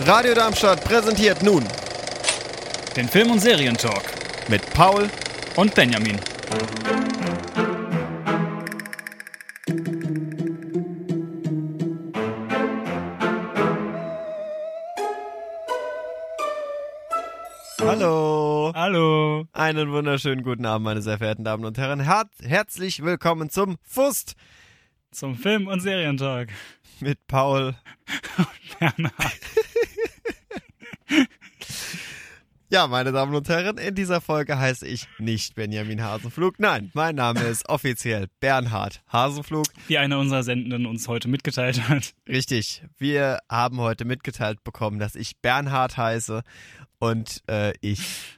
Radio 0.00 0.34
Darmstadt 0.34 0.82
präsentiert 0.84 1.42
nun 1.42 1.64
Den 2.96 3.08
Film- 3.08 3.30
und 3.30 3.40
Serientalk 3.40 4.02
mit 4.48 4.62
Paul. 4.72 5.08
und 5.56 5.74
Benjamin. 5.74 6.18
Hallo. 17.80 18.72
Hallo. 18.74 19.46
Einen 19.52 19.92
wunderschönen 19.92 20.42
guten 20.42 20.66
Abend, 20.66 20.84
meine 20.84 21.02
sehr 21.02 21.18
verehrten 21.18 21.44
Damen 21.44 21.64
und 21.64 21.78
Herren. 21.78 22.00
Her 22.00 22.24
herzlich 22.42 23.02
willkommen 23.04 23.50
zum 23.50 23.76
Fust 23.82 24.34
Zum 25.10 25.36
Film- 25.36 25.68
und 25.68 25.80
Serientalk. 25.80 26.50
mit 27.00 27.26
Paul. 27.28 27.74
Bernhard. 28.78 29.12
Ja, 32.70 32.86
meine 32.86 33.12
Damen 33.12 33.34
und 33.34 33.48
Herren, 33.48 33.78
in 33.78 33.94
dieser 33.94 34.20
Folge 34.20 34.58
heiße 34.58 34.86
ich 34.86 35.06
nicht 35.18 35.54
Benjamin 35.54 36.02
Hasenflug. 36.02 36.60
Nein, 36.60 36.90
mein 36.92 37.14
Name 37.14 37.40
ist 37.40 37.66
offiziell 37.66 38.26
Bernhard 38.40 39.02
Hasenflug. 39.10 39.64
Wie 39.86 39.96
einer 39.96 40.18
unserer 40.18 40.42
Sendenden 40.42 40.84
uns 40.84 41.08
heute 41.08 41.28
mitgeteilt 41.28 41.88
hat. 41.88 42.12
Richtig, 42.28 42.82
wir 42.98 43.38
haben 43.48 43.78
heute 43.80 44.04
mitgeteilt 44.04 44.62
bekommen, 44.64 44.98
dass 44.98 45.14
ich 45.14 45.38
Bernhard 45.38 45.96
heiße 45.96 46.42
und 46.98 47.42
äh, 47.48 47.72
ich, 47.80 48.37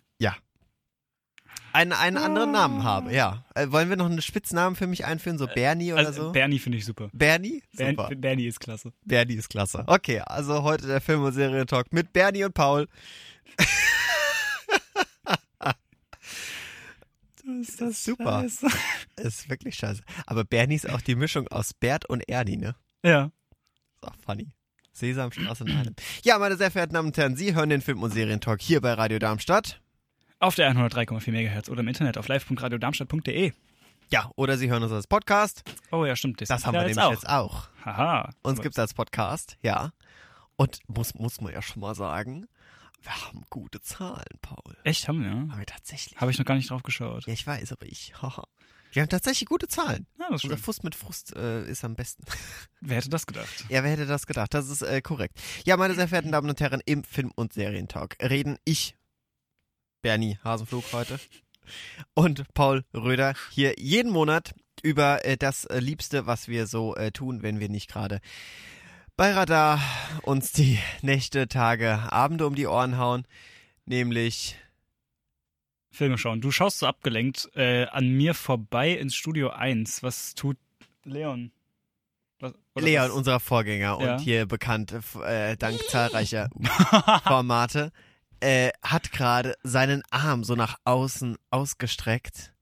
einen, 1.73 1.93
einen 1.93 2.17
anderen 2.17 2.53
Namen 2.53 2.85
habe. 2.85 3.13
Ja, 3.15 3.45
äh, 3.55 3.71
wollen 3.71 3.89
wir 3.89 3.97
noch 3.97 4.07
einen 4.07 4.23
Spitznamen 4.23 4.77
für 4.77 4.87
mich 4.87 5.05
einführen, 5.05 5.39
so 5.39 5.47
Bernie 5.47 5.93
oder 5.93 6.07
Also, 6.07 6.25
so? 6.27 6.33
Bernie 6.33 6.59
finde 6.59 6.79
ich 6.79 6.85
super. 6.85 7.09
Bernie? 7.13 7.63
Bern, 7.77 7.97
Super. 7.97 8.15
Bernie 8.17 8.47
ist 8.47 8.61
klasse. 8.61 8.93
Bernie 9.05 9.35
ist 9.35 9.49
klasse. 9.51 9.85
Okay, 9.87 10.21
also 10.21 10.63
heute 10.63 10.87
der 10.87 11.01
Film- 11.01 11.23
und 11.23 11.33
Serientalk 11.33 11.93
mit 11.93 12.13
Bernie 12.13 12.45
und 12.45 12.55
Paul. 12.55 12.89
ist 17.63 17.81
das 17.81 18.05
super. 18.05 18.43
scheiße. 18.43 18.67
Ist 19.17 19.49
wirklich 19.51 19.75
scheiße. 19.77 20.03
Aber 20.27 20.45
Bernie 20.45 20.77
ist 20.77 20.89
auch 20.89 21.01
die 21.01 21.15
Mischung 21.15 21.49
aus 21.49 21.75
Bert 21.75 22.07
und 22.07 22.29
Ernie, 22.29 22.57
ne? 22.57 22.75
Ja. 23.05 23.31
Ist 24.03 24.09
auch 24.09 24.15
funny. 24.25 24.49
Sesamstraße 24.93 25.65
in 25.65 25.77
einem. 25.77 25.95
Ja, 26.25 26.39
meine 26.39 26.57
sehr 26.57 26.71
verehrten 26.71 26.95
Damen 26.95 27.09
und 27.09 27.17
Herren, 27.17 27.37
Sie 27.37 27.55
hören 27.55 27.71
den 27.71 27.81
Film- 27.81 28.03
und 28.03 28.11
Serientalk 28.13 28.61
hier 28.61 28.81
bei 28.81 28.93
Radio 28.93 29.19
Darmstadt. 29.19 29.81
Auf 30.43 30.55
der 30.55 30.73
103,4 30.75 31.33
MHz 31.33 31.69
oder 31.69 31.81
im 31.81 31.89
Internet 31.89 32.17
auf 32.17 32.27
live.radiodarmstadt.de. 32.27 33.53
Ja, 34.11 34.31
oder 34.37 34.57
Sie 34.57 34.71
hören 34.71 34.83
uns 34.83 34.91
als 34.91 35.07
Podcast. 35.07 35.63
Oh 35.93 36.07
ja, 36.07 36.17
stimmt. 36.17 36.41
Das 36.41 36.65
haben 36.65 36.73
wir 36.73 36.81
nämlich 36.81 36.99
auch. 36.99 37.11
jetzt 37.13 37.29
auch. 37.29 37.69
Haha. 37.85 38.31
Uns 38.43 38.55
Aber- 38.59 38.63
gibt's 38.63 38.79
als 38.79 38.95
Podcast, 38.95 39.59
ja. 39.63 39.93
Und 40.57 40.79
muss, 40.89 41.13
muss 41.15 41.43
man 41.43 41.53
ja 41.53 41.61
schon 41.61 41.81
mal 41.81 41.95
sagen, 41.95 42.47
wir 43.03 43.13
haben 43.27 43.43
gute 43.51 43.83
Zahlen, 43.83 44.25
Paul. 44.41 44.77
Echt, 44.85 45.09
haben 45.09 45.23
wir? 45.23 45.31
Haben 45.31 45.59
wir 45.59 45.67
tatsächlich. 45.67 46.19
Habe 46.19 46.31
ich 46.31 46.39
noch 46.39 46.47
gar 46.47 46.55
nicht 46.55 46.71
drauf 46.71 46.83
geschaut. 46.83 47.27
Ja, 47.27 47.35
ich 47.35 47.47
weiß, 47.47 47.73
aber 47.73 47.85
ich, 47.85 48.15
haha. 48.23 48.45
Wir 48.93 49.03
haben 49.03 49.09
tatsächlich 49.11 49.47
gute 49.47 49.69
Zahlen. 49.69 50.07
Ja, 50.19 50.29
das 50.31 50.43
Unser. 50.43 50.57
Frust 50.57 50.85
mit 50.85 50.95
Frust 50.95 51.37
äh, 51.37 51.65
ist 51.71 51.85
am 51.85 51.97
besten. 51.97 52.25
Wer 52.81 52.97
hätte 52.97 53.11
das 53.11 53.27
gedacht? 53.27 53.67
Ja, 53.69 53.85
wer 53.85 53.91
hätte 53.93 54.07
das 54.07 54.27
gedacht? 54.27 54.55
Das 54.55 54.69
ist 54.71 54.81
äh, 54.81 55.03
korrekt. 55.03 55.39
Ja, 55.67 55.77
meine 55.77 55.95
sehr 55.95 56.09
verehrten 56.09 56.33
Damen 56.33 56.49
und 56.49 56.59
Herren, 56.61 56.81
im 56.87 57.05
Film- 57.05 57.31
und 57.37 57.53
Serientalk 57.53 58.17
reden 58.23 58.57
ich, 58.65 58.97
Bernie 60.03 60.39
Hasenflug 60.43 60.85
heute, 60.93 61.19
und 62.15 62.53
Paul 62.55 62.85
Röder 62.95 63.35
hier 63.51 63.75
jeden 63.79 64.11
Monat 64.11 64.55
über 64.83 65.25
äh, 65.25 65.37
das 65.37 65.65
äh, 65.67 65.79
Liebste, 65.79 66.27
was 66.27 66.49
wir 66.49 66.67
so 66.67 66.97
äh, 66.97 67.13
tun, 67.13 67.43
wenn 67.43 67.61
wir 67.61 67.69
nicht 67.69 67.91
gerade 67.91 68.21
bei 69.17 69.33
Radar 69.33 69.81
uns 70.23 70.53
die 70.53 70.79
Nächte, 71.03 71.49
Tage, 71.49 72.11
Abende 72.11 72.47
um 72.47 72.55
die 72.55 72.67
Ohren 72.67 72.97
hauen, 72.99 73.27
nämlich 73.85 74.57
Filme 75.93 76.17
schauen. 76.19 76.41
Du 76.41 76.51
schaust 76.51 76.79
so 76.79 76.87
abgelenkt 76.87 77.51
äh, 77.55 77.87
an 77.87 78.09
mir 78.09 78.35
vorbei 78.35 78.93
ins 78.93 79.15
Studio 79.15 79.51
1. 79.51 80.03
Was 80.03 80.35
tut 80.35 80.57
Leon? 81.05 81.51
Was, 82.39 82.55
Leon, 82.77 83.09
was? 83.11 83.17
unser 83.17 83.41
Vorgänger 83.41 83.99
Ja. 84.01 84.15
und 84.15 84.21
hier 84.21 84.47
bekannt 84.47 84.95
äh, 85.23 85.57
dank 85.57 85.79
zahlreicher 85.89 86.49
Formate, 87.25 87.93
äh, 88.41 88.71
hat 88.83 89.13
gerade 89.13 89.55
seinen 89.63 90.03
Arm 90.11 90.45
so 90.45 90.55
nach 90.55 90.77
außen 90.85 91.37
ausgestreckt, 91.51 92.53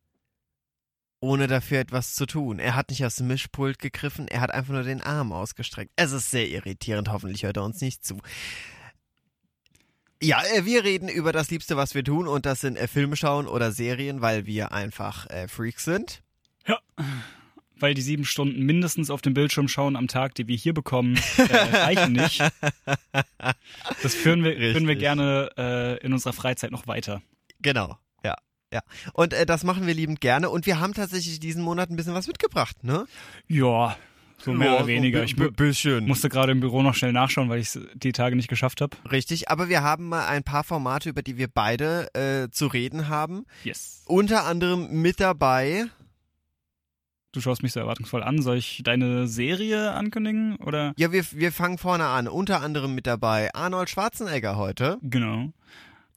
ohne 1.21 1.47
dafür 1.47 1.81
etwas 1.81 2.15
zu 2.15 2.27
tun. 2.27 2.59
Er 2.59 2.75
hat 2.75 2.91
nicht 2.91 3.05
aus 3.05 3.17
dem 3.17 3.29
Mischpult 3.29 3.79
gegriffen, 3.79 4.29
er 4.29 4.41
hat 4.41 4.51
einfach 4.53 4.73
nur 4.73 4.83
den 4.83 5.03
Arm 5.03 5.33
ausgestreckt. 5.33 5.93
Es 5.97 6.13
ist 6.13 6.31
sehr 6.31 6.49
irritierend, 6.49 7.11
hoffentlich 7.11 7.45
hört 7.45 7.57
er 7.57 7.65
uns 7.65 7.81
nicht 7.81 8.05
zu. 8.05 8.19
Ja, 10.21 10.43
äh, 10.55 10.65
wir 10.65 10.85
reden 10.85 11.09
über 11.09 11.33
das 11.33 11.51
Liebste, 11.51 11.77
was 11.77 11.95
wir 11.95 12.03
tun, 12.05 12.27
und 12.27 12.45
das 12.45 12.61
sind 12.61 12.77
äh, 12.77 12.89
Filme 12.89 13.17
schauen 13.17 13.47
oder 13.47 13.71
Serien, 13.71 14.21
weil 14.21 14.47
wir 14.47 14.73
einfach 14.73 15.27
äh, 15.31 15.47
Freaks 15.49 15.85
sind. 15.85 16.23
Ja. 16.67 16.79
Weil 17.81 17.95
die 17.95 18.03
sieben 18.03 18.25
Stunden 18.25 18.63
mindestens 18.63 19.11
auf 19.11 19.23
dem 19.23 19.35
Bildschirm 19.35 19.69
schauen 19.69 19.97
am 19.97 20.09
Tag, 20.09 20.35
die 20.35 20.49
wir 20.49 20.57
hier 20.57 20.75
bekommen, 20.75 21.19
äh, 21.37 21.43
reichen 21.77 22.13
nicht. 22.13 22.43
Das 24.03 24.15
führen 24.15 24.43
wir, 24.45 24.57
führen 24.57 24.87
wir 24.89 24.97
gerne 24.97 25.51
äh, 25.57 26.05
in 26.05 26.13
unserer 26.13 26.33
Freizeit 26.33 26.71
noch 26.71 26.87
weiter. 26.87 27.23
Genau, 27.61 27.99
ja. 28.25 28.35
Ja, 28.73 28.81
und 29.15 29.33
äh, 29.33 29.47
das 29.47 29.65
machen 29.65 29.87
wir 29.87 29.95
liebend 29.95 30.21
gerne 30.21 30.51
und 30.51 30.67
wir 30.67 30.79
haben 30.79 30.93
tatsächlich 30.93 31.41
diesen 31.41 31.63
Monat 31.63 31.91
ein 31.91 31.97
bisschen 31.97 32.15
was 32.15 32.27
mitgebracht, 32.27 32.85
ne? 32.85 33.07
Ja, 33.47 33.97
so 34.39 34.53
mehr 34.53 34.69
Ja, 34.69 34.77
oder 34.77 34.87
weniger. 34.87 35.25
Ich 35.25 35.37
bisschen. 35.37 36.07
musste 36.07 36.29
gerade 36.29 36.53
im 36.53 36.61
Büro 36.61 36.83
noch 36.83 36.95
schnell 36.95 37.13
nachschauen, 37.13 37.49
weil 37.49 37.61
ich 37.61 37.75
es 37.75 37.81
die 37.95 38.13
Tage 38.13 38.37
nicht 38.37 38.49
geschafft 38.49 38.81
habe. 38.81 38.97
Richtig, 39.11 39.49
aber 39.51 39.69
wir 39.69 39.83
haben 39.83 40.09
mal 40.09 40.27
ein 40.27 40.45
paar 40.45 40.65
Formate, 40.65 41.09
über 41.09 41.23
die 41.23 41.37
wir 41.39 41.49
beide 41.49 42.09
äh, 42.15 42.51
zu 42.51 42.67
reden 42.69 43.09
haben. 43.09 43.47
Yes. 43.65 44.03
Unter 44.07 44.45
anderem 44.45 45.03
mit 45.03 45.19
dabei. 45.19 45.87
Du 47.33 47.41
schaust 47.43 47.63
mich 47.63 47.73
so 47.73 47.81
erwartungsvoll 47.81 48.23
an. 48.23 48.41
Soll 48.41 48.57
ich 48.57 48.81
deine 48.85 49.27
Serie 49.29 49.93
ankündigen? 49.93 50.57
Oder? 50.57 50.95
Ja, 50.97 51.13
wir, 51.13 51.25
wir 51.33 51.53
fangen 51.53 51.77
vorne 51.79 52.07
an. 52.07 52.27
Unter 52.27 52.63
anderem 52.63 52.95
mit 52.95 53.07
dabei 53.07 53.53
Arnold 53.55 53.91
Schwarzenegger 53.91 54.57
heute. 54.57 54.99
Genau. 55.03 55.53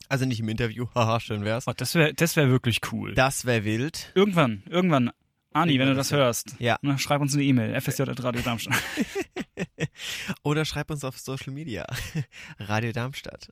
Also 0.07 0.25
nicht 0.25 0.39
im 0.39 0.49
Interview, 0.49 0.87
haha, 0.95 1.19
schön 1.19 1.43
wär's. 1.43 1.67
Oh, 1.67 1.73
das 1.75 1.95
wäre 1.95 2.13
das 2.13 2.35
wär 2.35 2.49
wirklich 2.49 2.79
cool. 2.91 3.13
Das 3.13 3.45
wäre 3.45 3.63
wild. 3.65 4.11
Irgendwann, 4.15 4.63
irgendwann. 4.69 5.11
Ani, 5.53 5.77
wenn 5.79 5.87
du 5.89 5.95
das 5.95 6.13
hörst, 6.13 6.55
Ja. 6.59 6.77
ne, 6.81 6.97
schreib 6.97 7.19
uns 7.19 7.33
eine 7.33 7.43
E-Mail. 7.43 7.79
FSJ.radio 7.81 8.41
Darmstadt. 8.41 8.81
Oder 10.43 10.63
schreib 10.63 10.89
uns 10.91 11.03
auf 11.03 11.17
Social 11.19 11.51
Media. 11.53 11.85
Radio 12.59 12.93
Darmstadt. 12.93 13.49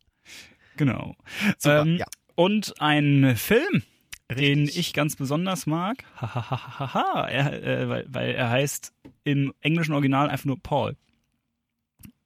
genau. 0.78 1.16
Super, 1.58 1.82
Ähm, 1.82 1.98
ja. 1.98 2.06
Und 2.36 2.74
ein 2.80 3.36
Film, 3.36 3.84
den 4.32 4.60
Richtig. 4.66 4.78
ich 4.78 4.94
ganz 4.94 5.16
besonders 5.16 5.66
mag. 5.66 6.04
Hahaha. 6.18 7.28
er, 7.28 7.64
äh, 7.64 7.90
weil, 7.90 8.06
weil 8.10 8.30
er 8.36 8.50
heißt 8.50 8.94
im 9.24 9.54
englischen 9.62 9.94
Original 9.94 10.30
einfach 10.30 10.46
nur 10.46 10.60
Paul. 10.62 10.96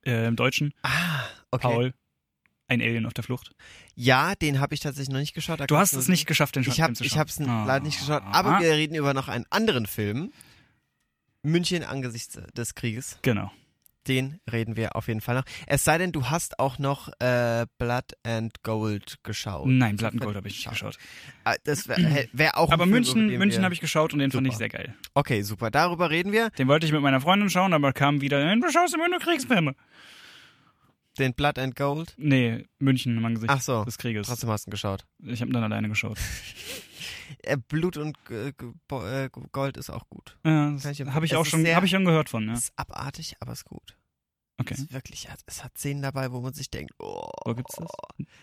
Äh, 0.06 0.28
Im 0.28 0.36
Deutschen 0.36 0.74
Ah, 0.82 1.24
okay. 1.52 1.62
Paul. 1.62 1.94
Ein 2.68 2.82
Alien 2.82 3.06
auf 3.06 3.14
der 3.14 3.24
Flucht. 3.24 3.52
Ja, 3.96 4.36
den 4.36 4.60
habe 4.60 4.74
ich 4.74 4.80
tatsächlich 4.82 5.12
noch 5.14 5.20
nicht 5.20 5.34
geschaut. 5.34 5.60
Da 5.60 5.68
Du 5.68 5.78
hast 5.78 5.94
es 5.94 6.08
nicht 6.08 6.26
geschafft, 6.26 6.56
den 6.56 6.62
Ich 6.64 6.70
Film 6.74 6.84
habe 6.84 6.94
zu 6.94 7.04
ich 7.04 7.12
schauen. 7.12 7.20
hab's 7.20 7.40
n- 7.40 7.50
Ah. 7.50 7.66
leider 7.66 7.86
nicht 7.86 8.00
geschaut, 8.00 8.24
aber 8.26 8.60
wir 8.60 8.72
reden 8.74 8.96
über 8.96 9.14
noch 9.14 9.28
einen 9.28 9.46
anderen 9.50 9.86
Film. 9.86 10.32
München 11.44 11.84
angesichts 11.84 12.40
des 12.56 12.74
Krieges. 12.76 13.18
Genau. 13.22 13.52
Den 14.08 14.40
reden 14.52 14.76
wir 14.76 14.96
auf 14.96 15.08
jeden 15.08 15.22
Fall 15.22 15.36
noch. 15.36 15.44
Es 15.66 15.84
sei 15.86 15.98
denn, 15.98 16.12
du 16.12 16.26
hast 16.30 16.60
auch 16.60 16.78
noch 16.78 17.08
äh, 17.20 17.66
Blood 17.78 18.14
and 18.24 18.62
Gold 18.64 19.18
geschaut. 19.24 19.68
Nein, 19.68 19.96
Blood 19.96 20.14
and 20.14 20.22
Gold 20.22 20.36
habe 20.36 20.48
ich 20.48 20.56
nicht 20.58 20.70
geschaut. 20.70 20.98
Ah, 21.46 21.56
Das 21.64 21.88
wäre 21.88 22.28
wär 22.34 22.58
auch 22.58 22.72
Aber 22.72 22.84
ein 22.84 22.90
Film, 22.90 22.92
München, 22.92 23.28
München 23.38 23.64
habe 23.64 23.74
ich 23.74 23.80
geschaut 23.80 24.12
und 24.14 24.20
den 24.20 24.32
fand 24.32 24.46
ich 24.48 24.54
Super. 24.54 24.60
sehr 24.60 24.70
geil. 24.70 24.96
Okay, 25.14 25.42
super. 25.44 25.72
Darüber 25.72 26.10
reden 26.10 26.32
wir. 26.32 26.50
Den 26.52 26.68
wollte 26.68 26.86
ich 26.86 26.92
mit 26.92 27.02
meiner 27.02 27.22
Freundin 27.22 27.50
schauen, 27.50 27.74
aber 27.74 27.94
kam 27.94 28.20
wieder, 28.22 28.44
"Nein, 28.44 28.60
du 28.60 28.70
schaust 28.72 28.94
immer 28.94 29.08
nur 29.08 29.20
Kriegsfilme. 29.20 29.74
Den 31.20 31.34
Blood 31.34 31.60
and 31.60 31.76
Gold. 31.76 32.14
Nee, 32.18 32.66
München 32.80 33.16
im 33.18 33.24
Angesicht 33.24 33.52
Ach 33.52 33.62
so. 33.62 33.86
des 33.86 33.98
Krieges. 34.00 34.28
Trotzdem 34.28 34.50
hast 34.50 34.66
du 34.66 34.70
ihn 34.70 34.72
geschaut. 34.72 35.06
Ich 35.24 35.42
habe 35.42 35.52
dann 35.52 35.64
alleine 35.64 35.88
geschaut. 35.88 36.18
Äh, 37.44 37.58
Blut 37.58 37.98
und 37.98 38.18
äh, 38.30 38.54
Gold 39.52 39.78
ist 39.78 39.90
auch 39.90 40.08
gut. 40.10 40.38
Ja, 40.46 40.72
das 40.72 40.86
ich- 40.86 41.02
habe 41.06 41.26
ich 41.26 41.32
es 41.32 41.38
auch 41.38 41.44
ist 41.44 41.50
schon, 41.50 41.66
habe 41.68 41.86
ich 41.86 41.92
schon 41.92 42.06
gehört 42.06 42.30
von, 42.30 42.48
ja. 42.48 42.54
Ist 42.54 42.74
abartig, 42.76 43.36
aber 43.40 43.54
ist 43.54 43.66
gut. 43.66 43.96
Okay. 44.60 44.76
Ist 44.76 44.94
wirklich, 44.94 45.28
es 45.48 45.64
hat 45.64 45.78
Szenen 45.78 46.04
dabei, 46.04 46.32
wo 46.32 46.40
man 46.40 46.54
sich 46.54 46.70
denkt, 46.70 46.94
oh, 47.00 47.28
Wo 47.44 47.56
gibt's 47.56 47.76
das? 47.76 47.88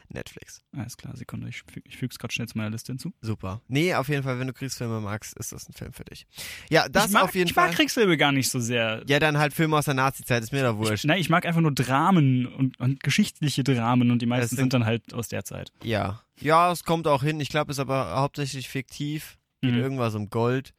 Netflix. 0.08 0.60
Alles 0.76 0.96
klar, 0.96 1.16
Sekunde, 1.16 1.48
ich, 1.48 1.58
füg- 1.58 1.82
ich 1.84 1.96
füge 1.96 2.10
es 2.12 2.18
gerade 2.18 2.32
schnell 2.34 2.48
zu 2.48 2.58
meiner 2.58 2.70
Liste 2.70 2.92
hinzu. 2.92 3.12
Super. 3.20 3.60
Nee, 3.68 3.94
auf 3.94 4.08
jeden 4.08 4.22
Fall, 4.24 4.38
wenn 4.40 4.48
du 4.48 4.52
Kriegsfilme 4.52 5.00
magst, 5.00 5.36
ist 5.38 5.52
das 5.52 5.68
ein 5.68 5.72
Film 5.72 5.92
für 5.92 6.04
dich. 6.04 6.26
Ja, 6.68 6.88
das 6.88 7.06
ich 7.06 7.12
mag, 7.12 7.22
auf 7.24 7.34
jeden 7.34 7.46
ich 7.48 7.54
Fall. 7.54 7.68
mag 7.68 7.76
Kriegsfilme 7.76 8.16
gar 8.16 8.32
nicht 8.32 8.48
so 8.50 8.58
sehr. 8.58 9.04
ja, 9.06 9.20
dann 9.20 9.38
halt 9.38 9.52
Filme 9.54 9.76
aus 9.78 9.84
der 9.84 9.94
Nazi-Zeit, 9.94 10.42
ist 10.42 10.52
mir 10.52 10.62
da 10.62 10.72
Ich, 10.72 10.76
wurscht. 10.78 11.04
nein, 11.04 11.20
ich 11.20 11.30
mag 11.30 11.46
einfach 11.46 11.60
nur 11.60 11.72
Dramen 11.72 12.46
und, 12.46 12.78
und 12.80 13.02
geschichtliche 13.04 13.62
Dramen 13.62 14.10
und 14.10 14.20
die 14.20 14.26
meisten 14.26 14.48
sind- 14.56 14.58
sind 14.58 14.72
dann 14.74 14.86
halt 14.86 15.14
aus 15.14 15.28
der 15.28 15.44
Zeit. 15.44 15.72
Ja. 15.84 16.22
Ja, 16.40 16.72
es 16.72 16.82
kommt 16.84 17.06
auch 17.06 17.22
hin. 17.22 17.38
Ich 17.38 17.50
glaube, 17.50 17.70
es 17.70 17.76
ist 17.76 17.80
aber 17.80 18.16
hauptsächlich 18.16 18.68
fiktiv. 18.68 19.38
Geht 19.62 19.74
Mhm. 19.74 19.78
irgendwas 19.80 20.14
um 20.14 20.28
Gold. 20.30 20.74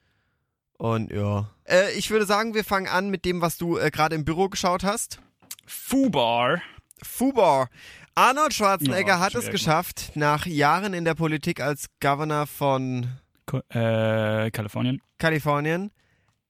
Und 0.81 1.11
ja. 1.11 1.47
Äh, 1.65 1.91
ich 1.91 2.09
würde 2.09 2.25
sagen, 2.25 2.55
wir 2.55 2.63
fangen 2.63 2.87
an 2.87 3.11
mit 3.11 3.23
dem, 3.23 3.39
was 3.39 3.59
du 3.59 3.77
äh, 3.77 3.91
gerade 3.91 4.15
im 4.15 4.25
Büro 4.25 4.49
geschaut 4.49 4.83
hast. 4.83 5.21
Fubar 5.67 6.59
Fubar. 7.03 7.69
Arnold 8.15 8.51
Schwarzenegger 8.51 9.07
Ja, 9.07 9.19
hat 9.19 9.35
es 9.35 9.51
geschafft, 9.51 10.13
nach 10.15 10.47
Jahren 10.47 10.95
in 10.95 11.05
der 11.05 11.13
Politik 11.13 11.61
als 11.61 11.85
Governor 11.99 12.47
von 12.47 13.07
Ko 13.45 13.59
äh, 13.69 14.49
Kalifornien. 14.49 14.99
Kalifornien, 15.19 15.91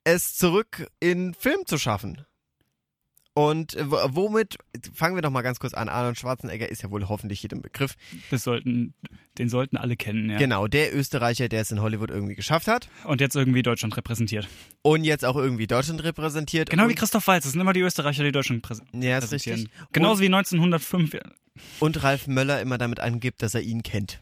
es 0.06 0.38
zurück 0.38 0.88
in 1.02 1.34
Film 1.34 1.66
zu 1.66 1.78
schaffen. 1.78 2.26
Und 3.34 3.76
äh, 3.76 3.86
womit, 3.90 4.58
fangen 4.94 5.16
wir 5.16 5.22
doch 5.22 5.30
mal 5.30 5.42
ganz 5.42 5.60
kurz 5.60 5.74
an, 5.74 5.88
Arnold 5.88 6.18
Schwarzenegger 6.20 6.68
ist 6.68 6.82
ja 6.82 6.92
wohl 6.92 7.08
hoffentlich 7.08 7.42
jedem 7.42 7.62
Begriff. 7.62 7.96
Das 8.30 8.44
sollten, 8.44 8.94
den 9.38 9.48
sollten 9.48 9.78
alle 9.78 9.96
kennen, 9.96 10.30
ja. 10.30 10.38
Genau, 10.38 10.68
der 10.68 10.94
Österreicher, 10.94 11.48
der 11.48 11.62
es 11.62 11.72
in 11.72 11.82
Hollywood 11.82 12.10
irgendwie 12.12 12.36
geschafft 12.36 12.68
hat 12.68 12.90
Und 13.06 13.22
jetzt 13.22 13.36
irgendwie 13.38 13.64
Deutschland 13.64 13.96
repräsentiert. 13.96 14.50
und 14.82 15.06
jetzt 15.06 15.24
auch 15.24 15.38
irgendwie 15.38 15.66
Deutschland 15.66 16.04
repräsentiert. 16.04 16.70
Genau 16.70 16.84
wie 16.84 16.88
und, 16.90 16.96
Christoph 17.00 17.26
Waltz. 17.28 17.44
Das 17.46 17.54
sind 17.54 17.62
immer 17.62 17.72
die 17.72 17.80
Österreicher, 17.80 18.24
die 18.26 18.34
Deutschland 18.34 18.64
präs 18.64 18.82
Ja, 18.92 19.18
ist 19.20 19.32
richtig. 19.32 19.70
Genauso 19.94 20.20
wie 20.22 20.26
1905. 20.26 21.18
Und 21.80 22.04
Ralf 22.04 22.28
Möller 22.28 22.60
immer 22.62 22.78
damit 22.78 23.00
angibt, 23.00 23.42
dass 23.44 23.56
er 23.56 23.62
ihn 23.62 23.82
kennt. 23.82 24.22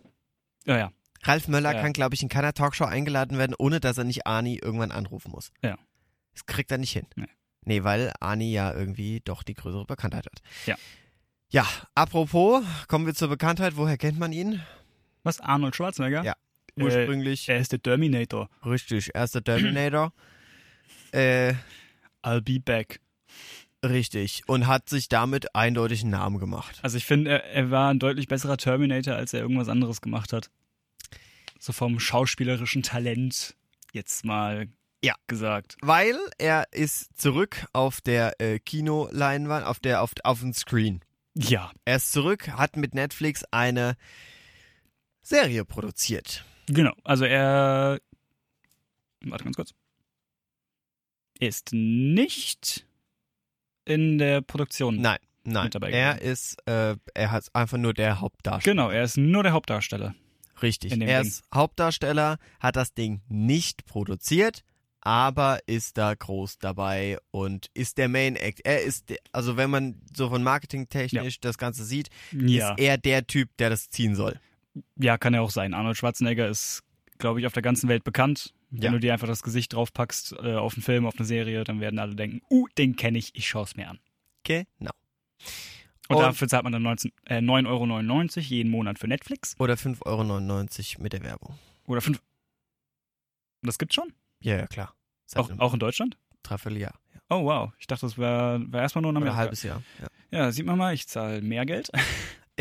Ja, 0.65 0.77
ja. 0.77 0.91
Ralf 1.23 1.47
Möller 1.47 1.73
Ja. 1.73 1.81
kann, 1.81 1.93
glaube 1.93 2.13
ich, 2.13 2.21
in 2.21 2.29
keiner 2.29 2.53
Talkshow 2.53 2.85
eingeladen 2.85 3.39
werden, 3.39 3.55
ohne 3.57 3.79
dass 3.79 3.97
er 3.97 4.03
nicht 4.03 4.27
Arnie 4.27 4.59
irgendwann 4.61 4.91
anrufen 4.91 5.31
muss. 5.31 5.51
Ja. 5.63 5.77
Das 6.33 6.45
kriegt 6.45 6.71
er 6.71 6.77
nicht 6.77 6.91
hin. 6.93 7.07
Nee. 7.15 7.25
Nee, 7.65 7.83
weil 7.83 8.11
Arnie 8.19 8.51
ja 8.51 8.73
irgendwie 8.73 9.21
doch 9.23 9.43
die 9.43 9.53
größere 9.53 9.85
Bekanntheit 9.85 10.25
hat. 10.25 10.41
Ja. 10.65 10.75
Ja, 11.51 11.65
apropos, 11.95 12.63
kommen 12.87 13.05
wir 13.05 13.15
zur 13.15 13.27
Bekanntheit. 13.27 13.75
Woher 13.75 13.97
kennt 13.97 14.19
man 14.19 14.31
ihn? 14.31 14.61
Was? 15.23 15.39
Arnold 15.39 15.75
Schwarzenegger? 15.75 16.23
Ja. 16.23 16.35
Äh, 16.75 16.83
Ursprünglich, 16.83 17.49
Er 17.49 17.57
ist 17.57 17.71
der 17.71 17.81
Terminator. 17.81 18.49
richtig, 18.65 19.09
erster 19.15 19.43
Terminator. 19.43 20.13
äh, 21.11 21.53
I'll 22.23 22.41
be 22.41 22.59
back. 22.59 22.99
richtig. 23.83 24.43
Und 24.47 24.67
hat 24.67 24.89
sich 24.89 25.09
damit 25.09 25.55
eindeutig 25.55 26.01
einen 26.01 26.11
Namen 26.11 26.37
gemacht. 26.39 26.79
Also 26.83 26.97
ich 26.97 27.05
finde, 27.05 27.31
er, 27.31 27.43
er 27.45 27.71
war 27.71 27.89
ein 27.89 27.99
deutlich 27.99 28.27
besserer 28.27 28.57
Terminator, 28.57 29.15
als 29.15 29.33
er 29.33 29.41
irgendwas 29.41 29.69
anderes 29.69 30.01
gemacht 30.01 30.31
hat. 30.33 30.49
So 31.59 31.73
vom 31.73 31.99
schauspielerischen 31.99 32.83
Talent 32.83 33.55
jetzt 33.91 34.23
mal 34.23 34.67
Ja. 35.03 35.15
gesagt. 35.27 35.77
Weil 35.81 36.17
er 36.37 36.67
ist 36.71 37.17
zurück 37.19 37.65
auf 37.73 38.01
der 38.01 38.39
äh, 38.41 38.59
Kinoleinwand, 38.59 39.65
auf 39.65 39.79
der, 39.79 40.01
auf, 40.01 40.11
auf 40.23 40.39
dem 40.41 40.53
Screen. 40.53 41.01
Ja, 41.35 41.71
Er 41.85 41.97
ist 41.97 42.11
zurück, 42.11 42.49
hat 42.49 42.75
mit 42.75 42.93
Netflix 42.95 43.43
eine 43.51 43.95
Serie 45.21 45.63
produziert. 45.63 46.43
genau. 46.67 46.93
Also 47.03 47.23
er. 47.25 47.99
Warte 49.21 49.43
ganz 49.43 49.55
kurz. 49.55 49.73
Ist 51.39 51.69
nicht 51.71 52.85
in 53.85 54.17
der 54.17 54.41
Produktion. 54.41 54.99
Nein, 54.99 55.19
nein. 55.43 55.65
Mit 55.65 55.75
dabei 55.75 55.91
er 55.91 56.21
ist, 56.21 56.57
äh, 56.67 56.95
er 57.13 57.31
hat 57.31 57.45
einfach 57.53 57.77
nur 57.77 57.93
der 57.93 58.19
Hauptdarsteller. 58.19 58.73
Genau, 58.75 58.89
er 58.89 59.03
ist 59.03 59.17
nur 59.17 59.43
der 59.43 59.53
Hauptdarsteller. 59.53 60.15
Richtig. 60.61 60.91
Er 60.91 60.97
Ding. 60.97 61.07
ist 61.07 61.43
Hauptdarsteller, 61.53 62.37
hat 62.59 62.75
das 62.75 62.93
Ding 62.93 63.21
nicht 63.29 63.85
produziert, 63.85 64.63
aber 65.01 65.59
ist 65.67 65.97
da 65.97 66.13
groß 66.13 66.57
dabei 66.59 67.17
und 67.31 67.67
ist 67.73 67.97
der 67.97 68.09
Main 68.09 68.35
Act. 68.35 68.61
Er 68.65 68.81
ist, 68.83 69.13
also 69.31 69.57
wenn 69.57 69.69
man 69.69 70.01
so 70.15 70.29
von 70.29 70.43
marketingtechnisch 70.43 71.39
das 71.39 71.57
Ganze 71.57 71.83
sieht, 71.85 72.09
Ja. 72.31 72.71
ist 72.73 72.79
er 72.79 72.97
der 72.97 73.25
Typ, 73.27 73.49
der 73.57 73.69
das 73.69 73.89
ziehen 73.89 74.15
soll. 74.15 74.39
Ja, 74.95 75.17
kann 75.17 75.33
er 75.33 75.41
auch 75.41 75.51
sein. 75.51 75.73
Arnold 75.73 75.97
Schwarzenegger 75.97 76.47
ist, 76.47 76.83
glaube 77.17 77.39
ich, 77.39 77.45
auf 77.47 77.53
der 77.53 77.63
ganzen 77.63 77.89
Welt 77.89 78.03
bekannt. 78.03 78.53
Wenn 78.71 78.81
Ja. 78.83 78.91
du 78.91 78.99
dir 78.99 79.13
einfach 79.13 79.27
das 79.27 79.41
Gesicht 79.41 79.73
draufpackst 79.73 80.33
äh, 80.43 80.55
auf 80.55 80.75
einen 80.75 80.83
Film, 80.83 81.05
auf 81.07 81.15
eine 81.17 81.25
Serie, 81.25 81.63
dann 81.63 81.79
werden 81.81 81.97
alle 81.97 82.15
denken, 82.15 82.41
uh, 82.51 82.67
den 82.77 82.95
kenne 82.95 83.17
ich, 83.17 83.31
ich 83.33 83.47
schaue 83.47 83.63
es 83.63 83.75
mir 83.75 83.89
an. 83.89 83.99
Genau. 84.43 84.91
Und, 86.07 86.17
Und- 86.17 86.21
dafür 86.23 86.47
zahlt 86.47 86.63
man 86.63 86.73
dann 86.73 86.83
19, 86.83 87.11
äh, 87.25 87.41
9,99 87.41 87.67
Euro 87.67 88.55
jeden 88.55 88.69
Monat 88.69 88.99
für 88.99 89.07
Netflix. 89.07 89.55
Oder 89.59 89.75
5,99 89.75 90.95
Euro 90.97 91.03
mit 91.03 91.13
der 91.13 91.23
Werbung. 91.23 91.57
Oder 91.87 92.01
5. 92.01 92.21
Das 93.63 93.77
gibt's 93.79 93.95
schon? 93.95 94.13
Ja, 94.41 94.57
ja, 94.57 94.67
klar. 94.67 94.93
Seit 95.25 95.43
Auch, 95.43 95.59
auch 95.59 95.73
in 95.73 95.79
Deutschland? 95.79 96.17
Dreivierteljahr. 96.43 96.93
Ja. 97.13 97.19
Oh, 97.29 97.45
wow. 97.45 97.71
Ich 97.77 97.87
dachte, 97.87 98.05
das 98.05 98.17
wäre 98.17 98.63
wär 98.71 98.81
erstmal 98.81 99.01
nur 99.01 99.13
ein 99.15 99.35
halbes 99.35 99.63
Jahr. 99.63 99.83
Ja. 100.01 100.07
Ja, 100.31 100.51
sieht 100.51 100.65
man 100.65 100.77
mal, 100.77 100.93
ich 100.93 101.07
zahle 101.07 101.41
mehr 101.41 101.65
Geld. 101.65 101.89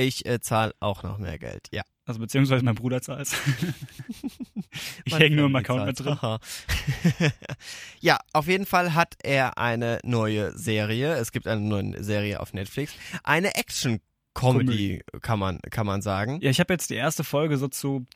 Ich 0.00 0.25
äh, 0.26 0.40
zahle 0.40 0.76
auch 0.78 1.02
noch 1.02 1.19
mehr 1.19 1.40
Geld. 1.40 1.66
Ja. 1.72 1.82
Also 2.04 2.20
beziehungsweise 2.20 2.64
mein 2.64 2.76
Bruder 2.76 3.02
zahlt 3.02 3.28
Ich 5.04 5.12
Meine 5.12 5.25
hänge 5.25 5.34
nur 5.34 5.46
im 5.46 5.56
Account 5.56 5.86
mit 5.86 5.98
drin. 5.98 6.16
Ja, 8.00 8.20
auf 8.32 8.46
jeden 8.46 8.64
Fall 8.64 8.94
hat 8.94 9.16
er 9.25 9.58
eine 9.58 9.98
neue 10.04 10.56
Serie. 10.56 11.14
Es 11.14 11.32
gibt 11.32 11.48
eine 11.48 11.60
neue 11.60 12.00
Serie 12.04 12.38
auf 12.38 12.52
Netflix. 12.52 12.94
Eine 13.25 13.56
Action-Comedy, 13.56 15.02
kann 15.20 15.40
man, 15.40 15.58
kann 15.62 15.84
man 15.84 16.00
sagen. 16.00 16.38
Ja, 16.42 16.50
ich 16.50 16.60
habe 16.60 16.72
jetzt 16.72 16.90
die 16.90 16.94
erste 16.94 17.25
Folge 17.25 17.58
so 17.58 17.66
zu 17.66 18.06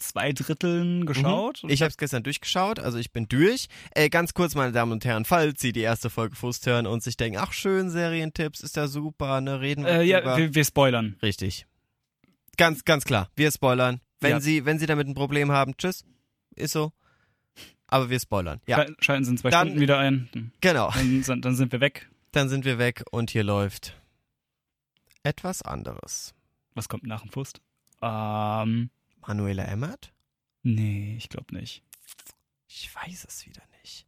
zwei 0.00 0.32
Dritteln 0.32 1.06
geschaut. 1.06 1.62
und 1.62 1.68
Mhm. 1.68 1.74
Ich 1.74 1.82
habe 1.82 1.90
es 1.90 1.96
gestern 1.96 2.22
durchgeschaut, 2.22 2.78
also 2.80 2.98
ich 2.98 3.12
bin 3.12 3.26
durch. 3.28 3.66
Äh, 3.94 4.08
ganz 4.08 4.34
kurz, 4.34 4.54
meine 4.54 4.72
Damen 4.72 4.92
und 4.92 5.04
Herren, 5.04 5.24
falls 5.24 5.60
Sie 5.60 5.72
die 5.72 5.80
erste 5.80 6.10
Folge 6.10 6.34
Frust 6.36 6.66
hören 6.66 6.86
und 6.86 7.02
sich 7.02 7.16
denken, 7.16 7.38
ach 7.38 7.52
schön, 7.52 7.90
Serientipps, 7.90 8.60
ist 8.60 8.76
ja 8.76 8.88
super, 8.88 9.40
ne, 9.40 9.60
reden 9.60 9.84
wir 9.84 9.92
äh, 10.00 10.02
ja, 10.04 10.36
wir, 10.36 10.54
wir 10.54 10.64
spoilern. 10.64 11.16
Richtig. 11.22 11.66
Ganz, 12.56 12.84
ganz 12.84 13.04
klar. 13.04 13.30
Wir 13.36 13.50
spoilern. 13.50 14.00
Wenn 14.20 14.32
Ja. 14.32 14.40
Sie, 14.40 14.64
wenn 14.66 14.78
Sie 14.78 14.86
damit 14.86 15.06
ein 15.08 15.14
Problem 15.14 15.50
haben, 15.50 15.76
tschüss. 15.78 16.04
Ist 16.56 16.72
so. 16.72 16.92
Aber 17.86 18.10
wir 18.10 18.20
spoilern. 18.20 18.60
Ja, 18.66 18.76
Schal- 18.76 18.96
Schalten 19.00 19.24
Sie 19.24 19.30
in 19.32 19.38
zwei 19.38 19.50
Dann- 19.50 19.68
Stunden 19.68 19.80
wieder 19.80 19.98
ein. 19.98 20.52
genau. 20.60 20.90
Dann, 20.92 21.22
sind- 21.22 21.44
dann 21.44 21.54
sind 21.56 21.72
wir 21.72 21.80
weg. 21.80 22.08
Dann 22.32 22.48
sind 22.48 22.64
wir 22.64 22.78
weg 22.78 23.02
und 23.10 23.30
hier 23.30 23.42
läuft 23.44 23.94
etwas 25.22 25.62
anderes. 25.62 26.34
Was 26.74 26.88
kommt 26.88 27.04
nach 27.04 27.22
dem 27.22 27.30
Frust? 27.30 27.60
Ähm, 28.02 28.90
Manuela 29.26 29.64
Emmert? 29.64 30.12
nee, 30.62 31.14
ich 31.16 31.28
glaube 31.28 31.54
nicht. 31.54 31.82
Ich 32.68 32.94
weiß 32.94 33.24
es 33.26 33.46
wieder 33.46 33.62
nicht. 33.82 34.06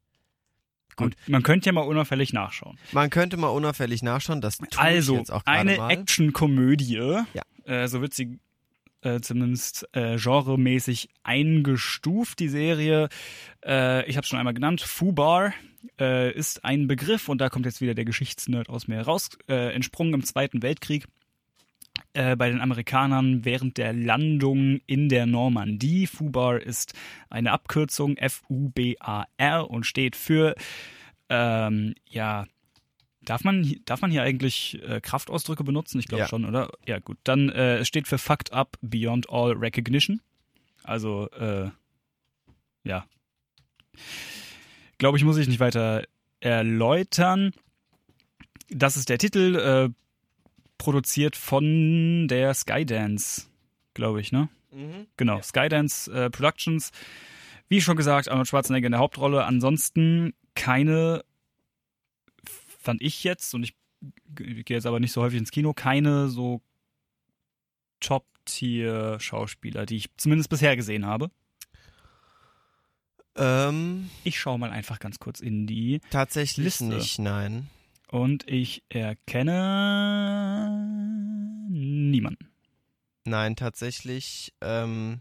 Gut. 0.96 1.16
Man 1.26 1.42
könnte 1.42 1.66
ja 1.66 1.72
mal 1.72 1.80
unauffällig 1.80 2.32
nachschauen. 2.34 2.78
Man 2.92 3.08
könnte 3.10 3.36
mal 3.38 3.48
unauffällig 3.48 4.02
nachschauen, 4.02 4.40
das 4.42 4.58
tue 4.58 4.68
ich 4.70 4.78
Also, 4.78 5.16
jetzt 5.16 5.32
auch 5.32 5.42
eine. 5.46 5.88
Actionkomödie. 5.88 7.22
Ja. 7.32 7.42
Äh, 7.64 7.88
so 7.88 8.02
wird 8.02 8.12
sie 8.14 8.38
äh, 9.00 9.20
zumindest 9.20 9.88
äh, 9.92 10.16
genremäßig 10.18 11.08
eingestuft, 11.22 12.38
die 12.38 12.48
Serie. 12.48 13.08
Äh, 13.64 14.06
ich 14.08 14.16
habe 14.16 14.26
schon 14.26 14.38
einmal 14.38 14.54
genannt. 14.54 14.82
Fubar 14.82 15.54
äh, 15.98 16.30
ist 16.32 16.64
ein 16.64 16.86
Begriff 16.86 17.28
und 17.28 17.38
da 17.40 17.48
kommt 17.48 17.64
jetzt 17.66 17.80
wieder 17.80 17.94
der 17.94 18.04
Geschichtsnerd 18.04 18.68
aus 18.68 18.86
mir 18.86 19.00
raus. 19.00 19.30
Äh, 19.48 19.72
entsprungen 19.74 20.12
im 20.14 20.24
Zweiten 20.24 20.62
Weltkrieg 20.62 21.06
äh, 22.14 22.36
bei 22.36 22.50
den 22.50 22.60
Amerikanern 22.60 23.44
während 23.44 23.78
der 23.78 23.92
Landung 23.92 24.80
in 24.86 25.08
der 25.08 25.26
Normandie. 25.26 26.06
FUBAR 26.06 26.60
ist 26.60 26.94
eine 27.30 27.52
Abkürzung 27.52 28.16
F-U-B-A-R 28.16 29.70
und 29.70 29.84
steht 29.86 30.16
für 30.16 30.54
ähm, 31.28 31.94
ja 32.08 32.46
Darf 33.24 33.44
man, 33.44 33.76
darf 33.84 34.00
man 34.00 34.10
hier 34.10 34.22
eigentlich 34.24 34.82
äh, 34.82 35.00
Kraftausdrücke 35.00 35.62
benutzen? 35.62 36.00
Ich 36.00 36.08
glaube 36.08 36.22
Ja. 36.22 36.28
schon, 36.28 36.44
oder? 36.44 36.72
Ja, 36.88 36.98
gut. 36.98 37.18
Dann 37.22 37.50
äh, 37.50 37.76
es 37.76 37.86
steht 37.86 38.08
für 38.08 38.18
Fucked 38.18 38.52
Up 38.52 38.76
Beyond 38.80 39.30
All 39.30 39.52
Recognition. 39.52 40.20
Also, 40.82 41.30
äh, 41.30 41.70
ja. 42.82 43.06
Glaube 44.98 45.18
ich, 45.18 45.24
muss 45.24 45.36
ich 45.36 45.46
nicht 45.46 45.60
weiter 45.60 46.02
erläutern. 46.40 47.52
Das 48.70 48.96
ist 48.96 49.08
der 49.08 49.18
Titel, 49.18 49.54
äh, 49.54 49.88
produziert 50.82 51.36
von 51.36 52.26
der 52.26 52.54
Skydance, 52.54 53.46
glaube 53.94 54.20
ich, 54.20 54.32
ne? 54.32 54.48
Mhm. 54.72 55.06
Genau, 55.16 55.40
Skydance 55.40 56.10
äh, 56.12 56.28
Productions. 56.28 56.90
Wie 57.68 57.80
schon 57.80 57.96
gesagt, 57.96 58.28
Arnold 58.28 58.48
Schwarzenegger 58.48 58.86
in 58.86 58.92
der 58.92 58.98
Hauptrolle. 59.00 59.44
Ansonsten 59.44 60.34
keine, 60.56 61.24
fand 62.80 63.00
ich 63.00 63.22
jetzt, 63.22 63.54
und 63.54 63.62
ich 63.62 63.76
gehe 64.34 64.64
jetzt 64.76 64.86
aber 64.86 64.98
nicht 64.98 65.12
so 65.12 65.22
häufig 65.22 65.38
ins 65.38 65.52
Kino, 65.52 65.72
keine 65.72 66.28
so 66.28 66.60
Top-Tier-Schauspieler, 68.00 69.86
die 69.86 69.98
ich 69.98 70.10
zumindest 70.16 70.50
bisher 70.50 70.74
gesehen 70.74 71.06
habe. 71.06 71.30
Ähm, 73.36 74.10
Ich 74.24 74.40
schaue 74.40 74.58
mal 74.58 74.70
einfach 74.70 74.98
ganz 74.98 75.20
kurz 75.20 75.38
in 75.38 75.68
die 75.68 76.00
tatsächlich 76.10 76.64
Liste. 76.64 76.84
nicht, 76.86 77.20
nein. 77.20 77.70
Und 78.12 78.48
ich 78.48 78.84
erkenne 78.90 80.70
niemanden. 81.68 82.48
Nein, 83.24 83.56
tatsächlich, 83.56 84.52
ähm, 84.60 85.20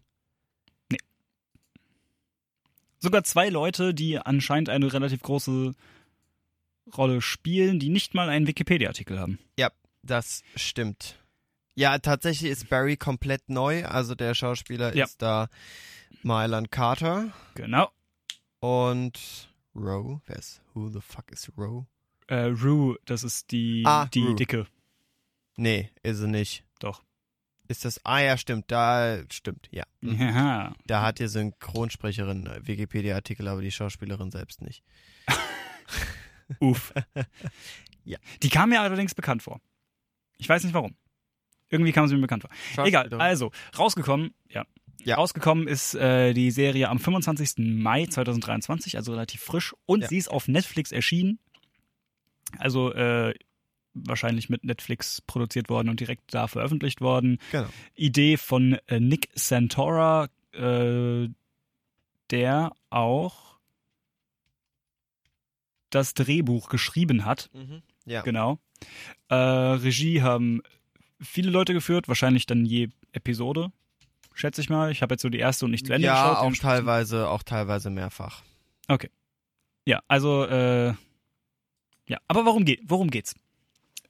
Sogar 3.03 3.23
zwei 3.23 3.49
Leute, 3.49 3.95
die 3.95 4.19
anscheinend 4.19 4.69
eine 4.69 4.93
relativ 4.93 5.23
große 5.23 5.73
Rolle 6.95 7.19
spielen, 7.21 7.79
die 7.79 7.89
nicht 7.89 8.13
mal 8.13 8.29
einen 8.29 8.45
Wikipedia-Artikel 8.45 9.17
haben. 9.19 9.39
das 10.03 10.41
stimmt. 10.55 11.15
Ja, 11.75 11.97
tatsächlich 11.99 12.49
ist 12.51 12.69
Barry 12.69 12.97
komplett 12.97 13.49
neu, 13.49 13.85
also 13.85 14.13
der 14.15 14.33
Schauspieler 14.35 14.95
Ja. 14.95 15.05
ist 15.05 15.21
da 15.21 15.47
Mylan 16.23 16.69
Carter 16.71 17.31
Genau. 17.55 17.91
und 18.59 19.47
Roe, 19.75 20.21
wer 20.25 20.35
ist, 20.37 20.61
who 20.73 20.89
the 20.89 21.01
fuck 21.01 21.31
is 21.31 21.51
Roe? 21.55 21.85
Äh, 22.31 22.45
Rue, 22.45 22.97
das 23.05 23.23
ist 23.25 23.51
die, 23.51 23.83
Ah, 23.85 24.05
die 24.05 24.21
Rue. 24.23 24.35
Dicke. 24.35 24.65
Nee, 25.57 25.89
ist 26.01 26.17
sie 26.19 26.27
nicht. 26.29 26.63
Doch. 26.79 27.03
Ist 27.67 27.83
das. 27.83 27.99
Ah 28.05 28.19
ja, 28.19 28.37
stimmt. 28.37 28.71
Da 28.71 29.19
stimmt, 29.29 29.67
ja. 29.71 29.83
Mhm. 29.99 30.19
Ja. 30.21 30.73
Da 30.87 31.01
hat 31.01 31.19
die 31.19 31.27
Synchronsprecherin 31.27 32.47
äh, 32.47 32.65
Wikipedia-Artikel, 32.65 33.47
aber 33.49 33.61
die 33.61 33.71
Schauspielerin 33.71 34.31
selbst 34.31 34.61
nicht. 34.61 34.81
Uff. 36.59 36.93
Ja. 38.03 38.17
Die 38.41 38.49
kam 38.49 38.69
mir 38.69 38.81
allerdings 38.81 39.13
bekannt 39.13 39.43
vor. 39.43 39.61
Ich 40.39 40.49
weiß 40.49 40.63
nicht 40.63 40.73
warum. 40.73 40.95
Irgendwie 41.69 41.91
kam 41.91 42.07
sie 42.07 42.15
mir 42.15 42.21
bekannt 42.21 42.43
vor. 42.75 42.83
Egal, 42.83 43.13
also, 43.13 43.51
rausgekommen, 43.77 44.33
ja. 44.49 44.65
Ja. 45.03 45.17
Rausgekommen 45.17 45.67
ist 45.67 45.93
äh, 45.93 46.33
die 46.33 46.49
Serie 46.49 46.89
am 46.89 46.97
25. 46.97 47.57
Mai 47.59 48.07
2023, 48.07 48.97
also 48.97 49.11
relativ 49.11 49.41
frisch. 49.41 49.75
Und 49.85 50.01
Ja. 50.01 50.07
sie 50.07 50.17
ist 50.17 50.29
auf 50.31 50.47
Netflix 50.47 50.91
erschienen. 50.91 51.37
Also 52.57 52.93
äh, 52.93 53.33
wahrscheinlich 53.93 54.49
mit 54.49 54.63
Netflix 54.63 55.21
produziert 55.21 55.69
worden 55.69 55.89
und 55.89 55.99
direkt 55.99 56.33
da 56.33 56.47
veröffentlicht 56.47 57.01
worden. 57.01 57.39
Genau. 57.51 57.67
Idee 57.95 58.37
von 58.37 58.77
äh, 58.87 58.99
Nick 58.99 59.29
Santora, 59.35 60.29
äh, 60.53 61.27
der 62.29 62.71
auch 62.89 63.57
das 65.89 66.13
Drehbuch 66.13 66.69
geschrieben 66.69 67.25
hat. 67.25 67.49
Mhm. 67.53 67.81
Ja. 68.05 68.21
Genau. 68.21 68.59
Äh, 69.27 69.35
Regie 69.35 70.21
haben 70.21 70.61
viele 71.19 71.51
Leute 71.51 71.73
geführt, 71.73 72.07
wahrscheinlich 72.07 72.45
dann 72.45 72.65
je 72.65 72.89
Episode, 73.11 73.71
schätze 74.33 74.61
ich 74.61 74.69
mal. 74.69 74.91
Ich 74.91 75.01
habe 75.01 75.13
jetzt 75.13 75.21
so 75.21 75.29
die 75.29 75.39
erste 75.39 75.65
und 75.65 75.71
nicht 75.71 75.85
zu 75.85 75.93
Ende 75.93 76.07
ja, 76.07 76.13
geschaut. 76.13 76.37
auch 76.37 76.41
dementsprechend- 76.43 76.77
teilweise, 76.77 77.29
auch 77.29 77.43
teilweise 77.43 77.89
mehrfach. 77.89 78.41
Ja, 79.85 80.01
also, 80.07 80.45
äh, 80.45 80.93
ja, 82.07 82.17
aber 82.27 82.45
worum, 82.45 82.65
geht, 82.65 82.81
worum 82.85 83.09
geht's? 83.09 83.33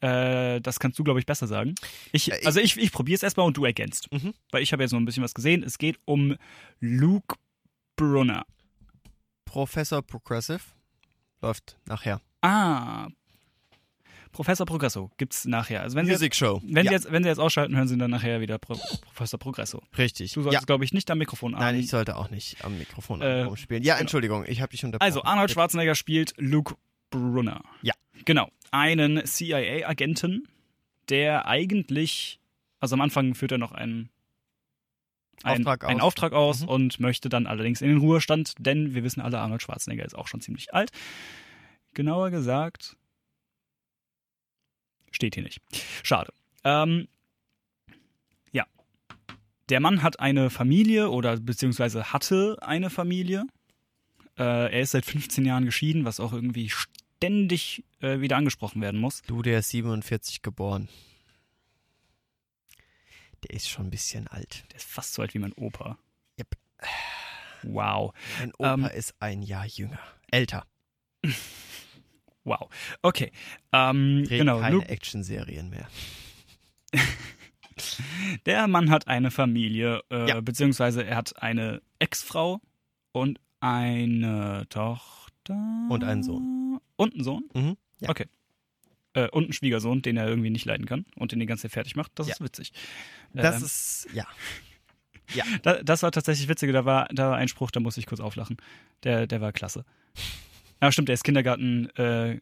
Äh, 0.01 0.59
das 0.61 0.79
kannst 0.79 0.97
du, 0.97 1.03
glaube 1.03 1.19
ich, 1.19 1.25
besser 1.25 1.45
sagen. 1.47 1.75
Ich, 2.11 2.25
Ja, 2.27 2.35
ich- 2.39 2.45
also 2.47 2.59
ich, 2.59 2.75
ich 2.77 2.91
probiere 2.91 3.15
es 3.15 3.23
erstmal 3.23 3.45
und 3.45 3.55
du 3.57 3.65
ergänzt. 3.65 4.11
Mhm. 4.11 4.33
Weil 4.51 4.63
ich 4.63 4.73
habe 4.73 4.81
jetzt 4.83 4.91
noch 4.91 4.99
ein 4.99 5.05
bisschen 5.05 5.23
was 5.23 5.33
gesehen. 5.35 5.61
Es 5.63 5.77
geht 5.77 5.99
um 6.05 6.35
Luke 6.79 7.35
Brunner. 7.95 8.45
Professor 9.45 10.01
Progressive 10.01 10.61
läuft 11.41 11.77
nachher. 11.85 12.21
Ah, 12.41 13.09
Professor 14.31 14.65
Progresso 14.65 15.11
gibt's 15.17 15.43
nachher. 15.45 15.81
Also 15.81 15.97
wenn 15.97 16.05
Sie, 16.05 16.11
jetzt, 16.13 16.21
Music 16.21 16.35
Show. 16.35 16.61
wenn, 16.63 16.85
ja, 16.85 16.91
Sie 16.91 16.95
jetzt, 16.95 17.11
wenn 17.11 17.21
Sie 17.21 17.27
jetzt 17.29 17.37
ausschalten, 17.39 17.75
hören 17.75 17.87
Sie 17.89 17.97
dann 17.97 18.11
nachher 18.11 18.39
wieder 18.39 18.57
Pro 18.57 18.75
Professor 19.01 19.37
Progresso. 19.37 19.83
richtig. 19.97 20.31
Du 20.33 20.39
Ja. 20.39 20.43
solltest, 20.45 20.67
glaube 20.67 20.85
ich, 20.85 20.93
nicht 20.93 21.11
am 21.11 21.17
Mikrofon 21.17 21.51
Nein, 21.51 21.61
an- 21.61 21.75
ich 21.75 21.89
sollte 21.89 22.15
auch 22.15 22.29
nicht 22.29 22.63
am 22.63 22.77
Mikrofon 22.77 23.21
Äh, 23.21 23.41
rumspielen. 23.41 23.83
Ja, 23.83 23.95
genau. 23.95 24.01
Entschuldigung, 24.03 24.45
ich 24.47 24.61
habe 24.61 24.71
dich 24.71 24.85
unterbrochen. 24.85 25.05
Also, 25.05 25.23
Arnold 25.23 25.51
Schwarzenegger 25.51 25.95
spielt 25.95 26.33
Luke 26.37 26.75
Brunner. 27.11 27.63
Ja. 27.83 27.93
Genau. 28.25 28.49
Einen 28.71 29.23
CIA-Agenten, 29.25 30.47
der 31.09 31.45
eigentlich, 31.45 32.39
also 32.79 32.95
am 32.95 33.01
Anfang 33.01 33.35
führt 33.35 33.51
er 33.51 33.57
noch 33.59 33.71
einen, 33.73 34.09
einen 35.43 35.65
Auftrag 35.67 35.83
einen 35.85 35.99
aus. 36.01 36.07
Auftrag 36.07 36.33
aus 36.33 36.61
Mhm. 36.61 36.67
und 36.69 36.99
möchte 36.99 37.29
dann 37.29 37.45
allerdings 37.47 37.81
in 37.81 37.89
den 37.89 37.97
Ruhestand, 37.97 38.53
denn 38.59 38.93
wir 38.95 39.03
wissen 39.03 39.21
alle, 39.21 39.39
Arnold 39.39 39.61
Schwarzenegger 39.61 40.05
ist 40.05 40.15
auch 40.15 40.27
schon 40.27 40.41
ziemlich 40.41 40.73
alt. 40.73 40.91
Genauer 41.93 42.29
gesagt, 42.31 42.95
steht 45.11 45.35
hier 45.35 45.43
nicht. 45.43 45.59
Schade. 46.03 46.31
Ähm, 46.63 47.07
ja. 48.51 48.65
Der 49.69 49.79
Mann 49.79 50.03
hat 50.03 50.19
eine 50.19 50.49
Familie 50.49 51.09
oder 51.09 51.37
beziehungsweise 51.37 52.13
hatte 52.13 52.57
eine 52.61 52.89
Familie. 52.89 53.45
Äh, 54.37 54.71
er 54.71 54.81
ist 54.81 54.91
seit 54.91 55.05
15 55.05 55.43
Jahren 55.43 55.65
geschieden, 55.65 56.05
was 56.05 56.19
auch 56.21 56.31
irgendwie 56.31 56.71
ständig 57.21 57.83
äh, 57.99 58.19
wieder 58.19 58.35
angesprochen 58.35 58.81
werden 58.81 58.99
muss. 58.99 59.21
Du, 59.21 59.43
der 59.43 59.59
ist 59.59 59.69
47 59.69 60.41
geboren. 60.41 60.89
Der 63.43 63.51
ist 63.55 63.69
schon 63.69 63.85
ein 63.87 63.89
bisschen 63.91 64.27
alt. 64.27 64.65
Der 64.71 64.77
ist 64.77 64.87
fast 64.89 65.13
so 65.13 65.21
alt 65.21 65.35
wie 65.35 65.39
mein 65.39 65.53
Opa. 65.53 65.99
Yep. 66.39 66.55
Wow. 67.61 68.13
Mein 68.39 68.51
Opa 68.55 68.73
Ähm, 68.73 68.85
ist 68.85 69.13
ein 69.19 69.43
Jahr 69.43 69.65
jünger. 69.67 69.99
Älter. 70.31 70.65
Wow. 72.43 72.71
Okay. 73.03 73.31
Ähm, 73.71 74.23
Drehen 74.23 74.39
genau. 74.39 74.61
keine 74.61 74.89
Actionserien 74.89 75.69
mehr. 75.69 75.87
der 78.47 78.67
Mann 78.67 78.89
hat 78.89 79.05
eine 79.07 79.29
Familie, 79.29 80.01
äh, 80.09 80.27
Ja. 80.27 80.41
beziehungsweise 80.41 81.05
er 81.05 81.17
hat 81.17 81.39
eine 81.39 81.83
Ex-Frau 81.99 82.59
und 83.11 83.39
eine 83.59 84.65
Tochter. 84.69 85.53
Und 85.91 86.03
einen 86.03 86.23
Sohn. 86.23 86.60
Und 87.01 87.13
einen 87.15 87.23
Sohn? 87.23 87.43
Mhm. 87.53 87.77
Ja. 87.99 88.09
Okay. 88.09 88.25
Äh, 89.13 89.27
und 89.29 89.43
einen 89.45 89.53
Schwiegersohn, 89.53 90.01
den 90.01 90.17
er 90.17 90.27
irgendwie 90.27 90.49
nicht 90.49 90.65
leiden 90.65 90.85
kann 90.85 91.05
und 91.15 91.31
den 91.31 91.39
die 91.39 91.45
ganze 91.45 91.63
Zeit 91.63 91.71
fertig 91.71 91.95
macht. 91.95 92.11
Das 92.15 92.27
Ja. 92.27 92.33
ist 92.33 92.41
witzig. 92.41 92.71
Das 93.33 93.57
Ähm, 93.57 93.63
ist, 93.65 94.07
ja. 94.13 94.25
Da, 95.63 95.81
das 95.81 96.03
war 96.03 96.11
tatsächlich 96.11 96.49
witzig. 96.49 96.73
Da 96.73 96.83
war, 96.83 97.07
da 97.11 97.29
war 97.29 97.37
ein 97.37 97.47
Spruch, 97.47 97.71
da 97.71 97.79
musste 97.79 98.01
ich 98.01 98.05
kurz 98.05 98.19
auflachen. 98.19 98.57
Der, 99.03 99.27
der 99.27 99.39
war 99.39 99.53
klasse. 99.53 99.85
Ja, 100.81 100.91
stimmt, 100.91 101.07
der 101.07 101.13
ist 101.13 101.23
Kindergarten, 101.23 101.89
äh, 101.95 102.39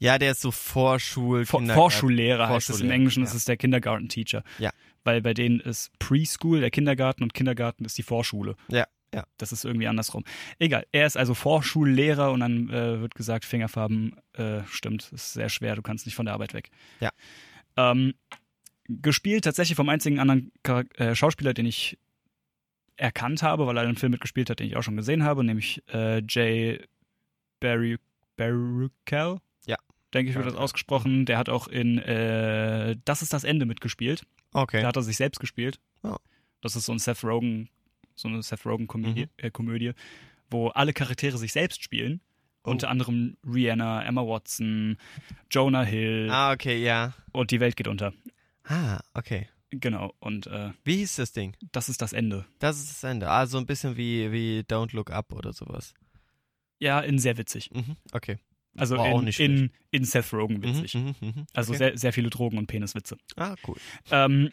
Ja, 0.00 0.18
der 0.18 0.32
ist 0.32 0.40
so 0.40 0.50
Vorschul, 0.50 1.44
Vor, 1.46 1.60
Kindergarten- 1.60 1.80
Vorschullehrer 1.92 2.48
heißt 2.48 2.68
es 2.68 2.68
im 2.68 2.72
Vorschullehrer, 2.74 2.94
Englischen, 2.94 3.22
das 3.22 3.32
ja. 3.32 3.36
ist 3.36 3.48
der 3.48 3.56
Kindergarten-Teacher. 3.56 4.42
Ja. 4.58 4.70
Weil 5.04 5.20
bei 5.22 5.32
denen 5.34 5.60
ist 5.60 5.96
Preschool 5.98 6.60
der 6.60 6.70
Kindergarten 6.70 7.22
und 7.22 7.34
Kindergarten 7.34 7.84
ist 7.84 7.96
die 7.98 8.02
Vorschule. 8.02 8.56
Ja, 8.68 8.86
ja. 9.14 9.24
Das 9.38 9.52
ist 9.52 9.64
irgendwie 9.64 9.88
andersrum. 9.88 10.24
Egal, 10.58 10.86
er 10.92 11.06
ist 11.06 11.16
also 11.16 11.34
Vorschullehrer 11.34 12.30
und 12.32 12.40
dann 12.40 12.68
äh, 12.68 13.00
wird 13.00 13.14
gesagt, 13.14 13.44
Fingerfarben, 13.44 14.16
äh, 14.34 14.60
stimmt, 14.66 15.10
ist 15.12 15.32
sehr 15.32 15.48
schwer, 15.48 15.76
du 15.76 15.82
kannst 15.82 16.06
nicht 16.06 16.14
von 16.14 16.26
der 16.26 16.34
Arbeit 16.34 16.54
weg. 16.54 16.70
Ja. 17.00 17.10
Ähm, 17.76 18.14
gespielt 18.88 19.44
tatsächlich 19.44 19.76
vom 19.76 19.88
einzigen 19.88 20.18
anderen 20.18 20.52
Charak 20.66 20.98
äh, 20.98 21.14
Schauspieler, 21.14 21.54
den 21.54 21.66
ich 21.66 21.98
erkannt 22.96 23.42
habe, 23.42 23.66
weil 23.66 23.76
er 23.76 23.84
einen 23.84 23.96
Film 23.96 24.12
mitgespielt 24.12 24.50
hat, 24.50 24.58
den 24.58 24.66
ich 24.66 24.76
auch 24.76 24.82
schon 24.82 24.96
gesehen 24.96 25.22
habe, 25.22 25.44
nämlich 25.44 25.82
äh, 25.92 26.22
Jay 26.28 26.80
Barry 27.60 27.98
Baruchel. 28.36 29.38
Ja. 29.66 29.76
Denke 30.12 30.30
ich, 30.30 30.36
wird 30.36 30.46
das 30.46 30.54
ausgesprochen. 30.54 31.26
Der 31.26 31.38
hat 31.38 31.48
auch 31.48 31.68
in 31.68 31.98
äh, 31.98 32.96
Das 33.04 33.22
ist 33.22 33.32
das 33.32 33.44
Ende 33.44 33.66
mitgespielt. 33.66 34.22
Okay. 34.52 34.80
Da 34.82 34.88
hat 34.88 34.96
er 34.96 35.02
sich 35.02 35.16
selbst 35.16 35.38
gespielt. 35.38 35.78
Oh. 36.02 36.16
Das 36.60 36.74
ist 36.74 36.86
so 36.86 36.92
ein 36.92 36.98
Seth 36.98 37.22
Rogen, 37.22 37.68
so 38.18 38.28
eine 38.28 38.42
Seth 38.42 38.64
Rogen-Komödie, 38.66 39.24
Mhm. 39.26 39.30
äh, 39.36 39.50
Komödie, 39.50 39.92
wo 40.50 40.68
alle 40.68 40.92
Charaktere 40.92 41.38
sich 41.38 41.52
selbst 41.52 41.82
spielen. 41.82 42.20
Oh. 42.64 42.70
Unter 42.70 42.90
anderem 42.90 43.36
Rihanna, 43.46 44.04
Emma 44.04 44.22
Watson, 44.22 44.96
Jonah 45.50 45.84
Hill 45.84 46.28
Ah, 46.30 46.52
okay, 46.52 46.82
ja. 46.82 47.14
und 47.32 47.50
die 47.50 47.60
Welt 47.60 47.76
geht 47.76 47.88
unter. 47.88 48.12
Ah, 48.64 49.00
okay. 49.14 49.48
Genau, 49.70 50.14
und 50.18 50.46
äh, 50.46 50.70
Wie 50.84 50.96
hieß 50.96 51.16
das 51.16 51.32
Ding? 51.32 51.54
das 51.72 51.88
ist 51.88 52.00
das 52.02 52.12
Ende. 52.12 52.46
Das 52.58 52.78
ist 52.78 52.90
das 52.90 53.04
Ende. 53.04 53.28
Ah, 53.30 53.46
so 53.46 53.58
ein 53.58 53.66
bisschen 53.66 53.96
wie, 53.96 54.32
wie 54.32 54.60
Don't 54.60 54.94
Look 54.96 55.10
Up 55.10 55.32
oder 55.32 55.52
sowas. 55.52 55.94
Ja, 56.80 57.00
in 57.00 57.18
sehr 57.18 57.36
witzig. 57.38 57.70
Mhm, 57.72 57.96
okay. 58.12 58.38
Also 58.76 58.96
War 58.96 59.06
auch 59.06 59.18
in, 59.18 59.24
nicht 59.26 59.40
in, 59.40 59.70
in 59.90 60.04
Seth 60.04 60.32
Rogen 60.32 60.62
witzig. 60.62 60.94
Mhm, 60.94 61.14
mhm, 61.20 61.28
mhm. 61.28 61.46
Also 61.52 61.72
okay. 61.72 61.78
sehr, 61.78 61.98
sehr 61.98 62.12
viele 62.12 62.30
Drogen 62.30 62.58
und 62.58 62.66
Peniswitze. 62.66 63.16
Ah, 63.36 63.56
cool. 63.66 63.76
Ähm, 64.10 64.50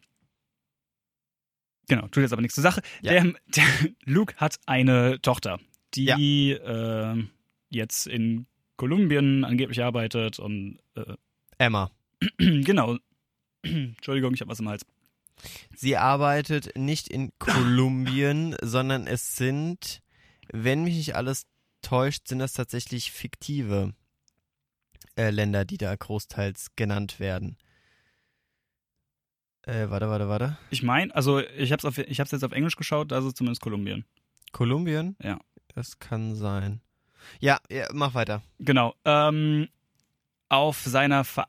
genau, 1.88 2.08
tut 2.08 2.24
jetzt 2.24 2.34
aber 2.34 2.42
nichts 2.42 2.56
zur 2.56 2.64
Sache. 2.64 2.82
Ja. 3.02 3.12
Der, 3.12 3.34
der 3.48 3.64
Luke 4.06 4.36
hat 4.38 4.60
eine 4.66 5.22
Tochter, 5.22 5.60
die 5.94 6.52
äh, 6.52 7.24
jetzt 7.70 8.08
in 8.08 8.48
Kolumbien 8.78 9.44
angeblich 9.44 9.84
arbeitet 9.84 10.40
und 10.40 10.80
äh, 10.96 11.16
Emma. 11.58 11.92
genau. 12.38 12.98
Entschuldigung, 13.64 14.34
ich 14.34 14.42
habe 14.42 14.52
was 14.52 14.60
im 14.60 14.70
Hals. 14.70 14.86
Sie 15.76 15.98
arbeitet 15.98 16.78
nicht 16.78 17.08
in 17.08 17.32
Kolumbien, 17.40 18.56
sondern 18.62 19.08
es 19.08 19.36
sind, 19.36 20.02
wenn 20.52 20.84
mich 20.84 20.96
nicht 20.96 21.16
alles 21.16 21.46
täuscht, 21.82 22.28
sind 22.28 22.40
das 22.40 22.54
tatsächlich 22.54 23.12
fiktive 23.12 23.94
äh, 25.16 25.30
Länder, 25.30 25.66
die 25.66 25.78
da 25.78 25.96
großteils 25.96 26.76
genannt 26.76 27.20
werden. 27.20 27.58
Äh, 29.66 29.90
warte, 29.90 30.10
warte, 30.10 30.30
warte. 30.30 30.58
Ich 30.70 30.84
meine, 30.84 31.14
also 31.16 31.40
ich 31.40 31.72
habe 31.72 31.88
es 31.88 31.98
ich 31.98 32.20
hab's 32.20 32.32
jetzt 32.32 32.44
auf 32.44 32.52
Englisch 32.52 32.76
geschaut, 32.76 33.12
da 33.12 33.18
ist 33.20 33.26
es 33.26 33.34
zumindest 33.34 33.62
Kolumbien. 33.62 34.06
Kolumbien? 34.52 35.16
Ja. 35.22 35.40
Das 35.74 36.00
kann 36.00 36.36
sein. 36.36 36.82
Ja, 37.40 37.58
ja 37.70 37.88
mach 37.94 38.14
weiter. 38.14 38.42
Genau. 38.60 38.96
Ähm, 39.04 39.68
auf 40.50 40.82
seiner 40.82 41.24
Ver 41.24 41.48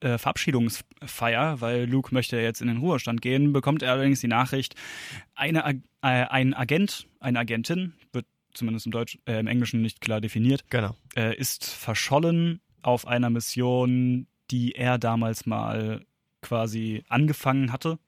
äh, 0.00 0.18
Verabschiedungsfeier, 0.18 1.60
weil 1.60 1.86
Luke 1.88 2.14
möchte 2.14 2.38
jetzt 2.38 2.60
in 2.60 2.68
den 2.68 2.76
Ruhestand 2.78 3.22
gehen, 3.22 3.52
bekommt 3.52 3.82
er 3.82 3.92
allerdings 3.92 4.20
die 4.20 4.28
Nachricht, 4.28 4.74
eine, 5.34 5.64
äh, 5.66 5.80
ein 6.02 6.52
Agent, 6.54 7.06
eine 7.18 7.38
Agentin, 7.38 7.94
wird 8.12 8.26
zumindest 8.52 8.86
im, 8.86 8.92
Deutsch, 8.92 9.18
äh, 9.26 9.40
im 9.40 9.46
Englischen 9.46 9.80
nicht 9.82 10.00
klar 10.02 10.20
definiert, 10.20 10.64
Genau. 10.70 10.94
äh, 11.16 11.34
ist 11.36 11.64
verschollen 11.64 12.60
auf 12.82 13.06
einer 13.06 13.30
Mission, 13.30 14.26
die 14.50 14.72
er 14.72 14.98
damals 14.98 15.46
mal 15.46 16.04
quasi 16.46 17.04
angefangen 17.08 17.72
hatte. 17.72 17.98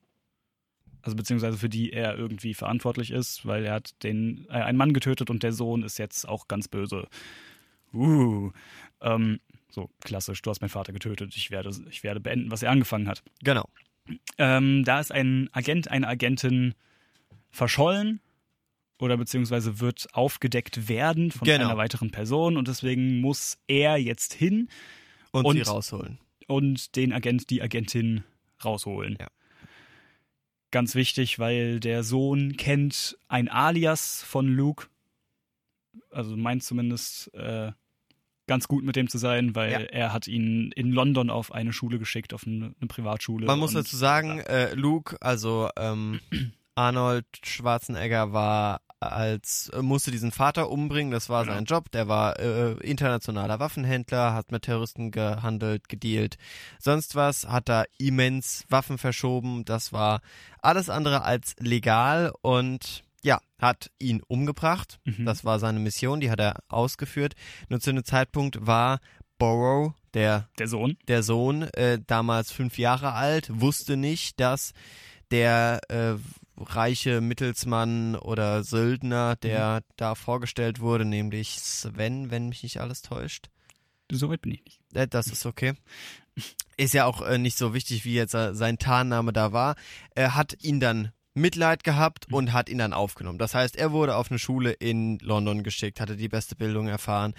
Also 1.02 1.16
beziehungsweise 1.16 1.58
für 1.58 1.68
die 1.68 1.92
er 1.92 2.16
irgendwie 2.18 2.54
verantwortlich 2.54 3.10
ist, 3.10 3.46
weil 3.46 3.64
er 3.64 3.74
hat 3.74 4.02
den 4.02 4.46
äh, 4.50 4.54
einen 4.54 4.78
Mann 4.78 4.92
getötet 4.92 5.30
und 5.30 5.42
der 5.42 5.52
Sohn 5.52 5.82
ist 5.82 5.98
jetzt 5.98 6.28
auch 6.28 6.48
ganz 6.48 6.68
böse. 6.68 7.08
Uh. 7.92 8.50
Ähm, 9.00 9.40
So 9.70 9.90
klassisch, 10.00 10.42
du 10.42 10.50
hast 10.50 10.60
meinen 10.60 10.70
Vater 10.70 10.92
getötet, 10.92 11.36
ich 11.36 11.50
werde, 11.50 11.70
ich 11.90 12.02
werde 12.02 12.20
beenden, 12.20 12.50
was 12.50 12.62
er 12.62 12.70
angefangen 12.70 13.06
hat. 13.08 13.22
Genau. 13.44 13.68
Ähm, 14.38 14.82
da 14.84 14.98
ist 15.00 15.12
ein 15.12 15.48
Agent, 15.52 15.88
eine 15.90 16.08
Agentin 16.08 16.74
verschollen 17.50 18.20
oder 18.98 19.16
beziehungsweise 19.16 19.78
wird 19.80 20.08
aufgedeckt 20.14 20.88
werden 20.88 21.30
von 21.30 21.46
Genau. 21.46 21.66
einer 21.66 21.76
weiteren 21.76 22.10
Person 22.10 22.56
und 22.56 22.66
deswegen 22.68 23.20
muss 23.20 23.58
er 23.68 23.96
jetzt 23.98 24.32
hin 24.34 24.68
Und, 25.30 25.44
Und- 25.44 25.56
sie 25.56 25.62
rausholen. 25.62 26.18
Und 26.48 26.96
den 26.96 27.12
Agent, 27.12 27.50
die 27.50 27.62
Agentin 27.62 28.24
rausholen. 28.64 29.16
Ja. 29.20 29.28
Ganz 30.70 30.94
wichtig, 30.94 31.38
weil 31.38 31.80
der 31.80 32.02
Sohn 32.02 32.56
kennt 32.56 33.16
ein 33.28 33.48
Alias 33.48 34.22
von 34.22 34.48
Luke. 34.48 34.88
Also 36.10 36.36
meint 36.36 36.62
zumindest 36.62 37.32
äh, 37.34 37.72
ganz 38.46 38.66
gut 38.68 38.84
mit 38.84 38.96
dem 38.96 39.08
zu 39.08 39.18
sein, 39.18 39.54
weil 39.54 39.72
Ja. 39.72 39.78
er 39.80 40.12
hat 40.12 40.26
ihn 40.26 40.72
in 40.72 40.90
London 40.92 41.30
auf 41.30 41.52
eine 41.52 41.72
Schule 41.72 41.98
geschickt, 41.98 42.34
auf 42.34 42.46
eine, 42.46 42.74
eine 42.80 42.88
Privatschule. 42.88 43.46
Man 43.46 43.58
muss 43.58 43.72
dazu 43.72 43.96
sagen, 43.96 44.40
äh, 44.40 44.74
Luke, 44.74 45.16
also 45.20 45.70
ähm, 45.76 46.20
Arnold 46.74 47.26
Schwarzenegger 47.44 48.32
war 48.32 48.80
als 49.00 49.70
äh, 49.74 49.82
musste 49.82 50.10
diesen 50.10 50.32
Vater 50.32 50.70
umbringen, 50.70 51.12
das 51.12 51.28
war 51.28 51.44
Genau. 51.44 51.54
sein 51.54 51.64
Job, 51.64 51.90
der 51.92 52.08
war 52.08 52.38
äh, 52.38 52.72
internationaler 52.82 53.60
Waffenhändler, 53.60 54.34
hat 54.34 54.50
mit 54.52 54.62
Terroristen 54.62 55.10
gehandelt, 55.10 55.88
gedealt, 55.88 56.36
sonst 56.78 57.14
was, 57.14 57.46
hat 57.46 57.68
da 57.68 57.84
immens 57.98 58.64
Waffen 58.68 58.98
verschoben, 58.98 59.64
das 59.64 59.92
war 59.92 60.20
alles 60.62 60.90
andere 60.90 61.22
als 61.22 61.54
legal 61.58 62.32
und 62.42 63.04
ja, 63.22 63.40
hat 63.58 63.90
ihn 63.98 64.22
umgebracht. 64.28 65.00
Mhm. 65.04 65.26
Das 65.26 65.44
war 65.44 65.58
seine 65.58 65.80
Mission, 65.80 66.20
die 66.20 66.30
hat 66.30 66.38
er 66.38 66.54
ausgeführt. 66.68 67.34
Nur 67.68 67.80
zu 67.80 67.90
einem 67.90 68.04
Zeitpunkt 68.04 68.64
war 68.66 69.00
Borrow, 69.38 69.92
der 70.14 70.48
der 70.58 70.68
Sohn. 70.68 70.96
der 71.08 71.22
Sohn, 71.22 71.62
äh, 71.74 71.98
damals 72.06 72.52
fünf 72.52 72.78
Jahre 72.78 73.12
alt, 73.14 73.48
wusste 73.52 73.96
nicht, 73.96 74.38
dass 74.40 74.72
der 75.30 75.80
äh, 75.88 76.14
reiche 76.60 77.20
Mittelsmann 77.20 78.16
oder 78.16 78.64
Söldner, 78.64 79.36
der 79.36 79.82
da 79.96 80.14
vorgestellt 80.14 80.80
wurde, 80.80 81.04
nämlich 81.04 81.60
Sven, 81.60 82.30
wenn 82.30 82.48
mich 82.48 82.62
nicht 82.62 82.80
alles 82.80 83.02
täuscht. 83.02 83.48
Soweit 84.10 84.42
bin 84.42 84.52
ich 84.52 84.64
nicht. 84.64 84.80
Äh, 84.94 85.06
das 85.06 85.28
ist 85.28 85.46
okay. 85.46 85.74
Ist 86.76 86.94
ja 86.94 87.04
auch 87.04 87.22
äh, 87.22 87.38
nicht 87.38 87.58
so 87.58 87.74
wichtig, 87.74 88.04
wie 88.04 88.14
jetzt 88.14 88.34
äh, 88.34 88.54
sein 88.54 88.78
Tarnname 88.78 89.32
da 89.32 89.52
war. 89.52 89.74
Er 90.14 90.34
hat 90.34 90.56
ihn 90.62 90.80
dann 90.80 91.12
Mitleid 91.34 91.84
gehabt 91.84 92.32
und 92.32 92.52
hat 92.52 92.68
ihn 92.68 92.78
dann 92.78 92.92
aufgenommen. 92.92 93.38
Das 93.38 93.54
heißt, 93.54 93.76
er 93.76 93.92
wurde 93.92 94.16
auf 94.16 94.30
eine 94.30 94.38
Schule 94.38 94.72
in 94.72 95.18
London 95.18 95.62
geschickt, 95.62 96.00
hatte 96.00 96.16
die 96.16 96.28
beste 96.28 96.56
Bildung 96.56 96.88
erfahren. 96.88 97.34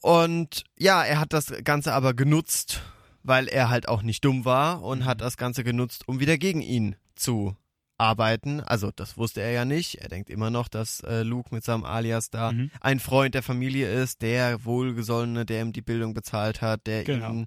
Und 0.00 0.64
ja, 0.78 1.04
er 1.04 1.20
hat 1.20 1.32
das 1.32 1.52
Ganze 1.62 1.92
aber 1.92 2.14
genutzt, 2.14 2.82
weil 3.22 3.48
er 3.48 3.68
halt 3.68 3.88
auch 3.88 4.02
nicht 4.02 4.24
dumm 4.24 4.44
war 4.44 4.82
und 4.82 5.04
hat 5.04 5.20
das 5.20 5.36
Ganze 5.36 5.62
genutzt, 5.62 6.08
um 6.08 6.20
wieder 6.20 6.38
gegen 6.38 6.62
ihn 6.62 6.96
zu 7.14 7.54
arbeiten. 8.00 8.60
Also 8.60 8.90
das 8.94 9.16
wusste 9.16 9.40
er 9.42 9.50
ja 9.52 9.64
nicht. 9.64 9.96
Er 9.96 10.08
denkt 10.08 10.30
immer 10.30 10.50
noch, 10.50 10.68
dass 10.68 11.00
äh, 11.00 11.22
Luke 11.22 11.54
mit 11.54 11.62
seinem 11.64 11.84
Alias 11.84 12.30
da 12.30 12.52
Mhm. 12.52 12.70
ein 12.80 12.98
Freund 12.98 13.34
der 13.34 13.42
Familie 13.42 13.92
ist, 14.02 14.22
der 14.22 14.64
Wohlgesollene, 14.64 15.44
der 15.46 15.60
ihm 15.62 15.72
die 15.72 15.82
Bildung 15.82 16.14
bezahlt 16.14 16.60
hat, 16.62 16.86
der 16.86 17.04
Genau. 17.04 17.30
ihm 17.30 17.46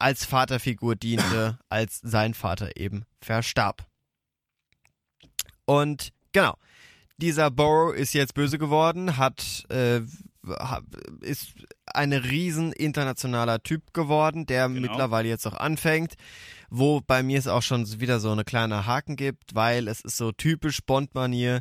als 0.00 0.24
Vaterfigur 0.24 0.96
diente, 0.96 1.58
als 1.68 2.00
sein 2.02 2.34
Vater 2.34 2.76
eben 2.76 3.04
verstarb. 3.20 3.86
Und 5.64 6.12
genau, 6.32 6.56
dieser 7.18 7.50
Borrow 7.50 7.94
ist 7.94 8.14
jetzt 8.14 8.34
böse 8.34 8.58
geworden, 8.58 9.16
hat 9.16 9.64
äh, 9.70 10.00
ist 11.20 11.52
ein 11.86 12.12
riesen 12.12 12.72
internationaler 12.72 13.62
Typ 13.62 13.92
geworden, 13.94 14.46
der 14.46 14.68
Genau. 14.68 14.80
mittlerweile 14.80 15.28
jetzt 15.28 15.46
auch 15.46 15.54
anfängt, 15.54 16.14
wo 16.74 17.02
bei 17.06 17.22
mir 17.22 17.38
es 17.38 17.46
auch 17.46 17.60
schon 17.60 18.00
wieder 18.00 18.18
so 18.18 18.30
eine 18.30 18.44
kleine 18.44 18.86
Haken 18.86 19.16
gibt, 19.16 19.54
weil 19.54 19.88
es 19.88 20.00
ist 20.00 20.16
so 20.16 20.32
typisch 20.32 20.80
Bond-Manier. 20.80 21.60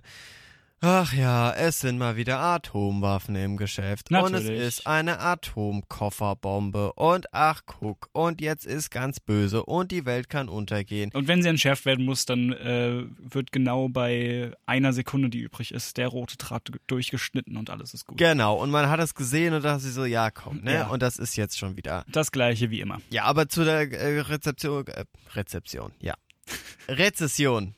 Ach 0.83 1.13
ja, 1.13 1.53
es 1.53 1.79
sind 1.79 1.99
mal 1.99 2.15
wieder 2.15 2.39
Atomwaffen 2.39 3.35
im 3.35 3.55
Geschäft. 3.55 4.09
Und 4.09 4.17
es 4.17 4.31
Natürlich. 4.31 4.61
ist 4.61 4.87
eine 4.87 5.19
Atomkofferbombe. 5.19 6.93
Und 6.93 7.31
ach 7.31 7.61
guck, 7.67 8.09
und 8.13 8.41
jetzt 8.41 8.65
ist 8.65 8.89
ganz 8.89 9.19
böse 9.19 9.63
und 9.63 9.91
die 9.91 10.05
Welt 10.07 10.27
kann 10.27 10.49
untergehen. 10.49 11.11
Und 11.13 11.27
wenn 11.27 11.43
sie 11.43 11.49
entschärft 11.49 11.85
werden 11.85 12.03
muss, 12.03 12.25
dann 12.25 12.51
äh, 12.53 13.03
wird 13.19 13.51
genau 13.51 13.89
bei 13.89 14.53
einer 14.65 14.91
Sekunde, 14.91 15.29
die 15.29 15.41
übrig 15.41 15.71
ist, 15.71 15.97
der 15.97 16.07
rote 16.07 16.37
Draht 16.37 16.71
durchgeschnitten 16.87 17.57
und 17.57 17.69
alles 17.69 17.93
ist 17.93 18.07
gut. 18.07 18.17
Genau, 18.17 18.55
und 18.55 18.71
man 18.71 18.89
hat 18.89 18.99
es 18.99 19.13
gesehen 19.13 19.53
und 19.53 19.63
dachte 19.63 19.81
sich 19.81 19.93
so, 19.93 20.05
ja 20.05 20.31
komm, 20.31 20.61
ne? 20.61 20.73
Ja. 20.73 20.87
Und 20.87 21.03
das 21.03 21.19
ist 21.19 21.35
jetzt 21.35 21.59
schon 21.59 21.77
wieder. 21.77 22.05
Das 22.11 22.31
gleiche 22.31 22.71
wie 22.71 22.79
immer. 22.79 22.99
Ja, 23.11 23.25
aber 23.25 23.47
zu 23.47 23.63
der 23.63 23.81
äh, 23.91 24.21
Rezeption, 24.21 24.87
äh, 24.87 25.05
Rezeption, 25.35 25.91
ja. 25.99 26.15
Rezession. 26.87 27.75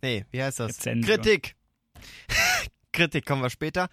Nee, 0.00 0.26
wie 0.30 0.40
heißt 0.40 0.60
das? 0.60 0.78
Rezension. 0.78 1.16
Kritik. 1.16 1.56
Kritik 2.92 3.26
kommen 3.26 3.42
wir 3.42 3.50
später. 3.50 3.88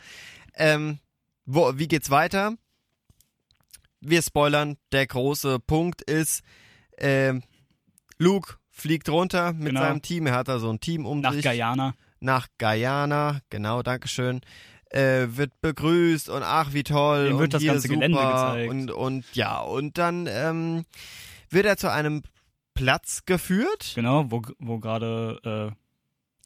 Ähm, 0.56 1.00
wo, 1.46 1.78
wie 1.78 1.88
geht's 1.88 2.10
weiter? 2.10 2.54
Wir 4.02 4.22
spoilern. 4.22 4.78
Der 4.92 5.08
große 5.08 5.60
Punkt 5.60 6.02
ist, 6.02 6.42
ähm, 6.98 7.44
Luke 8.18 8.56
fliegt 8.70 9.10
runter 9.10 9.54
mit 9.54 9.68
Genau. 9.70 9.82
seinem 9.82 10.02
Team. 10.02 10.28
Er 10.28 10.34
hat 10.36 10.48
da 10.48 10.60
so 10.60 10.70
ein 10.70 10.80
Team 10.80 11.06
um 11.06 11.20
Nach 11.22 11.34
sich. 11.34 11.44
Guyana. 11.44 11.94
Nach 12.20 12.48
Guyana. 12.58 13.42
Genau, 13.50 13.82
Dankeschön. 13.84 14.42
Äh, 14.90 15.28
wird 15.30 15.60
begrüßt 15.62 16.30
und 16.30 16.44
ach, 16.44 16.74
wie 16.74 16.84
toll. 16.84 17.32
Und 17.34 17.40
wird 17.40 17.54
das 17.54 17.62
hier 17.62 17.74
ganze 17.74 17.88
super. 17.88 18.00
Gelände 18.00 18.18
gezeigt. 18.18 18.70
Und, 18.70 18.92
und 18.92 19.26
ja, 19.36 19.60
und 19.60 19.98
dann 19.98 20.28
ähm, 20.30 20.86
wird 21.50 21.66
er 21.66 21.78
zu 21.78 21.92
einem 21.92 22.24
Platz 22.74 23.24
geführt, 23.26 23.92
Genau, 23.96 24.30
wo, 24.32 24.42
wo 24.60 24.80
gerade, 24.80 25.74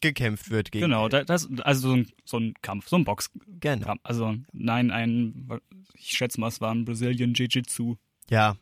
gekämpft 0.01 0.49
wird 0.49 0.71
gegen. 0.71 0.85
genau, 0.85 1.07
da- 1.09 1.23
das, 1.23 1.47
also 1.61 1.89
so 1.89 1.95
ein, 1.95 2.07
so 2.25 2.37
ein 2.37 2.53
Kampf, 2.61 2.87
so 2.89 2.95
ein 2.95 3.03
Boxkampf. 3.05 3.45
Genau. 3.59 3.95
Also, 4.03 4.35
nein, 4.51 4.91
ein, 4.91 5.47
ich 5.95 6.11
schätze 6.17 6.39
mal, 6.39 6.47
es 6.47 6.59
war 6.61 6.73
ein 6.73 6.85
Brazilian 6.85 7.33
Jiu-Jitsu, 7.33 7.95
Ja, 8.29 8.55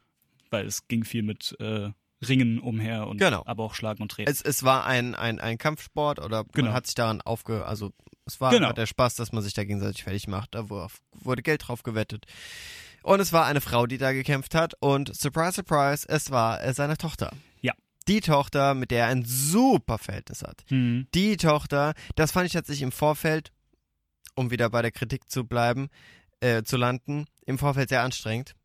weil 0.50 0.66
es 0.66 0.88
ging 0.88 1.04
viel 1.06 1.24
mit 1.24 1.56
äh, 1.60 1.90
Ringen 2.28 2.60
umher 2.60 3.08
und 3.08 3.18
Genau. 3.18 3.44
aber 3.46 3.64
auch 3.64 3.74
Schlagen 3.74 4.02
und 4.02 4.12
Treten. 4.12 4.30
es, 4.30 4.42
es 4.42 4.64
war 4.64 4.86
ein, 4.86 5.16
ein, 5.16 5.40
ein 5.40 5.58
Kampfsport 5.58 6.20
oder 6.20 6.44
Genau. 6.54 6.68
man 6.68 6.76
hat 6.76 6.86
sich 6.86 6.96
daran 6.96 7.22
aufge... 7.22 7.66
Also 7.66 7.92
es 8.26 8.42
war 8.42 8.52
Genau. 8.52 8.74
der 8.74 8.86
Spaß, 8.86 9.16
dass 9.16 9.32
man 9.32 9.42
sich 9.42 9.54
da 9.54 9.64
gegenseitig 9.64 10.04
fertig 10.04 10.28
macht. 10.28 10.54
Da 10.54 10.70
wurde, 10.70 10.92
wurde 11.14 11.42
Geld 11.42 11.68
drauf 11.68 11.82
gewettet. 11.84 12.26
Und 13.02 13.22
es 13.22 13.32
war 13.32 13.46
eine 13.46 13.62
Frau, 13.62 13.88
die 13.88 13.98
da 13.98 14.12
gekämpft 14.12 14.54
hat 14.54 14.74
und 14.82 15.16
surprise, 15.16 15.54
surprise, 15.54 16.06
es 16.10 16.30
war 16.30 16.62
äh, 16.62 16.74
seine 16.74 16.98
Tochter. 16.98 17.32
Die 18.08 18.22
Tochter, 18.22 18.74
mit 18.74 18.92
der 18.92 19.06
er 19.06 19.10
ein 19.12 19.24
super 19.26 19.98
Verhältnis 19.98 20.42
hat. 20.42 20.64
Hm. 20.70 21.08
Die 21.14 21.38
Tochter, 21.38 21.94
das 22.16 22.32
fand 22.32 22.48
ich 22.48 22.54
tatsächlich 22.54 22.82
im 22.84 22.92
Vorfeld, 22.92 23.52
um 24.36 24.52
wieder 24.52 24.70
bei 24.70 24.82
der 24.82 24.92
Kritik 24.92 25.30
zu 25.30 25.44
bleiben, 25.46 25.90
äh, 26.40 26.64
zu 26.64 26.78
landen, 26.78 27.26
im 27.46 27.58
Vorfeld 27.58 27.90
sehr 27.90 28.02
anstrengend. 28.04 28.56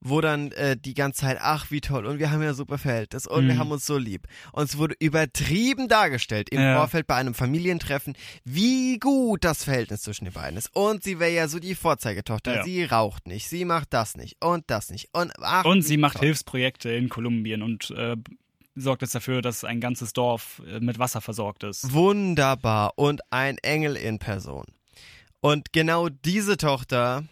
Wo 0.00 0.20
dann 0.20 0.52
äh, 0.52 0.76
die 0.76 0.94
ganze 0.94 1.22
Zeit, 1.22 1.38
ach 1.40 1.72
wie 1.72 1.80
toll, 1.80 2.06
und 2.06 2.20
wir 2.20 2.30
haben 2.30 2.40
ja 2.40 2.54
super 2.54 2.78
Verhältnis 2.78 3.26
und 3.26 3.48
wir 3.48 3.54
Mhm. 3.54 3.58
haben 3.58 3.70
uns 3.72 3.84
so 3.84 3.98
lieb. 3.98 4.28
Und 4.52 4.62
es 4.68 4.78
wurde 4.78 4.94
übertrieben 5.00 5.88
dargestellt 5.88 6.50
im 6.50 6.60
Ja. 6.60 6.76
Vorfeld 6.76 7.08
bei 7.08 7.16
einem 7.16 7.34
Familientreffen, 7.34 8.14
wie 8.44 9.00
gut 9.00 9.42
das 9.42 9.64
Verhältnis 9.64 10.02
zwischen 10.02 10.26
den 10.26 10.34
beiden 10.34 10.56
ist. 10.56 10.70
Und 10.72 11.02
sie 11.02 11.18
wäre 11.18 11.32
ja 11.32 11.48
so 11.48 11.58
die 11.58 11.74
Vorzeigetochter. 11.74 12.54
Ja. 12.58 12.62
Sie 12.64 12.84
raucht 12.84 13.26
nicht, 13.26 13.48
sie 13.48 13.64
macht 13.64 13.92
das 13.92 14.16
nicht 14.16 14.36
und 14.40 14.62
das 14.68 14.90
nicht. 14.90 15.08
Und, 15.14 15.32
ach, 15.40 15.64
Und 15.64 15.82
sie 15.82 15.96
macht 15.96 16.18
toll. 16.18 16.26
Hilfsprojekte 16.26 16.90
in 16.90 17.08
Kolumbien 17.08 17.62
und 17.62 17.90
äh, 17.90 18.14
sorgt 18.80 19.02
jetzt 19.02 19.14
dafür, 19.14 19.42
dass 19.42 19.64
ein 19.64 19.80
ganzes 19.80 20.12
Dorf 20.12 20.62
äh, 20.66 20.80
mit 20.80 20.98
Wasser 20.98 21.20
versorgt 21.20 21.62
ist. 21.64 21.92
Wunderbar 21.92 22.92
und 22.96 23.20
ein 23.30 23.58
Engel 23.58 23.96
in 23.96 24.18
Person. 24.18 24.64
Und 25.40 25.72
genau 25.72 26.08
diese 26.08 26.56
Tochter 26.56 27.24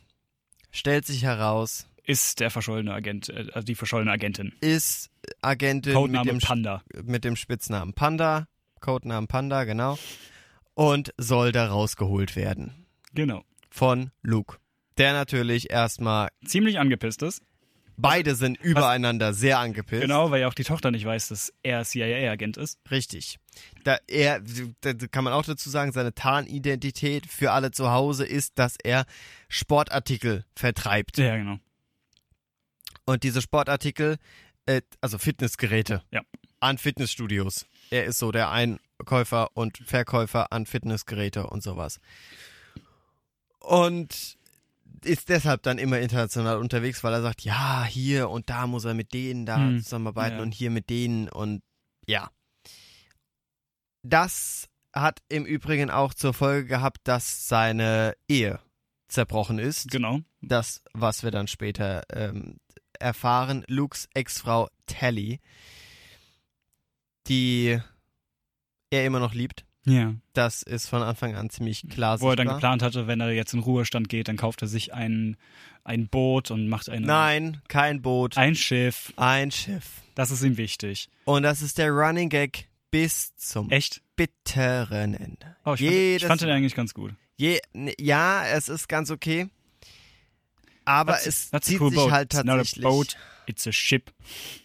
stellt 0.70 1.06
sich 1.06 1.22
heraus, 1.22 1.86
Ist 2.04 2.38
der 2.40 2.50
verschollene 2.50 2.92
Agent, 2.92 3.28
äh, 3.30 3.46
also 3.52 3.64
die 3.66 3.74
verschollene 3.74 4.12
Agentin. 4.12 4.52
ist 4.60 5.10
Agentin 5.42 5.92
mit 5.92 6.00
Codename 6.00 6.30
dem, 6.30 6.38
Panda. 6.38 6.82
mit 7.02 7.24
dem 7.24 7.34
Spitznamen 7.36 7.94
Panda, 7.94 8.46
Codenamen 8.80 9.26
Panda, 9.26 9.64
genau, 9.64 9.98
und 10.74 11.12
soll 11.18 11.50
da 11.52 11.66
rausgeholt 11.68 12.36
werden 12.36 12.86
Genau. 13.14 13.42
von 13.70 14.10
Luke. 14.22 14.58
Der 14.98 15.12
natürlich 15.12 15.70
erstmal, 15.70 16.28
Ziemlich 16.44 16.78
angepisst 16.78 17.22
ist. 17.22 17.42
Beide 17.96 18.34
sind 18.34 18.58
übereinander 18.60 19.32
sehr 19.34 19.58
angepisst. 19.58 20.02
Genau, 20.02 20.30
weil 20.30 20.40
ja 20.42 20.48
auch 20.48 20.54
die 20.54 20.64
Tochter 20.64 20.90
nicht 20.90 21.04
weiß, 21.04 21.28
dass 21.28 21.52
er 21.62 21.84
CIA-Agent 21.84 22.56
ist. 22.56 22.78
Richtig. 22.90 23.38
Da 23.84 23.98
er, 24.06 24.40
da 24.80 24.92
kann 25.10 25.24
man 25.24 25.32
auch 25.32 25.44
dazu 25.44 25.70
sagen, 25.70 25.92
seine 25.92 26.14
Tarnidentität 26.14 27.26
für 27.26 27.52
alle 27.52 27.70
zu 27.70 27.90
Hause 27.90 28.26
ist, 28.26 28.58
dass 28.58 28.76
er 28.82 29.06
Sportartikel 29.48 30.44
vertreibt. 30.54 31.18
Ja, 31.18 31.36
genau. 31.36 31.58
Und 33.04 33.22
diese 33.22 33.40
Sportartikel, 33.40 34.16
äh, 34.66 34.82
also 35.00 35.18
Fitnessgeräte 35.18 36.02
Ja. 36.10 36.22
an 36.60 36.76
Fitnessstudios. 36.78 37.66
Er 37.90 38.04
ist 38.04 38.18
so 38.18 38.32
der 38.32 38.50
Einkäufer 38.50 39.48
und 39.54 39.78
Verkäufer 39.78 40.52
an 40.52 40.66
Fitnessgeräte 40.66 41.46
und 41.46 41.62
sowas. 41.62 42.00
Und 43.60 44.36
ist 45.06 45.28
deshalb 45.28 45.62
dann 45.62 45.78
immer 45.78 45.98
international 45.98 46.58
unterwegs, 46.58 47.02
weil 47.04 47.12
er 47.12 47.22
sagt, 47.22 47.42
ja, 47.42 47.84
hier 47.84 48.30
und 48.30 48.50
da 48.50 48.66
muss 48.66 48.84
er 48.84 48.94
mit 48.94 49.12
denen 49.12 49.46
da 49.46 49.56
Hm, 49.56 49.82
zusammenarbeiten 49.82 50.36
ja. 50.36 50.42
und 50.42 50.52
hier 50.52 50.70
mit 50.70 50.90
denen 50.90 51.28
und 51.28 51.62
ja. 52.06 52.30
Das 54.02 54.68
hat 54.92 55.20
im 55.28 55.44
Übrigen 55.44 55.90
auch 55.90 56.14
zur 56.14 56.32
Folge 56.32 56.66
gehabt, 56.66 57.00
dass 57.04 57.48
seine 57.48 58.16
Ehe 58.28 58.60
zerbrochen 59.08 59.58
ist. 59.58 59.90
Genau. 59.90 60.20
Das, 60.40 60.82
was 60.92 61.22
wir 61.22 61.30
dann 61.30 61.48
später 61.48 62.02
ähm, 62.12 62.58
erfahren. 62.98 63.64
Lukes 63.68 64.08
Ex-Frau 64.14 64.68
Tally, 64.86 65.40
die 67.26 67.78
er 68.90 69.04
immer 69.04 69.20
noch 69.20 69.34
liebt. 69.34 69.65
Ja. 69.86 70.14
Das 70.32 70.62
ist 70.62 70.88
von 70.88 71.02
Anfang 71.02 71.36
an 71.36 71.48
ziemlich 71.48 71.88
klar 71.88 72.20
Wo 72.20 72.30
er 72.30 72.36
dann 72.36 72.48
geplant 72.48 72.82
hatte, 72.82 73.06
wenn 73.06 73.20
er 73.20 73.30
jetzt 73.30 73.54
in 73.54 73.60
Ruhestand 73.60 74.08
geht, 74.08 74.26
dann 74.28 74.36
kauft 74.36 74.60
er 74.62 74.68
sich 74.68 74.92
ein, 74.92 75.36
ein 75.84 76.08
Boot 76.08 76.50
und 76.50 76.68
macht 76.68 76.88
eine, 76.88 77.06
Nein, 77.06 77.62
kein 77.68 78.02
Boot, 78.02 78.36
ein 78.36 78.56
Schiff. 78.56 79.12
ein 79.16 79.50
Schiff. 79.52 80.02
Das 80.16 80.30
ist 80.32 80.42
ihm 80.42 80.56
wichtig. 80.56 81.08
Und 81.24 81.44
das 81.44 81.62
ist 81.62 81.78
der 81.78 81.90
Running 81.92 82.28
Gag 82.30 82.68
bis 82.90 83.34
zum 83.36 83.70
Echt? 83.70 84.02
bitteren 84.16 85.14
Ende. 85.14 85.56
Oh, 85.64 85.74
ich, 85.74 85.80
fand, 85.80 85.92
ich 85.92 86.24
fand 86.26 86.40
den 86.40 86.50
eigentlich 86.50 86.74
ganz 86.74 86.92
gut. 86.92 87.14
Je, 87.36 87.60
n- 87.74 87.92
ja, 87.98 88.44
es 88.46 88.68
ist 88.68 88.88
ganz 88.88 89.10
okay. 89.10 89.48
Aber 90.84 91.12
That's- 91.14 91.26
es 91.26 91.50
that's 91.50 91.66
zieht 91.66 91.80
cool 91.80 91.90
sich 91.90 91.98
boat. 91.98 92.10
halt 92.10 92.32
It's 92.34 92.44
not 92.44 92.54
a 92.54 92.56
tatsächlich. 92.58 92.82
boat. 92.84 93.16
It's 93.46 93.66
a 93.66 93.72
ship. 93.72 94.12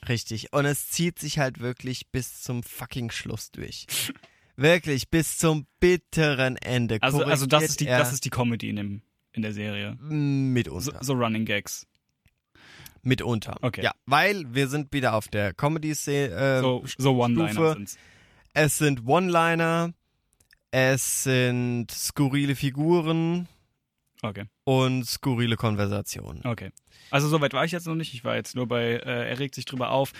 Richtig. 0.07 0.53
Und 0.53 0.65
es 0.65 0.89
zieht 0.89 1.19
sich 1.19 1.37
halt 1.39 1.59
wirklich 1.59 2.07
bis 2.11 2.41
zum 2.41 2.63
fucking 2.63 3.11
Schluss 3.11 3.51
durch. 3.51 3.85
wirklich, 4.55 5.09
bis 5.09 5.37
zum 5.37 5.65
bitteren 5.79 6.57
Ende. 6.57 6.97
Also, 7.01 7.23
also 7.23 7.45
das 7.45 7.63
ist 7.63 7.79
die, 7.79 7.85
das 7.85 8.13
ist 8.13 8.25
die 8.25 8.29
Comedy 8.29 8.69
in 8.69 8.75
dem, 8.75 9.01
in 9.33 9.41
der 9.41 9.53
Serie. 9.53 9.97
er 9.99 10.05
mitunter. 10.13 10.81
So, 10.81 10.91
so 11.01 11.13
Running 11.13 11.45
Gags. 11.45 11.85
mitunter. 13.03 13.57
Okay. 13.61 13.83
Ja, 13.83 13.91
weil 14.05 14.45
wir 14.53 14.67
sind 14.67 14.93
wieder 14.93 15.13
auf 15.15 15.27
der 15.27 15.53
Comedy-Szene. 15.53 16.33
Äh, 16.33 16.59
So, 16.61 16.83
so 16.97 17.15
One-Liner 17.21 17.73
sind's. 17.73 17.97
Es 18.53 18.77
sind 18.77 19.07
One-Liner, 19.07 19.93
es 20.71 21.23
sind 21.23 21.89
skurrile 21.91 22.55
Figuren 22.55 23.47
Okay, 24.21 24.45
und 24.65 25.05
skurrile 25.05 25.55
Konversationen. 25.55 26.45
okay. 26.45 26.69
Also 27.09 27.27
soweit 27.27 27.53
war 27.53 27.65
ich 27.65 27.71
jetzt 27.71 27.87
noch 27.87 27.95
nicht. 27.95 28.13
Ich 28.13 28.23
war 28.23 28.35
jetzt 28.35 28.55
nur 28.55 28.67
bei, 28.67 28.83
äh, 28.93 29.29
er 29.29 29.39
regt 29.39 29.55
sich 29.55 29.65
drüber 29.65 29.89
auf. 29.91 30.13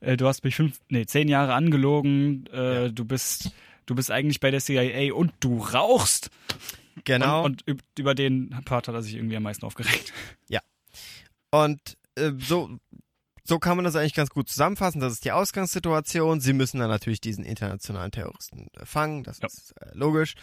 Äh, 0.00 0.16
du 0.16 0.26
hast 0.26 0.42
mich 0.42 0.56
fünf, 0.56 0.80
nee, 0.88 1.04
zehn 1.06 1.28
Jahre 1.28 1.54
angelogen. 1.54 2.46
Äh, 2.52 2.82
Ja. 2.84 2.88
Du 2.88 3.04
bist, 3.04 3.52
du 3.86 3.94
bist 3.94 4.10
eigentlich 4.10 4.40
bei 4.40 4.50
der 4.50 4.60
CIA 4.60 5.12
und 5.14 5.32
du 5.40 5.58
rauchst. 5.58 6.30
Genau. 7.04 7.44
Und, 7.44 7.66
und 7.66 7.78
üb- 7.78 7.82
über 7.98 8.14
den 8.14 8.50
Part 8.64 8.88
hat 8.88 8.94
er 8.94 9.02
sich 9.02 9.14
irgendwie 9.14 9.36
am 9.36 9.42
meisten 9.42 9.64
aufgeregt. 9.64 10.12
Und 11.50 11.98
äh, 12.16 12.32
so, 12.38 12.78
so 13.44 13.58
kann 13.58 13.76
man 13.76 13.84
das 13.84 13.96
eigentlich 13.96 14.14
ganz 14.14 14.30
gut 14.30 14.48
zusammenfassen. 14.48 15.00
Das 15.00 15.12
ist 15.12 15.24
die 15.24 15.32
Ausgangssituation. 15.32 16.40
Sie 16.40 16.52
müssen 16.52 16.78
dann 16.80 16.88
natürlich 16.88 17.20
diesen 17.20 17.44
internationalen 17.44 18.10
Terroristen 18.10 18.68
äh, 18.74 18.86
fangen. 18.86 19.22
Das 19.24 19.38
Ja. 19.40 19.46
ist 19.48 19.74
äh, 19.80 19.90
logisch. 19.92 20.34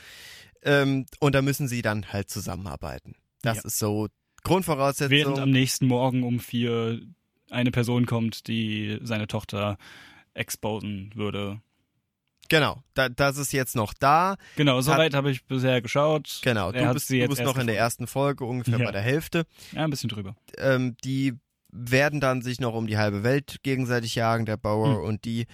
Ähm, 0.61 1.05
und 1.19 1.33
da 1.35 1.41
müssen 1.41 1.67
sie 1.67 1.81
dann 1.81 2.11
halt 2.11 2.29
zusammenarbeiten. 2.29 3.15
Das 3.41 3.57
Ja. 3.57 3.63
ist 3.63 3.79
so 3.79 4.07
Grundvoraussetzung. 4.43 5.09
Während 5.11 5.39
am 5.39 5.49
nächsten 5.51 5.87
Morgen 5.87 6.23
um 6.23 6.39
vier 6.39 6.99
eine 7.49 7.71
Person 7.71 8.05
kommt, 8.05 8.47
die 8.47 8.99
seine 9.01 9.25
Tochter 9.27 9.77
exposen 10.35 11.11
würde. 11.15 11.61
Genau. 12.49 12.81
Da, 12.93 13.07
das 13.09 13.37
ist 13.37 13.53
jetzt 13.53 13.75
noch 13.75 13.93
da. 13.93 14.35
Genau, 14.57 14.81
soweit 14.81 15.13
habe 15.13 15.31
ich 15.31 15.45
bisher 15.45 15.81
geschaut. 15.81 16.39
Genau. 16.43 16.71
Du 16.71 16.93
bist, 16.93 17.09
du 17.09 17.27
bist 17.27 17.43
noch 17.43 17.57
in 17.57 17.67
der 17.67 17.77
ersten 17.77 18.07
Folge, 18.07 18.43
ungefähr 18.45 18.79
Ja. 18.79 18.85
bei 18.85 18.91
der 18.91 19.01
Hälfte. 19.01 19.45
Ja, 19.71 19.83
ein 19.85 19.89
bisschen 19.89 20.09
drüber. 20.09 20.35
ähm, 20.57 20.97
die 21.03 21.33
werden 21.71 22.19
dann 22.19 22.41
sich 22.41 22.59
noch 22.59 22.73
um 22.73 22.87
die 22.87 22.97
halbe 22.97 23.23
Welt 23.23 23.57
gegenseitig 23.61 24.15
jagen, 24.15 24.45
der 24.47 24.57
Bauer 24.57 24.97
Hm. 24.97 25.03
und 25.03 25.23
die. 25.25 25.45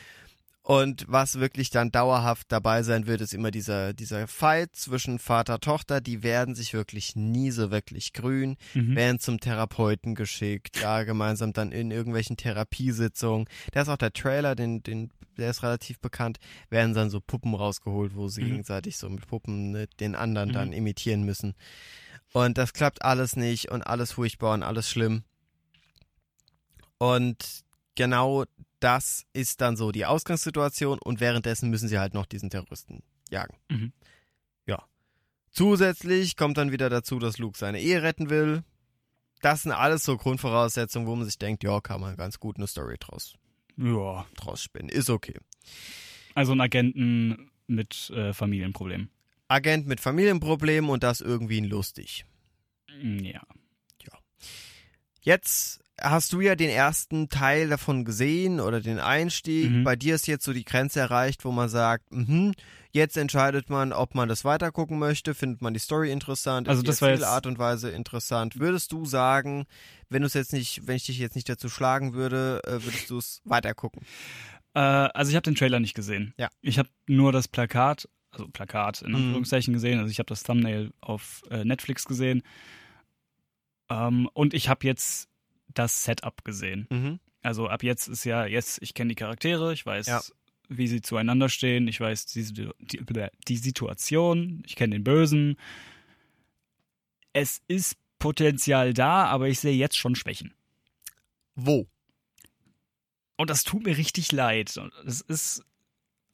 Und 0.67 1.05
was 1.07 1.39
wirklich 1.39 1.69
dann 1.69 1.91
dauerhaft 1.91 2.51
dabei 2.51 2.81
sein 2.81 3.05
wird, 3.05 3.21
ist 3.21 3.35
immer 3.35 3.51
dieser, 3.51 3.93
dieser 3.93 4.27
Fight 4.27 4.75
zwischen 4.75 5.19
Vater 5.19 5.59
Tochter. 5.59 6.01
Die 6.01 6.23
werden 6.23 6.55
sich 6.55 6.73
wirklich 6.73 7.15
nie 7.15 7.51
so 7.51 7.69
wirklich 7.69 8.13
grün, 8.13 8.57
Mhm. 8.73 8.95
werden 8.95 9.19
zum 9.19 9.39
Therapeuten 9.39 10.15
geschickt, 10.15 10.81
da 10.81 11.03
gemeinsam 11.03 11.53
dann 11.53 11.71
in 11.71 11.91
irgendwelchen 11.91 12.35
Therapiesitzungen. 12.35 13.47
Da 13.73 13.83
ist 13.83 13.89
auch 13.89 13.97
der 13.97 14.11
Trailer, 14.11 14.55
den, 14.55 14.81
den, 14.81 15.11
der 15.37 15.51
ist 15.51 15.61
relativ 15.61 15.99
bekannt, 15.99 16.39
werden 16.71 16.95
dann 16.95 17.11
so 17.11 17.21
Puppen 17.21 17.53
rausgeholt, 17.53 18.15
wo 18.15 18.27
sie 18.27 18.41
Mhm. 18.41 18.47
gegenseitig 18.47 18.97
so 18.97 19.07
mit 19.07 19.27
Puppen 19.27 19.69
ne, 19.69 19.85
den 19.99 20.15
anderen 20.15 20.49
Mhm. 20.49 20.53
dann 20.53 20.73
imitieren 20.73 21.21
müssen. 21.25 21.53
Und 22.33 22.57
das 22.57 22.73
klappt 22.73 23.03
alles 23.05 23.35
nicht 23.35 23.69
und 23.69 23.83
alles 23.83 24.13
furchtbar 24.13 24.55
und 24.55 24.63
alles 24.63 24.89
schlimm. 24.89 25.25
Und 26.97 27.63
genau 27.93 28.45
das 28.79 29.25
ist 29.33 29.61
dann 29.61 29.77
so 29.77 29.91
die 29.91 30.05
Ausgangssituation 30.05 30.99
und 30.99 31.19
währenddessen 31.19 31.69
müssen 31.69 31.87
sie 31.87 31.99
halt 31.99 32.13
noch 32.13 32.25
diesen 32.25 32.49
Terroristen 32.49 33.03
jagen. 33.29 33.57
Mhm. 33.69 33.93
Ja. 34.65 34.83
Zusätzlich 35.51 36.35
kommt 36.35 36.57
dann 36.57 36.71
wieder 36.71 36.89
dazu, 36.89 37.19
dass 37.19 37.37
Luke 37.37 37.57
seine 37.57 37.79
Ehe 37.81 38.03
retten 38.03 38.29
will. 38.29 38.63
Das 39.41 39.63
sind 39.63 39.71
alles 39.71 40.03
so 40.03 40.17
Grundvoraussetzungen, 40.17 41.07
wo 41.07 41.15
man 41.15 41.25
sich 41.25 41.37
denkt, 41.37 41.63
ja, 41.63 41.79
kann 41.81 42.01
man 42.01 42.15
ganz 42.15 42.39
gut 42.39 42.57
eine 42.57 42.67
Story 42.67 42.97
draus, 42.99 43.35
Ja. 43.77 44.25
draus 44.35 44.61
spinnen. 44.61 44.89
Ist 44.89 45.09
okay. 45.09 45.37
Also 46.33 46.51
ein 46.53 46.61
Agenten 46.61 47.51
mit 47.67 48.09
äh, 48.11 48.33
Familienproblemen. 48.33 49.09
Agent 49.47 49.87
mit 49.87 49.99
Familienproblemen 49.99 50.89
und 50.89 51.03
das 51.03 51.21
irgendwie 51.21 51.59
lustig. 51.61 52.25
Mm, 53.01 53.19
Ja. 53.19 53.41
Jetzt 55.21 55.81
hast 56.01 56.33
du 56.33 56.41
ja 56.41 56.55
den 56.55 56.69
ersten 56.69 57.29
Teil 57.29 57.69
davon 57.69 58.03
gesehen 58.05 58.59
oder 58.59 58.81
den 58.81 58.99
Einstieg. 58.99 59.71
Mhm. 59.71 59.83
Bei 59.83 59.95
dir 59.95 60.15
ist 60.15 60.27
jetzt 60.27 60.43
so 60.43 60.51
die 60.53 60.65
Grenze 60.65 60.99
erreicht, 60.99 61.45
wo 61.45 61.51
man 61.51 61.69
sagt, 61.69 62.11
mhm, 62.11 62.53
jetzt 62.91 63.15
entscheidet 63.17 63.69
man, 63.69 63.93
ob 63.93 64.13
man 64.15 64.27
das 64.27 64.43
weitergucken 64.43 64.99
möchte. 64.99 65.33
Findet 65.33 65.61
man 65.61 65.73
die 65.73 65.79
Story 65.79 66.11
interessant? 66.11 66.67
Also 66.67 66.81
ist 66.81 66.87
das 66.89 66.99
die 66.99 67.05
jetzt- 67.05 67.23
Art 67.23 67.45
und 67.47 67.59
Weise 67.59 67.89
interessant. 67.91 68.59
Würdest 68.59 68.91
du 68.91 69.05
sagen, 69.05 69.65
wenn 70.09 70.21
du 70.21 70.27
es 70.27 70.33
jetzt 70.33 70.53
nicht, 70.53 70.85
wenn 70.85 70.97
ich 70.97 71.05
dich 71.05 71.17
jetzt 71.17 71.35
nicht 71.35 71.47
dazu 71.49 71.69
schlagen 71.69 72.13
würde, 72.13 72.61
äh, 72.65 72.83
würdest 72.83 73.09
du 73.09 73.17
es 73.17 73.41
weitergucken? 73.45 74.01
Äh, 74.73 74.79
also 74.79 75.29
ich 75.29 75.35
habe 75.35 75.43
den 75.43 75.55
Trailer 75.55 75.79
nicht 75.79 75.93
gesehen. 75.93 76.33
Ja. 76.37 76.49
Ich 76.61 76.77
habe 76.77 76.89
nur 77.07 77.31
das 77.31 77.47
Plakat, 77.47 78.09
also 78.31 78.47
Plakat 78.49 79.01
in 79.01 79.11
Mhm. 79.11 79.15
Anführungszeichen 79.15 79.73
gesehen. 79.73 79.99
Also 79.99 80.11
ich 80.11 80.19
habe 80.19 80.27
das 80.27 80.43
Thumbnail 80.43 80.91
auf 80.99 81.41
äh, 81.49 81.63
Netflix 81.63 82.03
gesehen. 82.05 82.43
Ähm, 83.89 84.29
und 84.33 84.53
ich 84.53 84.67
habe 84.67 84.85
jetzt 84.85 85.29
das 85.73 86.03
Setup 86.03 86.43
gesehen. 86.45 86.87
Mhm. 86.89 87.19
Also 87.41 87.67
ab 87.67 87.83
jetzt 87.83 88.07
ist 88.07 88.23
ja, 88.23 88.45
jetzt, 88.45 88.81
ich 88.81 88.93
kenne 88.93 89.09
die 89.09 89.15
Charaktere, 89.15 89.71
ich 89.73 89.85
weiß, 89.85 90.07
Ja. 90.07 90.21
wie 90.69 90.87
sie 90.87 91.01
zueinander 91.01 91.47
stehen, 91.49 91.87
ich 91.87 91.99
weiß 91.99 92.25
die, 92.27 92.43
die, 92.79 93.27
die 93.47 93.57
Situation, 93.57 94.63
ich 94.65 94.75
kenne 94.75 94.95
den 94.95 95.03
Bösen. 95.03 95.57
Es 97.33 97.61
ist 97.67 97.97
Potenzial 98.19 98.93
da, 98.93 99.25
aber 99.25 99.47
ich 99.49 99.59
sehe 99.59 99.75
jetzt 99.75 99.97
schon 99.97 100.15
Schwächen. 100.15 100.53
Wo? 101.55 101.87
Und 103.37 103.49
das 103.49 103.63
tut 103.63 103.83
mir 103.83 103.97
richtig 103.97 104.31
leid. 104.31 104.73
Es 105.05 105.21
ist 105.21 105.63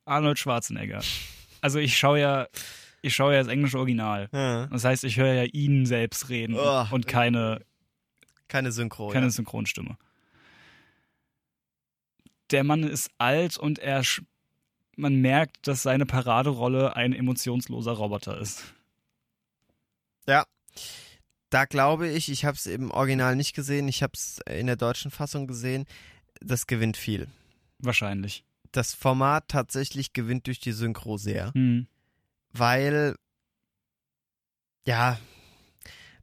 Arnold 0.05 0.37
Schwarzenegger. 0.39 1.01
Also 1.61 1.79
ich 1.79 1.97
schaue 1.97 2.19
ja, 2.19 2.47
ich 3.01 3.13
schaue 3.15 3.33
ja 3.33 3.39
das 3.39 3.47
englische 3.47 3.79
Original. 3.79 4.29
Ja. 4.31 4.67
Das 4.67 4.83
heißt, 4.83 5.03
ich 5.03 5.17
höre 5.17 5.33
ja 5.33 5.43
ihn 5.43 5.85
selbst 5.87 6.29
reden 6.29 6.55
Oh, 6.55 6.85
und 6.91 7.07
keine, 7.07 7.65
Keine 8.51 8.71
Synchro. 8.71 9.07
keine 9.09 9.27
ja. 9.27 9.31
Synchronstimme. 9.31 9.97
Der 12.51 12.65
Mann 12.65 12.83
ist 12.83 13.09
alt 13.17 13.57
und 13.57 13.79
er, 13.79 14.03
man 14.97 15.15
merkt, 15.21 15.67
dass 15.67 15.83
seine 15.83 16.05
Paraderolle 16.05 16.95
ein 16.97 17.13
emotionsloser 17.13 17.93
Roboter 17.93 18.37
ist. 18.39 18.73
Da 21.51 21.65
glaube 21.65 22.07
ich, 22.07 22.29
ich 22.31 22.45
habe 22.45 22.55
es 22.55 22.65
im 22.65 22.91
Original 22.91 23.35
nicht 23.35 23.53
gesehen, 23.53 23.89
ich 23.89 24.01
habe 24.03 24.13
es 24.15 24.39
in 24.49 24.67
der 24.67 24.77
deutschen 24.77 25.11
Fassung 25.11 25.47
gesehen. 25.47 25.85
Das 26.39 26.65
gewinnt 26.65 26.95
viel. 26.95 27.27
Wahrscheinlich. 27.79 28.45
Das 28.71 28.93
Format 28.93 29.49
tatsächlich 29.49 30.13
gewinnt 30.13 30.47
durch 30.47 30.61
die 30.61 30.71
Synchro 30.71 31.17
sehr, 31.17 31.51
Hm. 31.53 31.87
weil 32.53 33.15
ja 34.87 35.19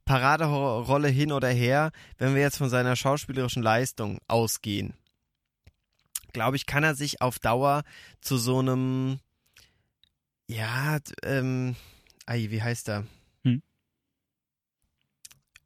Paraderolle 0.09 1.09
hin 1.09 1.31
oder 1.31 1.49
her, 1.49 1.91
wenn 2.17 2.33
wir 2.33 2.41
jetzt 2.41 2.57
von 2.57 2.67
seiner 2.67 2.95
schauspielerischen 2.95 3.61
Leistung 3.61 4.17
ausgehen, 4.27 4.95
glaube 6.33 6.57
ich, 6.57 6.65
kann 6.65 6.83
er 6.83 6.95
sich 6.95 7.21
auf 7.21 7.37
Dauer 7.37 7.83
zu 8.19 8.37
so 8.37 8.57
einem 8.57 9.19
ja, 10.47 10.97
ähm, 11.21 11.75
ei, 12.25 12.49
wie 12.49 12.63
heißt 12.63 12.89
er? 12.89 13.05
Hm? 13.43 13.61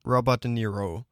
Robert 0.05 0.43
De 0.43 0.51
Niro 0.51 1.05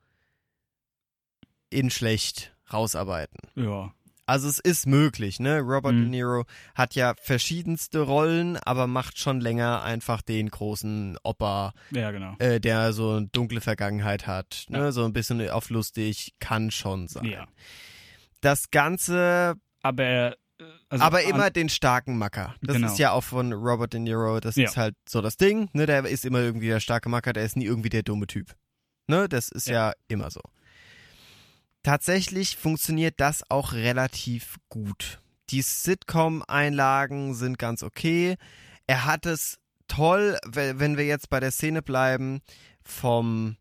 in 1.69 1.89
schlecht 1.89 2.53
rausarbeiten. 2.73 3.39
Ja. 3.55 3.93
Also 4.31 4.47
es 4.47 4.59
ist 4.59 4.87
möglich, 4.87 5.41
ne? 5.41 5.59
Robert 5.59 5.93
Mhm. 5.93 5.99
De 6.03 6.09
Niro 6.09 6.45
hat 6.73 6.95
ja 6.95 7.13
verschiedenste 7.21 7.99
Rollen, 7.99 8.55
aber 8.55 8.87
macht 8.87 9.19
schon 9.19 9.41
länger 9.41 9.83
einfach 9.83 10.21
den 10.21 10.49
großen 10.49 11.17
Opa, 11.23 11.73
Ja, 11.91 12.11
genau. 12.11 12.35
äh, 12.39 12.61
der 12.61 12.93
so 12.93 13.09
eine 13.11 13.27
dunkle 13.27 13.59
Vergangenheit 13.59 14.27
hat, 14.27 14.67
ne? 14.69 14.77
Ja. 14.77 14.91
So 14.93 15.03
ein 15.03 15.11
bisschen 15.11 15.49
auf 15.49 15.69
lustig, 15.69 16.33
kann 16.39 16.71
schon 16.71 17.09
sein. 17.09 17.25
Ja. 17.25 17.45
Das 18.39 18.71
Ganze, 18.71 19.55
Aber 19.83 20.03
er. 20.03 20.31
äh, 20.59 20.63
Also 20.89 21.03
aber 21.03 21.23
immer 21.23 21.49
den 21.49 21.67
starken 21.69 22.17
Macker. 22.17 22.55
Das 22.61 22.77
Genau. 22.77 22.87
ist 22.87 22.99
ja 22.99 23.11
auch 23.11 23.23
von 23.25 23.51
Robert 23.51 23.91
De 23.93 23.99
Niro, 23.99 24.39
das 24.39 24.55
Ja. 24.55 24.63
ist 24.69 24.77
halt 24.77 24.95
so 25.09 25.21
das 25.21 25.35
Ding, 25.35 25.69
ne? 25.73 25.85
Der 25.85 26.05
ist 26.05 26.23
immer 26.23 26.39
irgendwie 26.39 26.67
der 26.67 26.79
starke 26.79 27.09
Macker, 27.09 27.33
der 27.33 27.43
ist 27.43 27.57
nie 27.57 27.65
irgendwie 27.65 27.89
der 27.89 28.03
dumme 28.03 28.27
Typ. 28.27 28.55
Ne? 29.07 29.27
Das 29.27 29.49
ist 29.49 29.67
ja, 29.67 29.89
Ja. 29.89 29.93
immer 30.07 30.31
so. 30.31 30.39
Tatsächlich 31.83 32.57
funktioniert 32.57 33.15
das 33.17 33.49
auch 33.49 33.73
relativ 33.73 34.57
gut. 34.69 35.19
Die 35.49 35.61
Sitcom-Einlagen 35.61 37.33
sind 37.33 37.57
ganz 37.57 37.83
okay. 37.83 38.37
Er 38.87 39.05
hat 39.05 39.25
es 39.25 39.57
toll, 39.87 40.37
we- 40.45 40.79
wenn 40.79 40.97
wir 40.97 41.05
jetzt 41.05 41.29
bei 41.29 41.39
der 41.39 41.51
Szene 41.51 41.81
bleiben, 41.81 42.41
vom 42.83 43.57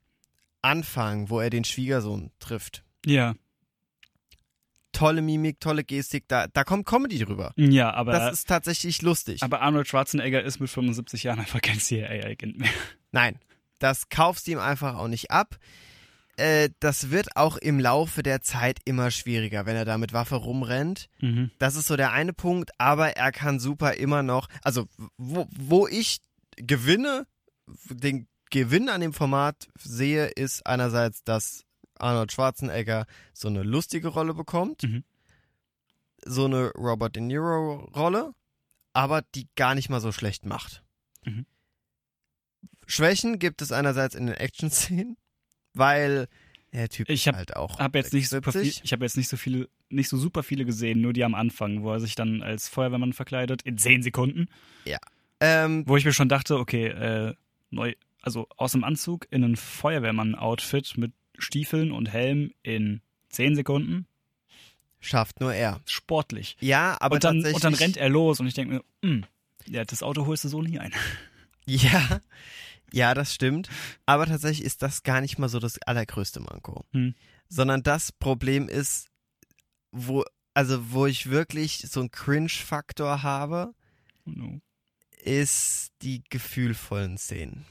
Anfang, 0.62 1.30
wo 1.30 1.40
er 1.40 1.50
den 1.50 1.64
Schwiegersohn 1.64 2.30
trifft. 2.38 2.84
Ja. 3.06 3.34
Tolle 4.92 5.22
Mimik, 5.22 5.60
tolle 5.60 5.84
Gestik, 5.84 6.24
da, 6.28 6.46
da 6.48 6.64
kommt 6.64 6.84
Comedy 6.84 7.18
drüber. 7.20 7.52
Ja, 7.56 7.92
aber. 7.94 8.12
Das 8.12 8.32
ist 8.34 8.48
tatsächlich 8.48 9.02
lustig. 9.02 9.42
aber 9.42 9.60
Arnold 9.62 9.86
Schwarzenegger 9.88 10.42
ist 10.42 10.58
mit 10.60 10.68
75 10.68 11.22
Jahren 11.22 11.38
einfach 11.38 11.62
kein 11.62 11.78
CIA-Agent 11.78 12.58
mehr. 12.58 12.68
Nein, 13.12 13.38
das 13.78 14.08
kaufst 14.08 14.46
du 14.46 14.52
ihm 14.52 14.58
einfach 14.58 14.96
auch 14.96 15.08
nicht 15.08 15.30
ab. 15.30 15.56
Äh, 16.40 16.70
das 16.80 17.10
wird 17.10 17.36
auch 17.36 17.56
im 17.58 17.78
Laufe 17.78 18.22
der 18.22 18.40
Zeit 18.40 18.78
immer 18.84 19.10
schwieriger, 19.10 19.66
wenn 19.66 19.76
er 19.76 19.84
da 19.84 19.98
mit 19.98 20.12
Waffe 20.14 20.36
rumrennt. 20.36 21.08
Mhm. 21.20 21.50
Das 21.58 21.76
ist 21.76 21.86
so 21.86 21.96
der 21.96 22.12
eine 22.12 22.32
Punkt, 22.32 22.70
aber 22.78 23.16
er 23.16 23.30
kann 23.30 23.60
super 23.60 23.94
immer 23.94 24.22
noch, 24.22 24.48
also 24.62 24.86
wo, 25.18 25.46
wo 25.50 25.86
ich 25.86 26.18
gewinne, 26.56 27.26
den 27.88 28.26
Gewinn 28.50 28.88
an 28.88 29.00
dem 29.00 29.12
Format 29.12 29.68
sehe, 29.78 30.26
ist 30.26 30.66
einerseits, 30.66 31.22
dass 31.24 31.64
Arnold 31.98 32.32
Schwarzenegger 32.32 33.06
so 33.32 33.48
eine 33.48 33.62
lustige 33.62 34.08
Rolle 34.08 34.32
bekommt, 34.34 34.82
Mhm. 34.82 35.04
so 36.24 36.46
eine 36.46 36.70
Robert 36.70 37.16
De 37.16 37.22
Niro 37.22 37.84
Rolle, 37.94 38.32
aber 38.94 39.22
die 39.34 39.46
gar 39.56 39.74
nicht 39.74 39.88
mal 39.90 40.00
so 40.00 40.10
schlecht 40.10 40.46
macht. 40.46 40.82
Mhm. 41.24 41.44
Schwächen 42.86 43.38
gibt 43.38 43.62
es 43.62 43.70
einerseits 43.72 44.14
in 44.14 44.26
den 44.26 44.36
Action-Szenen, 44.36 45.16
weil 45.74 46.28
der 46.72 46.88
Typ 46.88 47.08
Ich 47.10 47.26
hab- 47.26 47.34
halt 47.36 47.56
auch 47.56 47.78
Hab 47.78 47.94
jetzt 47.94 48.12
nicht 48.12 48.28
super 48.28 48.52
viel, 48.52 48.62
70. 48.64 48.84
ich 48.84 48.92
habe 48.92 49.04
jetzt 49.04 49.16
nicht 49.16 49.28
so 49.28 49.36
viele, 49.36 49.68
nicht 49.88 50.08
so 50.08 50.16
super 50.16 50.42
viele 50.42 50.64
gesehen, 50.64 51.00
nur 51.00 51.12
die 51.12 51.24
am 51.24 51.34
Anfang, 51.34 51.82
wo 51.82 51.92
er 51.92 52.00
sich 52.00 52.14
dann 52.14 52.42
als 52.42 52.68
Feuerwehrmann 52.68 53.12
verkleidet 53.12 53.62
in 53.62 53.76
10 53.78 54.02
Sekunden, 54.02 54.48
Ähm, 55.42 55.84
wo 55.86 55.96
ich 55.96 56.04
mir 56.04 56.12
schon 56.12 56.28
dachte, 56.28 56.58
okay, 56.58 56.88
äh, 56.88 57.34
neu, 57.70 57.94
also 58.20 58.46
aus 58.58 58.72
dem 58.72 58.84
Anzug 58.84 59.26
in 59.30 59.42
ein 59.42 59.56
Feuerwehrmann-Outfit 59.56 60.98
mit 60.98 61.12
Stiefeln 61.38 61.92
und 61.92 62.12
Helm 62.12 62.52
in 62.62 63.00
10 63.30 63.54
Sekunden, 63.56 64.06
schafft 65.00 65.40
nur 65.40 65.54
er. 65.54 65.80
sportlich. 65.86 66.56
Ja, 66.60 66.96
aber 67.00 67.14
und, 67.14 67.24
dann, 67.24 67.36
tatsächlich. 67.36 67.54
und 67.54 67.64
dann 67.64 67.74
rennt 67.74 67.96
er 67.96 68.10
los 68.10 68.38
und 68.40 68.46
ich 68.48 68.54
denke 68.54 68.74
mir, 68.74 68.84
hm, 69.02 69.24
ja, 69.66 69.84
das 69.84 70.02
Auto 70.02 70.26
holst 70.26 70.44
du 70.44 70.48
so 70.48 70.60
nie 70.62 70.78
ein. 70.78 70.92
Ja, 71.66 72.20
ja, 72.92 73.14
das 73.14 73.34
stimmt. 73.34 73.68
Aber 74.06 74.26
tatsächlich 74.26 74.64
ist 74.64 74.82
das 74.82 75.02
gar 75.02 75.20
nicht 75.20 75.38
mal 75.38 75.48
so 75.48 75.58
das 75.58 75.80
allergrößte 75.82 76.40
Manko. 76.40 76.84
Hm. 76.92 77.14
Sondern 77.48 77.82
das 77.82 78.12
Problem 78.12 78.68
ist, 78.68 79.08
wo, 79.92 80.24
also 80.54 80.92
wo 80.92 81.06
ich 81.06 81.30
wirklich 81.30 81.78
so 81.90 82.00
einen 82.00 82.10
Cringe-Faktor 82.10 83.22
habe, 83.22 83.74
Oh 84.26 84.30
no. 84.30 84.60
ist 85.22 85.90
die 86.02 86.22
gefühlvollen 86.30 87.18
Szenen. 87.18 87.64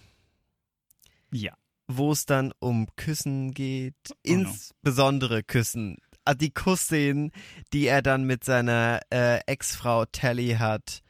Ja. 1.32 1.54
Wo 1.88 2.12
es 2.12 2.26
dann 2.26 2.52
um 2.60 2.88
Küssen 2.96 3.54
geht, 3.54 3.96
Oh 4.10 4.14
no. 4.14 4.18
insbesondere 4.42 5.44
Küssen. 5.44 5.98
Ah, 6.26 6.34
Die 6.34 6.52
Kussszenen, 6.52 7.32
die 7.74 7.88
er 7.88 8.02
dann 8.02 8.24
mit 8.26 8.44
seiner 8.44 9.00
äh, 9.12 9.40
Ex-Frau 9.48 10.06
Tally 10.06 10.56
hat. 10.60 11.02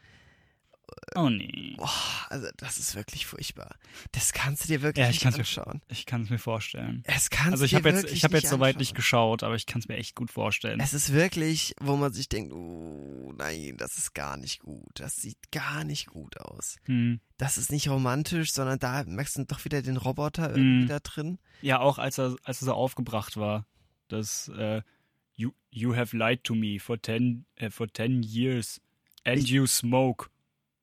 Oh 1.15 1.29
nee. 1.29 1.75
Boah, 1.77 1.89
also 2.29 2.47
das 2.57 2.77
ist 2.77 2.95
wirklich 2.95 3.25
furchtbar. 3.25 3.75
Das 4.11 4.33
kannst 4.33 4.63
du 4.63 4.67
dir 4.67 4.81
wirklich 4.81 5.03
Ja, 5.03 5.09
ich 5.09 5.15
nicht 5.15 5.23
kann's 5.23 5.35
mir- 5.37 5.41
anschauen. 5.41 5.81
Ich 5.87 6.05
kann 6.05 6.23
es 6.23 6.29
mir 6.29 6.37
vorstellen. 6.39 7.03
Es 7.05 7.29
kannst 7.29 7.51
Also 7.53 7.65
ich 7.65 7.75
habe 7.75 7.89
jetzt, 7.89 8.05
ich 8.11 8.23
habe 8.23 8.35
jetzt 8.35 8.43
nicht 8.43 8.49
soweit 8.51 8.77
nicht 8.77 8.91
anschauen. 8.91 8.95
geschaut, 8.95 9.43
aber 9.43 9.55
ich 9.55 9.65
kann 9.65 9.79
es 9.81 9.87
mir 9.87 9.97
echt 9.97 10.15
gut 10.15 10.31
vorstellen. 10.31 10.79
Es 10.79 10.93
ist 10.93 11.11
wirklich, 11.13 11.73
wo 11.81 11.95
man 11.97 12.13
sich 12.13 12.29
denkt, 12.29 12.53
oh, 12.53 13.33
nein, 13.37 13.75
das 13.77 13.97
ist 13.97 14.13
gar 14.13 14.37
nicht 14.37 14.59
gut. 14.59 14.91
Das 14.95 15.15
sieht 15.17 15.51
gar 15.51 15.83
nicht 15.83 16.07
gut 16.07 16.39
aus. 16.39 16.75
Hm. 16.85 17.19
Das 17.37 17.57
ist 17.57 17.71
nicht 17.71 17.87
romantisch, 17.89 18.51
sondern 18.53 18.79
da 18.79 19.03
merkst 19.05 19.37
du 19.37 19.45
doch 19.45 19.63
wieder 19.65 19.81
den 19.81 19.97
Roboter 19.97 20.49
irgendwie 20.51 20.83
Mhm. 20.83 20.87
da 20.87 20.99
drin. 20.99 21.39
Ja, 21.61 21.79
auch 21.79 21.97
als 21.97 22.17
er, 22.19 22.35
als 22.43 22.61
er 22.61 22.65
so 22.65 22.73
aufgebracht 22.73 23.37
war, 23.37 23.65
dass 24.09 24.47
äh, 24.49 24.81
you, 25.35 25.51
you 25.71 25.95
have 25.95 26.15
lied 26.17 26.43
to 26.43 26.55
me 26.55 26.79
for 26.79 27.01
ten, 27.01 27.45
äh, 27.55 27.69
for 27.69 27.87
ten 27.87 28.23
years 28.23 28.81
and 29.25 29.39
Ich- 29.43 29.49
you 29.49 29.65
smoke. 29.67 30.29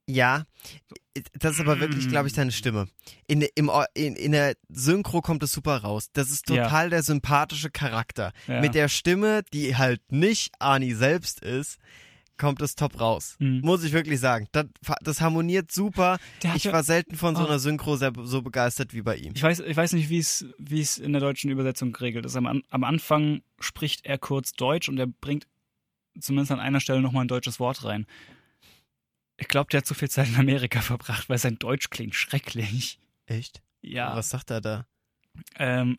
Ja, 0.08 0.44
das 1.38 1.54
ist 1.54 1.60
aber 1.60 1.80
wirklich, 1.80 2.08
glaube 2.08 2.28
ich, 2.28 2.34
seine 2.34 2.52
Stimme. 2.52 2.88
In, 3.26 3.42
im, 3.54 3.70
in, 3.94 4.14
in 4.16 4.32
der 4.32 4.54
Synchro 4.68 5.20
kommt 5.20 5.42
es 5.42 5.52
super 5.52 5.78
raus. 5.78 6.10
Das 6.12 6.30
ist 6.30 6.48
Ja. 6.50 6.64
total 6.64 6.90
der 6.90 7.02
sympathische 7.02 7.70
Charakter. 7.70 8.32
Ja. 8.46 8.60
Mit 8.60 8.74
der 8.74 8.88
Stimme, 8.88 9.42
die 9.52 9.76
halt 9.76 10.00
nicht 10.12 10.52
Ani 10.60 10.92
selbst 10.94 11.40
ist, 11.40 11.78
kommt 12.38 12.60
es 12.60 12.74
top 12.76 13.00
raus. 13.00 13.36
Mhm. 13.38 13.60
Muss 13.62 13.82
ich 13.82 13.92
wirklich 13.92 14.20
sagen. 14.20 14.46
Das, 14.52 14.66
das 15.00 15.20
harmoniert 15.22 15.72
super. 15.72 16.18
Ich 16.54 16.64
ja- 16.64 16.72
war 16.72 16.82
selten 16.82 17.16
von 17.16 17.34
so 17.34 17.42
Oh. 17.42 17.46
einer 17.46 17.58
Synchro 17.58 17.96
sehr, 17.96 18.12
so 18.24 18.42
begeistert 18.42 18.92
wie 18.92 19.00
bei 19.02 19.16
ihm. 19.16 19.32
Ich 19.34 19.42
weiß, 19.42 19.60
ich 19.60 19.76
weiß 19.76 19.94
nicht, 19.94 20.10
wie 20.10 20.18
es, 20.18 20.44
wie 20.58 20.82
es 20.82 20.98
in 20.98 21.12
der 21.12 21.20
deutschen 21.22 21.50
Übersetzung 21.50 21.92
geregelt 21.92 22.26
ist. 22.26 22.36
Am, 22.36 22.62
am 22.68 22.84
Anfang 22.84 23.40
spricht 23.58 24.04
er 24.04 24.18
kurz 24.18 24.52
Deutsch 24.52 24.88
und 24.90 24.98
er 24.98 25.06
bringt 25.06 25.46
zumindest 26.20 26.52
an 26.52 26.60
einer 26.60 26.80
Stelle 26.80 27.00
nochmal 27.00 27.24
ein 27.24 27.28
deutsches 27.28 27.58
Wort 27.58 27.84
rein. 27.84 28.06
Ich 29.38 29.48
glaube, 29.48 29.68
der 29.70 29.78
hat 29.78 29.86
zu 29.86 29.94
viel 29.94 30.08
Zeit 30.10 30.28
in 30.28 30.36
Amerika 30.36 30.80
verbracht, 30.82 31.28
weil 31.28 31.38
sein 31.38 31.58
Deutsch 31.58 31.90
klingt 31.90 32.14
schrecklich. 32.14 32.98
Echt? 33.26 33.62
Ja. 33.82 34.16
Was 34.16 34.30
sagt 34.30 34.50
er 34.50 34.60
da? 34.60 34.86
Ähm, 35.58 35.98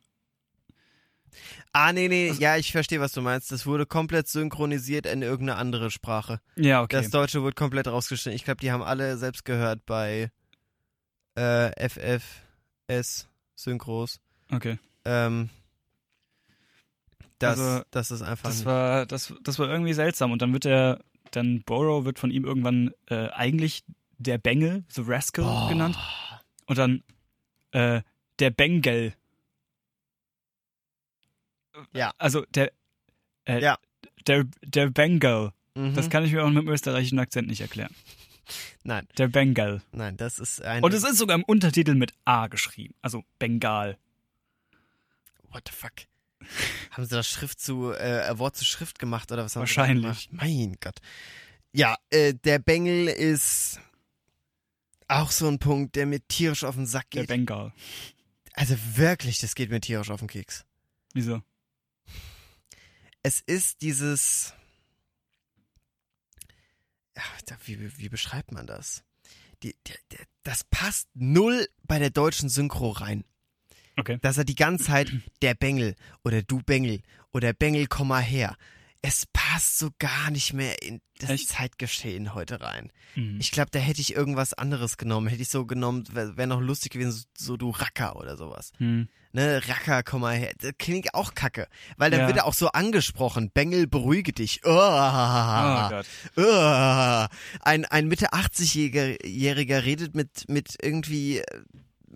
Ah, 1.71 1.93
nee, 1.93 2.07
nee, 2.07 2.29
Also- 2.29 2.41
ja, 2.41 2.57
ich 2.57 2.71
verstehe, 2.71 2.99
was 2.99 3.11
du 3.11 3.21
meinst. 3.21 3.51
Das 3.51 3.67
wurde 3.67 3.85
komplett 3.85 4.27
synchronisiert 4.27 5.05
in 5.05 5.21
irgendeine 5.21 5.59
andere 5.59 5.91
Sprache. 5.91 6.41
ja, 6.55 6.81
okay. 6.81 6.95
Das 6.95 7.11
Deutsche 7.11 7.43
wurde 7.43 7.53
komplett 7.53 7.87
rausgeschnitten. 7.87 8.35
Ich 8.35 8.43
glaube, 8.43 8.59
die 8.61 8.71
haben 8.71 8.81
alle 8.81 9.17
selbst 9.17 9.45
gehört 9.45 9.85
bei 9.85 10.31
äh, 11.35 11.69
FFS 11.89 13.27
Synchros. 13.55 14.19
okay. 14.51 14.79
Ähm, 15.05 15.49
das, 17.39 17.59
Also, 17.59 17.83
das 17.91 18.09
ist 18.11 18.21
einfach 18.23 18.49
Das 18.49 18.65
war, 18.65 19.05
das, 19.05 19.31
das 19.43 19.59
war 19.59 19.69
irgendwie 19.69 19.93
seltsam. 19.93 20.31
Und 20.31 20.41
dann 20.41 20.53
wird 20.53 20.65
er, 20.65 21.03
dann 21.31 21.61
Borrow 21.63 22.05
wird 22.05 22.19
von 22.19 22.31
ihm 22.31 22.45
irgendwann 22.45 22.91
äh, 23.09 23.29
eigentlich 23.29 23.83
der 24.17 24.37
Bengel, 24.37 24.83
The 24.89 25.01
Rascal 25.05 25.45
Boah. 25.45 25.69
genannt. 25.69 25.97
Und 26.65 26.77
dann 26.77 27.03
äh, 27.71 28.01
der 28.39 28.49
Bengal. 28.51 29.13
Ja. 31.93 32.11
Also 32.17 32.45
der, 32.53 32.71
äh, 33.45 33.61
Ja. 33.61 33.77
der, 34.25 34.45
der 34.63 34.89
Bengal. 34.89 35.53
Mhm. 35.75 35.93
Das 35.93 36.09
kann 36.09 36.25
ich 36.25 36.31
mir 36.31 36.43
auch 36.43 36.49
mit 36.49 36.57
dem 36.63 36.69
österreichischen 36.69 37.19
Akzent 37.19 37.47
nicht 37.47 37.61
erklären. 37.61 37.93
Nein, 38.83 39.05
Der 39.17 39.27
Bengal. 39.27 39.81
nein, 39.91 40.15
das 40.17 40.39
ist 40.39 40.61
ein. 40.61 40.81
Und 40.83 40.93
es 40.93 41.03
ist 41.03 41.17
sogar 41.17 41.35
im 41.35 41.43
Untertitel 41.43 41.93
mit 41.95 42.13
A 42.25 42.47
geschrieben. 42.47 42.95
Also 43.01 43.23
Bengal. 43.39 43.97
What 45.51 45.63
the 45.67 45.73
fuck? 45.73 45.91
Haben 46.91 47.05
sie 47.05 47.15
das 47.15 47.27
Schrift 47.27 47.59
zu, 47.59 47.93
äh, 47.93 48.37
Wort 48.37 48.55
zu 48.55 48.65
Schrift 48.65 48.99
gemacht 48.99 49.31
oder 49.31 49.43
was 49.43 49.55
haben 49.55 49.61
Wahrscheinlich. 49.61 50.29
gemacht? 50.29 50.29
Mein 50.31 50.77
Gott. 50.79 50.99
Ja, 51.73 51.95
äh, 52.09 52.33
der 52.33 52.59
Bengel 52.59 53.07
ist 53.07 53.79
auch 55.07 55.31
so 55.31 55.47
ein 55.47 55.59
Punkt, 55.59 55.95
der 55.95 56.05
mir 56.05 56.25
tierisch 56.27 56.63
auf 56.63 56.75
den 56.75 56.85
Sack 56.85 57.09
Der 57.11 57.23
geht. 57.23 57.29
Bengal. 57.29 57.73
Also 58.53 58.75
wirklich, 58.95 59.39
das 59.39 59.55
geht 59.55 59.69
mir 59.69 59.79
tierisch 59.79 60.09
auf 60.09 60.19
den 60.19 60.27
Keks. 60.27 60.65
Wieso? 61.13 61.41
Es 63.23 63.41
ist 63.41 63.81
dieses. 63.81 64.53
Ja, 67.15 67.23
wie, 67.65 67.97
wie 67.97 68.09
beschreibt 68.09 68.51
man 68.51 68.67
das? 68.67 69.03
Die, 69.63 69.75
der, 69.87 69.97
der, 70.11 70.25
das 70.43 70.63
passt 70.63 71.09
null 71.13 71.67
bei 71.83 71.99
der 71.99 72.11
deutschen 72.11 72.49
Synchro 72.49 72.91
rein. 72.91 73.23
Okay. 73.97 74.17
Dass 74.21 74.37
er 74.37 74.45
die 74.45 74.55
ganze 74.55 74.85
Zeit 74.85 75.11
der 75.41 75.53
Bengel 75.55 75.95
oder 76.23 76.41
du 76.43 76.59
Bengel 76.61 77.01
oder 77.33 77.53
Bengel, 77.53 77.87
komm 77.87 78.09
mal 78.09 78.21
her. 78.21 78.55
Es 79.03 79.25
passt 79.31 79.77
so 79.77 79.89
gar 79.99 80.31
nicht 80.31 80.53
mehr 80.53 80.81
in 80.81 81.01
das 81.19 81.29
Echt? 81.29 81.49
Zeitgeschehen 81.49 82.33
heute 82.33 82.61
rein. 82.61 82.91
Mhm. 83.15 83.37
Ich 83.39 83.51
glaube, 83.51 83.69
da 83.71 83.77
hätte 83.79 84.01
ich 84.01 84.15
irgendwas 84.15 84.53
anderes 84.55 84.97
genommen. 84.97 85.27
Hätte 85.27 85.43
ich 85.43 85.49
so 85.49 85.65
genommen, 85.65 86.03
wäre 86.13 86.35
wär 86.35 86.47
noch 86.47 86.59
lustig 86.61 86.91
gewesen, 86.93 87.11
so, 87.11 87.23
so 87.37 87.57
du 87.57 87.69
Racker 87.69 88.15
oder 88.17 88.37
sowas. 88.37 88.71
Hm. 88.77 89.07
ne, 89.33 89.61
Racker, 89.67 90.01
komm 90.03 90.21
mal 90.21 90.35
her. 90.35 90.51
Das 90.59 90.71
klingt 90.79 91.13
auch 91.13 91.35
kacke. 91.35 91.67
Weil 91.97 92.09
dann 92.11 92.21
Ja. 92.21 92.27
wird 92.27 92.37
er 92.37 92.45
auch 92.45 92.53
so 92.55 92.69
angesprochen. 92.69 93.51
Bengel, 93.53 93.85
beruhige 93.87 94.33
dich. 94.33 94.61
Oh, 94.63 94.69
Oh 94.69 95.89
Gott. 95.89 96.05
oh. 96.35 97.25
Ein, 97.61 97.85
ein 97.85 98.07
Mitte 98.07 98.33
80-Jähriger 98.33 99.83
redet 99.85 100.15
mit, 100.15 100.49
mit 100.49 100.75
irgendwie, 100.81 101.39
äh, 101.39 101.61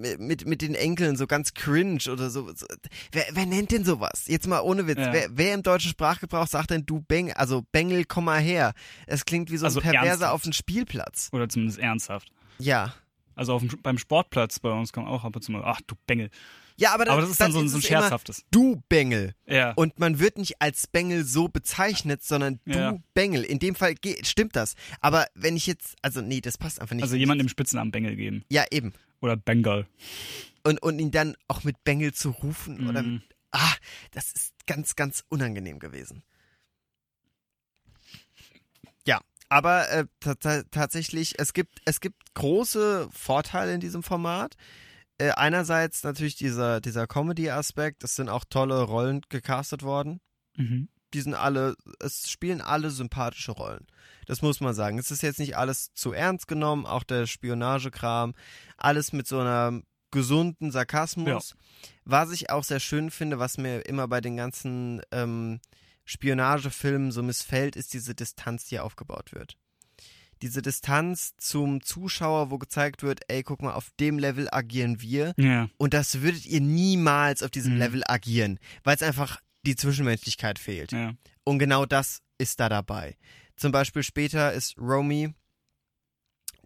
mit, 0.02 0.46
mit, 0.46 0.62
den 0.62 0.76
Enkeln 0.76 1.16
so 1.16 1.28
ganz 1.28 1.54
cringe 1.54 2.00
oder 2.12 2.30
so. 2.30 2.52
so. 2.54 2.66
Wer, 3.12 3.26
wer 3.32 3.46
nennt 3.46 3.72
denn 3.72 3.86
sowas? 3.86 4.24
Jetzt 4.28 4.48
mal 4.48 4.60
ohne 4.62 4.88
Witz. 4.88 4.98
Ja. 5.00 5.14
Wer, 5.14 5.28
wer 5.32 5.54
im 5.54 5.64
deutschen 5.64 5.92
Sprachgebrauch 5.92 6.48
sagt 6.48 6.72
denn 6.72 6.86
du 6.86 7.02
Bengel, 7.02 7.34
also 7.36 7.64
Bengel, 7.72 8.06
komm 8.06 8.26
mal 8.26 8.40
her? 8.42 8.74
Es 9.08 9.26
klingt 9.26 9.52
wie 9.52 9.58
so 9.58 9.66
Also 9.66 9.80
ein 9.80 9.84
Perverser 9.84 10.08
ernsthaft. 10.10 10.34
auf 10.34 10.42
dem 10.44 10.54
Spielplatz. 10.54 11.30
Oder 11.32 11.48
zumindest 11.50 11.80
ernsthaft. 11.80 12.32
Ja. 12.60 12.94
Also 13.36 13.54
auf 13.54 13.62
dem, 13.66 13.80
beim 13.82 13.98
Sportplatz 13.98 14.60
bei 14.60 14.70
uns 14.72 14.92
kommt 14.94 15.08
auch 15.08 15.24
ab 15.24 15.36
und 15.36 15.42
zu 15.42 15.52
mal, 15.52 15.64
ach 15.66 15.80
du 15.88 15.96
Bengel. 16.06 16.30
Ja, 16.78 16.94
aber, 16.94 17.08
Aber 17.12 17.22
das 17.22 17.30
ist 17.30 17.40
dann 17.42 17.52
so, 17.52 17.60
ein- 17.60 17.68
so 17.70 17.78
ein 17.78 17.82
scherzhaftes. 17.82 18.44
Du 18.50 18.82
Bengel. 18.90 19.36
Ja. 19.46 19.72
Und 19.74 20.00
man 20.00 20.20
wird 20.20 20.38
nicht 20.40 20.62
als 20.62 20.88
Bengel 20.88 21.24
so 21.26 21.48
bezeichnet, 21.48 22.24
sondern 22.24 22.60
du 22.66 22.72
Ja. 22.78 22.98
Bengel. 23.14 23.44
In 23.44 23.60
dem 23.60 23.76
Fall 23.76 23.94
stimmt 24.24 24.56
das. 24.56 24.74
Aber 25.00 25.28
wenn 25.36 25.56
ich 25.56 25.68
jetzt, 25.68 25.96
also 26.02 26.22
nee, 26.22 26.42
das 26.42 26.58
passt 26.58 26.82
einfach 26.82 26.96
nicht. 26.96 27.04
Also 27.04 27.16
jemand 27.18 27.40
dem 27.40 27.50
Spitznamen 27.50 27.92
Bengel 27.92 28.16
geben. 28.16 28.44
ja, 28.50 28.64
eben. 28.72 28.94
Oder 29.22 29.38
Bengal. 29.38 29.88
Und, 30.64 30.82
und 30.82 31.00
ihn 31.00 31.12
dann 31.12 31.36
auch 31.48 31.64
mit 31.64 31.84
Bengel 31.84 32.14
zu 32.14 32.30
rufen 32.32 32.88
oder 32.90 33.02
Mhm. 33.04 33.14
mit, 33.14 33.36
ah, 33.52 33.74
das 34.12 34.32
ist 34.34 34.54
ganz, 34.68 34.96
ganz 34.96 35.24
unangenehm 35.30 35.80
gewesen. 35.80 36.24
Ja, 39.06 39.22
aber 39.50 39.90
äh, 39.90 40.06
ta- 40.20 40.36
ta- 40.36 40.64
tatsächlich, 40.72 41.40
es 41.40 41.54
gibt, 41.54 41.82
es 41.86 42.00
gibt 42.02 42.34
große 42.36 43.10
Vorteile 43.12 43.74
in 43.74 43.80
diesem 43.80 44.04
Format. 44.04 44.56
Äh, 45.18 45.32
einerseits 45.32 46.04
natürlich 46.04 46.36
dieser, 46.36 46.82
dieser 46.82 47.08
Comedy-Aspekt, 47.08 48.04
es 48.04 48.16
sind 48.16 48.30
auch 48.30 48.44
tolle 48.50 48.82
Rollen 48.84 49.22
gecastet 49.30 49.84
worden. 49.84 50.20
Mhm. 50.58 50.90
Die 51.14 51.22
sind 51.22 51.34
alle, 51.34 51.76
es 52.00 52.30
spielen 52.30 52.62
alle 52.62 52.90
sympathische 52.90 53.52
Rollen. 53.52 53.88
Das 54.26 54.42
muss 54.42 54.60
man 54.60 54.74
sagen. 54.74 54.98
Es 54.98 55.12
ist 55.12 55.24
jetzt 55.24 55.40
nicht 55.40 55.58
alles 55.58 55.94
zu 55.94 56.14
ernst 56.14 56.48
genommen, 56.48 56.86
auch 56.86 57.04
der 57.04 57.28
Spionagekram, 57.28 58.34
alles 58.78 59.14
mit 59.14 59.28
so 59.28 59.40
einer 59.40 59.82
gesunden 60.12 60.72
Sarkasmus. 60.72 61.56
Was 62.06 62.32
ich 62.32 62.50
auch 62.50 62.64
sehr 62.64 62.80
schön 62.80 63.12
finde, 63.12 63.40
was 63.40 63.58
mir 63.58 63.82
immer 63.86 64.08
bei 64.08 64.22
den 64.22 64.38
ganzen 64.38 65.02
ähm, 65.12 65.60
Spionagefilmen 66.06 67.12
so 67.12 67.24
missfällt, 67.24 67.76
ist 67.76 67.94
diese 67.94 68.14
Distanz, 68.14 68.66
die 68.66 68.80
aufgebaut 68.80 69.32
wird. 69.34 69.58
Diese 70.42 70.62
Distanz 70.62 71.34
zum 71.38 71.82
Zuschauer, 71.84 72.50
wo 72.50 72.58
gezeigt 72.58 73.04
wird, 73.04 73.22
ey, 73.28 73.44
guck 73.44 73.62
mal, 73.62 73.74
auf 73.74 73.92
dem 74.00 74.18
Level 74.18 74.50
agieren 74.52 75.00
wir. 75.02 75.34
Ja. 75.38 75.70
Und 75.78 75.94
das 75.94 76.22
würdet 76.22 76.46
ihr 76.48 76.62
niemals 76.62 77.44
auf 77.44 77.52
diesem 77.52 77.74
Mhm. 77.74 77.80
Level 77.80 78.04
agieren, 78.08 78.60
weil 78.84 78.96
es 78.96 79.04
einfach 79.04 79.40
die 79.66 79.76
Zwischenmenschlichkeit 79.76 80.60
fehlt. 80.60 80.92
Ja. 80.92 81.14
Und 81.44 81.60
genau 81.60 81.86
das 81.86 82.22
ist 82.38 82.60
da 82.60 82.70
dabei. 82.70 83.18
Zum 83.56 83.72
Beispiel 83.72 84.04
später 84.04 84.52
ist 84.54 84.78
Romy 84.78 85.34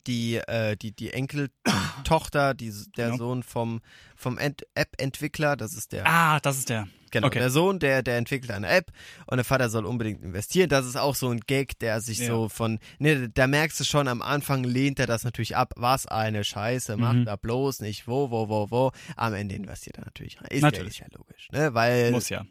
die, 0.08 0.36
äh, 0.36 0.78
die, 0.78 0.92
die 0.96 1.12
Enkeltochter, 1.14 2.54
die, 2.54 2.72
der 2.96 3.10
Ja. 3.10 3.18
Sohn 3.18 3.42
vom, 3.44 3.82
vom 4.16 4.38
Ent 4.38 4.62
App-Entwickler, 4.76 5.56
das 5.58 5.74
ist 5.74 5.92
der, 5.94 6.06
Ah, 6.06 6.40
das 6.42 6.58
ist 6.60 6.70
der. 6.70 6.88
genau, 7.10 7.26
okay. 7.26 7.40
der 7.40 7.50
Sohn, 7.50 7.80
der, 7.80 8.04
der 8.04 8.18
entwickelt 8.18 8.52
eine 8.52 8.68
App 8.68 8.92
und 9.26 9.38
der 9.38 9.44
Vater 9.46 9.68
soll 9.70 9.84
unbedingt 9.86 10.22
investieren. 10.22 10.70
Das 10.70 10.86
ist 10.86 10.96
auch 10.96 11.16
so 11.16 11.30
ein 11.32 11.40
Gag, 11.40 11.80
der 11.80 12.02
sich 12.02 12.20
Ja. 12.20 12.28
so 12.28 12.50
von, 12.50 12.78
ne, 13.00 13.30
da 13.30 13.48
merkst 13.48 13.80
du 13.80 13.84
schon, 13.84 14.08
am 14.08 14.22
Anfang 14.22 14.64
lehnt 14.64 15.00
er 15.00 15.08
das 15.08 15.24
natürlich 15.24 15.56
ab. 15.56 15.74
Was 15.76 16.06
eine 16.06 16.44
Scheiße, 16.44 16.98
macht 16.98 17.16
Mhm. 17.18 17.26
da 17.26 17.36
bloß 17.36 17.80
nicht, 17.80 18.08
wo, 18.08 18.30
wo, 18.30 18.48
wo, 18.48 18.70
wo. 18.70 18.92
Am 19.16 19.34
Ende 19.34 19.56
investiert 19.56 19.98
er 19.98 20.06
natürlich 20.06 20.40
rein. 20.40 20.48
Ist 20.52 20.62
Natürlich. 20.62 21.00
ja 21.00 21.08
logisch, 21.18 21.50
ne, 21.52 21.74
weil 21.74 22.12
Muss 22.12 22.30
ja. 22.30 22.46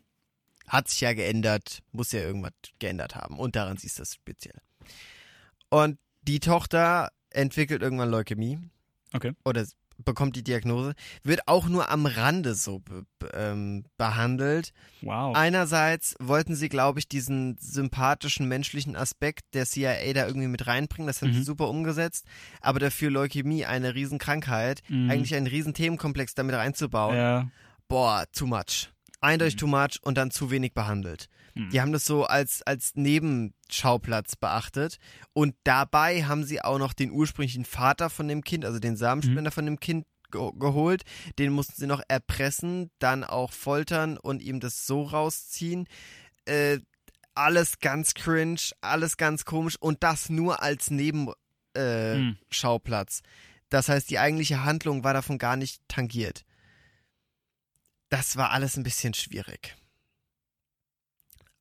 Hat 0.68 0.88
sich 0.88 1.00
ja 1.00 1.12
geändert, 1.12 1.83
muss 1.92 2.12
ja 2.12 2.20
irgendwas 2.20 2.53
geändert 2.79 3.14
haben. 3.16 3.38
Und 3.38 3.57
daran 3.57 3.77
siehst 3.77 3.98
du 3.98 4.03
das 4.03 4.14
speziell. 4.14 4.61
Und 5.68 5.98
die 6.22 6.40
Tochter 6.40 7.11
entwickelt 7.31 7.83
irgendwann 7.83 8.11
Leukämie. 8.11 8.59
Okay. 9.12 9.33
Oder 9.44 9.64
bekommt 10.05 10.35
die 10.35 10.42
Diagnose. 10.42 10.94
Wird 11.22 11.46
auch 11.46 11.68
nur 11.68 11.88
am 11.88 12.07
Rande 12.07 12.55
so 12.55 12.81
be 12.81 13.05
ähm, 13.33 13.85
behandelt. 13.96 14.72
Wow. 15.03 15.37
Einerseits 15.37 16.16
wollten 16.18 16.57
sie, 16.57 16.68
glaube 16.68 16.98
ich, 16.98 17.09
diesen 17.09 17.57
sympathischen 17.61 18.48
menschlichen 18.48 18.96
Aspekt 18.96 19.55
der 19.55 19.66
CIA 19.66 20.12
da 20.12 20.27
irgendwie 20.27 20.48
mit 20.48 20.66
reinbringen. 20.66 21.07
Das 21.07 21.22
haben 21.22 21.33
sie 21.33 21.40
Mhm. 21.40 21.44
super 21.44 21.68
umgesetzt. 21.68 22.27
Aber 22.61 22.81
dafür 22.81 23.11
Leukämie, 23.11 23.66
eine 23.66 23.94
Riesenkrankheit, 23.94 24.83
Mhm. 24.88 25.11
eigentlich 25.11 25.35
einen 25.37 25.46
riesen 25.46 25.74
Themenkomplex 25.74 26.35
damit 26.35 26.57
reinzubauen 26.57 27.16
Ja. 27.16 27.50
boah, 27.87 28.24
too 28.33 28.46
much. 28.46 28.90
Eindeutig 29.24 29.56
too 29.56 29.66
much 29.66 29.98
und 30.02 30.18
dann 30.18 30.30
zu 30.30 30.50
wenig 30.50 30.74
behandelt. 30.74 31.28
Mhm. 31.54 31.70
Die 31.70 31.80
haben 31.80 31.92
das 31.92 32.04
so 32.04 32.24
als, 32.24 32.62
als 32.62 32.92
Nebenschauplatz 32.94 34.37
beachtet. 34.37 34.98
Und 35.32 35.54
dabei 35.64 36.24
haben 36.24 36.44
sie 36.44 36.62
auch 36.62 36.78
noch 36.78 36.92
den 36.92 37.10
ursprünglichen 37.10 37.64
Vater 37.64 38.10
von 38.10 38.28
dem 38.28 38.44
Kind, 38.44 38.64
also 38.64 38.78
den 38.78 38.96
Samenspender 38.96 39.50
von 39.50 39.66
dem 39.66 39.80
Kind 39.80 40.06
ge 40.30 40.50
geholt. 40.58 41.02
Den 41.38 41.52
mussten 41.52 41.74
sie 41.76 41.87
noch 41.87 42.02
erpressen, 42.08 42.90
dann 42.98 43.24
auch 43.24 43.52
foltern 43.52 44.18
und 44.18 44.42
ihm 44.42 44.60
das 44.60 44.87
so 44.87 45.02
rausziehen. 45.02 45.88
Äh, 46.44 46.78
alles 47.34 47.78
ganz 47.80 48.14
cringe, 48.14 48.60
alles 48.80 49.16
ganz 49.16 49.44
komisch 49.44 49.76
und 49.80 50.02
das 50.02 50.28
nur 50.28 50.62
als 50.62 50.90
Nebenschauplatz. 50.90 53.20
Äh, 53.20 53.22
Mhm. 53.22 53.28
Das 53.70 53.88
heißt, 53.88 54.10
die 54.10 54.20
eigentliche 54.20 54.64
Handlung 54.64 55.02
war 55.02 55.14
davon 55.14 55.38
gar 55.38 55.56
nicht 55.56 55.80
tangiert. 55.88 56.44
Das 58.14 58.37
war 58.37 58.53
alles 58.53 58.77
ein 58.77 58.85
bisschen 58.85 59.12
schwierig. 59.12 59.74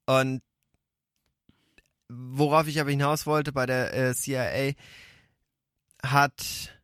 Und 0.05 0.43
worauf 2.09 2.67
ich 2.67 2.79
aber 2.79 2.91
hinaus 2.91 3.25
wollte 3.25 3.51
bei 3.51 3.65
der 3.65 3.91
äh, 3.91 4.13
CIA, 4.13 4.73
hat 6.03 6.79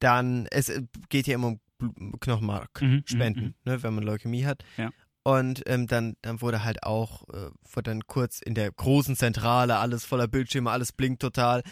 dann, 0.00 0.46
es 0.50 0.68
äh, 0.68 0.82
geht 1.08 1.26
ja 1.26 1.36
immer 1.36 1.46
um 1.46 1.60
Blu- 1.78 2.18
Knochenmark 2.20 2.82
Mhm, 2.82 2.88
mhm, 2.96 3.04
spenden, 3.06 3.54
ne, 3.64 3.82
wenn 3.82 3.94
man 3.94 4.04
Leukämie 4.04 4.44
hat. 4.44 4.62
Ja. 4.76 4.90
Und 5.22 5.62
ähm, 5.64 5.86
dann, 5.86 6.16
dann 6.20 6.42
wurde 6.42 6.62
halt 6.62 6.82
auch, 6.82 7.26
äh, 7.30 7.48
wurde 7.72 7.90
dann 7.90 8.06
kurz 8.06 8.42
in 8.42 8.54
der 8.54 8.70
großen 8.70 9.16
Zentrale, 9.16 9.78
alles 9.78 10.04
voller 10.04 10.28
Bildschirme, 10.28 10.70
alles 10.70 10.92
blinkt 10.92 11.22
total, 11.22 11.62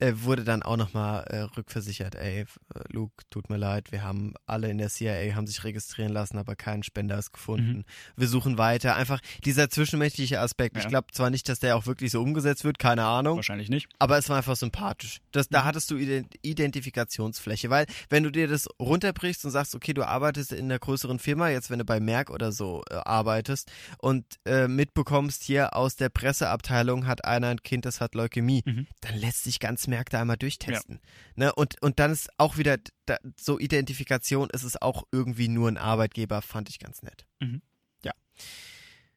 äh, 0.00 0.12
wurde 0.16 0.44
dann 0.44 0.62
auch 0.62 0.76
nochmal 0.76 1.24
äh, 1.24 1.38
rückversichert, 1.56 2.14
ey, 2.14 2.40
äh, 2.40 2.46
Luke, 2.90 3.12
tut 3.30 3.50
mir 3.50 3.56
leid, 3.56 3.92
wir 3.92 4.02
haben 4.02 4.34
alle 4.46 4.68
in 4.70 4.78
der 4.78 4.88
CIA, 4.88 5.34
haben 5.34 5.46
sich 5.46 5.62
registrieren 5.64 6.12
lassen, 6.12 6.38
aber 6.38 6.56
keinen 6.56 6.82
Spender 6.82 7.18
ist 7.18 7.32
gefunden. 7.32 7.78
Mhm. 7.78 7.84
Wir 8.16 8.28
suchen 8.28 8.58
weiter. 8.58 8.96
Einfach 8.96 9.20
dieser 9.44 9.70
zwischenmenschliche 9.70 10.40
Aspekt. 10.40 10.76
Ich 10.76 10.84
Ja. 10.84 10.88
glaube 10.88 11.08
zwar 11.12 11.30
nicht, 11.30 11.48
dass 11.48 11.58
der 11.60 11.76
auch 11.76 11.86
wirklich 11.86 12.10
so 12.10 12.22
umgesetzt 12.22 12.64
wird, 12.64 12.78
keine 12.78 13.04
Ahnung. 13.04 13.36
Wahrscheinlich 13.36 13.68
nicht. 13.68 13.88
Aber 13.98 14.18
es 14.18 14.28
war 14.28 14.36
einfach 14.38 14.56
sympathisch. 14.56 15.20
Das, 15.32 15.48
da 15.48 15.60
Mhm. 15.60 15.64
hattest 15.66 15.90
du 15.90 15.96
Ident 15.96 16.34
Identifikationsfläche, 16.42 17.70
weil 17.70 17.86
wenn 18.08 18.22
du 18.22 18.30
dir 18.30 18.48
das 18.48 18.66
runterbrichst 18.80 19.44
und 19.44 19.50
sagst, 19.50 19.74
okay, 19.74 19.92
du 19.92 20.04
arbeitest 20.06 20.52
in 20.52 20.64
einer 20.66 20.78
größeren 20.78 21.18
Firma, 21.18 21.48
jetzt 21.50 21.70
wenn 21.70 21.78
du 21.78 21.84
bei 21.84 22.00
Merck 22.00 22.30
oder 22.30 22.52
so 22.52 22.82
äh, 22.90 22.94
arbeitest 22.94 23.70
und 23.98 24.24
äh, 24.46 24.66
mitbekommst, 24.68 25.42
hier 25.42 25.76
aus 25.76 25.96
der 25.96 26.08
Presseabteilung 26.08 27.06
hat 27.06 27.24
einer 27.24 27.48
ein 27.48 27.62
Kind, 27.62 27.84
das 27.84 28.00
hat 28.00 28.14
Leukämie, 28.14 28.62
Mhm. 28.64 28.86
dann 29.00 29.16
lässt 29.16 29.44
sich 29.44 29.60
ganz 29.60 29.86
Da 29.90 30.20
einmal 30.20 30.36
durchtesten. 30.36 31.00
Ne? 31.34 31.52
Und, 31.52 31.80
und 31.82 31.98
dann 31.98 32.12
ist 32.12 32.30
auch 32.38 32.56
wieder 32.56 32.78
da, 33.06 33.18
so 33.38 33.58
Identifikation, 33.58 34.48
ist 34.50 34.62
es 34.62 34.80
auch 34.80 35.04
irgendwie 35.12 35.48
nur 35.48 35.68
ein 35.68 35.76
Arbeitgeber, 35.76 36.42
fand 36.42 36.68
ich 36.68 36.78
ganz 36.78 37.02
nett. 37.02 37.26
Mhm. 37.40 37.60
Ja. 38.04 38.12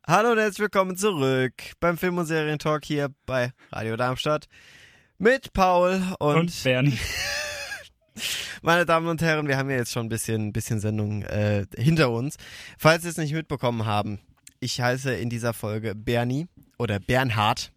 Hallo 0.05 0.31
und 0.31 0.39
herzlich 0.39 0.59
willkommen 0.59 0.97
zurück 0.97 1.53
beim 1.79 1.97
Film- 1.97 2.17
und 2.17 2.25
Serientalk 2.25 2.85
hier 2.85 3.13
bei 3.25 3.53
Radio 3.71 3.95
Darmstadt 3.95 4.47
mit 5.17 5.53
Paul 5.53 6.01
und, 6.19 6.35
Und, 6.35 6.63
Bernie. 6.63 6.97
meine 8.61 8.85
Damen 8.85 9.07
und 9.07 9.21
Herren, 9.21 9.47
wir 9.47 9.57
haben 9.57 9.69
ja 9.69 9.77
jetzt 9.77 9.91
schon 9.91 10.07
ein 10.07 10.09
bisschen, 10.09 10.53
bisschen 10.53 10.79
Sendung 10.79 11.21
äh, 11.23 11.65
hinter 11.77 12.11
uns. 12.11 12.37
Falls 12.77 13.03
Sie 13.03 13.09
es 13.09 13.17
nicht 13.17 13.33
mitbekommen 13.33 13.85
haben, 13.85 14.19
ich 14.59 14.81
heiße 14.81 15.13
in 15.13 15.29
dieser 15.29 15.53
Folge 15.53 15.93
Bernie 15.93 16.47
oder 16.77 16.99
Bernhard. 16.99 17.71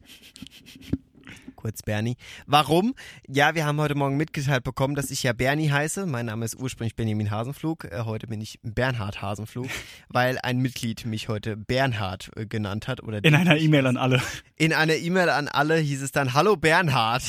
Kurz 1.66 1.82
Bernie. 1.82 2.16
Warum? 2.46 2.94
Ja, 3.26 3.56
wir 3.56 3.66
haben 3.66 3.80
heute 3.80 3.96
Morgen 3.96 4.16
mitgeteilt 4.16 4.62
bekommen, 4.62 4.94
dass 4.94 5.10
ich 5.10 5.24
ja 5.24 5.32
Bernie 5.32 5.68
heiße. 5.68 6.06
Mein 6.06 6.26
Name 6.26 6.44
ist 6.44 6.54
ursprünglich 6.54 6.94
Benjamin 6.94 7.32
Hasenflug. 7.32 7.86
Äh, 7.86 8.02
heute 8.04 8.28
bin 8.28 8.40
ich 8.40 8.60
Bernhard 8.62 9.20
Hasenflug, 9.20 9.66
weil 10.08 10.38
ein 10.44 10.58
Mitglied 10.58 11.04
mich 11.06 11.26
heute 11.28 11.56
Bernhard 11.56 12.30
äh, 12.36 12.46
genannt 12.46 12.86
hat. 12.86 13.02
Oder 13.02 13.24
In 13.24 13.34
einer 13.34 13.56
E-Mail 13.56 13.88
an 13.88 13.96
alle. 13.96 14.22
in 14.54 14.72
einer 14.72 14.94
E-Mail 14.94 15.28
an 15.28 15.48
alle 15.48 15.76
hieß 15.78 16.02
es 16.02 16.12
dann, 16.12 16.34
Hallo 16.34 16.54
Bernhard, 16.56 17.24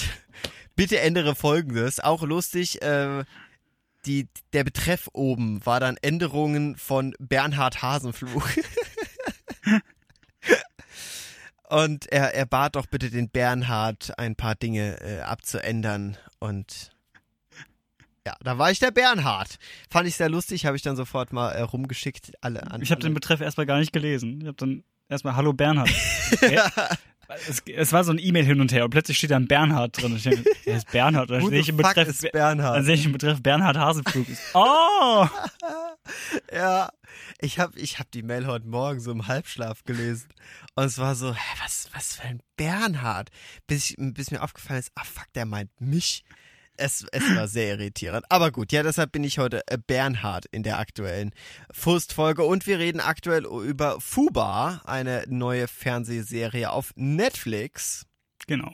bitte 0.75 0.99
ändere 0.99 1.33
folgendes. 1.33 1.99
Auch 1.99 2.21
lustig, 2.21 2.83
äh, 2.83 3.23
die, 4.05 4.27
der 4.53 4.63
Betreff 4.63 5.09
oben 5.13 5.65
war 5.65 5.79
dann 5.79 5.97
Änderungen 5.99 6.75
von 6.75 7.15
Bernhard 7.17 7.81
Hasenflug. 7.81 8.47
Und 11.69 12.09
er, 12.11 12.33
er 12.33 12.45
bat 12.45 12.75
doch 12.75 12.85
bitte 12.85 13.09
den 13.09 13.29
Bernhard, 13.29 14.17
ein 14.17 14.35
paar 14.35 14.55
Dinge 14.55 15.01
äh, 15.01 15.19
abzuändern. 15.19 16.17
Und 16.39 16.91
Ja, 18.25 18.35
da 18.41 18.57
war 18.57 18.71
ich 18.71 18.79
der 18.79 18.91
Bernhard. 18.91 19.57
Fand 19.89 20.07
ich 20.07 20.15
sehr 20.15 20.29
lustig, 20.29 20.65
habe 20.65 20.77
ich 20.77 20.81
dann 20.81 20.95
sofort 20.95 21.33
mal 21.33 21.51
äh, 21.51 21.61
rumgeschickt. 21.61 22.31
Alle 22.39 22.71
an, 22.71 22.81
Ich 22.81 22.91
habe 22.91 23.01
den 23.01 23.13
Betreff 23.13 23.41
erstmal 23.41 23.65
gar 23.65 23.79
nicht 23.79 23.91
gelesen. 23.91 24.39
Ich 24.41 24.47
habe 24.47 24.57
dann 24.57 24.83
erstmal 25.09 25.35
Hallo 25.35 25.51
Bernhard. 25.51 25.89
ja. 26.49 26.71
es, 27.49 27.61
es, 27.65 27.91
war 27.91 28.05
so 28.05 28.13
ein 28.13 28.19
E-Mail 28.19 28.45
hin 28.45 28.61
und 28.61 28.71
her 28.71 28.85
und 28.85 28.91
plötzlich 28.91 29.17
steht 29.17 29.31
da 29.31 29.35
ein 29.35 29.47
Bernhard 29.47 30.01
drin. 30.01 30.11
Und 30.13 30.17
ich 30.17 30.23
denke, 30.23 30.49
wer 30.63 30.77
ist 30.77 30.89
Bernhard? 30.89 31.29
Dann 31.29 31.49
sehe 31.49 31.59
ich 31.59 31.67
im 31.67 31.75
Betreff, 31.75 32.07
ist 32.07 32.31
Bernhard. 32.31 32.77
Dann 32.77 32.85
sehe 32.85 32.95
ich 32.95 33.05
im 33.05 33.11
Betreff 33.11 33.43
Bernhard 33.43 33.77
Hasenflug. 33.77 34.25
Oh! 34.53 35.27
ja, 36.53 36.89
ich 37.39 37.59
habe 37.59 37.77
ich 37.79 37.99
hab 37.99 38.11
die 38.11 38.23
Mail 38.23 38.47
heute 38.47 38.67
Morgen 38.67 38.99
so 38.99 39.11
im 39.11 39.27
Halbschlaf 39.27 39.83
gelesen. 39.83 40.29
Und 40.75 40.85
es 40.85 40.97
war 40.97 41.15
so, 41.15 41.33
hä, 41.33 41.57
was, 41.63 41.89
was 41.93 42.15
für 42.15 42.23
ein 42.23 42.41
Bernhard? 42.55 43.29
Bis, 43.67 43.91
ich, 43.91 43.95
bis 43.97 44.31
mir 44.31 44.43
aufgefallen 44.43 44.79
ist, 44.79 44.91
ah 44.95 45.03
fuck, 45.03 45.31
der 45.33 45.45
meint 45.45 45.69
mich. 45.79 46.23
Es, 46.77 47.05
es 47.11 47.35
war 47.35 47.47
sehr 47.47 47.73
irritierend. 47.73 48.25
Aber 48.29 48.51
gut, 48.51 48.71
ja, 48.71 48.83
deshalb 48.83 49.11
bin 49.11 49.23
ich 49.23 49.39
heute 49.39 49.61
äh, 49.67 49.77
Bernhard 49.77 50.45
in 50.51 50.63
der 50.63 50.79
aktuellen 50.79 51.33
Frustfolge. 51.71 52.43
Und 52.43 52.67
wir 52.67 52.79
reden 52.79 52.99
aktuell 52.99 53.45
über 53.45 53.99
Fuba, 53.99 54.81
eine 54.85 55.23
neue 55.27 55.67
Fernsehserie 55.67 56.69
auf 56.69 56.93
Netflix. 56.95 58.05
Genau. 58.45 58.73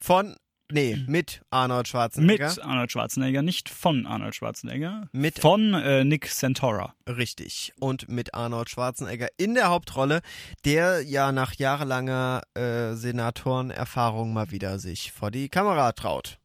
Von 0.00 0.36
Nee, 0.70 1.04
mit 1.06 1.42
Arnold 1.50 1.86
Schwarzenegger. 1.86 2.48
Mit 2.48 2.62
Arnold 2.62 2.90
Schwarzenegger, 2.90 3.42
nicht 3.42 3.68
von 3.68 4.04
Arnold 4.04 4.34
Schwarzenegger. 4.34 5.08
Mit 5.12 5.38
von 5.38 5.74
äh, 5.74 6.02
Nick 6.04 6.26
Santora. 6.26 6.94
Richtig. 7.08 7.72
Und 7.78 8.08
mit 8.08 8.34
Arnold 8.34 8.68
Schwarzenegger 8.68 9.28
in 9.36 9.54
der 9.54 9.68
Hauptrolle, 9.68 10.22
der 10.64 11.02
ja 11.02 11.30
nach 11.30 11.54
jahrelanger 11.54 12.42
äh, 12.54 12.94
Senatorenerfahrung 12.94 14.32
mal 14.32 14.50
wieder 14.50 14.80
sich 14.80 15.12
vor 15.12 15.30
die 15.30 15.48
Kamera 15.48 15.92
traut. 15.92 16.40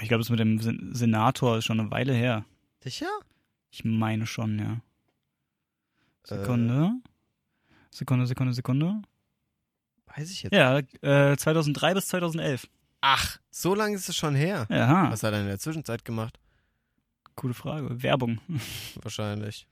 Ich 0.00 0.08
glaube, 0.08 0.22
das 0.22 0.30
mit 0.30 0.38
dem 0.38 0.60
Sen 0.60 0.94
Senator 0.94 1.58
ist 1.58 1.64
schon 1.64 1.80
eine 1.80 1.90
Weile 1.90 2.12
her. 2.12 2.44
Sicher? 2.80 3.10
Ich 3.70 3.84
meine 3.84 4.26
schon, 4.26 4.58
ja. 4.58 4.80
Sekunde. 6.22 6.92
Äh. 6.92 7.08
Sekunde, 7.90 8.26
Sekunde, 8.26 8.52
Sekunde. 8.52 9.02
Weiß 10.16 10.30
ich 10.30 10.42
jetzt. 10.42 10.52
Ja, 10.52 10.78
äh, 10.78 11.36
2003 11.36 11.94
bis 11.94 12.08
2011. 12.08 12.68
Ach, 13.00 13.38
so 13.50 13.74
lange 13.74 13.94
ist 13.94 14.08
es 14.08 14.16
schon 14.16 14.34
her. 14.34 14.66
Ja. 14.70 15.10
Was 15.10 15.22
hat 15.22 15.32
er 15.32 15.40
in 15.40 15.46
der 15.46 15.58
Zwischenzeit 15.58 16.04
gemacht? 16.04 16.38
Gute 17.36 17.54
Frage. 17.54 18.02
Werbung. 18.02 18.40
Wahrscheinlich. 19.02 19.66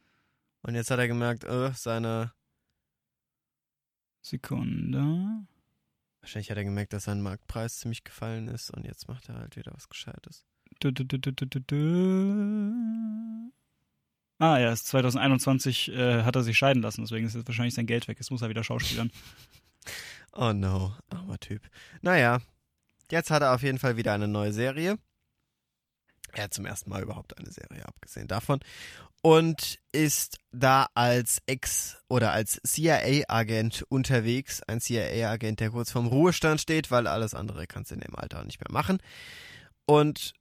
Und 0.62 0.74
jetzt 0.74 0.90
hat 0.90 0.98
er 0.98 1.08
gemerkt, 1.08 1.44
äh, 1.44 1.72
seine. 1.74 2.32
Sekunde. 4.20 5.46
Wahrscheinlich 6.20 6.50
hat 6.50 6.58
er 6.58 6.64
gemerkt, 6.64 6.92
dass 6.92 7.04
sein 7.04 7.22
Marktpreis 7.22 7.78
ziemlich 7.78 8.02
gefallen 8.02 8.48
ist 8.48 8.70
und 8.70 8.84
jetzt 8.84 9.06
macht 9.06 9.28
er 9.28 9.36
halt 9.36 9.54
wieder 9.56 9.72
was 9.72 9.88
Gescheites. 9.88 10.44
Du, 10.80 10.90
du, 10.90 11.04
du, 11.04 11.30
ah 14.38 14.58
ja, 14.58 14.74
2021 14.74 15.92
äh, 15.92 16.24
hat 16.24 16.34
er 16.34 16.42
sich 16.42 16.58
scheiden 16.58 16.82
lassen, 16.82 17.02
deswegen 17.02 17.26
ist 17.26 17.36
jetzt 17.36 17.46
wahrscheinlich 17.46 17.74
sein 17.74 17.86
Geld 17.86 18.08
weg. 18.08 18.18
Jetzt 18.18 18.32
muss 18.32 18.42
er 18.42 18.48
wieder 18.48 18.64
schauspielern. 18.64 19.12
oh 20.36 20.52
no, 20.52 20.94
armer 21.08 21.38
Typ. 21.38 21.62
Naja, 22.02 22.40
jetzt 23.10 23.30
hat 23.30 23.42
er 23.42 23.54
auf 23.54 23.62
jeden 23.62 23.78
Fall 23.78 23.96
wieder 23.96 24.12
eine 24.12 24.28
neue 24.28 24.52
Serie. 24.52 24.98
Er 26.32 26.44
hat 26.44 26.54
zum 26.54 26.66
ersten 26.66 26.90
Mal 26.90 27.02
überhaupt 27.02 27.38
eine 27.38 27.50
Serie, 27.50 27.86
abgesehen 27.86 28.28
davon. 28.28 28.60
Und 29.22 29.78
ist 29.92 30.38
da 30.52 30.88
als 30.94 31.38
Ex- 31.46 31.96
oder 32.08 32.32
als 32.32 32.60
CIA-Agent 32.64 33.84
unterwegs. 33.88 34.62
Ein 34.62 34.80
CIA-Agent, 34.80 35.60
der 35.60 35.70
kurz 35.70 35.90
vorm 35.90 36.06
Ruhestand 36.06 36.60
steht, 36.60 36.90
weil 36.90 37.06
alles 37.06 37.34
andere 37.34 37.66
kannst 37.66 37.90
du 37.90 37.94
in 37.94 38.02
dem 38.02 38.14
Alter 38.14 38.44
nicht 38.44 38.60
mehr 38.60 38.70
machen. 38.70 38.98
Und 39.86 40.34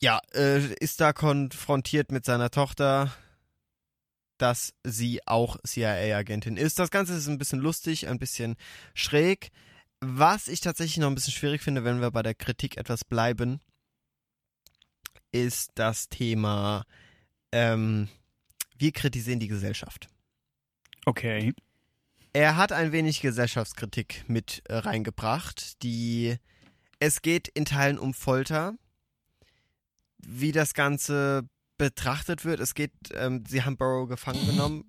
ja, 0.00 0.20
äh, 0.34 0.72
ist 0.74 1.00
da 1.00 1.12
konfrontiert 1.12 2.12
mit 2.12 2.24
seiner 2.24 2.50
Tochter, 2.50 3.12
dass 4.38 4.74
sie 4.84 5.26
auch 5.26 5.56
CIA-Agentin 5.66 6.56
ist. 6.56 6.78
Das 6.78 6.90
Ganze 6.90 7.14
ist 7.14 7.28
ein 7.28 7.38
bisschen 7.38 7.60
lustig, 7.60 8.08
ein 8.08 8.18
bisschen 8.18 8.56
schräg. 8.94 9.50
Was 10.00 10.48
ich 10.48 10.60
tatsächlich 10.60 10.98
noch 10.98 11.08
ein 11.08 11.14
bisschen 11.14 11.34
schwierig 11.34 11.62
finde, 11.62 11.84
wenn 11.84 12.00
wir 12.00 12.10
bei 12.10 12.22
der 12.22 12.34
Kritik 12.34 12.76
etwas 12.76 13.04
bleiben, 13.04 13.60
ist 15.32 15.72
das 15.74 16.08
Thema, 16.08 16.84
ähm, 17.52 18.08
wir 18.78 18.92
kritisieren 18.92 19.40
die 19.40 19.48
Gesellschaft. 19.48 20.08
Okay. 21.04 21.52
Er 22.32 22.56
hat 22.56 22.72
ein 22.72 22.92
wenig 22.92 23.20
Gesellschaftskritik 23.20 24.24
mit 24.28 24.62
äh, 24.68 24.76
reingebracht, 24.76 25.82
die 25.82 26.36
es 27.00 27.22
geht 27.22 27.48
in 27.48 27.64
Teilen 27.64 27.98
um 27.98 28.14
Folter, 28.14 28.74
wie 30.18 30.52
das 30.52 30.74
Ganze 30.74 31.48
betrachtet 31.78 32.44
wird. 32.44 32.60
Es 32.60 32.74
geht, 32.74 32.92
ähm, 33.14 33.44
sie 33.46 33.62
haben 33.62 33.76
Burrow 33.76 34.08
gefangen 34.08 34.44
genommen. 34.46 34.84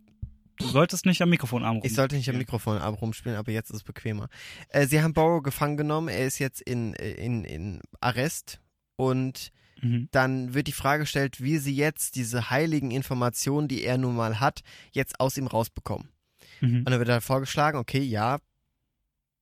Du 0.58 0.68
solltest 0.68 1.06
nicht 1.06 1.22
am 1.22 1.30
Mikrofonarm 1.30 1.78
rumspielen. 1.78 1.92
Ich 1.92 1.96
sollte 1.96 2.16
nicht 2.16 2.30
am 2.30 2.38
Mikrofonarm 2.38 2.96
rumspielen, 2.96 3.38
aber 3.38 3.52
jetzt 3.52 3.70
ist 3.70 3.78
es 3.78 3.84
bequemer. 3.84 4.28
Äh, 4.68 4.88
sie 4.88 5.02
haben 5.02 5.14
Burrow 5.14 5.42
gefangen 5.42 5.78
genommen. 5.78 6.10
Er 6.10 6.28
ist 6.28 6.40
jetzt 6.40 6.62
in, 6.62 6.94
in, 6.94 7.46
in 7.46 7.82
Arrest 8.02 8.60
und 8.98 9.52
mhm. 9.82 10.10
dann 10.12 10.54
wird 10.54 10.68
die 10.68 10.74
Frage 10.74 11.04
gestellt, 11.04 11.42
wie 11.42 11.60
sie 11.60 11.74
jetzt 11.74 12.16
diese 12.16 12.50
heiligen 12.50 12.92
Informationen, 12.92 13.70
die 13.70 13.84
er 13.84 13.98
nun 13.98 14.16
mal 14.16 14.42
hat, 14.42 14.62
jetzt 14.92 15.22
aus 15.22 15.38
ihm 15.38 15.48
rausbekommen. 15.48 16.10
Mhm. 16.60 16.80
Und 16.80 16.90
dann 16.90 17.00
wird 17.00 17.10
halt 17.10 17.24
vorgeschlagen, 17.24 17.78
okay, 17.78 18.02
ja, 18.02 18.40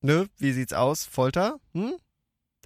ne, 0.02 0.28
wie 0.38 0.52
sieht's 0.52 0.74
aus? 0.74 1.04
Folter? 1.04 1.60
Hm? 1.74 1.96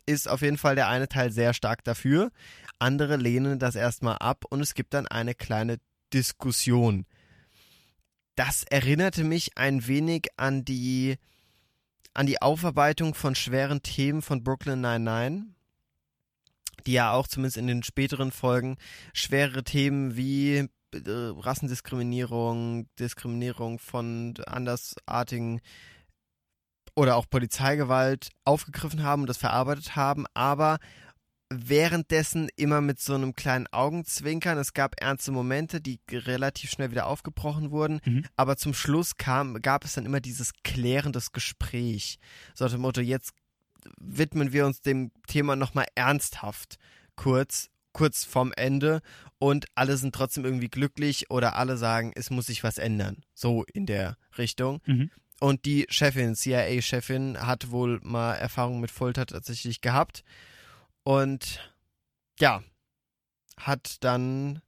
Ist 0.06 0.28
auf 0.28 0.42
jeden 0.42 0.58
Fall 0.58 0.76
der 0.76 0.90
eine 0.90 1.08
Teil 1.08 1.32
sehr 1.32 1.54
stark 1.54 1.84
dafür. 1.84 2.32
Andere 2.80 3.18
lehnen 3.18 3.60
das 3.60 3.76
erstmal 3.76 4.18
ab 4.18 4.46
und 4.50 4.62
es 4.62 4.74
gibt 4.74 4.94
dann 4.94 5.08
eine 5.08 5.36
kleine 5.36 5.78
Diskussion. 6.14 7.06
Das 8.36 8.64
erinnerte 8.64 9.24
mich 9.24 9.58
ein 9.58 9.88
wenig 9.88 10.28
an 10.38 10.66
die 10.66 11.18
an 12.14 12.26
die 12.26 12.42
Aufarbeitung 12.42 13.14
von 13.14 13.36
schweren 13.36 13.84
Themen 13.84 14.22
von 14.22 14.44
Brooklyn 14.44 14.82
99, 14.82 15.54
die 16.86 16.94
ja 16.94 17.14
auch 17.14 17.28
zumindest 17.28 17.58
in 17.58 17.68
den 17.68 17.84
späteren 17.84 18.32
Folgen 18.32 18.78
schwere 19.14 19.64
Themen 19.64 20.18
wie 20.18 20.68
äh, 20.94 21.00
Rassendiskriminierung, 21.06 22.88
Diskriminierung 23.00 23.80
von 23.80 24.34
andersartigen 24.46 25.62
oder 27.02 27.16
auch 27.16 27.28
Polizeigewalt 27.28 28.30
aufgegriffen 28.46 29.02
haben 29.02 29.24
und 29.24 29.28
das 29.28 29.38
verarbeitet 29.38 29.96
haben, 29.96 30.28
aber 30.36 30.78
währenddessen 31.50 32.48
immer 32.56 32.80
mit 32.80 33.00
so 33.00 33.16
einem 33.16 33.34
kleinen 33.34 33.66
Augenzwinkern. 33.72 34.60
Es 34.60 34.74
gab 34.74 35.02
ernste 35.02 35.32
Momente, 35.32 35.82
die 35.82 36.00
relativ 36.12 36.70
schnell 36.70 36.92
wieder 36.92 37.08
aufgebrochen 37.08 37.72
wurden, 37.72 38.02
mhm. 38.06 38.26
aber 38.36 38.56
zum 38.56 38.76
Schluss 38.76 39.18
kam, 39.18 39.64
gab 39.64 39.84
es 39.84 39.96
dann 39.96 40.06
immer 40.06 40.20
dieses 40.20 40.52
klärendes 40.64 41.32
Gespräch. 41.32 42.20
So 42.54 42.66
nach 42.66 42.72
dem 42.72 42.82
Motto, 42.82 43.02
jetzt 43.02 43.32
widmen 44.00 44.54
wir 44.54 44.68
uns 44.68 44.82
dem 44.82 45.12
Thema 45.26 45.56
nochmal 45.56 45.88
ernsthaft 45.96 46.78
kurz, 47.16 47.72
kurz 47.94 48.26
vorm 48.26 48.54
Ende 48.56 49.02
und 49.40 49.66
alle 49.74 49.98
sind 49.98 50.14
trotzdem 50.14 50.46
irgendwie 50.46 50.70
glücklich 50.70 51.32
oder 51.32 51.56
alle 51.56 51.78
sagen, 51.78 52.12
es 52.14 52.30
muss 52.30 52.46
sich 52.46 52.64
was 52.64 52.78
ändern. 52.78 53.24
So 53.34 53.66
in 53.74 53.88
der 53.88 54.18
Richtung. 54.38 54.82
Mhm. 54.86 55.10
Und 55.42 55.66
die 55.66 55.88
Chefin, 55.90 56.36
CIA-Chefin, 56.36 57.36
hat 57.48 57.72
wohl 57.72 58.00
mal 58.04 58.36
Erfahrung 58.36 58.80
mit 58.80 58.92
Folter 58.92 59.26
tatsächlich 59.26 59.82
gehabt. 59.82 60.24
Und 61.02 61.68
ja, 62.40 62.64
hat 63.58 64.04
dann 64.04 64.62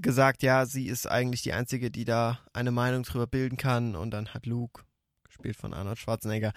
gesagt, 0.00 0.44
ja, 0.44 0.64
sie 0.64 0.86
ist 0.86 1.08
eigentlich 1.08 1.42
die 1.42 1.52
Einzige, 1.52 1.90
die 1.90 2.04
da 2.04 2.38
eine 2.52 2.70
Meinung 2.70 3.02
drüber 3.02 3.26
bilden 3.26 3.56
kann. 3.56 3.96
Und 3.96 4.12
dann 4.12 4.32
hat 4.32 4.46
Luke, 4.46 4.84
gespielt 5.24 5.56
von 5.56 5.74
Arnold 5.74 5.98
Schwarzenegger, 5.98 6.52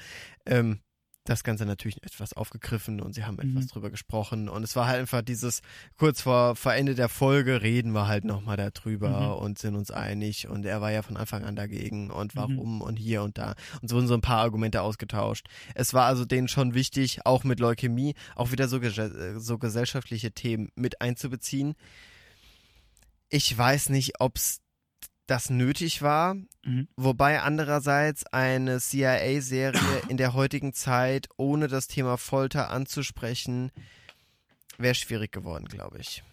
ähm, 0.45 0.79
das 1.25 1.43
Ganze 1.43 1.65
natürlich 1.65 2.01
etwas 2.03 2.33
aufgegriffen 2.33 3.01
und 3.01 3.13
sie 3.13 3.25
haben 3.25 3.37
mhm. 3.41 3.49
etwas 3.49 3.67
drüber 3.67 3.89
gesprochen. 3.89 4.47
Und 4.47 4.63
es 4.63 4.75
war 4.75 4.87
halt 4.87 4.99
einfach 4.99 5.21
dieses, 5.21 5.61
kurz 5.97 6.21
vor, 6.21 6.55
vor 6.55 6.73
Ende 6.73 6.95
der 6.95 7.09
Folge 7.09 7.61
reden 7.61 7.91
wir 7.91 8.07
halt 8.07 8.23
nochmal 8.23 8.57
darüber 8.57 9.35
mhm. 9.35 9.43
und 9.43 9.59
sind 9.59 9.75
uns 9.75 9.91
einig. 9.91 10.47
Und 10.47 10.65
er 10.65 10.81
war 10.81 10.91
ja 10.91 11.01
von 11.01 11.17
Anfang 11.17 11.43
an 11.43 11.55
dagegen 11.55 12.11
und 12.11 12.35
mhm. 12.35 12.39
warum 12.39 12.75
mhm. 12.75 12.81
und 12.81 12.97
hier 12.97 13.23
und 13.23 13.37
da. 13.37 13.55
Und 13.81 13.89
so 13.89 13.95
wurden 13.95 14.07
so 14.07 14.13
ein 14.13 14.21
paar 14.21 14.39
Argumente 14.39 14.81
ausgetauscht. 14.81 15.47
Es 15.73 15.93
war 15.93 16.05
also 16.05 16.25
denen 16.25 16.47
schon 16.47 16.73
wichtig, 16.73 17.25
auch 17.25 17.43
mit 17.43 17.59
Leukämie, 17.59 18.13
auch 18.35 18.51
wieder 18.51 18.67
so, 18.67 18.79
so 19.37 19.57
gesellschaftliche 19.57 20.31
Themen 20.31 20.69
mit 20.75 21.01
einzubeziehen. 21.01 21.73
Ich 23.29 23.57
weiß 23.57 23.89
nicht, 23.89 24.21
ob 24.21 24.37
es 24.37 24.61
das 25.27 25.49
nötig 25.49 26.01
war, 26.01 26.35
mhm. 26.63 26.87
wobei 26.95 27.41
andererseits 27.41 28.25
eine 28.27 28.79
CIA-Serie 28.79 29.79
in 30.09 30.17
der 30.17 30.33
heutigen 30.33 30.73
Zeit 30.73 31.27
ohne 31.37 31.67
das 31.67 31.87
Thema 31.87 32.17
Folter 32.17 32.69
anzusprechen, 32.69 33.71
wäre 34.77 34.95
schwierig 34.95 35.31
geworden, 35.31 35.65
glaube 35.65 35.99
ich. 35.99 36.23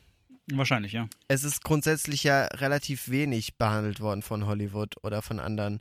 Wahrscheinlich, 0.50 0.92
ja. 0.92 1.08
Es 1.28 1.44
ist 1.44 1.62
grundsätzlich 1.62 2.24
ja 2.24 2.44
relativ 2.46 3.08
wenig 3.08 3.56
behandelt 3.56 4.00
worden 4.00 4.22
von 4.22 4.46
Hollywood 4.46 4.96
oder 5.02 5.22
von 5.22 5.38
anderen 5.38 5.80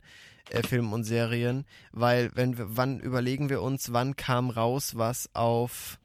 äh, 0.50 0.62
Filmen 0.62 0.92
und 0.92 1.04
Serien, 1.04 1.66
weil 1.90 2.30
wenn 2.34 2.56
wir, 2.56 2.76
wann 2.76 3.00
überlegen 3.00 3.50
wir 3.50 3.60
uns, 3.62 3.92
wann 3.92 4.16
kam 4.16 4.50
raus, 4.50 4.96
was 4.96 5.28
auf 5.34 5.98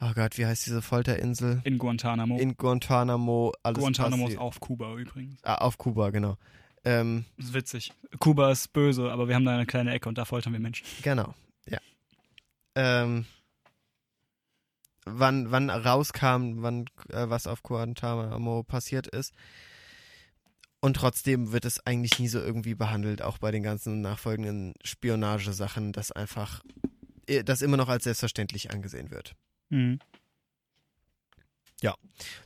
oh 0.00 0.12
Gott, 0.14 0.38
wie 0.38 0.46
heißt 0.46 0.66
diese 0.66 0.82
Folterinsel? 0.82 1.60
In 1.64 1.78
Guantanamo. 1.78 2.38
In 2.38 2.56
Guantanamo. 2.56 3.52
Alles 3.62 3.78
Guantanamo 3.78 4.28
ist 4.28 4.38
auf 4.38 4.60
Kuba 4.60 4.94
übrigens. 4.96 5.40
Ah, 5.42 5.56
auf 5.56 5.78
Kuba, 5.78 6.10
genau. 6.10 6.36
Ähm, 6.84 7.24
Das 7.36 7.46
ist 7.46 7.54
witzig. 7.54 7.92
Kuba 8.18 8.50
ist 8.52 8.72
böse, 8.72 9.10
aber 9.10 9.28
wir 9.28 9.34
haben 9.34 9.44
da 9.44 9.54
eine 9.54 9.66
kleine 9.66 9.92
Ecke 9.92 10.08
und 10.08 10.18
da 10.18 10.24
foltern 10.24 10.52
wir 10.52 10.60
Menschen. 10.60 10.86
genau, 11.02 11.34
ja. 11.68 11.78
Ähm, 12.74 13.24
wann, 15.06 15.50
wann 15.50 15.70
rauskam, 15.70 16.62
wann 16.62 16.84
äh, 17.10 17.28
was 17.28 17.46
auf 17.46 17.62
Guantanamo 17.62 18.62
passiert 18.62 19.06
ist. 19.06 19.32
Und 20.80 20.96
trotzdem 20.98 21.52
wird 21.52 21.64
es 21.64 21.86
eigentlich 21.86 22.18
nie 22.18 22.28
so 22.28 22.38
irgendwie 22.40 22.74
behandelt, 22.74 23.22
auch 23.22 23.38
bei 23.38 23.50
den 23.50 23.62
ganzen 23.62 24.02
nachfolgenden 24.02 24.74
Spionagesachen, 24.84 25.92
dass 25.92 26.12
einfach 26.12 26.60
äh, 27.26 27.42
das 27.42 27.62
immer 27.62 27.78
noch 27.78 27.88
als 27.88 28.04
selbstverständlich 28.04 28.70
angesehen 28.70 29.10
wird. 29.10 29.34
Mhm. 29.70 29.98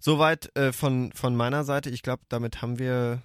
Soweit 0.00 0.54
äh, 0.56 0.72
von, 0.72 1.12
von 1.12 1.36
meiner 1.36 1.64
Seite. 1.64 1.90
Ich 1.90 2.02
glaube, 2.02 2.22
damit 2.28 2.62
haben 2.62 2.78
wir. 2.78 3.22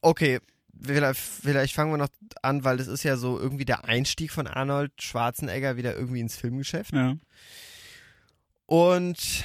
Okay, 0.00 0.40
vielleicht, 0.80 1.20
vielleicht 1.20 1.74
fangen 1.74 1.92
wir 1.92 1.98
noch 1.98 2.08
an, 2.42 2.64
weil 2.64 2.76
das 2.76 2.88
ist 2.88 3.04
ja 3.04 3.16
so 3.16 3.38
irgendwie 3.38 3.64
der 3.64 3.84
Einstieg 3.84 4.30
von 4.30 4.46
Arnold 4.46 4.92
Schwarzenegger 5.00 5.76
wieder 5.76 5.94
irgendwie 5.94 6.20
ins 6.20 6.36
Filmgeschäft. 6.36 6.92
Ja. 6.92 7.16
Und 8.66 9.44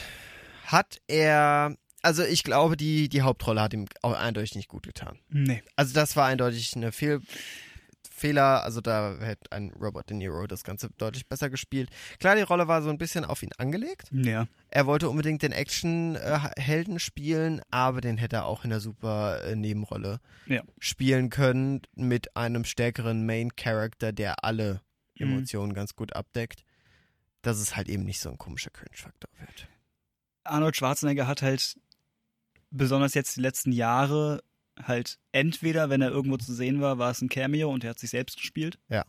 hat 0.66 1.00
er. 1.08 1.76
Also 2.02 2.24
ich 2.24 2.44
glaube, 2.44 2.78
die, 2.78 3.10
die 3.10 3.24
Hauptrolle 3.24 3.62
hat 3.62 3.74
ihm 3.74 3.86
auch 4.02 4.14
eindeutig 4.14 4.56
nicht 4.56 4.70
gut 4.70 4.84
getan. 4.84 5.20
Nee. 5.28 5.62
Also 5.76 5.94
das 5.94 6.16
war 6.16 6.28
eindeutig 6.28 6.74
eine 6.78 6.94
Fehl 6.94 7.22
Fehler. 8.20 8.64
Also 8.64 8.82
da 8.82 9.16
hätte 9.20 9.52
ein 9.52 9.72
Robert 9.72 10.10
De 10.10 10.16
Niro 10.18 10.46
das 10.48 10.64
Ganze 10.64 10.90
deutlich 10.98 11.28
besser 11.28 11.50
gespielt. 11.50 11.90
Klar, 12.20 12.36
die 12.36 12.42
Rolle 12.44 12.68
war 12.68 12.82
so 12.82 12.90
ein 12.90 12.98
bisschen 12.98 13.26
auf 13.26 13.42
ihn 13.42 13.52
angelegt. 13.58 14.10
Ja. 14.12 14.48
Er 14.70 14.86
wollte 14.86 15.10
unbedingt 15.10 15.42
den 15.42 15.52
Action-Helden 15.52 17.00
spielen, 17.00 17.62
aber 17.72 18.02
den 18.02 18.18
hätte 18.18 18.38
er 18.38 18.46
auch 18.46 18.64
in 18.64 18.70
der 18.70 18.80
super 18.80 19.56
Nebenrolle 19.56 20.20
Ja. 20.46 20.62
spielen 20.78 21.30
können 21.30 21.82
mit 21.96 22.36
einem 22.36 22.66
stärkeren 22.66 23.26
Main-Character, 23.26 24.12
der 24.12 24.44
alle 24.44 24.82
Mhm. 25.18 25.32
Emotionen 25.34 25.74
ganz 25.74 25.96
gut 25.96 26.16
abdeckt. 26.16 26.64
Dass 27.42 27.58
es 27.60 27.76
halt 27.76 27.88
eben 27.90 28.04
nicht 28.04 28.20
so 28.20 28.30
ein 28.30 28.38
komischer 28.38 28.70
Cringe-Faktor 28.70 29.30
wird. 29.40 29.68
Arnold 30.44 30.76
Schwarzenegger 30.76 31.26
hat 31.28 31.42
halt 31.42 31.78
besonders 32.70 33.14
jetzt 33.14 33.38
die 33.38 33.42
letzten 33.42 33.72
Jahre 33.72 34.44
halt 34.82 35.20
entweder, 35.32 35.90
wenn 35.90 36.02
er 36.02 36.10
irgendwo 36.12 36.38
zu 36.38 36.54
sehen 36.54 36.82
war, 36.82 36.98
war 36.98 37.12
es 37.12 37.22
ein 37.22 37.30
Cameo 37.30 37.70
und 37.72 37.84
er 37.84 37.92
hat 37.92 38.00
sich 38.00 38.10
selbst 38.10 38.38
gespielt. 38.38 38.80
Ja. 38.90 39.06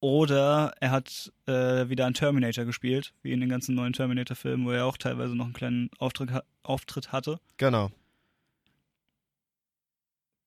Oder 0.00 0.74
er 0.80 0.90
hat 0.90 1.32
äh, 1.46 1.88
wieder 1.88 2.04
einen 2.06 2.14
Terminator 2.14 2.64
gespielt, 2.64 3.14
wie 3.22 3.32
in 3.32 3.40
den 3.40 3.48
ganzen 3.48 3.74
neuen 3.74 3.92
Terminator-Filmen, 3.94 4.66
wo 4.66 4.70
er 4.72 4.84
auch 4.86 4.98
teilweise 4.98 5.34
noch 5.34 5.46
einen 5.46 5.54
kleinen 5.54 5.90
Auftritt, 5.98 6.30
ha- 6.30 6.44
Auftritt 6.62 7.10
hatte. 7.12 7.40
Genau. 7.56 7.90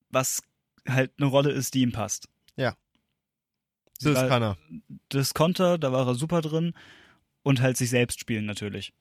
Was 0.09 0.41
halt 0.87 1.11
eine 1.17 1.25
Rolle 1.27 1.51
ist, 1.51 1.73
die 1.73 1.81
ihm 1.81 1.91
passt. 1.91 2.29
So 3.99 4.13
das 4.13 4.21
Weil- 4.21 4.29
kann 4.29 4.43
er. 4.43 4.57
Das 5.09 5.33
konnte, 5.33 5.63
er, 5.63 5.77
da 5.79 5.91
war 5.91 6.05
er 6.07 6.13
super 6.13 6.41
drin 6.41 6.75
und 7.41 7.61
halt 7.61 7.77
sich 7.77 7.89
selbst 7.89 8.19
spielen 8.19 8.45
natürlich. 8.45 8.93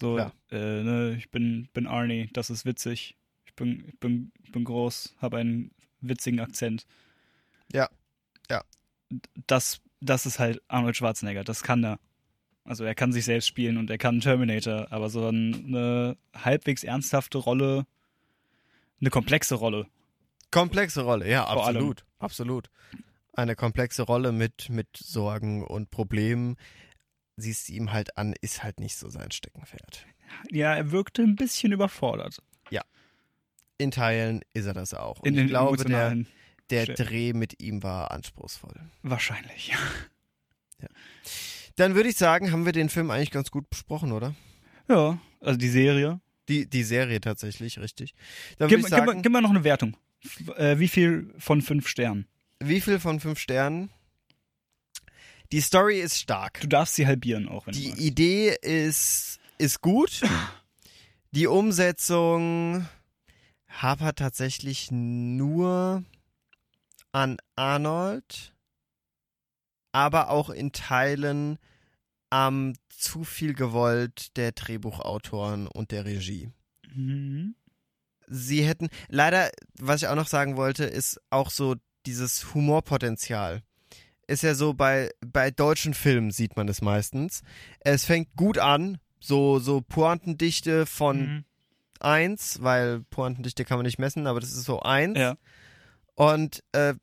So, 0.00 0.14
Klar. 0.14 0.32
äh, 0.50 0.82
ne, 0.82 1.14
ich 1.18 1.30
bin, 1.30 1.68
bin 1.74 1.86
Arnie, 1.86 2.30
das 2.32 2.48
ist 2.48 2.64
witzig. 2.64 3.17
Ich 3.58 3.64
bin, 3.64 3.84
ich 3.88 3.98
bin, 3.98 4.32
bin 4.52 4.64
groß, 4.64 5.16
habe 5.18 5.38
einen 5.38 5.72
witzigen 6.00 6.38
Akzent. 6.38 6.86
Ja. 7.72 7.88
Ja. 8.48 8.62
Das, 9.48 9.80
das 10.00 10.26
ist 10.26 10.38
halt 10.38 10.62
Arnold 10.68 10.96
Schwarzenegger, 10.96 11.42
das 11.42 11.64
kann 11.64 11.84
er. 11.84 11.98
Also 12.62 12.84
er 12.84 12.94
kann 12.94 13.12
sich 13.12 13.24
selbst 13.24 13.46
spielen 13.46 13.76
und 13.78 13.90
er 13.90 13.98
kann 13.98 14.20
Terminator, 14.20 14.92
aber 14.92 15.10
so 15.10 15.26
eine 15.26 16.16
halbwegs 16.36 16.84
ernsthafte 16.84 17.38
Rolle, 17.38 17.86
eine 19.00 19.10
komplexe 19.10 19.56
Rolle. 19.56 19.86
Komplexe 20.52 21.00
Rolle, 21.00 21.28
ja, 21.28 21.44
Vor 21.46 21.66
allem. 21.66 21.76
absolut. 21.76 22.04
Absolut. 22.20 22.70
Eine 23.32 23.56
komplexe 23.56 24.02
Rolle 24.02 24.30
mit, 24.32 24.68
mit 24.68 24.88
Sorgen 24.96 25.64
und 25.64 25.90
Problemen. 25.90 26.56
Siehst 27.36 27.68
du 27.68 27.72
ihm 27.72 27.92
halt 27.92 28.16
an, 28.16 28.34
ist 28.40 28.62
halt 28.62 28.78
nicht 28.80 28.96
so 28.96 29.08
sein 29.08 29.30
Steckenpferd. 29.30 30.06
Ja, 30.50 30.74
er 30.74 30.90
wirkte 30.92 31.22
ein 31.22 31.36
bisschen 31.36 31.72
überfordert. 31.72 32.42
In 33.78 33.90
Teilen 33.90 34.42
ist 34.54 34.66
er 34.66 34.74
das 34.74 34.92
auch. 34.94 35.20
Und 35.20 35.28
In 35.28 35.38
ich 35.38 35.46
glaube, 35.48 35.76
der, 35.84 36.16
der. 36.70 36.86
Dreh 36.86 37.32
mit 37.32 37.62
ihm 37.62 37.82
war 37.82 38.10
anspruchsvoll. 38.10 38.74
wahrscheinlich. 39.02 39.72
Dann 41.76 41.94
würde 41.94 42.08
ich 42.08 42.16
sagen, 42.16 42.50
haben 42.52 42.64
wir 42.66 42.72
den 42.72 42.88
Film 42.88 43.10
eigentlich 43.10 43.30
ganz 43.30 43.50
gut 43.50 43.70
besprochen, 43.70 44.12
oder? 44.12 44.34
Ja, 44.88 45.18
also 45.40 45.58
die 45.58 45.68
Serie. 45.68 46.20
Die, 46.48 46.68
die 46.68 46.82
Serie 46.82 47.20
tatsächlich, 47.20 47.78
richtig. 47.78 48.14
Dann 48.58 48.68
Gib, 48.68 48.78
ich 48.80 48.86
gib, 48.86 48.90
sagen, 48.90 49.22
gib 49.22 49.30
mal 49.32 49.40
noch 49.42 49.50
eine 49.50 49.64
Wertung. 49.64 49.96
Äh, 50.56 50.78
wie 50.78 50.88
viel 50.88 51.32
von 51.38 51.62
fünf 51.62 51.88
Sternen? 51.88 52.26
wie 52.60 52.80
viel 52.80 52.98
von 52.98 53.20
fünf 53.20 53.38
Sternen? 53.38 53.90
Die 55.52 55.60
Story 55.60 56.00
ist 56.00 56.18
stark. 56.18 56.60
Du 56.60 56.66
darfst 56.66 56.96
sie 56.96 57.06
halbieren 57.06 57.48
auch, 57.48 57.66
wenn 57.66 57.74
Die. 57.74 57.90
Idee 57.90 58.56
ist, 58.60 59.38
ist 59.58 59.80
gut. 59.80 60.20
Die 61.30 61.46
Umsetzung 61.46 62.86
hapert 63.68 64.18
tatsächlich 64.18 64.90
nur 64.90 66.04
an 67.12 67.38
Arnold, 67.56 68.54
aber 69.92 70.30
auch 70.30 70.50
in 70.50 70.72
Teilen 70.72 71.58
am 72.30 72.74
zu 72.88 73.24
viel 73.24 73.54
gewollt 73.54 74.36
der 74.36 74.52
Drehbuchautoren 74.52 75.66
und 75.66 75.92
der 75.92 76.04
Regie. 76.04 76.50
Mhm. 76.94 77.54
Sie 78.26 78.62
hätten, 78.62 78.88
leider, 79.08 79.50
was 79.78 80.02
ich 80.02 80.08
auch 80.08 80.14
noch 80.14 80.26
sagen 80.26 80.56
wollte, 80.56 80.84
ist 80.84 81.20
auch 81.30 81.50
so 81.50 81.76
dieses 82.04 82.52
Humorpotenzial. 82.54 83.62
Ist 84.26 84.42
ja 84.42 84.54
so 84.54 84.74
bei, 84.74 85.10
bei 85.26 85.50
deutschen 85.50 85.94
Filmen 85.94 86.30
sieht 86.30 86.54
man 86.54 86.68
es 86.68 86.82
meistens. 86.82 87.42
Es 87.80 88.04
fängt 88.04 88.36
gut 88.36 88.58
an, 88.58 88.98
so, 89.20 89.58
so 89.58 89.80
Pointendichte 89.80 90.84
von 90.84 91.20
Mhm. 91.20 91.44
1, 92.00 92.62
weil 92.62 93.00
Pointendichte 93.10 93.64
kann 93.64 93.78
man 93.78 93.86
nicht 93.86 93.98
messen, 93.98 94.26
aber 94.26 94.40
das 94.40 94.50
ist 94.50 94.64
so 94.64 94.80
1. 94.80 95.18
Ja. 95.18 95.36
Und, 96.14 96.62
äh, 96.72 96.94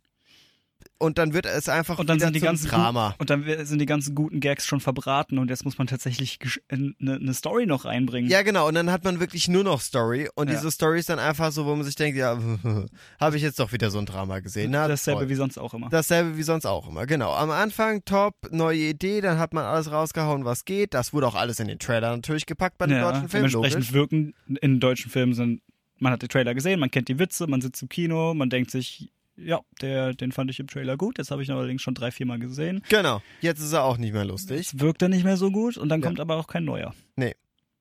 und 0.97 1.17
dann 1.17 1.33
wird 1.33 1.45
es 1.45 1.67
einfach 1.67 1.99
Und 1.99 2.09
dann 2.09 2.19
sind 2.19 2.35
die 2.35 2.39
ganzen 2.39 2.67
Drama. 2.69 3.15
Und 3.17 3.29
dann 3.29 3.43
sind 3.65 3.79
die 3.79 3.85
ganzen 3.85 4.15
guten 4.15 4.39
Gags 4.39 4.65
schon 4.65 4.79
verbraten 4.79 5.37
und 5.37 5.49
jetzt 5.49 5.65
muss 5.65 5.77
man 5.77 5.87
tatsächlich 5.87 6.39
eine 6.69 6.93
ne 6.99 7.33
Story 7.33 7.65
noch 7.65 7.85
reinbringen. 7.85 8.29
Ja, 8.31 8.43
genau. 8.43 8.67
Und 8.67 8.75
dann 8.75 8.89
hat 8.91 9.03
man 9.03 9.19
wirklich 9.19 9.47
nur 9.49 9.63
noch 9.63 9.81
Story. 9.81 10.29
Und 10.35 10.49
Ja. 10.49 10.55
diese 10.55 10.71
Story 10.71 10.99
ist 10.99 11.09
dann 11.09 11.19
einfach 11.19 11.51
so, 11.51 11.65
wo 11.65 11.75
man 11.75 11.83
sich 11.83 11.95
denkt, 11.95 12.17
ja, 12.17 12.37
habe 13.19 13.35
ich 13.37 13.43
jetzt 13.43 13.59
doch 13.59 13.71
wieder 13.73 13.91
so 13.91 13.99
ein 13.99 14.05
Drama 14.05 14.39
gesehen. 14.39 14.71
Na, 14.71 14.87
Dasselbe 14.87 15.21
toll. 15.21 15.29
wie 15.29 15.35
sonst 15.35 15.57
auch 15.57 15.73
immer. 15.73 15.89
Dasselbe 15.89 16.37
wie 16.37 16.43
sonst 16.43 16.65
auch 16.65 16.87
immer, 16.87 17.05
genau. 17.05 17.33
Am 17.33 17.51
Anfang 17.51 18.03
top, 18.05 18.35
neue 18.51 18.79
Idee, 18.79 19.19
dann 19.21 19.37
hat 19.37 19.53
man 19.53 19.65
alles 19.65 19.91
rausgehauen, 19.91 20.45
was 20.45 20.63
geht. 20.65 20.93
Das 20.93 21.11
wurde 21.13 21.27
auch 21.27 21.35
alles 21.35 21.59
in 21.59 21.67
den 21.67 21.79
Trailer 21.79 22.15
natürlich 22.15 22.45
gepackt 22.45 22.77
bei 22.77 22.87
den 22.87 22.97
ja, 22.97 23.11
deutschen 23.11 23.29
Filmen, 23.29 23.49
dementsprechend 23.49 23.91
logisch. 23.91 23.93
wirken 23.93 24.33
in 24.61 24.79
deutschen 24.79 25.11
Filmen 25.11 25.33
sind, 25.33 25.61
man 25.99 26.13
hat 26.13 26.21
die 26.21 26.27
Trailer 26.27 26.53
gesehen, 26.53 26.79
man 26.79 26.89
kennt 26.91 27.07
die 27.09 27.19
Witze, 27.19 27.47
man 27.47 27.61
sitzt 27.61 27.81
im 27.81 27.89
Kino, 27.89 28.33
man 28.33 28.49
denkt 28.49 28.71
sich, 28.71 29.11
ja, 29.37 29.59
der, 29.81 30.13
den 30.13 30.31
fand 30.31 30.49
ich 30.51 30.59
im 30.59 30.67
Trailer 30.67 30.97
gut, 30.97 31.17
jetzt 31.17 31.31
habe 31.31 31.43
ich 31.43 31.49
ihn 31.49 31.55
allerdings 31.55 31.81
schon 31.81 31.93
drei, 31.93 32.11
vier 32.11 32.25
Mal 32.25 32.39
gesehen. 32.39 32.81
Genau, 32.89 33.21
jetzt 33.41 33.59
ist 33.59 33.73
er 33.73 33.83
auch 33.83 33.97
nicht 33.97 34.13
mehr 34.13 34.25
lustig. 34.25 34.57
Jetzt 34.57 34.79
wirkt 34.79 35.01
er 35.01 35.09
nicht 35.09 35.23
mehr 35.23 35.37
so 35.37 35.51
gut 35.51 35.77
und 35.77 35.89
dann 35.89 36.01
Ja. 36.01 36.07
kommt 36.07 36.19
aber 36.19 36.35
auch 36.37 36.47
kein 36.47 36.65
neuer. 36.65 36.93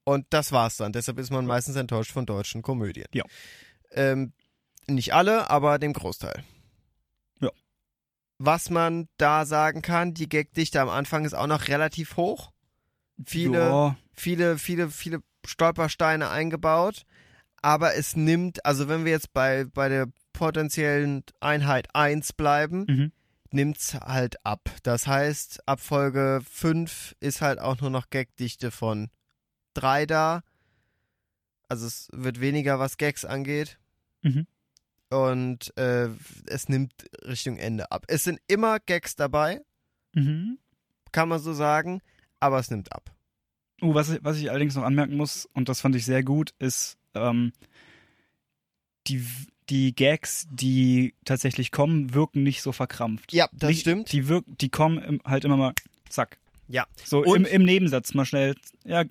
Und 0.07 0.27
das 0.29 0.53
war's 0.53 0.77
dann. 0.77 0.93
Deshalb 0.93 1.19
ist 1.19 1.31
man 1.31 1.47
meistens 1.47 1.77
enttäuscht 1.77 2.13
von 2.13 2.27
deutschen 2.27 2.61
Komödien. 2.61 3.07
Ja. 3.15 3.25
Ähm, 3.93 4.35
nicht 4.87 5.15
alle, 5.15 5.49
aber 5.49 5.79
dem 5.79 5.95
Großteil. 5.95 6.45
Ja. 7.41 7.49
Was 8.37 8.69
man 8.69 9.09
da 9.17 9.47
sagen 9.47 9.81
kann, 9.81 10.13
die 10.13 10.29
Gagdichte 10.29 10.79
am 10.83 10.91
Anfang 10.91 11.25
ist 11.25 11.33
auch 11.33 11.47
noch 11.47 11.69
relativ 11.69 12.19
hoch. 12.19 12.53
Viele, 13.25 13.59
Ja, 13.61 13.97
viele, 14.13 14.59
viele, 14.59 14.91
viele 14.91 15.21
Stolpersteine 15.47 16.29
eingebaut. 16.29 17.07
Aber 17.65 17.95
es 17.95 18.15
nimmt, 18.15 18.65
also 18.67 18.89
wenn 18.89 19.07
wir 19.07 19.13
jetzt 19.13 19.33
bei, 19.33 19.65
bei 19.65 19.89
der 19.89 20.09
potenziellen 20.35 21.25
Einheit 21.41 21.89
1 21.95 22.35
bleiben, 22.35 22.85
mhm. 22.87 23.13
nimmt's 23.53 23.95
halt 23.95 24.45
ab. 24.45 24.69
Das 24.83 25.07
heißt, 25.07 25.67
ab 25.67 25.81
Folge 25.81 26.41
5 26.51 27.15
ist 27.21 27.41
halt 27.41 27.59
auch 27.59 27.81
nur 27.81 27.89
noch 27.89 28.11
Gagdichte 28.11 28.71
von 28.71 29.09
3 29.73 30.05
da. 30.05 30.43
Also 31.69 31.87
es 31.87 32.09
wird 32.13 32.41
weniger, 32.41 32.79
was 32.79 32.99
Gags 32.99 33.25
angeht. 33.25 33.79
Mhm. 34.21 34.47
Und 35.09 35.75
äh, 35.79 36.09
es 36.47 36.69
nimmt 36.69 36.93
Richtung 37.23 37.57
Ende 37.57 37.91
ab. 37.93 38.05
Es 38.09 38.25
sind 38.25 38.41
immer 38.47 38.79
Gags 38.81 39.17
dabei, 39.17 39.63
Mhm. 40.13 40.59
kann 41.13 41.29
man 41.31 41.41
so 41.41 41.55
sagen, 41.55 42.03
aber 42.41 42.59
es 42.59 42.71
nimmt 42.71 42.93
ab. 42.93 43.11
Uh, 43.81 43.95
was, 43.95 44.11
ich- 44.11 44.23
was 44.23 44.37
ich 44.37 44.51
allerdings 44.51 44.75
noch 44.77 44.83
anmerken 44.85 45.17
muss, 45.17 45.47
und 45.55 45.69
das 45.71 45.81
fand 45.81 45.97
ich 45.97 46.05
sehr 46.05 46.23
gut, 46.23 46.53
ist 46.59 46.99
ähm, 47.15 47.53
die, 49.07 49.25
die 49.71 49.95
Gags, 49.95 50.47
die 50.51 51.15
tatsächlich 51.25 51.71
kommen, 51.71 52.15
wirken 52.15 52.43
nicht 52.43 52.63
so 52.63 52.73
verkrampft. 52.73 53.33
Ja, 53.33 53.49
das 53.53 53.71
nicht, 53.71 53.81
stimmt. 53.81 54.13
Die, 54.13 54.29
wirk, 54.29 54.45
die 54.47 54.69
kommen 54.69 55.21
halt 55.25 55.45
immer 55.45 55.57
mal, 55.57 55.73
zack. 56.09 56.39
Ja. 56.69 56.87
So 57.05 57.23
im, 57.25 57.45
im 57.45 57.63
Nebensatz 57.63 58.15
mal 58.15 58.25
schnell, 58.25 58.55
ja, 58.85 59.05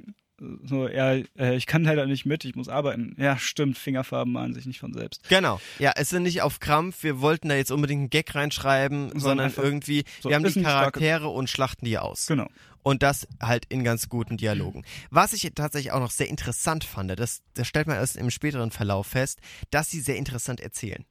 so, 0.65 0.89
ja, 0.89 1.13
äh, 1.37 1.55
ich 1.55 1.67
kann 1.67 1.83
leider 1.83 2.05
nicht 2.05 2.25
mit, 2.25 2.43
ich 2.43 2.55
muss 2.55 2.67
arbeiten. 2.67 3.15
Ja, 3.17 3.37
stimmt, 3.37 3.77
Fingerfarben 3.77 4.33
malen 4.33 4.53
sich 4.53 4.65
nicht 4.65 4.79
von 4.79 4.91
selbst. 4.91 5.27
Genau. 5.29 5.61
Ja, 5.79 5.93
es 5.95 6.09
sind 6.09 6.23
nicht 6.23 6.41
auf 6.41 6.59
Krampf, 6.59 7.03
wir 7.03 7.21
wollten 7.21 7.49
da 7.49 7.55
jetzt 7.55 7.71
unbedingt 7.71 7.99
einen 7.99 8.09
Gag 8.09 8.33
reinschreiben, 8.35 9.17
sondern, 9.17 9.45
einfach 9.45 9.63
irgendwie, 9.63 10.03
so, 10.19 10.29
wir 10.29 10.35
haben 10.35 10.43
die 10.43 10.49
ein 10.49 10.63
starke- 10.63 10.99
Charaktere 10.99 11.29
und 11.29 11.49
schlachten 11.49 11.85
die 11.85 11.97
aus. 11.97 12.25
Genau. 12.25 12.49
Und 12.83 13.01
das 13.01 13.27
halt 13.41 13.65
in 13.69 13.83
ganz 13.83 14.09
guten 14.09 14.35
Dialogen. 14.37 14.83
Was 15.09 15.31
ich 15.33 15.49
tatsächlich 15.55 15.91
auch 15.93 15.99
noch 16.01 16.11
sehr 16.11 16.27
interessant 16.27 16.83
fand, 16.83 17.17
das, 17.17 17.41
das 17.53 17.67
stellt 17.67 17.87
man 17.87 17.95
erst 17.95 18.17
im 18.17 18.29
späteren 18.29 18.71
Verlauf 18.71 19.07
fest, 19.07 19.39
dass 19.71 19.89
sie 19.89 20.01
sehr 20.01 20.17
interessant 20.17 20.59
erzählen. 20.59 21.05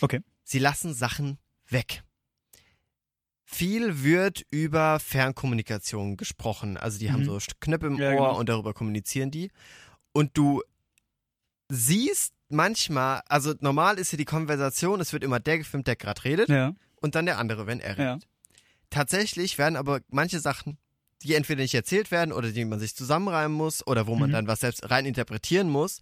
Okay. 0.00 0.20
Sie 0.44 0.60
lassen 0.60 0.94
Sachen 0.94 1.38
weg. 1.68 2.02
Viel 3.44 4.02
wird 4.02 4.44
über 4.50 4.98
Fernkommunikation 5.00 6.16
gesprochen. 6.16 6.76
Also 6.76 6.98
die 6.98 7.10
haben 7.12 7.20
Mhm. 7.22 7.24
so 7.26 7.38
Knöpfe 7.60 7.86
im 7.86 7.96
Ja, 7.98 8.10
Ohr 8.10 8.16
genau. 8.16 8.38
und 8.38 8.48
darüber 8.48 8.74
kommunizieren 8.74 9.30
die. 9.30 9.50
Und 10.12 10.36
du 10.36 10.62
siehst 11.68 12.32
manchmal, 12.48 13.22
also 13.28 13.54
normal 13.60 13.98
ist 13.98 14.10
hier 14.10 14.16
die 14.18 14.24
Konversation, 14.24 15.00
es 15.00 15.12
wird 15.12 15.24
immer 15.24 15.40
der 15.40 15.58
gefilmt, 15.58 15.86
der 15.86 15.96
gerade 15.96 16.24
redet 16.24 16.48
Ja. 16.48 16.74
und 16.96 17.14
dann 17.14 17.26
der 17.26 17.38
andere, 17.38 17.66
wenn 17.66 17.80
er 17.80 17.98
redet. 17.98 18.22
Ja. 18.22 18.28
Tatsächlich 18.90 19.58
werden 19.58 19.76
aber 19.76 20.00
manche 20.08 20.38
Sachen, 20.40 20.78
die 21.22 21.34
entweder 21.34 21.62
nicht 21.62 21.74
erzählt 21.74 22.10
werden 22.10 22.32
oder 22.32 22.50
die 22.50 22.64
man 22.64 22.78
sich 22.78 22.94
zusammenreimen 22.94 23.56
muss 23.56 23.86
oder 23.86 24.06
wo 24.06 24.14
man 24.16 24.30
Mhm. 24.30 24.34
dann 24.34 24.46
was 24.48 24.60
selbst 24.60 24.88
rein 24.90 25.06
interpretieren 25.06 25.68
muss, 25.70 26.00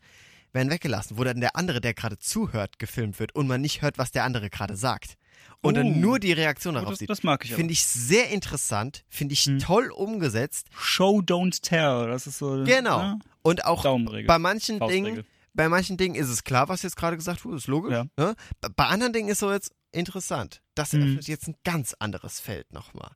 werden 0.53 0.71
weggelassen, 0.71 1.19
wo 1.19 1.25
dann 1.25 1.41
der 1.41 1.57
andere, 1.57 1.81
der 1.81 1.95
gerade 1.95 2.19
zuhört, 2.19 2.79
gefilmt 2.79 3.19
wird 3.19 3.35
und 3.35 3.47
man 3.47 3.61
nicht 3.61 3.83
hört, 3.83 3.99
was 3.99 4.13
der 4.13 4.25
andere 4.25 4.51
gerade 4.51 4.77
sagt. 4.77 5.15
Und 5.63 5.75
Oh. 5.75 5.77
dann 5.79 6.01
nur 6.01 6.19
die 6.21 6.33
Reaktion 6.33 6.75
Oh, 6.77 6.79
darauf 6.79 6.91
das, 6.93 6.99
sieht. 7.01 7.11
das 7.11 7.23
mag 7.23 7.45
ich. 7.45 7.55
Finde 7.55 7.73
ich 7.73 7.85
sehr 7.85 8.31
interessant, 8.31 9.05
finde 9.09 9.33
ich 9.33 9.47
Mhm. 9.47 9.59
toll 9.59 9.91
umgesetzt. 9.91 10.69
Show, 10.79 11.21
don't 11.21 11.61
tell. 11.63 12.07
Das 12.09 12.27
ist 12.27 12.39
so. 12.39 12.63
Genau. 12.65 12.99
Ja, 12.99 13.19
Und 13.43 13.65
auch 13.65 13.83
bei 14.27 14.39
manchen. 14.39 14.79
Dingen, 14.81 15.25
bei 15.55 15.69
manchen 15.69 15.97
Dingen 15.97 16.15
ist 16.15 16.29
es 16.29 16.45
klar, 16.45 16.69
was 16.69 16.83
jetzt 16.83 16.97
gerade 16.97 17.17
gesagt 17.17 17.45
wurde, 17.45 17.57
ist 17.57 17.67
logisch. 17.67 17.93
Ja. 17.93 18.05
Ne? 18.17 18.35
Bei- 18.77 18.87
anderen 18.87 19.13
Dingen 19.13 19.29
ist 19.29 19.39
so 19.41 19.51
jetzt 19.53 19.73
interessant. 19.93 20.61
Das 20.75 20.93
Mhm. 20.93 21.01
eröffnet 21.01 21.29
jetzt 21.29 21.49
ein 21.49 21.57
ganz 21.65 21.95
anderes 21.99 22.41
Feld 22.41 22.73
nochmal. 22.73 23.11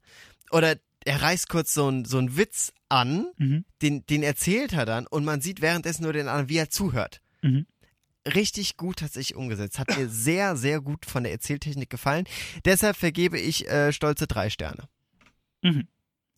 Oder 0.50 0.76
er 1.04 1.22
reißt 1.22 1.48
kurz 1.48 1.74
so 1.74 1.86
einen 1.88 2.04
so 2.04 2.18
einen 2.18 2.36
Witz 2.36 2.72
an, 2.88 3.26
Mhm. 3.36 3.64
den, 3.82 4.06
den 4.06 4.22
erzählt 4.22 4.72
er 4.72 4.86
dann 4.86 5.06
und 5.06 5.24
man 5.24 5.40
sieht 5.40 5.60
währenddessen 5.60 6.02
nur 6.02 6.12
den 6.12 6.28
anderen, 6.28 6.48
wie 6.48 6.56
er 6.58 6.70
zuhört. 6.70 7.20
Mhm. 7.42 7.66
Richtig 8.34 8.76
gut 8.76 8.98
tatsächlich 8.98 9.36
umgesetzt. 9.36 9.78
Hat 9.78 9.96
mir 9.96 10.08
sehr, 10.08 10.56
sehr 10.56 10.80
gut 10.80 11.06
von 11.06 11.22
der 11.22 11.32
Erzähltechnik 11.32 11.88
gefallen. 11.88 12.24
Deshalb 12.64 12.96
vergebe 12.96 13.38
ich 13.38 13.68
äh, 13.70 13.92
stolze 13.92 14.26
drei 14.26 14.50
Sterne. 14.50 14.84
Mhm. 15.62 15.86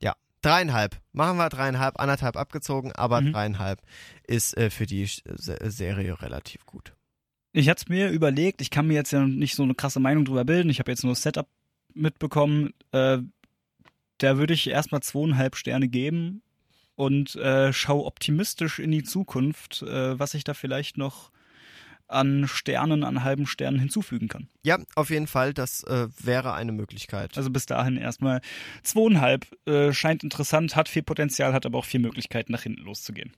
Ja, 0.01 0.15
dreieinhalb. 0.43 1.01
Machen 1.13 1.37
wir 1.39 1.49
dreieinhalb, 1.49 1.99
anderthalb 1.99 2.37
abgezogen, 2.37 2.93
aber 2.93 3.21
Mhm. 3.21 3.33
dreieinhalb 3.33 3.81
ist 4.27 4.57
äh, 4.57 4.71
für 4.71 4.87
die 4.87 5.07
Se 5.07 5.57
Serie 5.71 6.21
relativ 6.23 6.65
gut. 6.67 6.93
Ich 7.53 7.69
hatte 7.69 7.87
mir 7.89 8.11
überlegt, 8.11 8.61
ich 8.61 8.71
kann 8.71 8.87
mir 8.87 8.95
jetzt 8.95 9.11
ja 9.11 9.27
nicht 9.27 9.57
so 9.57 9.65
eine 9.65 9.75
krasse 9.75 9.99
Meinung 9.99 10.25
drüber 10.25 10.45
bilden. 10.45 10.71
Ich 10.71 10.79
habe 10.79 10.93
jetzt 10.93 11.03
nur 11.03 11.13
das 11.15 11.23
Setup 11.23 11.49
mitbekommen. 11.95 12.73
Äh, 12.93 13.19
da 14.23 14.39
würde 14.39 14.55
ich 14.55 14.69
erstmal 14.69 15.03
zweieinhalb 15.03 15.57
Sterne 15.57 15.89
geben 15.89 16.43
und 16.95 17.37
äh, 17.37 17.73
schau 17.73 18.07
optimistisch 18.07 18.79
in 18.79 18.91
die 18.91 19.03
Zukunft, 19.03 19.83
äh, 19.83 20.19
was 20.19 20.35
ich 20.35 20.45
da 20.45 20.55
vielleicht 20.55 20.99
noch 20.99 21.31
an 22.11 22.49
Sternen, 22.49 23.05
an 23.05 23.23
halben 23.23 23.47
Sternen 23.47 23.79
hinzufügen 23.79 24.29
kann. 24.29 24.49
Ja, 24.65 24.79
auf 24.97 25.11
jeden 25.11 25.27
Fall, 25.27 25.55
das 25.55 25.85
äh, 25.85 26.09
wäre 26.19 26.53
eine 26.55 26.73
Möglichkeit. 26.73 27.37
Also 27.37 27.51
bis 27.51 27.67
dahin 27.67 27.97
erstmal 27.97 28.41
zweieinhalb. 28.83 29.47
Äh, 29.67 29.93
scheint 29.93 30.25
interessant, 30.25 30.77
hat 30.77 30.89
viel 30.89 31.03
Potenzial, 31.03 31.53
hat 31.53 31.67
aber 31.67 31.79
auch 31.79 31.85
viel 31.85 32.01
Möglichkeiten, 32.01 32.53
nach 32.53 32.63
hinten 32.63 32.83
loszugehen. 32.83 33.33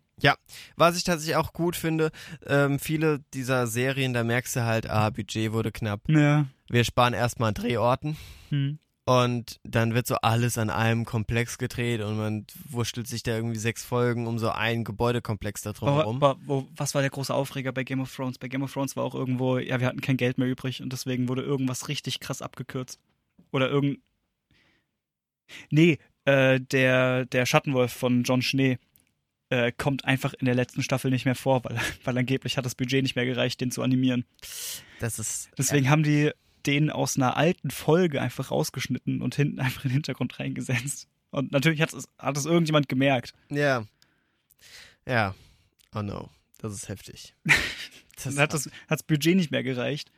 Was 0.76 0.97
ich 0.97 1.05
tatsächlich 1.05 1.37
auch 1.37 1.53
gut 1.53 1.76
finde, 1.76 2.11
ähm, 2.47 2.78
viele 2.78 3.20
dieser 3.35 3.66
Serien, 3.66 4.14
da 4.14 4.24
merkst 4.24 4.57
du 4.57 4.64
halt, 4.64 4.89
ah, 4.89 5.11
Budget 5.11 5.53
wurde 5.53 5.72
knapp. 5.72 6.09
Ja. 6.09 6.47
Wir 6.68 6.85
sparen 6.85 7.12
erstmal 7.12 7.49
an 7.49 7.55
Drehorten. 7.55 8.16
Hm. 8.49 8.78
Und 9.05 9.59
dann 9.64 9.94
wird 9.94 10.07
so 10.07 10.14
alles 10.16 10.59
an 10.59 10.70
einem 10.70 11.05
Komplex 11.05 11.59
gedreht 11.59 12.03
und 12.03 12.16
man 12.16 12.46
wurschtelt 12.68 13.09
sich 13.09 13.24
da 13.24 13.34
irgendwie 13.34 13.59
sechs 13.59 13.84
Folgen 13.84 14.28
um 14.28 14.38
so 14.38 14.50
einen 14.50 14.84
Gebäudekomplex 14.84 15.62
da 15.62 15.72
drum 15.72 15.88
Aber, 15.88 15.98
herum. 15.98 16.22
aber 16.22 16.66
was 16.76 16.94
war 16.94 17.03
der 17.03 17.11
große 17.11 17.34
Aufreger 17.34 17.72
bei 17.72 17.82
Game 17.82 18.00
of 18.00 18.14
Thrones? 18.14 18.38
Bei 18.38 18.46
Game 18.46 18.62
of 18.62 18.72
Thrones 18.72 18.94
war 18.94 19.03
auch 19.03 19.16
irgendwo, 19.16 19.59
ja, 19.59 19.80
wir 19.80 19.88
hatten 19.88 20.00
kein 20.00 20.16
Geld 20.16 20.38
mehr 20.38 20.46
übrig 20.46 20.82
und 20.82 20.92
deswegen 20.92 21.28
wurde 21.28 21.42
irgendwas 21.42 21.88
richtig 21.88 22.20
krass 22.20 22.42
abgekürzt. 22.42 23.00
Oder 23.50 23.68
irgend. 23.68 23.98
Nee, 25.70 25.98
äh, 26.24 26.61
der, 26.61 27.26
der 27.26 27.44
Schattenwolf 27.44 27.92
von 27.92 28.22
John 28.22 28.40
Schnee 28.40 28.78
äh, 29.50 29.72
kommt 29.72 30.05
einfach 30.05 30.32
in 30.32 30.46
der 30.46 30.55
letzten 30.55 30.82
Staffel 30.82 31.11
nicht 31.11 31.24
mehr 31.24 31.34
vor, 31.34 31.64
weil, 31.64 31.76
weil 32.05 32.16
angeblich 32.16 32.57
hat 32.57 32.64
das 32.64 32.76
Budget 32.76 33.03
nicht 33.03 33.16
mehr 33.16 33.26
gereicht, 33.26 33.61
den 33.61 33.72
zu 33.72 33.82
animieren. 33.82 34.24
Das 35.00 35.18
ist. 35.18 35.50
Deswegen 35.59 35.90
haben 35.90 36.05
die 36.05 36.30
den 36.66 36.90
aus 36.90 37.16
einer 37.16 37.36
alten 37.36 37.70
Folge 37.70 38.20
einfach 38.20 38.50
rausgeschnitten 38.50 39.22
und 39.22 39.34
hinten 39.34 39.60
einfach 39.60 39.84
in 39.84 39.90
den 39.90 39.94
Hintergrund 39.94 40.38
reingesetzt. 40.38 41.08
Und 41.30 41.52
natürlich 41.52 41.80
hat 41.80 41.92
es, 41.92 42.08
hat 42.18 42.36
es 42.36 42.44
irgendjemand 42.44 42.88
gemerkt. 42.88 43.32
Ja. 43.50 43.86
Ja. 45.06 45.34
Oh 45.94 46.02
no. 46.02 46.30
Das 46.58 46.72
ist 46.72 46.88
heftig. 46.88 47.34
Das 48.24 48.38
hat 48.38 48.54
das, 48.54 48.66
hat 48.66 48.72
das 49.00 49.02
Budget 49.02 49.34
nicht 49.34 49.50
mehr 49.50 49.64
gereicht, 49.64 50.12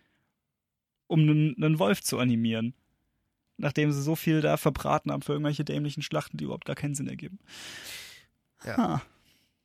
um 1.07 1.21
einen, 1.21 1.55
einen 1.57 1.79
Wolf 1.79 2.03
zu 2.03 2.19
animieren. 2.19 2.75
Nachdem 3.57 3.93
sie 3.93 4.03
so 4.03 4.15
viel 4.15 4.43
da 4.43 4.59
verbraten 4.59 5.11
haben 5.11 5.23
für 5.23 5.33
irgendwelche 5.33 5.65
dämlichen 5.65 6.03
Schlachten, 6.03 6.37
die 6.37 6.45
überhaupt 6.45 6.67
gar 6.67 6.77
keinen 6.77 6.95
Sinn 6.95 7.09
ergeben. 7.09 7.39
Ja. 8.65 8.77
Ha. 8.77 9.03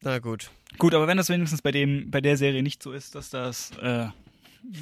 Na 0.02 0.20
gut. 0.20 0.52
Gut, 0.78 0.94
aber 0.94 1.08
wenn 1.08 1.18
das 1.18 1.28
wenigstens 1.28 1.62
bei 1.62 1.72
dem, 1.72 2.10
bei 2.12 2.22
der 2.22 2.38
Serie 2.38 2.64
nicht 2.64 2.82
so 2.82 2.94
ist, 2.94 3.16
dass 3.16 3.30
das, 3.30 3.72
äh, 3.80 4.08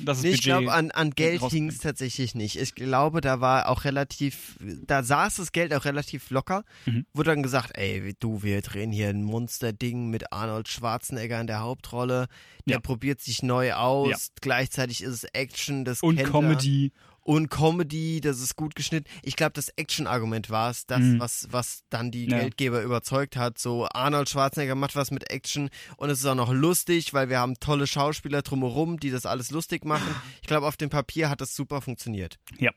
das 0.03 0.21
Nee, 0.21 0.30
ich 0.32 0.41
glaube, 0.41 0.71
an, 0.73 0.91
an 0.91 1.11
Geld 1.11 1.41
hing 1.49 1.69
es 1.69 1.80
tatsächlich 1.80 2.36
nicht. 2.36 2.59
Ich 2.59 2.75
glaube, 2.75 3.21
da 3.21 3.39
war 3.41 3.69
auch 3.69 3.84
relativ, 3.84 4.57
da 4.59 5.03
saß 5.03 5.36
das 5.38 5.51
Geld 5.51 5.73
auch 5.73 5.86
relativ 5.86 6.30
locker. 6.30 6.63
Mhm. 6.86 7.05
Wurde 7.13 7.32
dann 7.32 7.43
gesagt, 7.43 7.78
ey, 7.78 8.15
du, 8.19 8.43
wir 8.43 8.61
drehen 8.61 8.91
hier 8.91 9.09
ein 9.09 9.23
Monsterding 9.23 10.09
mit 10.09 10.32
Arnold 10.34 10.67
Schwarzenegger 10.67 11.39
in 11.41 11.47
der 11.47 11.59
Hauptrolle. 11.61 12.28
Der 12.67 12.75
Ja. 12.75 12.80
probiert 12.80 13.21
sich 13.21 13.43
neu 13.43 13.73
aus. 13.73 14.09
Ja. 14.09 14.17
Gleichzeitig 14.41 15.01
ist 15.03 15.13
es 15.13 15.23
Action, 15.25 15.86
das 15.86 16.01
und 16.01 16.15
kennt 16.17 16.28
er. 16.28 16.32
Comedy. 16.32 16.91
Und 17.28 17.49
Comedy, 17.49 18.21
das 18.21 18.39
ist 18.39 18.55
gut 18.55 18.73
geschnitten. 18.73 19.09
Ich 19.21 19.36
glaube, 19.36 19.51
das 19.51 19.67
Action-Argument 19.75 20.49
war 20.49 20.69
es, 20.71 20.86
das, 20.86 21.01
Mhm. 21.01 21.19
was, 21.19 21.45
was 21.51 21.84
dann 21.89 22.09
die 22.09 22.25
Ja. 22.30 22.39
Geldgeber 22.39 22.82
überzeugt 22.82 23.36
hat. 23.36 23.57
So, 23.59 23.86
Arnold 23.89 24.30
Schwarzenegger 24.30 24.75
macht 24.75 24.95
was 24.95 25.11
mit 25.11 25.30
Action 25.30 25.69
und 25.97 26.09
es 26.09 26.19
ist 26.19 26.25
auch 26.25 26.36
noch 26.36 26.53
lustig, 26.53 27.13
weil 27.13 27.28
wir 27.28 27.39
haben 27.39 27.55
tolle 27.59 27.86
Schauspieler 27.86 28.43
drumherum, 28.43 28.97
die 28.97 29.09
das 29.11 29.25
alles 29.25 29.51
lustig 29.51 29.84
machen. 29.84 30.15
Ich 30.41 30.47
glaube, 30.47 30.65
auf 30.65 30.78
dem 30.78 30.89
Papier 30.89 31.30
hat 31.30 31.41
das 31.41 31.53
super 31.53 31.82
funktioniert. 31.82 32.39
Ja. 32.59 32.71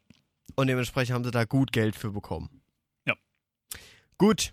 Und 0.57 0.67
dementsprechend 0.67 1.15
haben 1.15 1.23
sie 1.25 1.31
da 1.31 1.45
gut 1.45 1.71
Geld 1.71 1.95
für 1.95 2.11
bekommen. 2.11 2.51
Ja. 3.07 3.15
Gut. 4.19 4.53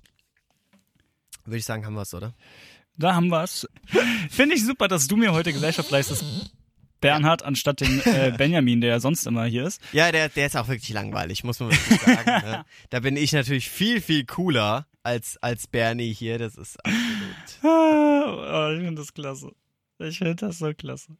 Würde 1.44 1.58
ich 1.58 1.66
sagen, 1.66 1.88
haben 1.88 1.96
wir 1.96 2.04
es, 2.04 2.14
oder? 2.14 2.36
Da 2.98 3.16
haben 3.16 3.30
wir's. 3.30 3.68
Finde 4.30 4.54
ich 4.56 4.64
super, 4.64 4.88
dass 4.88 5.08
du 5.08 5.18
mir 5.18 5.34
heute 5.34 5.54
Gesellschaft 5.54 5.90
leistest, 5.90 6.24
Bernhard, 7.02 7.44
anstatt 7.44 7.82
den 7.82 8.02
äh, 8.06 8.34
Benjamin, 8.38 8.82
der 8.82 8.92
ja 8.92 9.00
sonst 9.00 9.26
immer 9.28 9.46
hier 9.46 9.66
ist. 9.66 9.82
Ja, 9.92 10.12
der, 10.12 10.30
der 10.30 10.48
ist 10.48 10.58
auch 10.58 10.68
wirklich 10.68 10.90
langweilig, 10.90 11.44
muss 11.44 11.60
man 11.60 11.72
wirklich 11.72 12.02
sagen. 12.02 12.26
ne? 12.46 12.66
Da 12.90 13.00
bin 13.00 13.18
ich 13.18 13.34
natürlich 13.34 13.70
viel, 13.70 14.02
viel 14.02 14.26
cooler 14.26 14.88
als, 15.04 15.38
als 15.38 15.68
Bernie 15.68 16.14
hier. 16.14 16.40
Das 16.40 16.56
ist 16.56 16.78
absolut. 16.84 17.04
Oh, 18.30 18.72
ich 18.74 18.84
finde 18.84 19.02
das 19.02 19.14
klasse. 19.14 19.52
Ich 20.00 20.18
finde 20.18 20.36
das 20.36 20.60
so 20.60 20.74
klasse. 20.74 21.18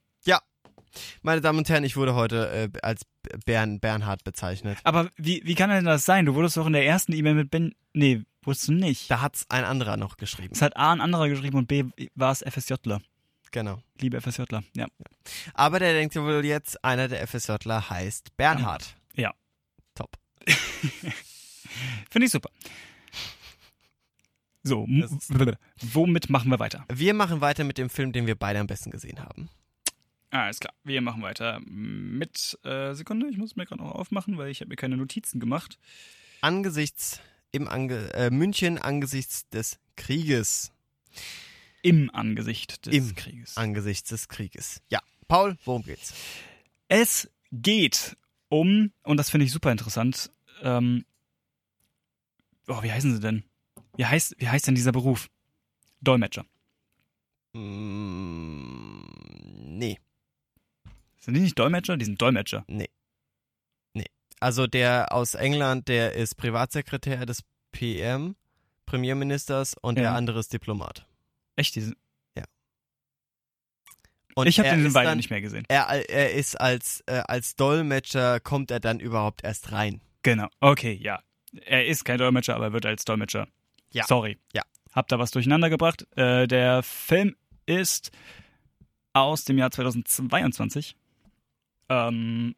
Meine 1.22 1.42
Damen 1.42 1.60
und 1.60 1.70
Herren, 1.70 1.84
ich 1.84 1.98
wurde 1.98 2.16
heute 2.16 2.50
äh, 2.50 2.80
als 2.82 3.02
Bern, 3.46 3.80
Bernhard 3.80 4.24
bezeichnet. 4.24 4.78
Aber 4.84 5.10
wie, 5.18 5.42
wie 5.46 5.56
kann 5.56 5.70
denn 5.70 5.86
das 5.86 6.06
sein? 6.06 6.26
Du 6.26 6.36
wurdest 6.36 6.58
doch 6.58 6.68
in 6.68 6.74
der 6.74 6.86
ersten 6.86 7.14
E-Mail 7.14 7.36
mit 7.36 7.52
Ben. 7.52 7.74
Nee, 7.94 8.24
wurdest 8.44 8.68
du 8.68 8.74
nicht. 8.74 9.10
Da 9.12 9.22
hat's 9.22 9.46
ein 9.50 9.64
anderer 9.64 9.98
noch 9.98 10.18
geschrieben. 10.18 10.54
Es 10.54 10.62
hat 10.62 10.78
A 10.78 10.92
ein 10.92 11.02
anderer 11.02 11.30
geschrieben 11.30 11.58
und 11.58 11.68
B 11.68 11.86
war 12.16 12.32
es 12.32 12.44
FSJler. 12.48 13.02
Genau. 13.52 13.82
Liebe 14.00 14.20
FSJler, 14.22 14.64
ja. 14.76 14.88
Aber 15.54 15.80
der 15.80 15.94
denkt 15.94 16.16
ja 16.16 16.22
wohl 16.22 16.46
jetzt, 16.46 16.84
einer 16.84 17.08
der 17.08 17.26
FSJler 17.28 17.90
heißt 17.90 18.36
Bernhard. 18.38 18.96
Ja. 19.16 19.34
Top. 19.96 20.18
Finde 22.10 22.26
ich 22.26 22.32
super. 22.32 22.50
So, 24.64 24.86
womit 25.94 26.30
machen 26.30 26.52
wir 26.52 26.60
weiter? 26.60 26.86
Wir 26.92 27.14
machen 27.14 27.40
weiter 27.40 27.64
mit 27.64 27.78
dem 27.78 27.90
Film, 27.90 28.12
den 28.12 28.28
wir 28.28 28.36
beide 28.36 28.60
am 28.60 28.68
besten 28.68 28.92
gesehen 28.92 29.22
haben. 29.22 29.50
Alles 30.30 30.60
klar, 30.60 30.74
wir 30.84 31.00
machen 31.02 31.22
weiter 31.22 31.62
mit, 31.66 32.60
äh, 32.64 32.94
Sekunde, 32.94 33.30
ich 33.30 33.38
muss 33.38 33.56
mir 33.56 33.66
gerade 33.66 33.82
noch 33.82 33.94
aufmachen, 33.94 34.38
weil 34.38 34.50
ich 34.50 34.60
habe 34.60 34.70
mir 34.70 34.76
keine 34.76 34.98
Notizen 34.98 35.40
gemacht. 35.40 35.80
Angesichts 36.42 37.22
im 37.52 37.70
Ange 37.70 38.14
äh, 38.14 38.30
München 38.30 38.78
angesichts 38.78 39.48
des 39.50 39.80
Krieges. 39.96 40.74
Im 41.82 42.10
Angesicht 42.14 42.86
des 42.86 42.94
Im 42.94 43.16
Krieges. 43.16 43.58
Angesichts 43.58 44.10
des 44.10 44.28
Krieges. 44.28 44.82
Ja. 44.90 45.00
Paul, 45.28 45.58
worum 45.66 45.84
geht's? 45.84 46.14
Es 46.88 47.30
geht 47.52 48.18
um, 48.50 48.92
und 49.04 49.18
das 49.18 49.30
finde 49.30 49.46
ich 49.46 49.52
super 49.52 49.72
interessant, 49.72 50.32
ähm, 50.62 51.06
oh, 52.68 52.82
wie 52.84 52.92
heißen 52.92 53.14
sie 53.14 53.20
denn? 53.20 53.44
Wie 53.98 54.06
heißt, 54.06 54.36
wie 54.38 54.48
heißt 54.48 54.68
denn 54.68 54.76
dieser 54.76 54.92
Beruf? 54.92 55.28
Dolmetscher. 56.02 56.46
Mm, 57.54 59.02
nee. 59.78 60.00
Sind 61.20 61.34
die 61.34 61.42
nicht 61.42 61.58
Dolmetscher? 61.60 61.98
Die 61.98 62.06
sind 62.06 62.22
Dolmetscher. 62.22 62.66
Also 64.40 64.68
der 64.68 65.12
aus 65.14 65.34
England, 65.34 65.88
der 65.88 66.14
ist 66.14 66.36
Privatsekretär 66.36 67.26
des 67.26 67.44
PM, 67.72 68.36
Premierministers 68.86 69.74
und 69.82 69.98
Ja. 69.98 70.04
der 70.04 70.14
andere 70.14 70.40
ist 70.40 70.54
Diplomat. 70.54 71.08
Echt? 71.58 71.76
Die 71.76 71.82
sind, 71.82 71.98
Und 74.38 74.46
ich 74.46 74.60
habe 74.60 74.70
den 74.70 74.94
beiden 74.94 75.18
nicht 75.18 75.32
mehr 75.32 75.42
gesehen. 75.42 75.66
Er, 75.68 75.88
er 75.88 76.34
ist 76.34 76.62
als, 76.62 77.04
äh, 77.08 77.24
als 77.28 77.56
Dolmetscher, 77.56 78.40
kommt 78.40 78.70
er 78.70 78.80
dann 78.80 79.00
überhaupt 79.00 79.44
erst 79.44 79.72
rein. 79.72 80.00
Genau. 80.22 80.48
Okay, 80.60 80.94
ja. 81.02 81.24
Er 81.66 81.88
ist 81.88 82.06
kein 82.06 82.20
Dolmetscher, 82.20 82.56
aber 82.56 82.66
er 82.66 82.74
wird 82.74 82.86
als 82.86 83.04
Dolmetscher. 83.04 83.48
Ja. 83.92 84.06
Sorry. 84.06 84.38
Ja. 84.54 84.62
Hab 84.94 85.08
da 85.08 85.18
was 85.18 85.32
durcheinander 85.32 85.72
gebracht. 85.72 86.06
Äh, 86.16 86.46
der 86.46 86.84
Film 86.84 87.36
ist 87.66 88.12
aus 89.14 89.44
dem 89.44 89.58
Jahr 89.58 89.72
2022. 89.72 90.96
Ähm, 91.90 92.54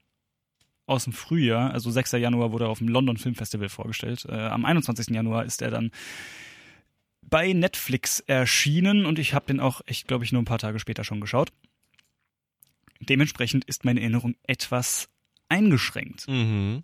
aus 0.85 1.05
dem 1.05 1.13
Frühjahr, 1.13 1.71
also 1.71 1.91
6. 1.91 2.11
Januar 2.13 2.51
wurde 2.51 2.65
er 2.65 2.71
auf 2.71 2.79
dem 2.79 2.89
London 2.89 3.15
Film 3.15 3.35
Festival 3.35 3.69
vorgestellt. 3.69 4.25
Äh, 4.27 4.33
am 4.33 4.65
21. 4.65 5.15
Januar 5.15 5.45
ist 5.45 5.61
er 5.61 5.71
dann 5.71 5.91
bei 7.29 7.53
Netflix 7.53 8.19
erschienen 8.21 9.05
und 9.05 9.19
ich 9.19 9.33
habe 9.33 9.47
den 9.47 9.59
auch, 9.59 9.81
ich 9.85 10.05
glaube 10.05 10.23
ich, 10.23 10.31
nur 10.31 10.41
ein 10.41 10.45
paar 10.45 10.59
Tage 10.59 10.79
später 10.79 11.03
schon 11.03 11.21
geschaut. 11.21 11.51
Dementsprechend 13.01 13.65
ist 13.65 13.85
meine 13.85 14.01
Erinnerung 14.01 14.35
etwas 14.43 15.09
eingeschränkt. 15.47 16.27
Mhm. 16.27 16.83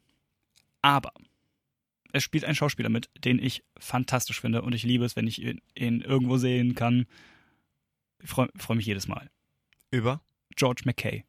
Aber 0.82 1.12
es 2.14 2.24
spielt 2.24 2.46
ein 2.46 2.56
Schauspieler 2.56 2.90
mit, 2.90 3.10
den 3.24 3.40
ich 3.40 3.64
fantastisch 3.78 4.40
finde 4.40 4.62
und 4.62 4.74
ich 4.74 4.84
liebe 4.84 5.04
es, 5.06 5.16
wenn 5.16 5.28
ich 5.28 5.42
ihn, 5.42 5.62
ihn 5.76 6.02
irgendwo 6.02 6.38
sehen 6.38 6.76
kann. 6.76 7.06
Ich 8.24 8.30
freue 8.30 8.50
freu 8.56 8.76
mich 8.76 8.86
jedes 8.86 9.08
Mal. 9.08 9.30
Über 9.92 10.22
George 10.56 10.84
McKay 10.86 11.26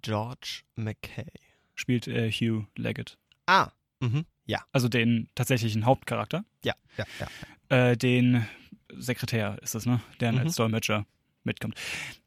George 0.00 0.62
McKay. 0.76 1.26
spielt 1.74 2.06
äh, 2.08 2.30
Hugh 2.30 2.66
Leggett. 2.76 3.18
Ah, 3.46 3.72
mhm. 4.00 4.24
ja, 4.46 4.64
Also 4.72 4.88
den 4.88 5.28
tatsächlichen 5.34 5.84
Hauptcharakter. 5.84 6.44
ja, 6.64 6.74
ja, 6.96 7.04
ja. 7.20 7.28
Äh, 7.72 7.96
den 7.96 8.46
Sekretär 8.94 9.58
ist 9.62 9.74
es, 9.74 9.86
ne? 9.86 10.00
Der 10.20 10.32
Mhm. 10.32 10.38
als 10.40 10.56
Dolmetscher 10.56 11.06
mitkommt. 11.44 11.74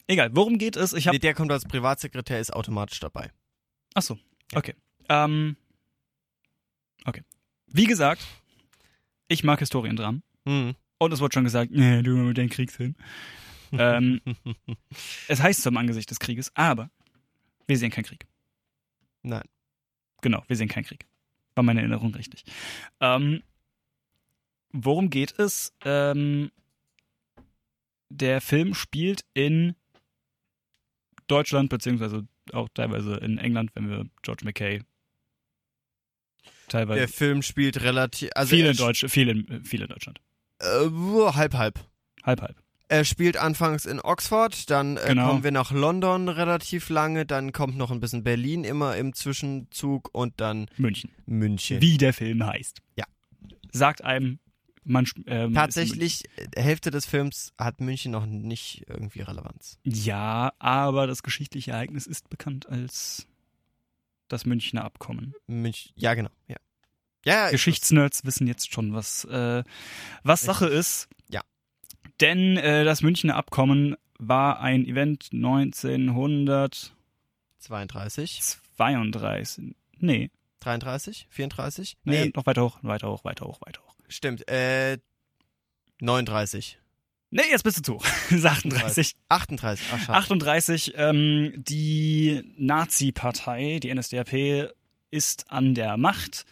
Egal, 0.08 0.36
worum 0.36 0.58
geht 0.58 0.76
es? 0.76 0.93
Ich 0.93 1.06
habe 1.08 1.16
Nee, 1.16 1.20
der 1.20 1.36
kommt 1.36 1.52
als 1.52 1.66
Privatsekretär, 1.66 2.39
ist 2.39 2.52
automatisch 2.52 3.00
dabei. 3.00 3.32
Ach 3.93 4.02
so, 4.02 4.18
Ja. 4.52 4.58
okay. 4.58 4.74
Ähm, 5.08 5.56
okay. 7.06 7.22
Wie 7.68 7.86
gesagt, 7.86 8.26
ich 9.28 9.43
mag 9.43 9.60
Historiendramen. 9.60 10.24
Mhm. 10.46 10.76
Und 10.98 11.12
es 11.12 11.20
wurde 11.20 11.34
schon 11.34 11.43
gesagt, 11.43 11.72
nee, 11.72 12.02
du 12.02 12.16
mit 12.16 12.38
deinem 12.38 12.50
Kriegsfilm. 12.50 12.96
ähm, 13.72 14.22
es 15.28 15.41
heißt 15.43 15.62
zum 15.62 15.78
Angesicht 15.78 16.10
des 16.10 16.20
Krieges, 16.20 16.52
aber 16.56 16.89
wir 17.68 17.78
sehen 17.78 17.91
keinen 17.91 18.06
Krieg. 18.06 18.26
Nein. 19.22 19.43
Genau, 20.22 20.43
wir 20.48 20.56
sehen 20.56 20.70
keinen 20.70 20.86
Krieg. 20.86 21.06
War 21.56 21.64
meine 21.64 21.82
Erinnerung 21.82 22.14
richtig. 22.16 22.46
Ähm, 23.00 23.43
worum 24.84 25.09
geht 25.09 25.38
es? 25.39 25.73
Ähm, 25.84 26.51
der 28.09 28.41
Film 28.41 28.73
spielt 28.73 29.26
in 29.34 29.76
Deutschland, 31.28 31.69
beziehungsweise 31.69 32.28
auch 32.53 32.69
teilweise 32.73 33.15
in 33.15 33.38
England, 33.38 33.71
wenn 33.73 33.89
wir 33.89 34.05
George 34.21 34.45
McKay 34.45 34.82
teilweise 36.67 36.99
Der 36.99 37.07
Film 37.07 37.41
spielt 37.41 37.82
relativ, 37.82 38.30
also 38.36 38.55
viel, 38.55 38.65
in 38.65 38.78
Deutsch, 38.78 39.05
viel, 39.07 39.30
in, 39.30 39.63
viel 39.63 39.82
in 39.82 39.88
Deutschland. 39.88 40.19
Äh, 40.59 40.89
halb, 41.34 41.53
halb. 41.55 41.80
Halb, 42.23 42.41
halb. 42.41 42.55
Er 42.88 43.03
spielt 43.03 43.38
anfangs 43.38 43.86
in 43.88 43.99
Oxford, 43.99 44.69
dann 44.69 44.97
äh, 44.97 45.07
Genau. 45.07 45.28
kommen 45.28 45.43
wir 45.43 45.51
nach 45.51 45.71
London 45.71 46.30
relativ 46.30 46.89
lange, 46.89 47.26
dann 47.26 47.51
kommt 47.51 47.78
noch 47.78 47.89
ein 47.89 47.99
bisschen 47.99 48.23
Berlin 48.23 48.63
immer 48.63 48.95
im 48.95 49.13
Zwischenzug 49.13 50.09
und 50.13 50.39
dann 50.39 50.67
München. 50.78 51.09
München. 51.26 51.82
Wie 51.82 51.97
der 51.97 52.13
Film 52.13 52.45
heißt. 52.45 52.82
Ja. 52.95 53.05
Sagt 53.71 54.03
einem, 54.03 54.39
man. 54.86 55.05
Ähm, 55.27 55.53
Tatsächlich, 55.53 56.23
äh, 56.38 56.61
Hälfte 56.61 56.91
des 56.91 57.05
Films 57.05 57.53
hat 57.57 57.81
München 57.81 58.11
noch 58.11 58.25
nicht 58.25 58.86
irgendwie 58.88 59.21
Relevanz. 59.21 59.79
Ja, 59.83 60.53
aber 60.59 61.07
das 61.07 61.23
geschichtliche 61.23 61.71
Ereignis 61.71 62.07
ist 62.07 62.29
bekannt 62.29 62.67
als 62.69 63.27
das 64.27 64.45
Münchner 64.45 64.83
Abkommen. 64.86 65.33
München, 65.47 65.91
ja, 65.95 66.13
genau. 66.13 66.29
Ja, 66.47 66.57
ja 67.25 67.49
Geschichtsnerds 67.51 68.25
wissen 68.25 68.47
jetzt 68.47 68.71
schon, 68.73 68.93
was, 68.93 69.25
äh, 69.25 69.63
was 70.23 70.41
Sache 70.41 70.67
ist. 70.67 71.07
Ja. 71.29 71.41
Denn 72.21 72.57
äh, 72.57 72.83
das 72.86 73.01
Münchner 73.01 73.36
Abkommen 73.36 73.95
war 74.17 74.59
ein 74.61 74.86
Event 74.86 75.29
1932. 75.33 76.93
32, 78.77 79.75
Nee, 79.99 80.29
33, 80.59 81.27
34? 81.29 81.97
nee, 82.03 82.25
Nee, 82.25 82.31
noch 82.36 82.45
weiter 82.45 82.63
hoch, 82.63 82.79
weiter 82.81 83.09
hoch, 83.09 83.23
weiter 83.23 83.45
hoch, 83.45 83.59
weiter 83.61 83.81
hoch. 83.81 83.84
Stimmt. 84.08 84.47
Äh, 84.49 84.97
39. 85.99 86.80
Nee, 87.32 87.43
jetzt 87.49 87.64
bist 87.64 87.80
du 87.80 87.82
zu. 87.82 87.93
hoch. 87.95 88.06
38. 88.32 89.16
38, 89.30 89.88
ach 89.91 89.99
schade. 89.99 90.18
38, 90.18 90.93
ähm, 90.95 91.53
die 91.56 92.43
Nazi-Partei, 92.58 93.80
die 93.82 93.93
NSDAP, 93.93 94.74
ist 95.12 95.51
an 95.51 95.76
der 95.76 95.97
Macht. 95.97 96.45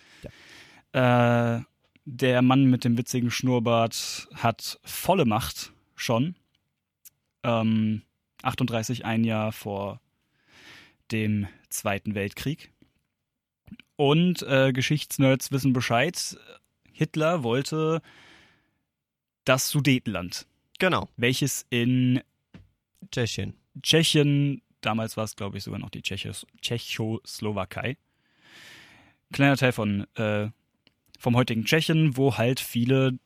Äh, 0.91 1.59
der 2.05 2.41
Mann 2.41 2.65
mit 2.65 2.83
dem 2.83 2.97
witzigen 2.97 3.31
Schnurrbart 3.31 4.27
hat 4.33 4.79
volle 4.83 5.25
Macht 5.25 5.71
schon. 5.95 6.35
Ähm, 7.43 8.01
38, 8.41 9.05
ein 9.05 9.23
Jahr 9.23 9.51
vor 9.51 10.01
dem 11.11 11.47
Zweiten 11.69 12.13
Weltkrieg. 12.15 12.71
Und 13.95 14.41
äh, 14.43 14.73
Geschichtsnerds 14.73 15.51
wissen 15.51 15.71
Bescheid. 15.71 16.37
Hitler 16.93 17.43
wollte 17.43 18.01
das 19.45 19.69
Sudetenland, 19.69 20.47
Genau, 20.79 21.07
welches 21.17 21.65
in 21.69 22.21
Tschechien. 23.11 23.53
Tschechien, 23.81 24.61
damals 24.81 25.17
war 25.17 25.23
es, 25.23 25.35
glaube 25.35 25.57
ich, 25.57 25.63
sogar 25.63 25.79
noch 25.79 25.89
die 25.89 26.01
Tschechos 26.01 26.45
Tschechoslowakei. 26.61 27.97
Kleiner 29.31 29.57
Teil 29.57 29.71
von, 29.71 30.05
äh, 30.15 30.49
vom 31.19 31.35
heutigen 31.35 31.65
Tschechien, 31.65 32.17
wo 32.17 32.37
halt 32.37 32.59
viele 32.59 33.17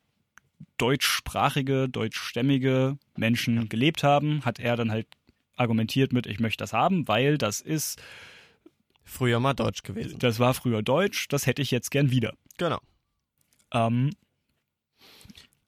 deutschsprachige, 0.78 1.90
deutschstämmige 1.90 2.98
Menschen 3.16 3.70
gelebt 3.70 4.04
haben, 4.04 4.46
hat 4.46 4.60
er 4.60 4.76
dann 4.76 4.92
halt 4.92 5.08
argumentiert 5.56 6.14
mit, 6.14 6.28
ich 6.28 6.40
möchte 6.40 6.62
das 6.62 6.74
haben, 6.74 7.08
weil 7.08 7.38
das 7.38 7.62
ist, 7.62 8.00
Früher 9.04 9.40
mal 9.40 9.54
Deutsch 9.54 9.84
gewesen. 9.84 10.20
das 10.20 10.38
war 10.38 10.54
früher 10.54 10.84
Deutsch, 10.84 11.28
das 11.30 11.48
hätte 11.48 11.62
ich 11.62 11.72
jetzt 11.72 11.92
gern 11.92 12.12
wieder. 12.12 12.34
Genau. 12.58 12.80
Ähm, 13.74 14.12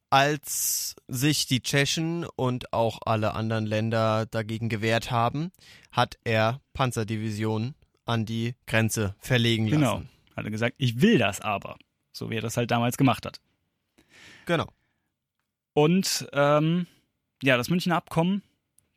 Als 0.09 0.95
sich 1.07 1.45
die 1.45 1.61
Tschechen 1.61 2.25
und 2.35 2.73
auch 2.73 2.99
alle 3.05 3.33
anderen 3.33 3.65
Länder 3.65 4.25
dagegen 4.25 4.69
gewehrt 4.69 5.11
haben, 5.11 5.51
hat 5.91 6.17
er 6.23 6.61
Panzerdivisionen 6.73 7.75
an 8.05 8.25
die 8.25 8.55
Grenze 8.65 9.15
verlegen 9.19 9.67
lassen. 9.67 9.79
genau. 9.79 10.01
Hat 10.35 10.45
er 10.45 10.51
gesagt, 10.51 10.75
ich 10.77 11.01
will 11.01 11.17
das 11.17 11.41
aber. 11.41 11.77
So 12.11 12.29
wie 12.29 12.37
er 12.37 12.41
das 12.41 12.57
halt 12.57 12.71
damals 12.71 12.97
gemacht 12.97 13.25
hat. 13.25 13.39
Genau. 14.45 14.67
Und 15.73 16.27
ähm, 16.33 16.87
ja, 17.43 17.55
das 17.55 17.69
Münchner 17.69 17.95
Abkommen, 17.95 18.41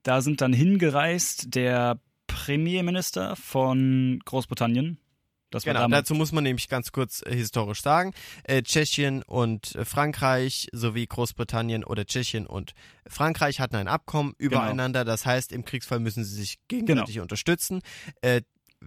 da 0.02 0.22
sind 0.22 0.40
dann 0.40 0.52
hingereist 0.52 1.54
der 1.54 2.00
Premierminister 2.26 3.36
von 3.36 4.20
Großbritannien. 4.24 4.98
Genau, 5.64 5.86
dazu 5.88 6.14
muss 6.14 6.32
man 6.32 6.44
nämlich 6.44 6.68
ganz 6.68 6.92
kurz 6.92 7.22
äh, 7.24 7.34
historisch 7.34 7.82
sagen, 7.82 8.12
äh, 8.44 8.62
Tschechien 8.62 9.22
und 9.22 9.74
äh, 9.74 9.84
Frankreich 9.84 10.68
sowie 10.72 11.06
Großbritannien 11.06 11.84
oder 11.84 12.04
Tschechien 12.04 12.46
und 12.46 12.74
Frankreich 13.06 13.60
hatten 13.60 13.76
ein 13.76 13.88
Abkommen 13.88 14.34
Genau. 14.38 14.56
übereinander, 14.56 15.04
das 15.04 15.26
heißt, 15.26 15.52
im 15.52 15.64
Kriegsfall 15.64 16.00
müssen 16.00 16.24
sie 16.24 16.34
sich 16.34 16.58
gegenseitig 16.68 17.20
unterstützen. 17.20 17.82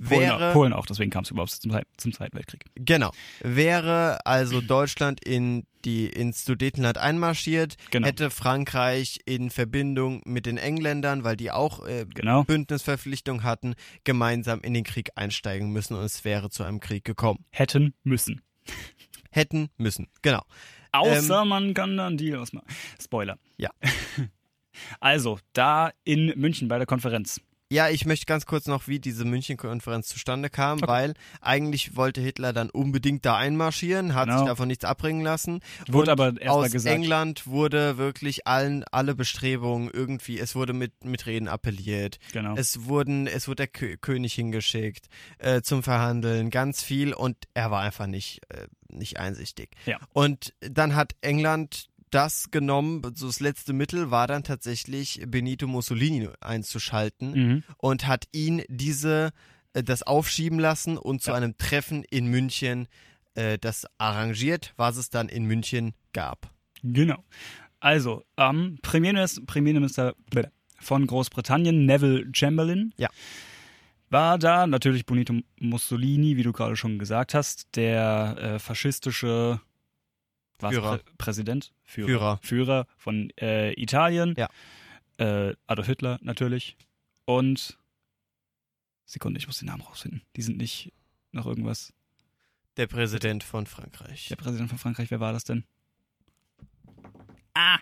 Polen, 0.04 0.22
wäre, 0.22 0.50
auch, 0.50 0.54
Polen 0.54 0.74
auch, 0.74 0.86
deswegen 0.86 1.12
kam 1.12 1.24
es 1.24 1.32
überhaupt 1.32 1.52
zum, 1.52 1.78
zum 1.98 2.14
Zweiten 2.14 2.36
Weltkrieg. 2.36 2.66
genau, 2.76 3.12
wäre 3.42 4.26
also 4.26 4.62
Deutschland 4.62 5.24
in 5.26 5.66
die 5.84 6.08
ins 6.08 6.44
Sudetenland 6.46 6.98
einmarschiert, 6.98 7.76
Genau. 7.92 8.08
hätte 8.08 8.30
Frankreich 8.32 9.20
in 9.26 9.50
Verbindung 9.52 10.22
mit 10.26 10.46
den 10.48 10.58
Engländern, 10.58 11.24
weil 11.24 11.38
die 11.38 11.52
auch 11.52 11.86
äh, 11.86 12.06
Genau. 12.14 12.44
Bündnisverpflichtung 12.44 13.44
hatten, 13.44 13.76
gemeinsam 14.04 14.62
in 14.62 14.74
den 14.74 14.84
Krieg 14.84 15.10
einsteigen 15.16 15.72
müssen 15.72 15.96
und 15.96 16.04
es 16.04 16.26
wäre 16.26 16.50
zu 16.50 16.64
einem 16.64 16.80
Krieg 16.80 17.04
gekommen. 17.06 17.46
Hätten 17.52 17.94
müssen. 18.04 18.42
Hätten 19.30 19.70
müssen, 19.78 20.08
genau. 20.22 20.42
Außer 20.92 21.44
man 21.46 21.74
kann 21.74 21.98
dann 21.98 22.18
Deal 22.18 22.40
ausmachen. 22.40 22.68
Spoiler. 23.02 23.38
Ja. 23.58 23.70
Also, 25.00 25.40
da 25.54 25.92
in 26.04 26.34
München 26.38 26.68
bei 26.68 26.78
der 26.78 26.86
Konferenz. 26.86 27.40
Ja, 27.76 27.90
ich 27.90 28.06
möchte 28.06 28.26
ganz 28.26 28.46
kurz 28.46 28.68
noch, 28.68 28.88
wie 28.88 29.00
diese 29.00 29.26
München-Konferenz 29.26 30.08
zustande 30.08 30.50
kam, 30.50 30.78
Okay. 30.78 30.88
weil 30.88 31.14
eigentlich 31.42 31.98
wollte 31.98 32.22
Hitler 32.22 32.54
dann 32.54 32.70
unbedingt 32.70 33.26
da 33.26 33.36
einmarschieren, 33.36 34.16
hat 34.16 34.28
Genau. 34.28 34.40
sich 34.40 34.48
davon 34.48 34.68
nichts 34.70 34.86
abbringen 34.86 35.22
lassen. 35.24 35.60
Wurde 35.90 36.12
aber 36.14 36.28
erst 36.28 36.46
mal 36.46 36.50
aus 36.52 36.72
gesagt. 36.72 36.96
England 36.96 37.48
wurde 37.48 37.98
wirklich 37.98 38.48
allen 38.48 38.86
alle 38.92 39.14
Bestrebungen 39.14 39.90
irgendwie, 39.92 40.40
es 40.40 40.56
wurde 40.56 40.72
mit 40.72 41.04
mit 41.04 41.26
Reden 41.26 41.50
appelliert. 41.50 42.18
Genau. 42.32 42.56
Es 42.56 42.86
wurden, 42.86 43.28
es 43.28 43.48
wurde 43.50 43.56
der 43.58 43.68
Kö 43.68 43.98
König 43.98 44.34
hingeschickt 44.34 45.08
äh, 45.40 45.62
zum 45.62 45.84
Verhandeln, 45.84 46.50
ganz 46.52 46.82
viel 46.82 47.14
und 47.14 47.36
er 47.54 47.72
war 47.72 47.82
einfach 47.82 48.08
nicht 48.08 48.40
äh, 48.50 48.68
nicht 48.88 49.20
einsichtig. 49.20 49.72
Ja. 49.86 50.00
Und 50.14 50.54
dann 50.62 50.96
hat 50.96 51.16
England 51.22 51.90
das 52.16 52.50
genommen, 52.52 53.02
so 53.16 53.28
das 53.28 53.40
letzte 53.42 53.74
Mittel 53.74 54.10
war 54.10 54.28
dann 54.28 54.44
tatsächlich 54.44 55.22
Benito 55.28 55.68
Mussolini 55.68 56.30
einzuschalten 56.40 57.32
mhm. 57.34 57.64
und 57.78 58.08
hat 58.08 58.26
ihn 58.32 58.64
diese 58.70 59.32
äh, 59.74 59.84
das 59.84 60.02
aufschieben 60.04 60.58
lassen 60.60 60.98
und 60.98 61.22
zu 61.22 61.32
Ja. 61.32 61.36
einem 61.38 61.58
Treffen 61.58 62.04
in 62.04 62.28
München 62.28 62.88
äh, 63.36 63.58
das 63.60 63.86
arrangiert, 63.98 64.74
was 64.78 64.96
es 64.96 65.10
dann 65.10 65.28
in 65.28 65.44
München 65.46 65.94
gab. 66.14 66.50
Genau. 66.84 67.24
Also, 67.82 68.24
ähm, 68.38 68.80
Premierminister, 68.82 69.42
Premierminister 69.46 70.16
von 70.80 71.06
Großbritannien, 71.06 71.86
Neville 71.86 72.30
Chamberlain, 72.34 72.94
Ja. 72.98 73.10
war 74.10 74.40
da 74.40 74.66
natürlich 74.68 75.06
Benito 75.06 75.34
Mussolini, 75.60 76.38
wie 76.38 76.44
du 76.44 76.54
gerade 76.54 76.76
schon 76.78 76.98
gesagt 76.98 77.34
hast, 77.34 77.76
der 77.76 78.38
äh, 78.40 78.60
faschistische 78.60 79.60
Führer. 80.60 80.98
Prä 81.00 81.12
Präsident, 81.18 81.74
Führer, 81.84 82.08
Führer. 82.08 82.40
Führer 82.42 82.88
von 82.98 83.30
äh, 83.40 83.74
Italien, 83.74 84.36
Ja. 84.38 84.50
äh, 85.18 85.54
Adolf 85.68 85.88
Hitler 85.88 86.18
natürlich 86.22 86.78
und 87.26 87.78
Sekunde, 89.06 89.38
ich 89.38 89.48
muss 89.48 89.60
den 89.60 89.68
Namen 89.68 89.82
rausfinden. 89.84 90.22
Die 90.36 90.42
sind 90.42 90.58
nicht 90.58 90.92
noch 91.32 91.46
irgendwas. 91.46 91.94
Der 92.78 92.88
Präsident 92.88 93.44
von 93.44 93.66
Frankreich. 93.68 94.28
Der 94.30 94.36
Präsident 94.36 94.70
von 94.70 94.78
Frankreich, 94.80 95.12
wer 95.12 95.20
war 95.20 95.32
das 95.34 95.44
denn? 95.44 95.64
Ah! 97.54 97.80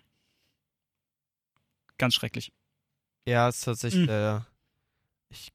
Ganz 1.98 2.14
schrecklich. 2.16 2.52
Ja, 3.26 3.48
ist 3.50 3.62
tatsächlich 3.62 4.02
Hm. 4.02 4.08
der. 4.08 4.48
Ich. 5.30 5.52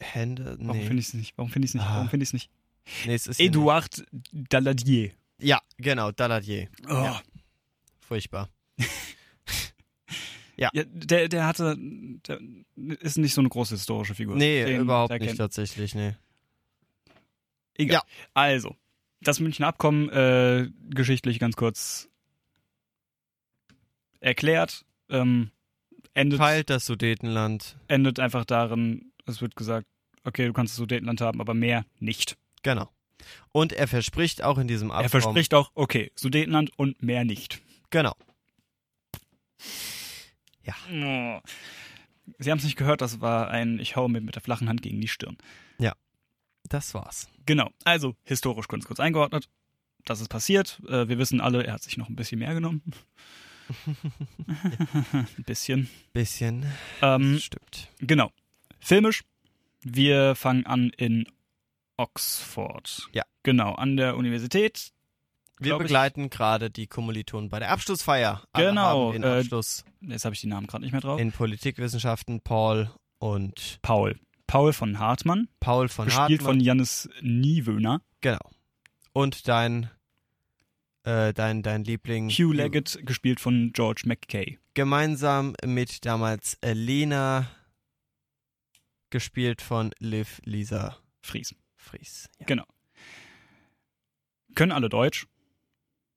Hände. 0.00 0.56
Warum 0.58 0.76
Nee. 0.78 0.86
finde 0.86 1.00
ich 1.00 1.08
es 1.08 1.14
nicht? 1.14 1.36
Warum 1.38 1.50
finde 1.50 1.66
ich 1.66 1.70
es 1.70 1.74
nicht? 1.74 1.84
Ah. 1.84 1.94
Warum 1.96 2.08
finde 2.08 2.22
ich 2.24 2.30
es 2.30 2.32
nicht? 2.32 2.50
nee, 3.06 3.14
es 3.14 3.26
ist 3.26 3.38
ja 3.38 3.46
Edouard 3.46 4.04
Daladier. 4.32 5.12
Ja, 5.44 5.60
genau, 5.78 6.10
Daladier. 6.12 6.68
Oh. 6.88 6.92
Ja. 6.92 7.22
Furchtbar. 8.00 8.48
Ja, 10.56 10.70
der, 10.72 11.28
der 11.28 11.46
hatte, 11.48 11.74
der 11.76 12.38
ist 13.00 13.18
nicht 13.18 13.34
so 13.34 13.40
eine 13.40 13.48
große 13.48 13.74
historische 13.74 14.14
Figur. 14.14 14.36
Nee, 14.36 14.64
Den- 14.64 14.82
überhaupt 14.82 15.10
nicht 15.10 15.24
kennt- 15.26 15.38
tatsächlich, 15.38 15.96
nee. 15.96 16.14
Egal. 17.76 17.94
Ja. 17.96 18.02
Also, 18.34 18.76
das 19.20 19.40
Münchner 19.40 19.66
Abkommen, 19.66 20.08
äh, 20.10 20.70
geschichtlich 20.90 21.40
ganz 21.40 21.56
kurz 21.56 22.08
erklärt, 24.20 24.84
ähm, 25.08 25.50
endet, 26.14 26.38
Teilt 26.38 26.70
das 26.70 26.86
Sudetenland. 26.86 27.76
endet 27.88 28.20
einfach 28.20 28.44
darin, 28.44 29.12
es 29.26 29.40
wird 29.40 29.56
gesagt, 29.56 29.88
okay, 30.22 30.46
du 30.46 30.52
kannst 30.52 30.74
das 30.74 30.76
Sudetenland 30.78 31.20
haben, 31.20 31.40
aber 31.40 31.54
mehr 31.54 31.84
nicht. 31.98 32.36
Genau. 32.62 32.88
Und 33.52 33.72
er 33.72 33.88
verspricht 33.88 34.42
auch 34.42 34.58
in 34.58 34.68
diesem 34.68 34.90
Abkommen. 34.90 35.06
Er 35.06 35.10
verspricht 35.10 35.54
auch, 35.54 35.70
okay, 35.74 36.10
Sudetenland 36.16 36.70
und 36.76 37.02
mehr 37.02 37.24
nicht. 37.24 37.60
Genau. 37.90 38.14
Oh. 40.90 41.40
Sie 42.38 42.50
haben 42.50 42.58
es 42.58 42.64
nicht 42.64 42.76
gehört, 42.76 43.00
das 43.00 43.20
war 43.20 43.48
ein 43.48 43.78
Ich 43.78 43.96
hau 43.96 44.08
mir 44.08 44.20
mit 44.20 44.34
der 44.34 44.42
flachen 44.42 44.68
Hand 44.68 44.82
gegen 44.82 45.00
die 45.00 45.08
Stirn. 45.08 45.36
Das 46.70 46.94
war's. 46.94 47.28
Genau, 47.44 47.68
also 47.84 48.16
historisch 48.24 48.68
ganz 48.68 48.86
kurz 48.86 48.98
eingeordnet. 48.98 49.50
Das 50.06 50.22
ist 50.22 50.28
passiert. 50.28 50.80
Äh, 50.88 51.08
wir 51.08 51.18
wissen 51.18 51.42
alle, 51.42 51.62
er 51.62 51.74
hat 51.74 51.82
sich 51.82 51.98
noch 51.98 52.08
ein 52.08 52.16
bisschen 52.16 52.38
mehr 52.38 52.54
genommen. 52.54 52.82
ein 55.12 55.44
bisschen. 55.44 55.90
Bisschen. 56.14 56.64
Ähm, 57.02 57.34
Das 57.34 57.42
stimmt. 57.44 57.88
genau. 58.00 58.32
Filmisch. 58.80 59.24
Wir 59.82 60.34
fangen 60.34 60.64
an 60.64 60.88
in 60.96 61.26
Oxford. 61.96 63.08
Ja. 63.12 63.22
Genau, 63.42 63.74
an 63.74 63.96
der 63.96 64.16
Universität. 64.16 64.92
Wir 65.60 65.78
begleiten 65.78 66.30
gerade 66.30 66.70
die 66.70 66.86
Kommilitonen 66.86 67.48
bei 67.48 67.58
der 67.60 67.70
Abschlussfeier. 67.70 68.42
Genau, 68.54 69.12
den 69.12 69.22
äh, 69.22 69.40
Abschluss 69.40 69.84
Jetzt 70.00 70.24
habe 70.24 70.34
ich 70.34 70.40
die 70.40 70.46
Namen 70.48 70.66
gerade 70.66 70.82
nicht 70.82 70.92
mehr 70.92 71.00
drauf. 71.00 71.20
in 71.20 71.32
Politikwissenschaften. 71.32 72.40
Paul 72.40 72.90
und 73.18 73.78
Paul. 73.82 74.18
Paul 74.46 74.72
von 74.72 74.98
Hartmann, 74.98 75.48
Paul 75.60 75.88
von 75.88 76.06
gespielt 76.06 76.40
Hartmann. 76.40 76.56
von 76.56 76.60
Jannis 76.60 77.08
Niewöhner. 77.22 78.02
Genau. 78.20 78.50
Und 79.12 79.48
dein, 79.48 79.90
äh, 81.04 81.32
dein, 81.32 81.62
dein 81.62 81.84
Liebling. 81.84 82.28
Hugh 82.28 82.52
Leggett, 82.52 82.98
gespielt 83.06 83.40
von 83.40 83.72
George 83.72 84.02
McKay. 84.04 84.58
Gemeinsam 84.74 85.54
mit 85.64 86.04
damals 86.04 86.58
Lena, 86.62 87.48
gespielt 89.10 89.62
von 89.62 89.92
Liv 89.98 90.40
Lisa 90.44 90.98
Fries. 91.22 91.54
Fries. 91.84 92.28
Ja, 92.40 92.46
Genau. 92.46 92.64
Können 94.54 94.72
alle 94.72 94.88
Deutsch. 94.88 95.26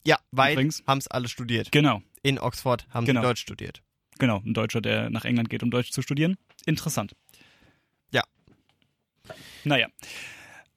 ja 0.06 0.18
weil 0.32 0.56
haben 0.88 0.98
es 1.00 1.08
alle 1.08 1.28
studiert. 1.28 1.72
Genau. 1.72 2.02
In 2.24 2.40
Oxford 2.40 2.88
haben 2.90 3.06
Genau. 3.06 3.22
sie 3.22 3.28
Deutsch 3.28 3.42
studiert. 3.42 3.84
Genau, 4.20 4.42
ein 4.46 4.54
Deutscher, 4.54 4.82
der 4.82 5.10
nach 5.10 5.26
England 5.26 5.50
geht, 5.50 5.62
um 5.64 5.70
Deutsch 5.72 5.92
zu 5.92 6.02
studieren. 6.02 6.38
Interessant. 6.66 7.16
Ja. 8.12 8.24
Naja. 9.64 9.88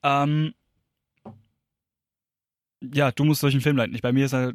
Ähm, 0.03 0.55
ja, 2.83 3.13
du 3.13 3.25
musst 3.25 3.41
solchen 3.41 3.61
Film 3.61 3.77
leiten. 3.77 3.95
Ich, 3.95 4.03
bei 4.03 4.13
mir 4.13 4.27
ist 4.27 4.35
er 4.35 4.53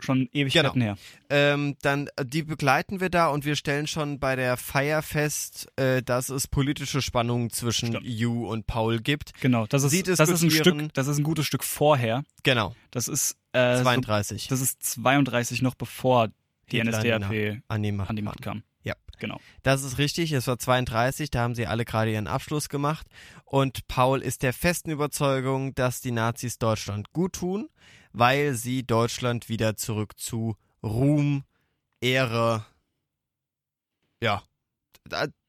schon 0.00 0.28
Ewigkeiten 0.32 0.72
Genau. 0.74 0.84
her. 0.84 0.96
Ähm, 1.30 1.76
dann, 1.82 2.08
äh, 2.16 2.24
die 2.24 2.42
begleiten 2.42 3.00
wir 3.00 3.10
da 3.10 3.28
und 3.28 3.44
wir 3.44 3.56
stellen 3.56 3.86
schon 3.86 4.18
bei 4.20 4.36
der 4.36 4.56
Feier 4.56 5.02
fest, 5.02 5.68
äh, 5.76 6.02
dass 6.02 6.28
es 6.28 6.46
politische 6.46 7.02
Spannungen 7.02 7.50
zwischen 7.50 7.88
Stimmt. 7.88 8.06
Hugh 8.06 8.48
und 8.48 8.66
Paul 8.66 9.00
gibt. 9.00 9.32
Genau, 9.40 9.66
das 9.66 9.82
ist, 9.82 10.06
das 10.08 10.28
ist 10.28 10.42
ein 10.42 10.50
Stück, 10.50 10.94
das 10.94 11.06
ist 11.08 11.18
ein 11.18 11.24
gutes 11.24 11.46
Stück 11.46 11.64
vorher. 11.64 12.24
Genau, 12.44 12.74
Das 12.90 13.08
ist, 13.08 13.36
äh, 13.52 13.76
so, 13.78 13.82
32. 13.82 14.46
das 14.48 14.60
ist 14.60 14.82
32 14.82 15.62
noch 15.62 15.74
bevor 15.74 16.28
die 16.70 16.82
NSDAP 16.82 17.62
an 17.68 17.82
die 17.82 17.92
Macht 17.92 18.10
an 18.10 18.16
die 18.16 18.22
kam. 18.22 18.24
Macht 18.26 18.42
kam. 18.42 18.62
Ja. 18.84 18.94
Genau. 19.18 19.40
Das 19.64 19.82
ist 19.82 19.98
richtig, 19.98 20.30
es 20.32 20.46
war 20.46 20.58
32, 20.58 21.30
da 21.30 21.40
haben 21.40 21.54
sie 21.56 21.66
alle 21.66 21.84
gerade 21.84 22.12
ihren 22.12 22.28
Abschluss 22.28 22.68
gemacht 22.68 23.06
und 23.44 23.88
Paul 23.88 24.22
ist 24.22 24.42
der 24.44 24.52
festen 24.52 24.90
Überzeugung, 24.90 25.74
dass 25.74 26.00
die 26.00 26.12
Nazis 26.12 26.58
Deutschland 26.58 27.12
gut 27.12 27.32
tun, 27.32 27.68
weil 28.12 28.54
sie 28.54 28.86
Deutschland 28.86 29.48
wieder 29.48 29.76
zurück 29.76 30.18
zu 30.18 30.56
Ruhm, 30.82 31.44
Ehre, 32.00 32.64
ja, 34.22 34.42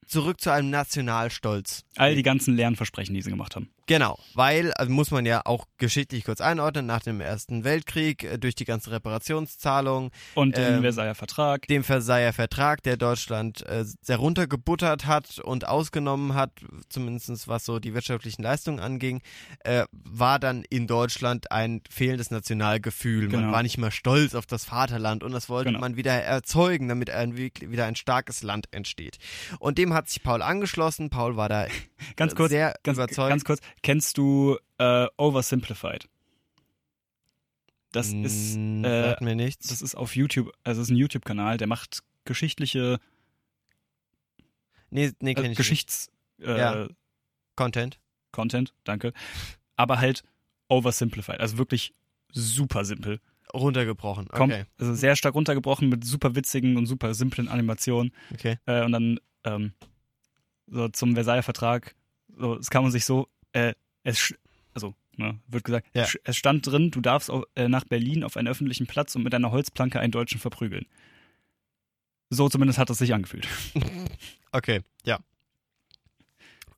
zurück 0.06 0.40
zu 0.40 0.50
einem 0.50 0.70
Nationalstolz. 0.70 1.84
All 1.96 2.14
die 2.14 2.22
ganzen 2.22 2.54
leeren 2.54 2.76
Versprechen, 2.76 3.14
die 3.14 3.22
sie 3.22 3.30
gemacht 3.30 3.56
haben. 3.56 3.70
Genau, 3.90 4.20
weil, 4.34 4.72
also 4.74 4.92
muss 4.92 5.10
man 5.10 5.26
ja 5.26 5.40
auch 5.46 5.66
geschichtlich 5.78 6.22
kurz 6.24 6.40
einordnen, 6.40 6.86
nach 6.86 7.00
dem 7.00 7.20
Ersten 7.20 7.64
Weltkrieg, 7.64 8.22
äh, 8.22 8.38
durch 8.38 8.54
die 8.54 8.64
ganzen 8.64 8.90
Reparationszahlungen, 8.90 10.10
Und 10.36 10.56
den 10.56 10.74
Ähm, 10.76 10.82
Versailler 10.82 11.16
Vertrag. 11.16 11.66
dem 11.66 11.82
Versailler 11.82 12.32
Vertrag, 12.32 12.84
der 12.84 12.96
Deutschland 12.96 13.66
äh, 13.66 13.84
sehr 14.00 14.18
runtergebuttert 14.18 15.06
hat 15.06 15.40
und 15.40 15.66
ausgenommen 15.66 16.34
hat, 16.34 16.52
zumindest 16.88 17.48
was 17.48 17.64
so 17.64 17.80
die 17.80 17.92
wirtschaftlichen 17.92 18.44
Leistungen 18.44 18.78
anging, 18.78 19.22
äh, 19.64 19.86
war 19.90 20.38
dann 20.38 20.62
in 20.70 20.86
Deutschland 20.86 21.50
ein 21.50 21.80
fehlendes 21.90 22.30
Nationalgefühl. 22.30 23.22
Man 23.22 23.40
Genau. 23.40 23.52
war 23.52 23.64
nicht 23.64 23.76
mehr 23.78 23.90
stolz 23.90 24.36
auf 24.36 24.46
das 24.46 24.64
Vaterland 24.66 25.24
und 25.24 25.32
das 25.32 25.48
wollte 25.48 25.70
Genau. 25.70 25.80
man 25.80 25.96
wieder 25.96 26.12
erzeugen, 26.12 26.86
damit 26.86 27.10
ein, 27.10 27.36
wieder 27.36 27.86
ein 27.86 27.96
starkes 27.96 28.44
Land 28.44 28.68
entsteht. 28.70 29.18
Und 29.58 29.78
dem 29.78 29.94
hat 29.94 30.08
sich 30.08 30.22
Paul 30.22 30.42
angeschlossen. 30.42 31.10
Paul 31.10 31.34
war 31.36 31.48
da 31.48 31.66
Ganz 32.16 32.36
kurz, 32.36 32.50
sehr 32.50 32.74
ganz, 32.84 32.96
überzeugt. 32.96 33.30
ganz 33.30 33.44
kurz, 33.44 33.60
kennst 33.82 34.18
du 34.18 34.58
äh, 34.78 35.06
Oversimplified? 35.16 36.08
Das 37.92 38.12
ist, 38.12 38.56
Mm, 38.56 38.84
äh, 38.84 39.02
sagt 39.10 39.20
mir 39.22 39.34
nichts. 39.34 39.68
das 39.68 39.82
ist 39.82 39.96
auf 39.96 40.14
YouTube, 40.14 40.52
also 40.62 40.80
es 40.80 40.88
ist 40.88 40.92
ein 40.92 40.96
YouTube-Kanal, 40.96 41.56
der 41.56 41.66
macht 41.66 42.00
geschichtliche, 42.24 43.00
nee, 44.90 45.10
nee, 45.20 45.30
äh, 45.32 45.34
kenn 45.34 45.44
ich 45.44 45.48
nicht. 45.50 45.56
Geschichts, 45.58 46.10
äh, 46.40 46.56
Ja. 46.58 46.88
Content. 47.56 47.98
Content, 48.32 48.74
danke. 48.84 49.12
Aber 49.76 49.98
halt 49.98 50.22
oversimplified, 50.68 51.40
also 51.40 51.58
wirklich 51.58 51.92
super 52.32 52.84
simpel. 52.84 53.20
Runtergebrochen. 53.52 54.28
Kommt, 54.28 54.52
Okay. 54.52 54.64
Also 54.78 54.94
sehr 54.94 55.16
stark 55.16 55.34
runtergebrochen 55.34 55.88
mit 55.88 56.04
super 56.04 56.36
witzigen 56.36 56.76
und 56.76 56.86
super 56.86 57.12
simplen 57.14 57.48
Animationen. 57.48 58.12
Okay. 58.32 58.58
Äh, 58.66 58.84
und 58.84 58.92
dann 58.92 59.18
ähm, 59.42 59.72
so 60.68 60.88
zum 60.90 61.14
Versailler 61.14 61.42
Vertrag, 61.42 61.96
so, 62.28 62.54
es 62.56 62.70
kann 62.70 62.84
man 62.84 62.92
sich 62.92 63.04
so, 63.04 63.26
äh, 63.52 63.74
es, 64.04 64.34
also, 64.74 64.94
ne, 65.16 65.38
wird 65.48 65.64
gesagt, 65.64 65.88
Ja. 65.94 66.06
es 66.24 66.36
stand 66.36 66.66
drin, 66.66 66.90
du 66.90 67.00
darfst 67.00 67.30
au- 67.30 67.44
äh, 67.54 67.68
nach 67.68 67.84
Berlin 67.84 68.24
auf 68.24 68.36
einen 68.36 68.48
öffentlichen 68.48 68.86
Platz 68.86 69.14
und 69.16 69.22
mit 69.22 69.34
einer 69.34 69.50
Holzplanke 69.50 70.00
einen 70.00 70.12
Deutschen 70.12 70.40
verprügeln. 70.40 70.86
So 72.30 72.48
zumindest 72.48 72.78
hat 72.78 72.90
es 72.90 72.98
sich 72.98 73.12
angefühlt. 73.14 73.46
Okay, 74.52 74.80
ja. 75.04 75.20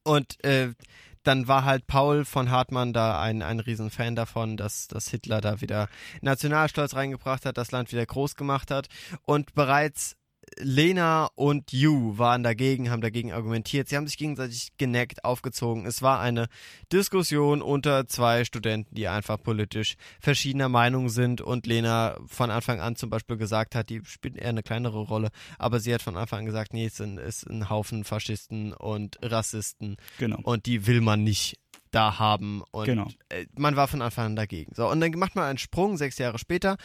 Und 0.02 0.42
äh, 0.44 0.74
dann 1.22 1.48
war 1.48 1.64
halt 1.64 1.86
Paul 1.86 2.24
von 2.24 2.50
Hartmann 2.50 2.92
da 2.92 3.20
ein, 3.20 3.42
ein 3.42 3.60
Riesenfan 3.60 4.16
davon, 4.16 4.56
dass, 4.56 4.88
dass 4.88 5.08
Hitler 5.08 5.40
da 5.40 5.60
wieder 5.62 5.88
Nationalstolz 6.20 6.94
reingebracht 6.94 7.46
hat, 7.46 7.56
das 7.56 7.70
Land 7.70 7.92
wieder 7.92 8.04
groß 8.04 8.34
gemacht 8.34 8.70
hat. 8.70 8.88
Und 9.22 9.54
bereits 9.54 10.16
Lena 10.58 11.30
und 11.34 11.72
Yu 11.72 12.18
waren 12.18 12.42
dagegen, 12.42 12.90
haben 12.90 13.00
dagegen 13.00 13.32
argumentiert. 13.32 13.88
Sie 13.88 13.96
haben 13.96 14.06
sich 14.06 14.18
gegenseitig 14.18 14.72
geneckt, 14.76 15.24
aufgezogen. 15.24 15.86
Es 15.86 16.02
war 16.02 16.20
eine 16.20 16.48
Diskussion 16.92 17.62
unter 17.62 18.06
zwei 18.06 18.44
Studenten, 18.44 18.94
die 18.94 19.08
einfach 19.08 19.42
politisch 19.42 19.94
verschiedener 20.20 20.68
Meinung 20.68 21.08
sind 21.08 21.40
und 21.40 21.66
Lena 21.66 22.18
von 22.26 22.50
Anfang 22.50 22.80
an 22.80 22.96
zum 22.96 23.08
Beispiel 23.10 23.36
gesagt 23.36 23.74
hat, 23.74 23.88
die 23.88 24.02
spielt 24.04 24.36
eher 24.36 24.48
eine 24.50 24.62
kleinere 24.62 25.00
Rolle, 25.00 25.30
aber 25.58 25.80
sie 25.80 25.94
hat 25.94 26.02
von 26.02 26.16
Anfang 26.16 26.40
an 26.40 26.46
gesagt, 26.46 26.74
nee, 26.74 26.86
es 26.86 26.94
ist 26.94 27.00
ein, 27.00 27.18
ist 27.18 27.48
ein 27.48 27.70
Haufen 27.70 28.04
Faschisten 28.04 28.72
und 28.72 29.18
Rassisten 29.22 29.96
Genau. 30.18 30.38
und 30.42 30.66
die 30.66 30.86
will 30.86 31.00
man 31.00 31.22
nicht 31.24 31.58
da 31.92 32.18
haben 32.18 32.62
und 32.72 32.86
Genau. 32.86 33.08
äh, 33.28 33.46
man 33.56 33.76
war 33.76 33.86
von 33.86 34.02
Anfang 34.02 34.26
an 34.26 34.36
dagegen. 34.36 34.72
So, 34.74 34.88
und 34.88 35.00
dann 35.00 35.10
macht 35.12 35.36
man 35.36 35.44
einen 35.44 35.58
Sprung 35.58 35.96
sechs 35.96 36.18
Jahre 36.18 36.38
später 36.38 36.76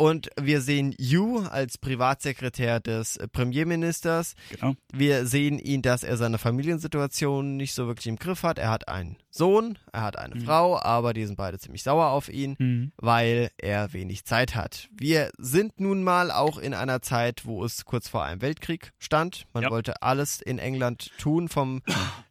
und 0.00 0.30
wir 0.40 0.62
sehen 0.62 0.94
Yu 0.98 1.40
als 1.40 1.76
Privatsekretär 1.76 2.80
des 2.80 3.18
Premierministers. 3.32 4.34
Genau. 4.50 4.74
Wir 4.92 5.26
sehen 5.26 5.58
ihn, 5.58 5.82
dass 5.82 6.02
er 6.02 6.16
seine 6.16 6.38
Familiensituation 6.38 7.58
nicht 7.58 7.74
so 7.74 7.86
wirklich 7.86 8.06
im 8.06 8.16
Griff 8.16 8.42
hat. 8.42 8.58
Er 8.58 8.70
hat 8.70 8.88
einen 8.88 9.18
Sohn, 9.30 9.76
er 9.92 10.00
hat 10.02 10.18
eine 10.18 10.36
Mhm. 10.36 10.40
Frau, 10.46 10.80
aber 10.80 11.12
die 11.12 11.26
sind 11.26 11.36
beide 11.36 11.58
ziemlich 11.58 11.82
sauer 11.82 12.06
auf 12.06 12.30
ihn, 12.30 12.56
Mhm. 12.58 12.92
weil 12.96 13.50
er 13.58 13.92
wenig 13.92 14.24
Zeit 14.24 14.54
hat. 14.54 14.88
Wir 14.96 15.30
sind 15.36 15.78
nun 15.80 16.02
mal 16.02 16.30
auch 16.30 16.56
in 16.56 16.72
einer 16.72 17.02
Zeit, 17.02 17.44
wo 17.44 17.62
es 17.62 17.84
kurz 17.84 18.08
vor 18.08 18.24
einem 18.24 18.40
Weltkrieg 18.40 18.92
stand. 18.98 19.44
Man 19.52 19.64
Ja. 19.64 19.70
wollte 19.70 20.00
alles 20.02 20.40
in 20.40 20.58
England 20.58 21.10
tun, 21.18 21.48
vom, 21.48 21.82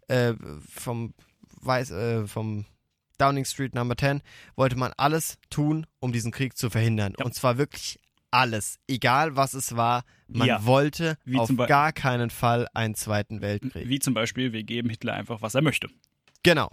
äh, 0.08 0.34
vom, 0.76 1.14
Weiß, 1.62 1.92
äh, 1.92 2.26
vom 2.26 2.66
Downing 3.20 3.46
Street 3.46 3.76
Number 3.76 3.96
10 3.98 4.22
wollte 4.56 4.76
man 4.76 4.92
alles 4.98 5.38
tun, 5.50 5.86
um 6.00 6.12
diesen 6.12 6.32
Krieg 6.32 6.58
zu 6.58 6.70
verhindern. 6.70 7.14
Ja. 7.20 7.26
Und 7.26 7.34
zwar 7.36 7.58
wirklich 7.58 8.00
alles. 8.32 8.80
Egal 8.88 9.36
was 9.36 9.54
es 9.54 9.76
war, 9.76 10.04
man 10.28 10.48
Ja. 10.48 10.66
wollte 10.66 11.18
Wie 11.26 11.38
auf 11.38 11.50
gar 11.68 11.92
keinen 11.94 12.30
Fall 12.30 12.68
einen 12.74 12.96
zweiten 12.96 13.42
Weltkrieg. 13.42 13.88
Wie 13.90 14.00
zum 14.00 14.14
Beispiel, 14.14 14.54
wir 14.54 14.64
geben 14.64 14.90
Hitler 14.90 15.14
einfach, 15.14 15.42
was 15.42 15.56
er 15.56 15.62
möchte. 15.62 15.90
Genau. 16.44 16.72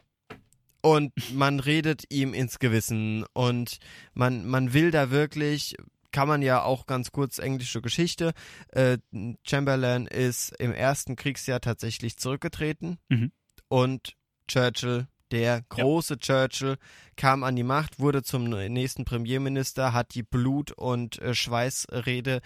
Und 0.82 1.12
man 1.34 1.59
redet 1.59 2.05
ihm 2.11 2.32
ins 2.34 2.59
Gewissen 2.59 3.24
und 3.32 3.78
man, 4.14 4.47
man 4.47 4.72
will 4.72 4.90
da 4.92 5.11
wirklich, 5.11 5.74
kann 6.12 6.28
man 6.28 6.42
ja 6.42 6.62
auch 6.62 6.86
ganz 6.86 7.11
kurz 7.11 7.38
englische 7.38 7.82
Geschichte. 7.82 8.32
Äh, 8.68 8.99
Chamberlain 9.42 10.07
ist 10.07 10.55
im 10.61 10.72
ersten 10.72 11.16
Kriegsjahr 11.16 11.61
tatsächlich 11.61 12.18
zurückgetreten 12.18 12.99
Mhm. 13.09 13.32
und 13.68 14.12
Churchill, 14.47 15.09
der 15.31 15.62
große 15.68 16.18
Churchill, 16.18 16.77
kam 17.16 17.43
an 17.43 17.57
die 17.57 17.62
Macht, 17.62 17.99
wurde 17.99 18.22
zum 18.22 18.45
nächsten 18.45 19.05
Premierminister, 19.05 19.93
hat 19.93 20.14
die 20.14 20.22
Blut- 20.22 20.72
und 20.72 21.18
äh, 21.20 21.35
Schweißrede 21.35 22.41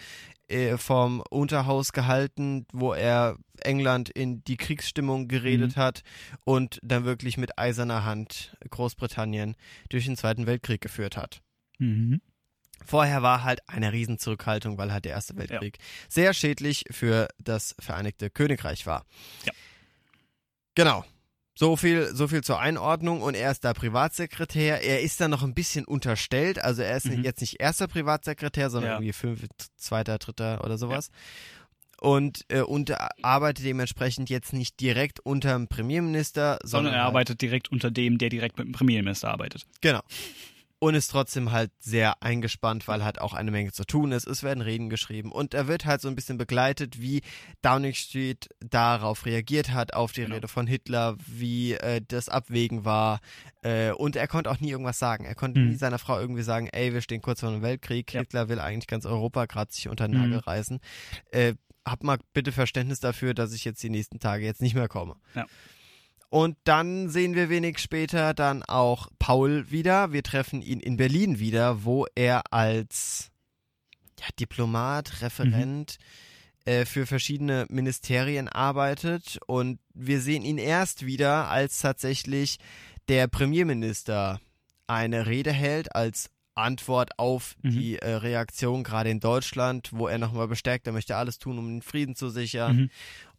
äh, 0.49 0.77
vom 0.77 1.23
Unterhaus 1.31 1.93
gehalten, 1.93 2.67
wo 2.73 2.93
er 2.93 3.37
England 3.61 4.09
in 4.09 4.43
die 4.45 4.57
Kriegsstimmung 4.57 5.29
geredet 5.29 5.77
hat 5.77 6.03
und 6.45 6.81
dann 6.83 7.05
wirklich 7.05 7.37
mit 7.37 7.59
eiserner 7.59 8.05
Hand 8.05 8.57
Großbritannien 8.69 9.57
durch 9.91 10.07
den 10.07 10.17
Zweiten 10.17 10.47
Weltkrieg 10.47 10.81
geführt 10.81 11.17
hat. 11.17 11.43
Mhm. 11.79 12.21
Vorher 12.85 13.23
war 13.23 13.45
halt 13.45 13.69
eine 13.69 13.93
Riesenzurückhaltung, 13.93 14.79
weil 14.79 14.93
halt 14.93 15.05
der 15.05 15.13
Erste 15.13 15.37
Weltkrieg 15.37 15.79
sehr 16.09 16.33
schädlich 16.33 16.85
für 16.91 17.29
das 17.39 17.75
Vereinigte 17.79 18.31
Königreich 18.31 18.87
war. 18.87 19.05
Ja. 19.45 19.53
Genau. 20.75 21.05
So 21.61 21.77
viel, 21.77 22.07
so 22.15 22.27
viel 22.27 22.43
zur 22.43 22.59
Einordnung 22.59 23.21
und 23.21 23.35
er 23.35 23.51
ist 23.51 23.67
da 23.67 23.75
Privatsekretär. 23.75 24.83
Er 24.83 25.03
ist 25.03 25.21
da 25.21 25.29
noch 25.29 25.43
ein 25.43 25.53
bisschen 25.53 25.85
unterstellt, 25.85 26.59
also 26.65 26.81
er 26.81 26.97
ist 26.97 27.05
Mhm. 27.05 27.23
jetzt 27.23 27.43
nicht 27.43 27.61
erster 27.61 27.87
Privatsekretär, 27.87 28.71
sondern 28.71 28.93
Ja. 28.93 28.97
irgendwie 28.97 29.13
fünf, 29.13 29.47
zweiter, 29.77 30.17
dritter 30.17 30.65
oder 30.65 30.79
sowas. 30.79 31.11
Und, 32.01 32.47
äh, 32.49 32.63
und 32.63 32.95
arbeitet 33.23 33.67
dementsprechend 33.67 34.31
jetzt 34.31 34.55
nicht 34.55 34.81
direkt 34.81 35.21
unter 35.21 35.53
dem 35.53 35.69
Premierminister, 35.69 36.61
sondern, 36.63 36.69
Sondern 36.71 36.95
er 36.95 37.01
halt- 37.01 37.09
arbeitet 37.09 37.43
direkt 37.43 37.71
unter 37.71 37.91
dem, 37.91 38.17
der 38.17 38.31
direkt 38.31 38.57
mit 38.57 38.67
dem 38.69 38.73
Premierminister 38.73 39.29
arbeitet. 39.29 39.67
Genau. 39.83 40.01
Und 40.83 40.95
ist 40.95 41.09
trotzdem 41.11 41.53
halt 41.53 41.71
sehr 41.79 42.23
eingespannt, 42.23 42.89
weil 42.89 43.05
halt 43.05 43.21
auch 43.21 43.35
eine 43.35 43.51
Menge 43.51 43.71
zu 43.71 43.85
tun 43.85 44.13
ist. 44.13 44.27
Es 44.27 44.43
werden 44.43 44.63
Reden 44.63 44.89
geschrieben 44.89 45.31
und 45.31 45.53
er 45.53 45.69
wird 45.69 45.85
halt 45.85 46.01
so 46.01 46.09
ein 46.09 46.15
bisschen 46.17 46.39
begleitet, 46.39 46.99
wie 47.03 47.21
Downing 47.61 47.93
Street 47.93 48.49
darauf 48.61 49.27
reagiert 49.27 49.73
hat, 49.75 49.93
auf 49.93 50.13
die 50.13 50.23
Genau. 50.23 50.37
Rede 50.37 50.49
von 50.49 50.67
Hitler, 50.67 51.17
wie 51.27 51.75
äh, 51.75 52.01
das 52.09 52.31
Abwägen 52.31 52.87
war. 52.87 53.21
Äh, 53.63 53.91
und 53.93 54.17
er 54.17 54.27
konnte 54.27 54.51
auch 54.51 54.59
nie 54.59 54.71
irgendwas 54.71 54.99
sagen. 54.99 55.27
Er 55.27 55.35
konnte 55.35 55.61
Mhm. 55.61 55.69
nie 55.69 55.75
seiner 55.77 55.99
Frau 55.99 56.19
irgendwie 56.19 56.43
sagen, 56.43 56.69
ey, 56.73 56.95
wir 56.95 57.03
stehen 57.03 57.21
kurz 57.21 57.41
vor 57.41 57.51
einem 57.51 57.61
Weltkrieg. 57.61 58.15
Ja. 58.15 58.21
Hitler 58.21 58.49
will 58.49 58.59
eigentlich 58.59 58.87
ganz 58.87 59.05
Europa 59.05 59.45
gerade 59.45 59.71
sich 59.71 59.87
unter 59.89 60.09
den 60.09 60.17
Mhm. 60.17 60.23
Nagel 60.31 60.39
reißen. 60.39 60.81
Äh, 61.31 61.55
hab 61.85 62.03
mal 62.05 62.19
bitte 62.33 62.53
Verständnis 62.53 63.01
dafür, 63.01 63.35
dass 63.35 63.53
ich 63.53 63.67
jetzt 63.67 63.83
die 63.83 63.91
nächsten 63.91 64.19
Tage 64.19 64.47
jetzt 64.47 64.63
nicht 64.63 64.75
mehr 64.75 64.89
komme. 64.89 65.17
Ja. 65.35 65.45
Und 66.31 66.57
dann 66.63 67.09
sehen 67.09 67.35
wir 67.35 67.49
wenig 67.49 67.79
später 67.79 68.35
dann 68.35 68.63
auch 68.63 69.09
Paul 69.19 69.71
wieder. 69.71 70.13
Wir 70.13 70.23
treffen 70.23 70.63
ihn 70.63 70.79
in 70.79 70.97
Berlin 70.97 71.41
wieder, 71.41 71.85
wo 71.85 72.07
er 72.15 72.53
als 72.53 73.31
ja, 74.21 74.27
Diplomat, 74.39 75.23
Referent 75.23 75.97
äh, 76.67 76.85
für 76.85 77.07
verschiedene 77.07 77.67
Ministerien 77.69 78.49
arbeitet. 78.49 79.41
Und 79.49 79.81
wir 79.93 80.21
sehen 80.21 80.45
ihn 80.45 80.59
erst 80.59 81.05
wieder, 81.05 81.49
als 81.51 81.81
tatsächlich 81.81 82.59
der 83.09 83.27
Premierminister 83.27 84.41
eine 84.87 85.27
Rede 85.27 85.53
hält 85.53 85.97
als 85.97 86.31
Antwort 86.55 87.19
auf 87.19 87.57
Mhm. 87.63 87.71
die 87.71 87.97
äh, 87.99 88.09
Reaktion 88.09 88.85
gerade 88.85 89.11
in 89.11 89.19
Deutschland, 89.19 89.91
wo 89.93 90.07
er 90.07 90.19
nochmal 90.19 90.47
bestärkt, 90.47 90.87
er 90.87 90.93
möchte 90.93 91.17
alles 91.17 91.39
tun, 91.39 91.59
um 91.59 91.67
den 91.69 91.83
Frieden 91.83 92.15
zu 92.15 92.29
sichern. 92.29 92.77
Mhm. 92.77 92.91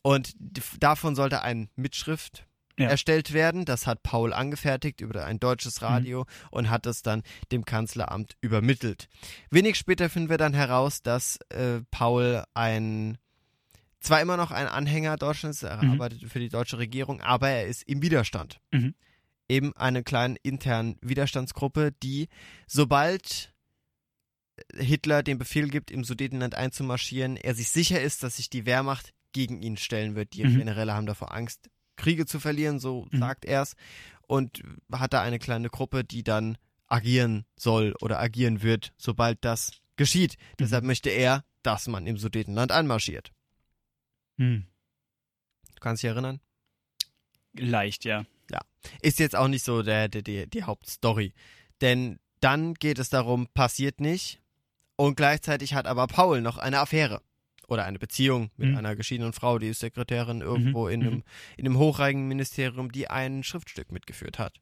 Und 0.01 0.35
davon 0.79 1.15
sollte 1.15 1.41
ein 1.41 1.69
Mitschrift 1.75 2.47
Ja. 2.81 2.89
erstellt 2.89 3.33
werden. 3.33 3.65
Das 3.65 3.87
hat 3.87 4.03
Paul 4.03 4.33
angefertigt 4.33 5.01
über 5.01 5.25
ein 5.25 5.39
deutsches 5.39 5.81
Radio 5.81 6.25
und 6.51 6.69
hat 6.69 6.85
es 6.85 7.01
dann 7.01 7.23
dem 7.51 7.65
Kanzleramt 7.65 8.35
übermittelt. 8.41 9.07
Wenig 9.49 9.77
später 9.77 10.09
finden 10.09 10.29
wir 10.29 10.37
dann 10.37 10.53
heraus, 10.53 11.01
dass 11.01 11.37
äh, 11.49 11.81
Paul 11.91 12.43
ein 12.53 13.17
zwar 13.99 14.19
immer 14.19 14.35
noch 14.35 14.49
ein 14.51 14.67
Anhänger 14.67 15.15
Deutschlands, 15.17 15.61
er 15.61 15.83
Mhm. 15.83 15.91
arbeitet 15.91 16.23
für 16.29 16.39
die 16.39 16.49
deutsche 16.49 16.79
Regierung, 16.79 17.21
aber 17.21 17.49
er 17.49 17.67
ist 17.67 17.83
im 17.83 18.01
Widerstand. 18.01 18.59
Mhm. 18.71 18.95
Eben 19.47 19.75
eine 19.77 20.01
kleine 20.01 20.37
internen 20.41 20.97
Widerstandsgruppe, 21.01 21.91
die 22.01 22.27
sobald 22.67 23.53
Hitler 24.75 25.23
den 25.23 25.37
Befehl 25.37 25.67
gibt, 25.69 25.91
im 25.91 26.03
Sudetenland 26.03 26.55
einzumarschieren, 26.55 27.35
er 27.37 27.55
sich 27.55 27.69
sicher 27.69 28.01
ist, 28.01 28.23
dass 28.23 28.37
sich 28.37 28.49
die 28.49 28.65
Wehrmacht 28.65 29.13
gegen 29.33 29.61
ihn 29.61 29.77
stellen 29.77 30.15
wird. 30.15 30.33
Die 30.33 30.43
Mhm. 30.43 30.57
Generäle 30.59 30.93
haben 30.93 31.05
davor 31.05 31.33
Angst, 31.33 31.69
Kriege 32.01 32.25
zu 32.25 32.39
verlieren, 32.39 32.79
so 32.79 33.07
Mhm. 33.11 33.19
sagt 33.19 33.45
er's. 33.45 33.75
Und 34.27 34.61
hat 34.91 35.13
da 35.13 35.21
eine 35.21 35.39
kleine 35.39 35.69
Gruppe, 35.69 36.03
die 36.03 36.23
dann 36.23 36.57
agieren 36.87 37.45
soll 37.55 37.93
oder 38.01 38.19
agieren 38.19 38.61
wird, 38.61 38.93
sobald 38.97 39.43
das 39.45 39.81
geschieht. 39.95 40.37
Mhm. 40.37 40.55
Deshalb 40.59 40.83
möchte 40.83 41.09
er, 41.09 41.43
dass 41.63 41.87
man 41.87 42.07
im 42.07 42.17
Sudetenland 42.17 42.71
einmarschiert. 42.71 43.31
Mhm. 44.37 44.65
Du 45.75 45.79
kannst 45.79 46.03
dich 46.03 46.09
erinnern? 46.09 46.39
Leicht, 47.53 48.05
ja. 48.05 48.25
Ist 49.01 49.19
jetzt 49.19 49.35
auch 49.35 49.47
nicht 49.47 49.63
so 49.63 49.83
der, 49.83 50.09
der, 50.09 50.23
die, 50.23 50.49
die 50.49 50.63
Hauptstory. 50.63 51.33
Denn 51.81 52.19
dann 52.39 52.73
geht 52.73 52.97
es 52.97 53.09
darum, 53.09 53.47
passiert 53.53 54.01
nicht. 54.01 54.41
Und 54.95 55.15
gleichzeitig 55.15 55.75
hat 55.75 55.85
aber 55.85 56.07
Paul 56.07 56.41
noch 56.41 56.57
eine 56.57 56.79
Affäre. 56.79 57.21
Oder 57.71 57.85
eine 57.85 57.99
Beziehung 57.99 58.51
mit 58.57 58.71
Mhm. 58.71 58.75
einer 58.77 58.97
geschiedenen 58.97 59.31
Frau, 59.31 59.57
die 59.57 59.69
ist 59.69 59.79
Sekretärin 59.79 60.41
irgendwo 60.41 60.89
in, 60.89 60.99
Mhm. 60.99 61.07
einem, 61.07 61.23
in 61.55 61.65
einem 61.65 61.77
hochrangigen 61.77 62.27
Ministerium, 62.27 62.91
die 62.91 63.09
ein 63.09 63.43
Schriftstück 63.45 63.93
mitgeführt 63.93 64.39
hat. 64.39 64.59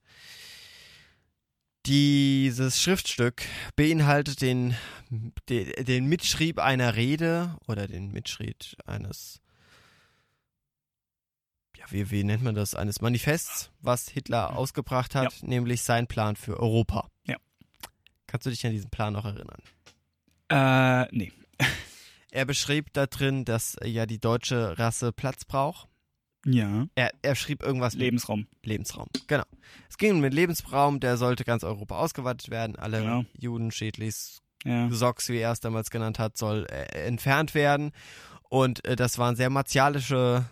Dieses 1.87 2.79
Schriftstück 2.79 3.41
beinhaltet 3.75 4.41
den, 4.41 4.75
den, 5.49 5.71
den 5.85 6.05
Mitschrieb 6.05 6.59
einer 6.59 6.95
Rede 6.95 7.55
oder 7.67 7.87
den 7.87 8.11
Mitschrieb 8.11 8.57
eines 8.85 9.41
ja, 11.77 11.85
wie, 11.89 12.11
wie 12.11 12.23
nennt 12.23 12.43
man 12.43 12.53
das, 12.53 12.75
eines 12.75 13.01
Manifests, 13.01 13.71
was 13.79 14.09
Hitler 14.09 14.55
ausgebracht 14.55 15.15
hat, 15.15 15.41
nämlich 15.41 15.81
sein 15.81 16.05
Plan 16.05 16.35
für 16.35 16.59
Europa. 16.59 17.09
Ja. 17.25 17.37
Kannst 18.27 18.45
du 18.45 18.51
dich 18.51 18.63
an 18.67 18.73
diesen 18.73 18.91
Plan 18.91 19.13
noch 19.13 19.25
erinnern? 19.25 19.61
Äh, 20.49 21.07
nee. 21.15 21.31
Er 22.31 22.45
beschrieb 22.45 22.93
da 22.93 23.07
drin, 23.07 23.45
dass 23.45 23.75
äh, 23.75 23.87
ja 23.87 24.05
die 24.05 24.19
deutsche 24.19 24.77
Rasse 24.77 25.11
Platz 25.11 25.45
braucht. 25.45 25.87
Ja. 26.45 26.87
Er, 26.95 27.11
er 27.21 27.35
schrieb 27.35 27.61
irgendwas 27.63 27.93
mit 27.95 28.01
Lebensraum. 28.01 28.47
Lebensraum. 28.63 29.07
Genau. 29.27 29.43
Es 29.89 29.97
ging 29.97 30.13
um 30.15 30.21
den 30.21 30.31
Lebensraum, 30.31 30.99
der 30.99 31.17
sollte 31.17 31.43
ganz 31.43 31.63
Europa 31.63 31.97
ausgeweitet 31.97 32.49
werden. 32.49 32.75
Alle 32.77 33.01
Genau. 33.01 33.25
Juden, 33.37 33.71
Schädlis, 33.71 34.41
Ja. 34.63 34.89
Socks, 34.91 35.27
wie 35.29 35.37
er 35.39 35.51
es 35.51 35.59
damals 35.59 35.89
genannt 35.89 36.17
hat, 36.19 36.37
soll 36.37 36.65
äh, 36.69 37.05
entfernt 37.05 37.55
werden. 37.55 37.91
Und 38.49 38.85
äh, 38.85 38.95
das 38.95 39.17
waren 39.17 39.35
sehr 39.35 39.49
martialische 39.49 40.45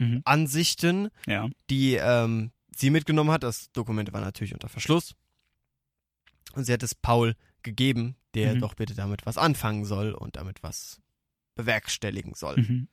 Mhm. 0.00 0.22
Ansichten, 0.24 1.08
Ja. 1.26 1.48
die 1.70 1.94
ähm, 1.94 2.52
sie 2.74 2.90
mitgenommen 2.90 3.30
hat. 3.32 3.42
Das 3.42 3.70
Dokument 3.72 4.12
war 4.12 4.20
natürlich 4.20 4.54
unter 4.54 4.68
Verschluss. 4.68 5.14
Und 6.54 6.64
sie 6.64 6.72
hat 6.72 6.82
es 6.84 6.94
Paul 6.94 7.34
gegeben, 7.62 8.16
der 8.34 8.54
Mhm. 8.54 8.60
doch 8.60 8.74
bitte 8.74 8.94
damit 8.94 9.26
was 9.26 9.36
anfangen 9.36 9.84
soll 9.84 10.12
und 10.12 10.36
damit 10.36 10.62
was 10.62 11.00
bewerkstelligen 11.58 12.32
soll. 12.34 12.56
Mhm. 12.56 12.88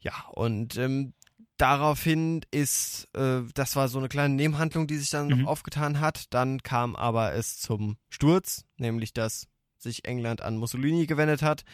Ja, 0.00 0.26
und 0.32 0.76
ähm, 0.76 1.14
daraufhin 1.56 2.42
ist, 2.50 3.08
äh, 3.14 3.40
das 3.54 3.74
war 3.76 3.88
so 3.88 3.98
eine 3.98 4.08
kleine 4.08 4.34
Nebenhandlung, 4.34 4.86
die 4.86 4.96
sich 4.98 5.10
dann 5.10 5.28
Mhm. 5.28 5.42
noch 5.42 5.48
aufgetan 5.48 6.00
hat. 6.00 6.26
Dann 6.34 6.62
kam 6.62 6.94
aber 6.96 7.32
es 7.34 7.58
zum 7.58 7.96
Sturz, 8.10 8.64
nämlich 8.76 9.12
dass 9.14 9.46
sich 9.78 10.04
England 10.04 10.42
an 10.42 10.56
Mussolini 10.56 11.06
gewendet 11.06 11.40
hat 11.42 11.64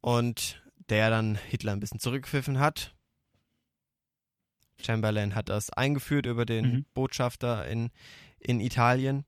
und 0.00 0.62
der 0.88 1.10
dann 1.10 1.36
Hitler 1.36 1.72
ein 1.72 1.80
bisschen 1.80 2.00
zurückgepfiffen 2.00 2.58
hat. 2.58 2.94
Chamberlain 4.80 5.34
hat 5.34 5.48
das 5.48 5.70
eingeführt 5.70 6.26
über 6.26 6.44
den 6.46 6.64
Mhm. 6.72 6.86
Botschafter 6.94 7.66
in, 7.66 7.90
in 8.38 8.60
Italien. 8.60 9.24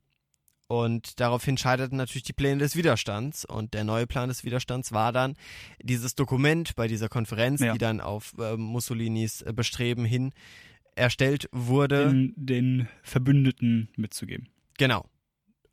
Und 0.70 1.18
daraufhin 1.18 1.56
scheiterten 1.56 1.96
natürlich 1.96 2.24
die 2.24 2.34
Pläne 2.34 2.58
des 2.58 2.76
Widerstands. 2.76 3.44
Und 3.46 3.72
der 3.72 3.84
neue 3.84 4.06
Plan 4.06 4.28
des 4.28 4.44
Widerstands 4.44 4.92
war 4.92 5.12
dann 5.12 5.34
dieses 5.82 6.14
Dokument 6.14 6.76
bei 6.76 6.86
dieser 6.88 7.08
Konferenz, 7.08 7.60
Ja. 7.62 7.72
die 7.72 7.78
dann 7.78 8.00
auf 8.02 8.34
äh, 8.38 8.56
Mussolinis 8.56 9.40
äh, 9.42 9.52
Bestreben 9.54 10.04
hin 10.04 10.32
erstellt 10.94 11.48
wurde. 11.52 12.08
Den, 12.08 12.34
den 12.36 12.88
Verbündeten 13.02 13.88
mitzugeben. 13.96 14.48
Genau. 14.76 15.06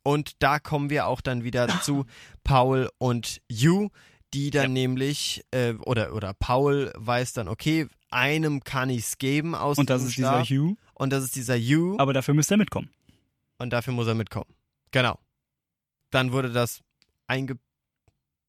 Und 0.02 0.42
da 0.42 0.58
kommen 0.60 0.88
wir 0.88 1.06
auch 1.08 1.20
dann 1.20 1.44
wieder 1.44 1.68
zu 1.82 2.06
Paul 2.44 2.88
und 2.98 3.42
Hugh, 3.52 3.90
die 4.32 4.50
dann 4.50 4.74
Ja. 4.74 4.82
nämlich, 4.82 5.44
äh, 5.50 5.74
oder, 5.74 6.14
oder 6.14 6.32
Paul 6.32 6.92
weiß 6.96 7.34
dann, 7.34 7.48
okay, 7.48 7.86
einem 8.08 8.62
kann 8.64 8.88
ich's 8.88 9.18
geben 9.18 9.54
aus 9.54 9.76
Und 9.78 9.90
das 9.90 10.02
ist 10.04 10.16
dieser 10.16 10.42
Stab. 10.44 10.46
Hugh. 10.46 10.76
Und 10.94 11.12
das 11.12 11.22
ist 11.24 11.36
dieser 11.36 11.58
Hugh. 11.58 11.96
Aber 11.98 12.14
dafür 12.14 12.32
müsste 12.34 12.54
er 12.54 12.58
mitkommen. 12.58 12.88
Und 13.58 13.74
dafür 13.74 13.92
muss 13.92 14.06
er 14.06 14.14
mitkommen. 14.14 14.50
Genau. 14.90 15.18
Dann 16.10 16.32
wurde 16.32 16.52
das 16.52 16.82
einge... 17.26 17.58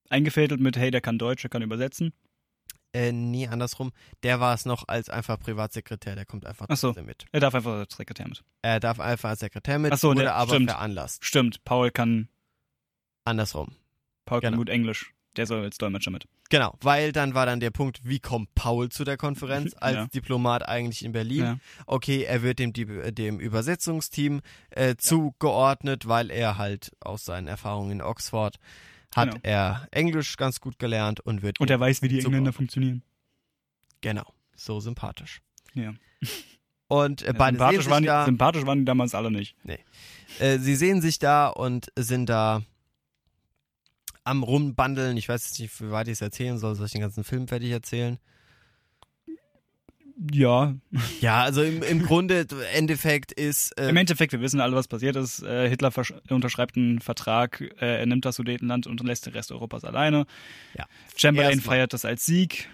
Eingefädelt 0.09 0.61
mit, 0.61 0.77
hey, 0.77 0.89
der 0.89 1.01
kann 1.01 1.17
Deutsch, 1.19 1.41
der 1.41 1.49
kann 1.49 1.61
übersetzen. 1.61 2.13
Äh, 2.93 3.11
nee, 3.11 3.45
andersrum. 3.47 3.91
Der 4.23 4.39
war 4.39 4.53
es 4.53 4.65
noch 4.65 4.87
als 4.87 5.09
einfach 5.09 5.37
Privatsekretär. 5.37 6.15
Der 6.15 6.25
kommt 6.25 6.45
einfach 6.45 6.67
Ach 6.69 6.77
so. 6.77 6.93
mit. 6.93 7.25
Er 7.33 7.41
darf 7.41 7.53
einfach 7.53 7.73
als 7.73 7.97
Sekretär 7.97 8.25
mit. 8.29 8.41
Er 8.61 8.79
darf 8.79 9.01
einfach 9.01 9.29
als 9.31 9.41
Sekretär 9.41 9.77
mit, 9.79 9.91
Ach 9.91 9.97
so, 9.97 10.09
wurde 10.09 10.21
der- 10.21 10.35
aber 10.35 10.53
stimmt. 10.53 10.71
veranlasst. 10.71 11.25
Stimmt, 11.25 11.63
Paul 11.65 11.91
kann, 11.91 12.29
Andersrum. 13.25 13.75
Paul 14.23 14.39
kann 14.39 14.51
Genau. 14.53 14.61
gut 14.61 14.69
Englisch. 14.69 15.13
Der 15.37 15.45
soll 15.45 15.63
als 15.63 15.77
Dolmetscher 15.77 16.11
mit. 16.11 16.27
Genau, 16.49 16.75
weil 16.81 17.11
dann 17.11 17.33
war 17.35 17.45
dann 17.45 17.59
der 17.59 17.69
Punkt, 17.71 17.99
wie 18.03 18.19
kommt 18.19 18.53
Paul 18.55 18.89
zu 18.89 19.03
der 19.03 19.17
Konferenz 19.17 19.73
als 19.79 19.95
Ja. 19.95 20.07
Diplomat 20.07 20.67
eigentlich 20.67 21.05
in 21.05 21.11
Berlin? 21.11 21.39
Ja. 21.43 21.57
Okay, 21.85 22.23
er 22.23 22.41
wird 22.41 22.59
dem, 22.59 22.73
dem 22.73 23.39
Übersetzungsteam 23.39 24.41
äh, 24.71 24.95
zugeordnet, 24.97 26.07
weil 26.07 26.31
er 26.31 26.57
halt 26.57 26.91
aus 26.99 27.23
seinen 27.25 27.47
Erfahrungen 27.47 27.91
in 27.91 28.01
Oxford 28.01 28.57
hat 29.15 29.29
Genau. 29.29 29.39
er 29.43 29.87
Englisch 29.91 30.35
ganz 30.37 30.59
gut 30.59 30.79
gelernt 30.79 31.19
und 31.21 31.41
wird 31.41 31.59
Und 31.59 31.69
er 31.69 31.79
weiß, 31.79 32.01
wie 32.01 32.07
die. 32.09 32.19
Engländer 32.19 32.51
funktionieren. 32.53 33.03
genau 34.01 34.25
so 34.55 34.79
sympathisch. 34.79 35.41
Ja. 35.75 35.93
Und 36.87 37.21
äh, 37.21 37.27
Ja, 37.27 37.31
beide 37.33 37.57
sympathisch, 37.57 37.89
waren 37.89 38.03
die, 38.03 38.07
da, 38.07 38.25
sympathisch 38.25 38.65
waren 38.65 38.79
die 38.79 38.85
damals 38.85 39.13
alle 39.15 39.29
nicht. 39.31 39.55
äh, 40.39 40.57
sie 40.57 40.75
sehen 40.75 41.01
sich 41.01 41.19
da 41.19 41.47
und 41.47 41.87
sind 41.95 42.27
da 42.27 42.63
am 44.27 44.43
rumbandeln. 44.43 45.17
Ich 45.17 45.29
weiß 45.29 45.43
jetzt 45.45 45.59
nicht, 45.59 45.81
wie 45.81 45.91
weit 45.91 46.07
ich 46.07 46.13
es 46.13 46.21
erzählen 46.21 46.57
soll. 46.57 46.75
Soll 46.75 46.85
ich 46.87 46.91
den 46.91 47.01
ganzen 47.01 47.23
Film 47.23 47.47
fertig 47.47 47.71
erzählen? 47.71 48.19
Ja, 50.31 50.73
Ja, 51.21 51.43
also 51.43 51.61
im, 51.61 51.83
im 51.83 52.01
Grunde, 52.01 52.47
Endeffekt 52.73 53.31
ist. 53.31 53.77
Äh, 53.79 53.89
im 53.89 53.97
Endeffekt, 53.97 54.31
wir 54.33 54.41
wissen 54.41 54.59
alle, 54.59 54.75
was 54.75 54.87
passiert 54.87 55.15
ist. 55.15 55.43
Äh, 55.43 55.69
Hitler 55.69 55.91
unterschreibt 56.29 56.75
einen 56.75 56.99
Vertrag, 57.01 57.61
äh, 57.61 57.99
er 57.99 58.05
nimmt 58.07 58.25
das 58.25 58.37
Sudetenland 58.37 58.87
und 58.87 58.99
lässt 59.03 59.27
den 59.27 59.33
Rest 59.33 59.51
Europas 59.51 59.83
alleine. 59.83 60.25
Ja. 60.75 60.85
Chamberlain 61.15 61.61
feiert 61.61 61.93
das 61.93 62.03
als 62.03 62.25
Sieg. 62.25 62.67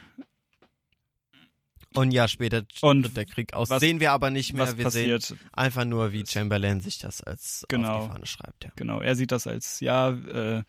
Und 1.95 2.11
Jahr 2.11 2.27
später 2.29 2.63
Und 2.81 3.15
der 3.15 3.25
Krieg 3.25 3.53
aus. 3.53 3.69
was- 3.69 3.81
sehen 3.81 3.99
wir 3.99 4.13
aber 4.13 4.29
nicht 4.31 4.53
mehr. 4.53 4.63
Was 4.63 4.77
wir 4.77 4.85
passiert? 4.85 5.21
sehen 5.23 5.39
einfach 5.51 5.85
nur, 5.85 6.11
wie 6.13 6.25
Chamberlain 6.25 6.79
sich 6.79 6.97
das 6.97 7.21
als 7.21 7.65
Genau. 7.67 7.89
auf 7.97 8.05
die 8.05 8.11
Fahne 8.13 8.25
schreibt. 8.25 8.63
Ja. 8.63 8.71
Genau, 8.77 8.99
er 9.01 9.15
sieht 9.15 9.31
das 9.31 9.45
als, 9.47 9.79
ja, 9.81 10.09
äh, 10.11 10.63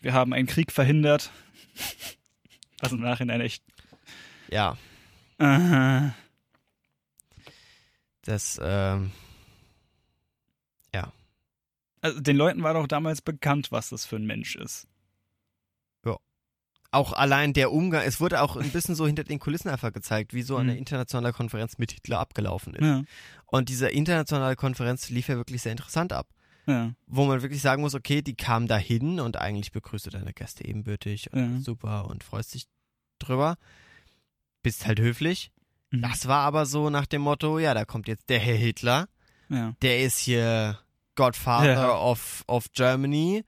wir 0.00 0.12
haben 0.12 0.32
einen 0.32 0.46
Krieg 0.46 0.72
verhindert. 0.72 1.30
Was 2.80 2.92
im 2.92 3.00
Nachhinein 3.00 3.40
echt. 3.40 3.62
ja, 4.48 4.76
Aha. 5.38 6.14
das, 8.22 8.58
ähm, 8.62 9.12
Also, 12.02 12.18
den 12.20 12.36
Leuten 12.36 12.62
war 12.62 12.72
doch 12.72 12.86
damals 12.86 13.20
bekannt, 13.20 13.72
was 13.72 13.90
das 13.90 14.06
für 14.06 14.16
ein 14.16 14.24
Mensch 14.26 14.56
ist. 14.56 14.86
auch 16.92 17.12
allein 17.12 17.52
der 17.52 17.70
Umgang, 17.70 18.02
es 18.04 18.20
wurde 18.20 18.40
auch 18.40 18.56
ein 18.56 18.70
bisschen 18.72 18.96
so 18.96 19.06
hinter 19.06 19.22
den 19.22 19.38
Kulissen 19.38 19.68
einfach 19.68 19.92
gezeigt, 19.92 20.34
wie 20.34 20.42
so 20.42 20.56
eine 20.56 20.72
Mhm. 20.72 20.78
internationale 20.78 21.32
Konferenz 21.32 21.78
mit 21.78 21.92
Hitler 21.92 22.18
abgelaufen 22.18 22.74
ist. 22.74 22.82
Ja, 22.84 23.04
Und 23.46 23.68
diese 23.68 23.88
internationale 23.88 24.56
Konferenz 24.56 25.08
lief 25.08 25.28
ja 25.28 25.36
wirklich 25.36 25.62
sehr 25.62 25.70
interessant 25.70 26.12
ab. 26.12 26.26
Ja, 26.66 26.92
Wo 27.06 27.24
man 27.26 27.42
wirklich 27.42 27.62
sagen 27.62 27.82
muss, 27.82 27.94
okay, 27.94 28.22
die 28.22 28.34
kam 28.36 28.66
da 28.66 28.76
hin 28.76 29.20
und 29.20 29.36
eigentlich 29.36 29.72
begrüßt 29.72 30.06
du 30.06 30.10
deine 30.10 30.32
Gäste 30.32 30.64
ebenbürtig 30.64 31.32
und 31.32 31.56
Ja. 31.56 31.60
super 31.60 32.06
und 32.08 32.22
freust 32.24 32.54
dich 32.54 32.66
drüber. 33.18 33.56
Bist 34.62 34.86
halt 34.86 35.00
höflich. 35.00 35.50
Mhm. 35.90 36.02
Das 36.02 36.26
war 36.28 36.40
aber 36.40 36.66
so 36.66 36.90
nach 36.90 37.06
dem 37.06 37.22
Motto, 37.22 37.58
ja, 37.58 37.74
da 37.74 37.84
kommt 37.84 38.08
jetzt 38.08 38.28
der 38.28 38.38
Herr 38.38 38.56
Hitler, 38.56 39.08
ja. 39.48 39.74
der 39.82 40.00
ist 40.02 40.18
hier 40.18 40.78
Godfather 41.16 42.00
of, 42.02 42.44
of 42.46 42.66
Germany. 42.72 43.44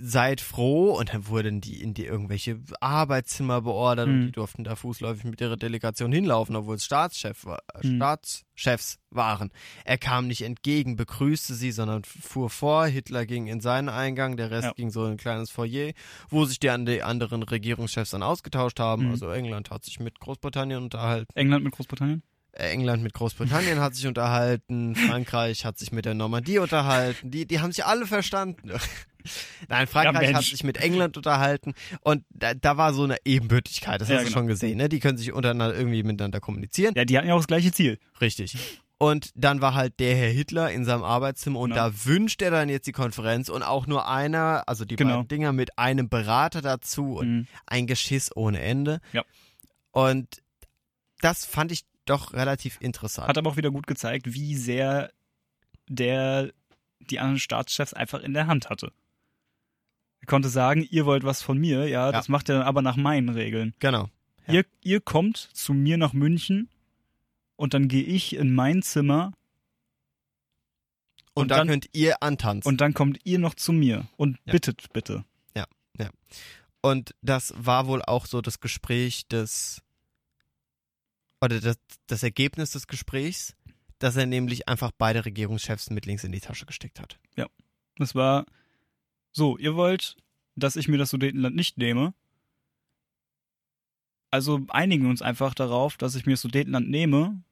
Seid 0.00 0.40
froh 0.40 0.92
und 0.96 1.12
dann 1.12 1.26
wurden 1.26 1.60
die 1.60 1.82
in 1.82 1.92
die 1.92 2.04
irgendwelche 2.06 2.60
Arbeitszimmer 2.80 3.62
beordert 3.62 4.06
und 4.06 4.20
Mhm. 4.20 4.26
die 4.26 4.32
durften 4.32 4.62
da 4.62 4.76
fußläufig 4.76 5.24
mit 5.24 5.40
ihrer 5.40 5.56
Delegation 5.56 6.12
hinlaufen, 6.12 6.54
obwohl 6.54 6.76
es 6.76 6.84
Staatschef 6.84 7.44
war, 7.44 7.58
Mhm. 7.82 7.96
Staatschefs 7.96 8.98
waren. 9.10 9.50
Er 9.84 9.98
kam 9.98 10.26
nicht 10.28 10.42
entgegen, 10.42 10.96
begrüßte 10.96 11.54
sie, 11.54 11.72
sondern 11.72 12.04
fuhr 12.04 12.48
vor. 12.50 12.86
Hitler 12.86 13.26
ging 13.26 13.46
in 13.48 13.60
seinen 13.60 13.88
Eingang, 13.88 14.36
der 14.36 14.50
Rest 14.50 14.64
Ja. 14.68 14.72
ging 14.74 14.90
so 14.90 15.04
in 15.04 15.12
ein 15.12 15.16
kleines 15.16 15.50
Foyer, 15.50 15.92
wo 16.28 16.44
sich 16.44 16.60
die, 16.60 16.70
an- 16.70 16.86
die 16.86 17.02
anderen 17.02 17.42
Regierungschefs 17.42 18.10
dann 18.10 18.22
ausgetauscht 18.22 18.78
haben. 18.80 19.06
Mhm. 19.06 19.10
Also 19.10 19.30
England 19.30 19.70
hat 19.70 19.84
sich 19.84 19.98
mit 20.00 20.20
Großbritannien 20.20 20.82
unterhalten. 20.82 21.32
England 21.34 21.64
mit 21.64 21.72
Großbritannien? 21.74 22.22
Äh, 22.52 22.70
England 22.70 23.02
mit 23.02 23.12
Großbritannien 23.14 23.80
hat 23.80 23.94
sich 23.94 24.06
unterhalten, 24.06 24.96
Frankreich 24.96 25.64
hat 25.64 25.78
sich 25.78 25.92
mit 25.92 26.04
der 26.06 26.14
Normandie 26.14 26.58
unterhalten, 26.58 27.30
die, 27.30 27.46
die 27.46 27.60
haben 27.60 27.72
sich 27.72 27.84
alle 27.84 28.06
verstanden. 28.06 28.72
Nein, 29.68 29.86
Frankreich 29.86 30.30
Ja, 30.30 30.36
hat 30.38 30.44
sich 30.44 30.64
mit 30.64 30.78
England 30.78 31.16
unterhalten 31.16 31.74
und 32.00 32.24
da, 32.30 32.54
da 32.54 32.76
war 32.76 32.94
so 32.94 33.04
eine 33.04 33.16
Ebenbürtigkeit, 33.24 34.00
das 34.00 34.08
Ja, 34.08 34.16
hast 34.16 34.22
du 34.22 34.28
genau. 34.28 34.38
schon 34.38 34.46
gesehen, 34.46 34.78
ne? 34.78 34.88
Die 34.88 35.00
können 35.00 35.18
sich 35.18 35.32
untereinander 35.32 35.76
irgendwie 35.76 36.02
miteinander 36.02 36.40
kommunizieren. 36.40 36.94
Ja, 36.96 37.04
die 37.04 37.18
hatten 37.18 37.28
ja 37.28 37.34
auch 37.34 37.38
das 37.38 37.46
gleiche 37.48 37.70
Ziel. 37.72 37.98
Richtig. 38.20 38.56
Und 39.00 39.30
dann 39.36 39.60
war 39.60 39.74
halt 39.74 40.00
der 40.00 40.16
Herr 40.16 40.30
Hitler 40.30 40.70
in 40.72 40.84
seinem 40.84 41.04
Arbeitszimmer 41.04 41.60
und 41.60 41.70
Genau. 41.70 41.88
da 41.90 42.04
wünscht 42.06 42.40
er 42.42 42.50
dann 42.50 42.68
jetzt 42.68 42.86
die 42.86 42.92
Konferenz 42.92 43.48
und 43.48 43.62
auch 43.62 43.86
nur 43.86 44.08
einer, 44.08 44.64
also 44.66 44.84
die 44.84 44.96
Genau. 44.96 45.16
beiden 45.16 45.28
Dinger 45.28 45.52
mit 45.52 45.78
einem 45.78 46.08
Berater 46.08 46.62
dazu 46.62 47.16
und 47.18 47.28
Mhm. 47.28 47.46
ein 47.66 47.86
Geschiss 47.86 48.34
ohne 48.34 48.60
Ende. 48.60 49.00
Ja. 49.12 49.22
Und 49.92 50.42
das 51.20 51.44
fand 51.44 51.70
ich 51.72 51.84
doch 52.10 52.32
relativ 52.32 52.78
interessant. 52.80 53.28
Hat 53.28 53.38
aber 53.38 53.50
auch 53.50 53.56
wieder 53.56 53.70
gut 53.70 53.86
gezeigt, 53.86 54.32
wie 54.34 54.54
sehr 54.56 55.12
der 55.88 56.52
die 57.00 57.18
anderen 57.20 57.38
Staatschefs 57.38 57.94
einfach 57.94 58.20
in 58.20 58.34
der 58.34 58.46
Hand 58.46 58.68
hatte. 58.70 58.92
Er 60.20 60.26
konnte 60.26 60.48
sagen, 60.48 60.82
ihr 60.90 61.06
wollt 61.06 61.22
was 61.24 61.42
von 61.42 61.56
mir, 61.58 61.86
ja, 61.88 62.10
das 62.12 62.28
macht 62.28 62.48
er 62.48 62.58
dann 62.58 62.66
aber 62.66 62.82
nach 62.82 62.96
meinen 62.96 63.28
Regeln. 63.28 63.74
Genau. 63.78 64.08
Ja. 64.46 64.54
Ihr, 64.54 64.66
ihr 64.82 65.00
kommt 65.00 65.36
zu 65.36 65.72
mir 65.74 65.96
nach 65.96 66.12
München 66.12 66.68
und 67.56 67.72
dann 67.74 67.88
gehe 67.88 68.02
ich 68.04 68.34
in 68.34 68.54
mein 68.54 68.82
Zimmer 68.82 69.32
Und, 71.34 71.42
Und 71.44 71.48
da 71.52 71.58
dann- 71.58 71.68
könnt 71.68 71.88
ihr 71.92 72.20
antanzen. 72.22 72.68
und 72.68 72.80
dann 72.80 72.94
kommt 72.94 73.20
ihr 73.24 73.38
noch 73.38 73.54
zu 73.54 73.72
mir 73.72 74.08
und 74.16 74.38
Ja. 74.44 74.52
bittet 74.52 74.92
bitte. 74.92 75.24
Und 76.80 77.12
das 77.22 77.52
war 77.56 77.88
wohl 77.88 78.02
auch 78.02 78.24
so 78.26 78.40
das 78.40 78.60
Gespräch 78.60 79.26
des, 79.26 79.82
oder 81.40 81.60
das, 81.60 81.78
das 82.06 82.22
Ergebnis 82.22 82.72
des 82.72 82.86
Gesprächs, 82.86 83.54
dass 83.98 84.16
er 84.16 84.26
nämlich 84.26 84.68
einfach 84.68 84.90
beide 84.96 85.24
Regierungschefs 85.24 85.90
mit 85.90 86.06
links 86.06 86.24
in 86.24 86.32
die 86.32 86.40
Tasche 86.40 86.66
gesteckt 86.66 87.00
hat. 87.00 87.18
Das 87.96 88.14
war 88.14 88.46
so, 89.32 89.58
ihr 89.58 89.74
wollt, 89.74 90.14
dass 90.54 90.76
ich 90.76 90.86
mir 90.86 90.98
das 90.98 91.10
Sudetenland 91.10 91.56
nicht 91.56 91.78
nehme. 91.78 92.14
Also 94.30 94.60
einigen 94.68 95.02
wir 95.02 95.10
uns 95.10 95.20
einfach 95.20 95.52
darauf, 95.52 95.96
dass 95.96 96.14
ich 96.14 96.26
mir 96.26 96.34
das 96.34 96.42
Sudetenland 96.42 96.88
nehme 96.88 97.42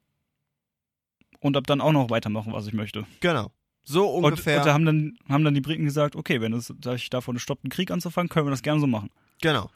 und 1.39 1.57
ab 1.57 1.65
dann 1.67 1.81
auch 1.81 1.91
noch 1.91 2.09
weitermachen, 2.09 2.53
was 2.53 2.65
ich 2.67 2.73
möchte. 2.73 3.05
Genau. 3.19 3.51
So 3.83 4.07
Und, 4.09 4.23
ungefähr. 4.25 4.59
und 4.59 4.65
da 4.65 4.73
haben 4.73 4.85
dann, 4.85 5.17
haben 5.27 5.43
dann 5.43 5.53
die 5.53 5.59
Briten 5.61 5.85
gesagt, 5.85 6.15
okay, 6.15 6.39
wenn 6.39 6.53
es 6.53 6.67
sich 6.81 7.09
davon 7.09 7.39
stoppt, 7.39 7.63
einen 7.65 7.71
Krieg 7.71 7.91
anzufangen, 7.91 8.29
können 8.29 8.45
wir 8.47 8.51
das 8.51 8.63
gerne 8.63 8.79
so 8.79 8.87
machen. 8.87 9.09
genau. 9.41 9.69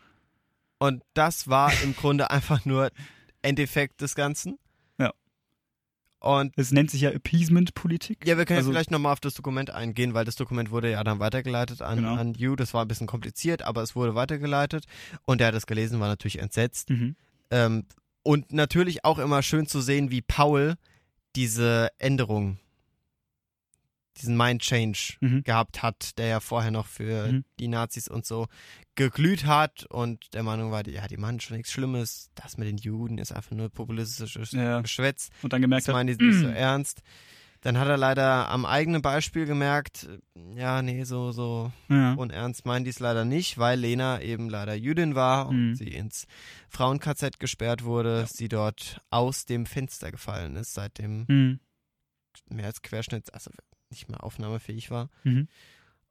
Und 0.80 1.04
das 1.14 1.48
war 1.48 1.72
im 1.84 1.96
Grunde 1.96 2.32
einfach 2.32 2.66
nur 2.66 2.92
Endeffekt 3.42 4.02
des 4.02 4.16
Ganzen. 4.16 4.58
Und 6.24 6.54
Es 6.56 6.72
nennt 6.72 6.92
sich 6.92 7.02
ja 7.02 7.10
Appeasement-Politik. 7.10 8.28
ja, 8.28 8.38
wir 8.38 8.46
können 8.46 8.58
Also- 8.58 8.70
ja 8.70 8.74
vielleicht 8.76 8.92
nochmal 8.92 9.12
auf 9.14 9.20
das 9.20 9.34
Dokument 9.34 9.72
eingehen, 9.72 10.14
weil 10.14 10.24
das 10.24 10.36
Dokument 10.36 10.70
wurde 10.70 10.92
ja 10.92 11.04
dann 11.04 11.18
weitergeleitet 11.20 11.82
an, 11.82 11.96
Genau. 11.98 12.14
an 12.14 12.36
You. 12.36 12.56
Das 12.56 12.76
war 12.76 12.86
ein 12.86 12.88
bisschen 12.88 13.08
kompliziert, 13.08 13.64
aber 13.64 13.82
es 13.82 13.96
wurde 13.96 14.14
weitergeleitet. 14.14 14.86
Und 15.26 15.40
der 15.42 15.48
hat 15.48 15.56
es 15.56 15.66
gelesen, 15.66 16.00
war 16.00 16.08
natürlich 16.10 16.38
entsetzt. 16.38 16.92
Mhm. 16.92 17.16
Ähm, 17.50 17.86
und 18.22 18.54
natürlich 18.54 19.04
auch 19.04 19.18
immer 19.18 19.42
schön 19.42 19.66
zu 19.66 19.82
sehen, 19.82 20.12
wie 20.12 20.22
Paul 20.22 20.76
diese 21.36 21.90
Änderung, 21.98 22.60
diesen 24.22 24.38
Mind 24.38 24.62
Change 24.62 25.16
Mhm. 25.20 25.44
gehabt 25.44 25.82
hat, 25.82 26.18
der 26.18 26.28
ja 26.28 26.40
vorher 26.40 26.72
noch 26.72 26.88
für 26.88 27.32
Mhm. 27.32 27.46
die 27.60 27.68
Nazis 27.68 28.08
und 28.08 28.26
so 28.26 28.48
geglüht 28.96 29.46
hat 29.46 29.86
und 29.86 30.34
der 30.34 30.44
Meinung 30.44 30.72
war, 30.72 30.84
die, 30.84 30.92
ja, 30.92 31.08
die 31.08 31.18
machen 31.18 31.40
schon 31.40 31.58
nichts 31.58 31.72
Schlimmes. 31.72 32.30
Das 32.36 32.58
mit 32.58 32.68
den 32.68 32.78
Juden 32.78 33.18
ist 33.18 33.32
einfach 33.32 33.52
nur 33.56 33.70
populistisches 33.70 34.52
Ja. 34.52 34.82
Geschwätz. 34.82 35.30
Und 35.42 35.54
dann 35.54 35.62
gemerkt 35.62 35.84
Das 35.84 35.88
hat, 35.90 35.94
meinen 35.96 36.16
die 36.18 36.24
nicht 36.26 36.40
so 36.40 36.48
ernst. 36.48 37.02
Dann 37.64 37.78
hat 37.78 37.88
er 37.88 37.98
leider 37.98 38.50
am 38.50 38.66
eigenen 38.66 39.04
Beispiel 39.04 39.46
gemerkt, 39.46 40.10
ja, 40.56 40.82
nee, 40.82 41.04
so, 41.04 41.32
so 41.32 41.72
ja. 41.90 42.14
unernst 42.16 42.66
meinen 42.66 42.86
die 42.86 42.90
es 42.90 43.00
leider 43.00 43.24
nicht, 43.24 43.60
weil 43.60 43.80
Lena 43.80 44.20
eben 44.20 44.50
leider 44.50 44.74
Jüdin 44.74 45.14
war 45.14 45.48
und 45.48 45.70
Mhm. 45.70 45.76
sie 45.76 45.90
ins 45.90 46.26
Frauen-KZ 46.70 47.40
gesperrt 47.40 47.84
wurde, 47.84 48.22
Ja. 48.22 48.26
sie 48.26 48.50
dort 48.50 49.00
aus 49.12 49.46
dem 49.46 49.68
Fenster 49.68 50.12
gefallen 50.12 50.56
ist, 50.56 50.74
seitdem 50.74 51.26
Mhm. 51.28 51.60
mehr 52.50 52.66
als 52.66 52.82
Querschnitt, 52.82 53.32
also 53.34 53.52
nicht 53.92 54.10
mehr 54.10 54.24
aufnahmefähig 54.24 54.90
war 54.92 55.10
Mhm. 55.24 55.48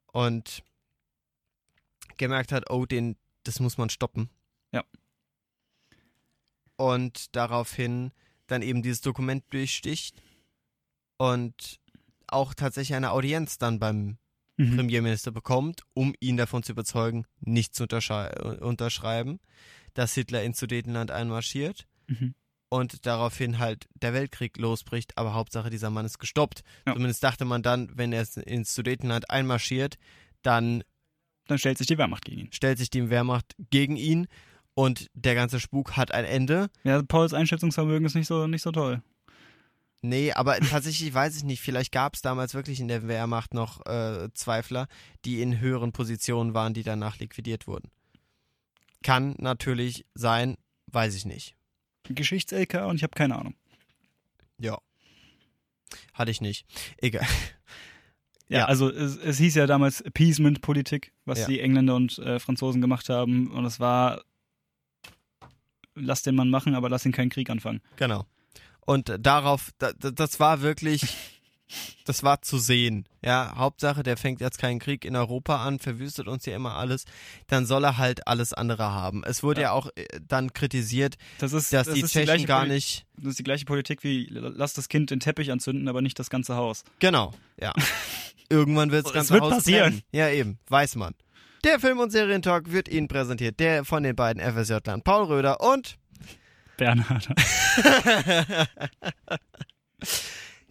und 0.07 0.63
gemerkt 2.17 2.51
hat, 2.51 2.69
oh, 2.69 2.85
den, 2.85 3.15
das 3.43 3.59
muss 3.59 3.77
man 3.77 3.89
stoppen. 3.89 4.29
Ja. 4.71 4.83
Und 6.77 7.35
daraufhin 7.35 8.11
dann 8.47 8.61
eben 8.61 8.81
dieses 8.81 9.01
Dokument 9.01 9.43
durchsticht 9.51 10.21
und 11.17 11.79
auch 12.27 12.53
tatsächlich 12.53 12.95
eine 12.95 13.11
Audienz 13.11 13.57
dann 13.57 13.79
beim 13.79 14.17
Mhm. 14.57 14.75
Premierminister 14.75 15.31
bekommt, 15.31 15.81
um 15.93 16.13
ihn 16.19 16.37
davon 16.37 16.61
zu 16.61 16.73
überzeugen, 16.73 17.25
nicht 17.39 17.73
zu 17.73 17.83
unterschrei- 17.83 18.59
unterschreiben, 18.59 19.39
dass 19.93 20.13
Hitler 20.13 20.43
ins 20.43 20.59
Sudetenland 20.59 21.09
einmarschiert 21.11 21.87
Mhm. 22.07 22.35
Und 22.71 23.05
daraufhin 23.05 23.59
halt 23.59 23.87
der 24.01 24.13
Weltkrieg 24.13 24.57
losbricht, 24.57 25.17
aber 25.17 25.33
Hauptsache 25.33 25.69
dieser 25.69 25.89
Mann 25.89 26.05
ist 26.05 26.19
gestoppt. 26.19 26.63
Ja. 26.87 26.93
Zumindest 26.93 27.21
dachte 27.21 27.43
man 27.43 27.61
dann, 27.61 27.91
wenn 27.95 28.13
er 28.13 28.25
ins 28.47 28.73
Sudetenland 28.73 29.29
einmarschiert, 29.29 29.97
dann 30.41 30.81
Dann 31.47 31.57
stellt 31.57 31.77
sich 31.77 31.87
die 31.87 31.97
Wehrmacht 31.97 32.23
gegen 32.23 32.39
ihn. 32.41 32.53
stellt 32.53 32.77
sich 32.77 32.89
die 32.89 33.09
Wehrmacht 33.09 33.55
gegen 33.71 33.97
ihn 33.97 34.27
und 34.73 35.07
der 35.13 35.35
ganze 35.35 35.59
Spuk 35.59 35.97
hat 35.97 36.13
ein 36.13 36.23
Ende. 36.23 36.69
Ja, 36.85 37.03
Pauls 37.03 37.33
Einschätzungsvermögen 37.33 38.05
ist 38.05 38.15
nicht 38.15 38.27
so, 38.27 38.47
nicht 38.47 38.61
so 38.61 38.71
toll. 38.71 39.03
Nee, 40.01 40.31
aber 40.31 40.57
tatsächlich 40.61 41.13
weiß 41.13 41.35
ich 41.35 41.43
nicht, 41.43 41.59
vielleicht 41.61 41.91
gab 41.91 42.15
es 42.15 42.21
damals 42.21 42.53
wirklich 42.53 42.79
in 42.79 42.87
der 42.87 43.05
Wehrmacht 43.07 43.53
noch 43.53 43.85
äh, 43.85 44.29
Zweifler, 44.33 44.87
die 45.25 45.41
in 45.41 45.59
höheren 45.59 45.91
Positionen 45.91 46.53
waren, 46.53 46.73
die 46.73 46.83
danach 46.83 47.19
liquidiert 47.19 47.67
wurden. 47.67 47.91
Kann 49.03 49.35
natürlich 49.39 50.05
sein, 50.15 50.55
weiß 50.87 51.15
ich 51.15 51.25
nicht. 51.25 51.55
Geschichts-LK 52.09 52.85
und 52.87 52.95
ich 52.97 53.03
habe 53.03 53.13
keine 53.15 53.35
Ahnung. 53.37 53.55
Ja. 54.59 54.77
Hatte 56.13 56.31
ich 56.31 56.41
nicht. 56.41 56.65
Egal. 56.97 57.25
Ja, 58.47 58.59
Ja. 58.59 58.65
also 58.65 58.89
es, 58.89 59.15
es 59.17 59.37
hieß 59.37 59.55
ja 59.55 59.65
damals 59.65 60.01
Appeasement-Politik, 60.01 61.13
was 61.25 61.39
Ja. 61.39 61.47
die 61.47 61.59
Engländer 61.61 61.95
und 61.95 62.17
äh, 62.19 62.37
Franzosen 62.39 62.81
gemacht 62.81 63.07
haben. 63.09 63.49
Und 63.51 63.63
es 63.65 63.79
war, 63.79 64.23
lass 65.95 66.21
den 66.21 66.35
Mann 66.35 66.49
machen, 66.49 66.75
aber 66.75 66.89
lass 66.89 67.05
ihn 67.05 67.11
keinen 67.11 67.29
Krieg 67.29 67.49
anfangen. 67.49 67.81
Genau. 67.97 68.25
Und 68.81 69.13
darauf, 69.19 69.71
da, 69.77 69.93
da- 69.93 70.11
das 70.11 70.39
war 70.39 70.61
wirklich, 70.61 71.01
das 72.05 72.23
war 72.23 72.41
zu 72.41 72.57
sehen. 72.57 73.05
Ja, 73.23 73.53
Hauptsache, 73.55 74.03
der 74.03 74.17
fängt 74.17 74.41
jetzt 74.41 74.57
keinen 74.57 74.79
Krieg 74.79 75.05
in 75.05 75.15
Europa 75.15 75.63
an, 75.65 75.79
verwüstet 75.79 76.27
uns 76.27 76.45
ja 76.45 76.55
immer 76.55 76.75
alles, 76.75 77.05
dann 77.47 77.65
soll 77.65 77.83
er 77.85 77.97
halt 77.97 78.27
alles 78.27 78.53
andere 78.53 78.91
haben. 78.91 79.23
Es 79.23 79.43
wurde 79.43 79.61
ja, 79.61 79.67
Ja. 79.67 79.71
auch 79.73 79.87
äh, 79.95 80.05
dann 80.27 80.53
kritisiert, 80.53 81.15
Das 81.39 81.53
ist, 81.53 81.71
dass 81.73 81.87
das 81.87 81.95
die 81.95 82.01
ist 82.01 82.11
Tschechen 82.11 82.25
gleiche 82.25 82.45
gar 82.47 82.65
nicht, 82.65 83.05
Das 83.17 83.27
ist 83.31 83.39
die 83.39 83.43
gleiche 83.43 83.65
Politik 83.65 84.03
wie 84.03 84.27
lass 84.31 84.73
das 84.73 84.89
Kind 84.89 85.09
den 85.11 85.19
Teppich 85.19 85.51
anzünden, 85.51 85.87
aber 85.87 86.01
nicht 86.01 86.17
das 86.19 86.29
ganze 86.29 86.55
Haus. 86.55 86.83
genau, 86.99 87.33
ja. 87.59 87.73
Irgendwann 88.49 88.91
wird's 88.91 89.07
Es 89.09 89.13
ganz 89.13 89.31
wird 89.31 89.41
Haus 89.43 89.53
passieren. 89.53 89.83
brennen. 89.91 90.01
Ja, 90.11 90.29
eben, 90.29 90.59
weiß 90.67 90.95
man. 90.95 91.13
Der 91.63 91.79
Film- 91.79 91.99
und 91.99 92.09
Serientalk 92.11 92.71
wird 92.71 92.89
Ihnen 92.89 93.07
präsentiert, 93.07 93.59
der 93.61 93.85
von 93.85 94.03
den 94.03 94.15
beiden 94.15 94.41
FSJ-Lern 94.41 95.03
Paul 95.03 95.25
Röder 95.25 95.61
und 95.61 95.97
Bernhard. 96.75 97.29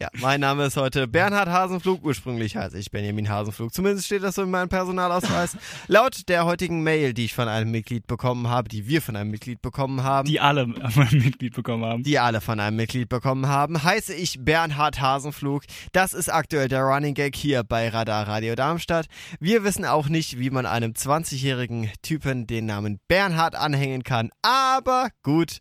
Ja, 0.00 0.08
mein 0.18 0.40
Name 0.40 0.64
ist 0.64 0.78
heute 0.78 1.06
Bernhard 1.06 1.50
Hasenflug. 1.50 2.02
Ursprünglich 2.02 2.56
heiße 2.56 2.78
ich 2.78 2.90
Benjamin 2.90 3.28
Hasenflug. 3.28 3.74
Zumindest 3.74 4.06
steht 4.06 4.22
das 4.22 4.36
so 4.36 4.42
in 4.42 4.50
meinem 4.50 4.70
Personalausweis. 4.70 5.58
Laut 5.88 6.26
der 6.30 6.46
heutigen 6.46 6.82
Mail, 6.82 7.12
die 7.12 7.26
ich 7.26 7.34
von 7.34 7.48
einem 7.48 7.70
Mitglied 7.70 8.06
bekommen 8.06 8.48
habe, 8.48 8.70
die 8.70 8.88
wir 8.88 9.02
von 9.02 9.14
einem 9.14 9.30
Mitglied 9.30 9.60
bekommen 9.60 10.02
haben, 10.02 10.24
die, 10.24 10.32
Die 10.32 10.40
alle 10.40 10.62
ein 10.82 11.22
Mitglied 11.22 11.54
bekommen 11.54 11.84
haben. 11.84 12.02
alle 12.16 12.40
von 12.40 12.60
einem 12.60 12.76
Mitglied 12.78 13.10
bekommen 13.10 13.46
haben, 13.46 13.82
heiße 13.82 14.14
ich 14.14 14.42
Bernhard 14.42 15.02
Hasenflug. 15.02 15.64
Das 15.92 16.14
ist 16.14 16.30
aktuell 16.30 16.68
der 16.68 16.80
Running 16.80 17.12
Gag 17.12 17.36
hier 17.36 17.62
bei 17.62 17.90
Radar 17.90 18.26
Radio 18.26 18.54
Darmstadt. 18.54 19.04
Wir 19.38 19.64
wissen 19.64 19.84
auch 19.84 20.08
nicht, 20.08 20.38
wie 20.38 20.48
man 20.48 20.64
einem 20.64 20.92
20-jährigen 20.92 21.90
Typen 22.00 22.46
den 22.46 22.64
Namen 22.64 23.00
Bernhard 23.06 23.54
anhängen 23.54 24.02
kann. 24.02 24.30
Aber 24.40 25.10
gut, 25.22 25.58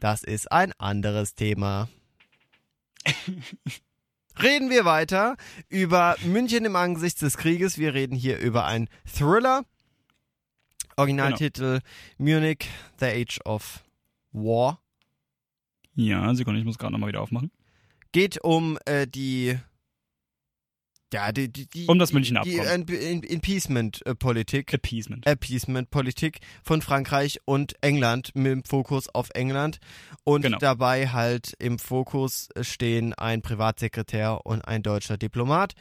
das 0.00 0.22
ist 0.22 0.50
ein 0.50 0.72
anderes 0.78 1.34
Thema. 1.34 1.88
Reden 4.42 4.70
wir 4.70 4.84
weiter 4.84 5.36
über 5.68 6.16
München 6.24 6.64
im 6.64 6.76
Angesicht 6.76 7.20
des 7.20 7.36
Krieges. 7.36 7.78
Wir 7.78 7.94
reden 7.94 8.16
hier 8.16 8.38
über 8.38 8.64
einen 8.64 8.88
Thriller. 9.04 9.64
Originaltitel 10.96 11.80
Munich, 12.18 12.68
The 12.98 13.06
Age 13.06 13.40
of 13.44 13.84
War. 14.32 14.80
Ja, 15.94 16.34
Sekunde, 16.34 16.60
ich 16.60 16.66
muss 16.66 16.78
gerade 16.78 16.92
nochmal 16.92 17.08
wieder 17.08 17.20
aufmachen. 17.20 17.50
Geht 18.12 18.42
um 18.42 18.78
äh, 18.86 19.06
die 19.06 19.58
ja, 21.12 21.32
die, 21.32 21.52
die, 21.52 21.66
die, 21.68 21.86
Um 21.86 21.98
das 21.98 22.12
Münchner 22.12 22.42
die 22.42 22.60
Abkommen. 22.60 22.86
Appeasement-Politik. 23.28 24.72
Appeasement. 24.72 25.26
Appeasement-Politik 25.26 26.40
von 26.62 26.82
Frankreich 26.82 27.38
und 27.44 27.74
England 27.80 28.30
mit 28.34 28.52
dem 28.52 28.64
Fokus 28.64 29.08
auf 29.08 29.30
England. 29.34 29.78
Und 30.24 30.42
Genau. 30.42 30.58
dabei 30.58 31.08
halt 31.08 31.54
im 31.58 31.78
Fokus 31.78 32.48
stehen 32.60 33.12
ein 33.14 33.42
Privatsekretär 33.42 34.40
und 34.44 34.62
ein 34.62 34.82
deutscher 34.82 35.16
Diplomat, 35.18 35.74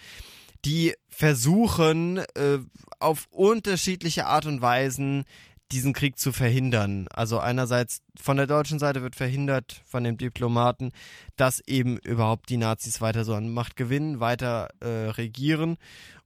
die 0.66 0.94
versuchen 1.10 2.18
äh, 2.36 2.60
auf 2.99 3.28
unterschiedliche 3.32 4.28
Art 4.28 4.45
und 4.45 4.62
Weisen 4.62 5.26
diesen 5.72 5.93
Krieg 5.93 6.18
zu 6.19 6.31
verhindern. 6.31 7.07
Also 7.10 7.39
einerseits 7.39 8.02
von 8.19 8.38
der 8.38 8.48
deutschen 8.48 8.80
Seite 8.80 9.02
wird 9.02 9.15
verhindert 9.15 9.81
von 9.85 10.03
dem 10.03 10.18
Diplomaten, 10.18 10.91
dass 11.35 11.60
eben 11.68 11.98
überhaupt 11.98 12.49
die 12.49 12.57
Nazis 12.57 13.02
weiter 13.02 13.23
so 13.23 13.34
an 13.34 13.53
Macht 13.53 13.76
gewinnen, 13.76 14.19
weiter 14.19 14.69
äh, 14.80 15.10
regieren 15.10 15.77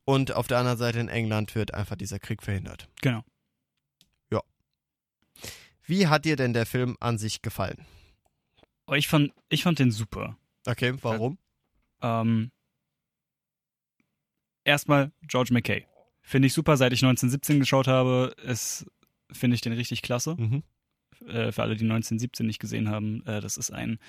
und 0.03 0.33
auf 0.33 0.47
der 0.47 0.59
anderen 0.59 0.77
Seite 0.77 0.99
in 0.99 1.09
England 1.09 1.55
wird 1.55 1.73
einfach 1.73 1.95
dieser 1.95 2.19
Krieg 2.19 2.43
verhindert. 2.43 2.89
Genau. 3.01 3.23
Wie 5.85 6.07
hat 6.07 6.25
dir 6.25 6.35
denn 6.35 6.53
der 6.53 6.65
Film 6.65 6.97
an 6.99 7.17
sich 7.17 7.41
gefallen? 7.41 7.85
Aber 8.87 8.97
ich 8.97 9.07
fand, 9.07 9.31
ich 9.49 9.63
fand 9.63 9.79
den 9.79 9.91
super. 9.91 10.37
Okay, 10.65 10.95
warum? 11.01 11.37
Ähm, 12.01 12.51
erstmal 14.63 15.11
George 15.21 15.53
McKay. 15.53 15.85
Finde 16.21 16.47
ich 16.47 16.53
super, 16.53 16.75
seit 16.75 16.91
ich 16.91 17.03
1917 17.03 17.59
geschaut 17.59 17.87
habe, 17.87 18.35
ist, 18.43 18.87
finde 19.35 19.55
ich 19.55 19.61
den 19.61 19.73
richtig 19.73 20.01
klasse. 20.01 20.35
Mhm. 20.37 20.63
Äh, 21.27 21.51
für 21.51 21.61
alle, 21.63 21.75
die 21.75 21.83
1917 21.85 22.45
nicht 22.45 22.59
gesehen 22.59 22.89
haben, 22.89 23.25
äh, 23.25 23.39
das 23.41 23.57
ist 23.57 23.71
ein, 23.71 23.99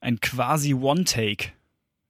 ein 0.00 0.20
quasi 0.20 0.74
One-Take 0.74 1.52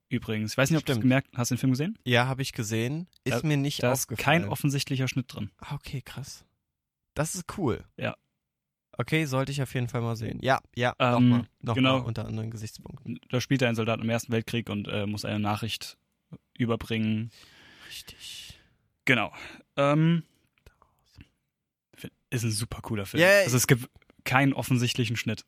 übrigens. 0.09 0.53
Ich 0.53 0.59
weiß 0.59 0.71
nicht, 0.71 0.79
ob 0.79 0.87
du 0.87 0.93
es 0.93 1.01
gemerkt 1.01 1.29
hast. 1.33 1.39
Hast 1.39 1.51
du 1.51 1.55
den 1.55 1.61
Film 1.61 1.73
gesehen? 1.73 1.99
Ja, 2.05 2.27
habe 2.27 2.43
ich 2.43 2.53
gesehen. 2.53 3.07
Ist 3.25 3.43
Da- 3.43 3.47
mir 3.47 3.57
nicht 3.57 3.83
Da 3.83 3.93
ist 3.93 4.03
aufgefallen. 4.03 4.43
kein 4.43 4.49
offensichtlicher 4.51 5.09
Schnitt 5.09 5.33
drin. 5.33 5.51
Ah, 5.59 5.75
okay, 5.75 6.03
krass. 6.03 6.45
Das 7.15 7.35
ist 7.35 7.45
cool. 7.59 7.85
Ja. 7.97 8.17
Okay, 8.99 9.25
sollte 9.25 9.51
ich 9.53 9.63
auf 9.63 9.73
jeden 9.75 9.89
Fall 9.89 10.03
mal 10.03 10.17
sehen. 10.17 10.39
Ja, 10.43 10.61
ja, 10.77 10.95
Ähm, 10.99 11.13
nochmal. 11.31 11.47
Nochmal 11.63 11.75
genau. 11.75 12.07
unter 12.07 12.27
anderen 12.27 12.51
Gesichtspunkten. 12.51 13.19
Da 13.29 13.41
spielt 13.41 13.63
er 13.63 13.69
einen 13.69 13.77
Soldat 13.77 14.01
im 14.01 14.09
Ersten 14.11 14.31
Weltkrieg 14.33 14.69
und 14.69 14.89
äh, 14.89 15.07
muss 15.07 15.25
eine 15.25 15.39
Nachricht 15.41 15.97
überbringen. 16.59 17.31
Richtig. 17.89 18.59
Genau. 19.05 19.33
Ähm, 19.77 20.23
ist 22.31 22.45
ein 22.45 22.51
super 22.51 22.81
cooler 22.83 23.07
Film. 23.07 23.23
Ja, 23.23 23.29
also 23.45 23.57
es 23.57 23.67
gibt 23.67 23.89
keinen 24.25 24.53
offensichtlichen 24.53 25.17
Schnitt. 25.17 25.45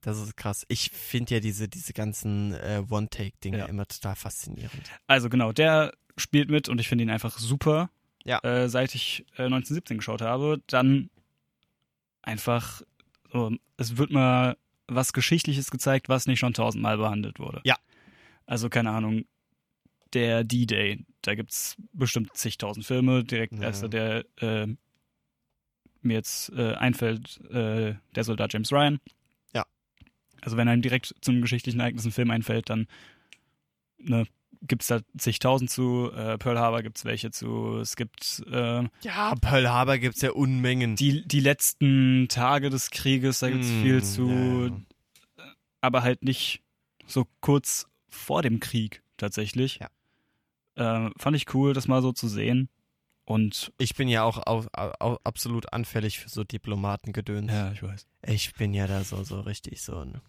Das 0.00 0.18
ist 0.20 0.36
krass. 0.36 0.64
Ich 0.68 0.90
finde 0.90 1.34
ja 1.34 1.40
diese, 1.40 1.68
diese 1.68 1.92
ganzen 1.92 2.54
äh, 2.54 2.82
One-Take-Dinge 2.88 3.58
Ja. 3.58 3.66
immer 3.66 3.86
total 3.86 4.16
faszinierend. 4.16 4.90
Also 5.06 5.28
genau, 5.28 5.52
der 5.52 5.92
spielt 6.16 6.50
mit 6.50 6.68
und 6.68 6.80
ich 6.80 6.88
finde 6.88 7.04
ihn 7.04 7.10
einfach 7.10 7.38
super. 7.38 7.88
Ja. 8.24 8.38
Äh, 8.42 8.68
seit 8.68 8.94
ich 8.94 9.20
äh, 9.36 9.42
1917 9.44 9.98
geschaut 9.98 10.20
habe, 10.22 10.60
dann 10.66 11.10
einfach, 12.22 12.82
so, 13.32 13.52
es 13.76 13.96
wird 13.96 14.10
mal 14.10 14.56
was 14.88 15.12
Geschichtliches 15.12 15.70
gezeigt, 15.70 16.08
was 16.08 16.26
nicht 16.26 16.38
schon 16.40 16.54
tausendmal 16.54 16.98
behandelt 16.98 17.38
wurde. 17.38 17.60
Ja. 17.64 17.76
Also 18.46 18.68
keine 18.68 18.90
Ahnung, 18.90 19.24
der 20.12 20.44
D-Day, 20.44 21.04
da 21.22 21.34
gibt's 21.34 21.76
bestimmt 21.92 22.36
zigtausend 22.36 22.84
Filme. 22.84 23.24
Direkt 23.24 23.54
Ja. 23.54 23.62
erster, 23.62 23.88
der 23.88 24.24
äh, 24.40 24.66
mir 26.04 26.14
jetzt 26.14 26.50
äh, 26.52 26.74
einfällt, 26.74 27.40
äh, 27.50 27.94
der 28.14 28.24
Soldat 28.24 28.52
James 28.52 28.72
Ryan. 28.72 28.98
Ja. 29.54 29.64
Also 30.40 30.56
wenn 30.56 30.68
einem 30.68 30.82
direkt 30.82 31.14
zum 31.20 31.40
geschichtlichen 31.40 31.80
Ereignis 31.80 32.04
ein 32.04 32.12
Film 32.12 32.30
einfällt, 32.30 32.68
dann 32.70 32.86
ne, 33.98 34.26
gibt's 34.62 34.86
da 34.88 35.00
zigtausend 35.18 35.70
zu. 35.70 36.10
Äh, 36.12 36.38
Pearl 36.38 36.58
Harbor 36.58 36.82
gibt's 36.82 37.04
welche 37.04 37.30
zu. 37.30 37.78
Es 37.78 37.96
gibt 37.96 38.42
äh, 38.50 38.82
Ja, 39.02 39.34
Pearl 39.40 39.68
Harbor 39.68 39.98
gibt's 39.98 40.20
ja 40.22 40.30
Unmengen. 40.32 40.96
die, 40.96 41.26
die 41.26 41.40
letzten 41.40 42.26
Tage 42.28 42.70
des 42.70 42.90
Krieges, 42.90 43.40
da 43.40 43.50
gibt's 43.50 43.68
Mm, 43.68 43.82
viel 43.82 44.02
zu, 44.04 44.28
ja, 44.30 45.44
ja. 45.44 45.52
aber 45.80 46.02
halt 46.02 46.22
nicht 46.22 46.62
so 47.06 47.26
kurz 47.40 47.86
vor 48.08 48.42
dem 48.42 48.60
Krieg 48.60 49.02
tatsächlich. 49.16 49.80
Ja. 49.80 51.06
Äh, 51.06 51.10
fand 51.18 51.36
ich 51.36 51.52
cool, 51.54 51.72
das 51.74 51.88
mal 51.88 52.02
so 52.02 52.12
zu 52.12 52.28
sehen. 52.28 52.68
Und 53.32 53.72
Ich 53.78 53.94
bin 53.94 54.08
ja 54.08 54.24
auch 54.24 54.46
au, 54.46 54.66
au, 54.74 55.18
absolut 55.24 55.72
anfällig 55.72 56.18
für 56.18 56.28
so 56.28 56.44
Diplomatengedöns. 56.44 57.50
ja, 57.50 57.72
ich 57.72 57.82
weiß. 57.82 58.06
Ich 58.26 58.52
bin 58.52 58.74
ja 58.74 58.86
da 58.86 59.04
so, 59.04 59.24
so 59.24 59.40
richtig 59.40 59.80
so 59.80 60.00
ein. 60.00 60.20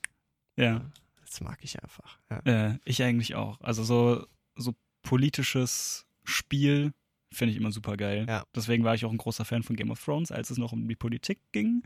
Ja, 0.55 0.89
Das 1.25 1.41
mag 1.41 1.59
ich 1.63 1.83
einfach. 1.83 2.17
Ja. 2.29 2.39
äh, 2.69 2.79
ich 2.85 3.03
eigentlich 3.03 3.35
auch. 3.35 3.59
Also 3.59 3.83
so, 3.83 4.25
so 4.55 4.73
politisches 5.01 6.05
Spiel 6.23 6.93
finde 7.33 7.51
ich 7.51 7.57
immer 7.57 7.73
super 7.73 7.97
geil. 7.97 8.25
Ja. 8.29 8.45
Deswegen 8.55 8.85
war 8.85 8.95
ich 8.95 9.03
auch 9.03 9.11
ein 9.11 9.17
großer 9.17 9.43
Fan 9.43 9.63
von 9.63 9.75
Game 9.75 9.91
of 9.91 10.01
Thrones, 10.01 10.31
als 10.31 10.49
es 10.49 10.57
noch 10.57 10.71
um 10.71 10.87
die 10.87 10.95
Politik 10.95 11.39
ging 11.51 11.83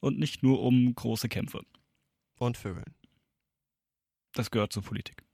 und 0.00 0.18
nicht 0.18 0.42
nur 0.42 0.60
um 0.60 0.94
große 0.94 1.30
Kämpfe. 1.30 1.62
Und 2.38 2.58
Vögeln. 2.58 2.94
Das 4.32 4.50
gehört 4.50 4.74
zur 4.74 4.82
Politik. 4.82 5.24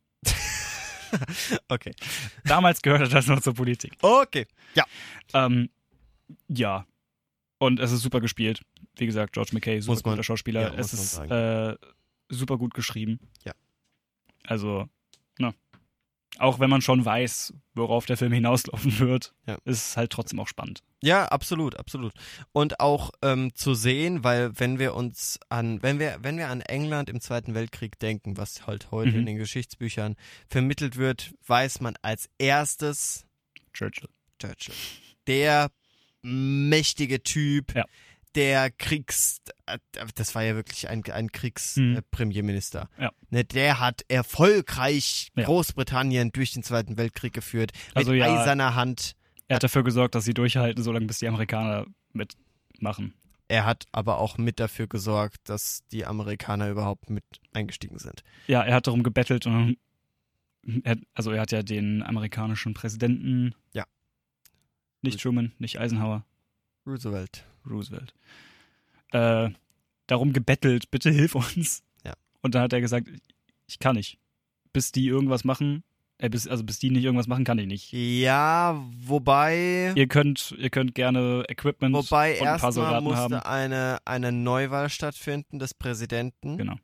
okay. 1.69 1.95
Damals 2.45 2.83
gehörte 2.83 3.09
das 3.09 3.27
noch 3.27 3.41
zur 3.41 3.55
Politik. 3.55 3.93
Okay. 4.03 4.47
Ähm, 5.33 5.71
ja. 6.49 6.87
Und 7.59 7.81
es 7.81 7.93
ist 7.93 8.03
super 8.03 8.21
gespielt. 8.21 8.63
Wie 8.97 9.07
gesagt, 9.07 9.33
George 9.33 9.51
McKay, 9.55 9.81
super 9.81 10.01
man- 10.05 10.15
guter 10.15 10.23
Schauspieler. 10.25 10.63
ja, 10.63 10.75
es 10.75 10.93
ist 10.93 11.19
äh, 11.19 11.77
super 12.29 12.59
gut 12.59 12.75
geschrieben. 12.75 13.19
Ja. 13.45 13.53
Also, 14.45 14.89
na. 15.39 15.55
Auch 16.39 16.59
wenn 16.59 16.69
man 16.69 16.81
schon 16.83 17.05
weiß, 17.05 17.55
worauf 17.75 18.07
der 18.07 18.17
Film 18.17 18.33
hinauslaufen 18.33 18.99
wird, 18.99 19.33
Ja. 19.47 19.55
ist 19.65 19.89
es 19.89 19.97
halt 19.97 20.11
trotzdem 20.11 20.41
auch 20.41 20.49
spannend. 20.49 20.83
Ja, 21.01 21.27
absolut, 21.27 21.77
absolut. 21.79 22.13
Und 22.53 22.81
auch 22.81 23.11
ähm, 23.23 23.55
zu 23.55 23.75
sehen, 23.75 24.25
weil 24.25 24.59
wenn 24.59 24.79
wir 24.79 24.95
uns 24.95 25.39
an, 25.49 25.83
wenn 25.83 25.99
wir, 25.99 26.17
wenn 26.23 26.37
wir 26.39 26.49
an 26.49 26.61
England 26.63 27.09
im 27.11 27.21
Zweiten 27.21 27.55
Weltkrieg 27.55 27.99
denken, 27.99 28.37
was 28.37 28.67
halt 28.67 28.91
heute 28.91 29.13
Mhm. 29.13 29.19
in 29.21 29.27
den 29.27 29.37
Geschichtsbüchern 29.39 30.17
vermittelt 30.49 30.97
wird, 30.97 31.35
weiß 31.47 31.81
man 31.81 31.95
als 32.03 32.29
erstes 32.39 33.27
Churchill. 33.73 34.09
Churchill. 34.41 34.75
Der 35.27 35.71
mächtige 36.23 37.23
Typ, 37.23 37.75
Ja. 37.75 37.85
der 38.35 38.71
Kriegs, 38.71 39.41
das 40.15 40.35
war 40.35 40.43
ja 40.43 40.55
wirklich 40.57 40.89
ein, 40.89 41.03
ein 41.11 41.25
Mhm. 41.27 41.33
Kriegspremierminister. 41.33 42.89
Ja. 42.99 43.13
Ne, 43.31 43.45
der 43.45 43.81
hat 43.81 44.03
erfolgreich 44.09 45.31
Ja. 45.37 45.45
Großbritannien 45.45 46.33
durch 46.33 46.53
den 46.53 46.63
Zweiten 46.63 46.97
Weltkrieg 46.97 47.33
geführt. 47.33 47.73
Mit 47.89 47.97
Also 47.97 48.13
ja- 48.13 48.41
eiserner 48.41 48.75
Hand. 48.75 49.15
Er 49.49 49.57
hat 49.57 49.63
dafür 49.65 49.85
gesorgt, 49.85 50.15
dass 50.15 50.25
sie 50.25 50.35
durchhalten, 50.35 50.83
solange 50.83 51.07
bis 51.07 51.19
die 51.19 51.29
Amerikaner 51.29 51.87
mitmachen. 52.13 53.15
Er 53.49 53.67
hat 53.67 53.85
aber 53.93 54.19
auch 54.19 54.39
mit 54.39 54.59
dafür 54.59 54.87
gesorgt, 54.87 55.37
dass 55.51 55.83
die 55.93 56.07
Amerikaner 56.07 56.71
überhaupt 56.71 57.11
mit 57.11 57.25
eingestiegen 57.53 57.99
sind. 57.99 58.23
Ja, 58.47 58.63
er 58.63 58.75
hat 58.75 58.87
darum 58.87 59.03
gebettelt 59.03 59.47
und 59.47 59.77
er, 60.83 60.97
also 61.13 61.31
er 61.31 61.43
hat 61.43 61.53
ja 61.53 61.63
den 61.63 62.03
amerikanischen 62.03 62.73
Präsidenten. 62.73 63.55
Ja. 63.75 63.85
Nicht 65.03 65.21
Truman, 65.21 65.53
nicht 65.59 65.79
Eisenhower. 65.79 66.25
Roosevelt. 66.87 67.45
Roosevelt. 67.69 68.15
Äh, 69.13 69.51
darum 70.07 70.33
gebettelt, 70.33 70.91
bitte 70.91 71.11
hilf 71.11 71.35
uns. 71.35 71.83
Ja. 72.05 72.13
Und 72.43 72.55
dann 72.55 72.63
hat 72.63 72.73
er 72.73 72.81
gesagt, 72.81 73.09
ich 73.67 73.79
kann 73.79 73.97
nicht. 73.97 74.19
Bis 74.73 74.93
die 74.93 75.07
irgendwas 75.07 75.45
machen, 75.45 75.85
äh, 76.19 76.29
bis, 76.29 76.47
also 76.49 76.65
bis 76.65 76.79
die 76.79 76.91
nicht 76.91 77.05
irgendwas 77.05 77.27
machen, 77.29 77.45
kann 77.45 77.59
ich 77.59 77.67
nicht. 77.67 77.93
Ja, 77.93 78.83
wobei, 79.07 79.93
Ihr 79.95 80.09
könnt, 80.09 80.55
ihr 80.59 80.71
könnt 80.71 80.95
gerne 80.95 81.45
Equipment 81.49 81.95
wobei 81.95 82.33
und 82.33 82.39
ein 82.39 82.43
paar 82.45 82.53
erstmal 82.55 82.73
Soldaten 82.73 83.05
musste 83.05 83.21
haben. 83.21 83.35
eine, 83.35 83.99
eine 84.05 84.33
Neuwahl 84.33 84.89
stattfinden 84.91 85.59
des 85.59 85.75
Präsidenten, 85.75 86.59
Genau. 86.59 86.75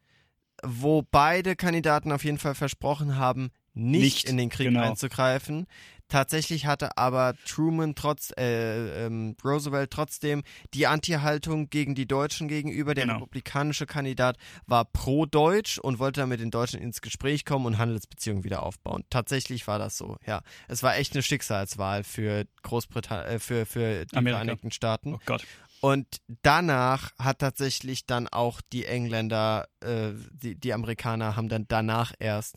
wo 0.64 1.02
beide 1.10 1.56
Kandidaten 1.56 2.12
auf 2.12 2.24
jeden 2.24 2.38
Fall 2.38 2.54
versprochen 2.54 3.16
haben, 3.16 3.50
nicht, 3.74 4.02
Nicht, 4.02 4.28
in 4.28 4.36
den 4.36 4.50
Krieg 4.50 4.68
genau. 4.68 4.82
einzugreifen. 4.82 5.66
Tatsächlich 6.10 6.66
hatte 6.66 6.98
aber 6.98 7.34
Truman 7.46 7.94
trotz, 7.94 8.32
äh, 8.36 9.06
ähm, 9.06 9.36
Roosevelt 9.42 9.90
trotzdem 9.90 10.42
die 10.74 10.86
Anti-Haltung 10.86 11.70
gegen 11.70 11.94
die 11.94 12.06
Deutschen 12.06 12.48
gegenüber. 12.48 12.94
Der 12.94 13.04
Genau. 13.06 13.14
republikanische 13.18 13.86
Kandidat 13.86 14.36
war 14.66 14.84
pro-deutsch 14.84 15.78
und 15.78 15.98
wollte 15.98 16.20
dann 16.20 16.28
mit 16.28 16.40
den 16.40 16.50
Deutschen 16.50 16.80
ins 16.80 17.00
Gespräch 17.00 17.44
kommen 17.44 17.64
und 17.64 17.78
Handelsbeziehungen 17.78 18.44
wieder 18.44 18.62
aufbauen. 18.62 19.04
Tatsächlich 19.08 19.66
war 19.66 19.78
das 19.78 19.96
so, 19.96 20.16
ja. 20.26 20.42
Es 20.68 20.82
war 20.82 20.96
echt 20.96 21.14
eine 21.14 21.22
Schicksalswahl 21.22 22.04
für 22.04 22.44
Großbritannien, 22.62 23.36
äh, 23.36 23.38
für, 23.38 23.64
für 23.64 24.04
die 24.04 24.16
Amerika. 24.16 24.38
Vereinigten 24.40 24.70
Staaten. 24.72 25.14
Oh 25.14 25.20
Gott. 25.24 25.46
Und 25.80 26.06
danach 26.42 27.12
hat 27.18 27.38
tatsächlich 27.38 28.04
dann 28.04 28.28
auch 28.28 28.60
die 28.72 28.84
Engländer, 28.84 29.66
äh, 29.80 30.10
die, 30.32 30.54
die 30.54 30.74
Amerikaner 30.74 31.36
haben 31.36 31.48
dann 31.48 31.66
danach 31.68 32.12
erst, 32.18 32.56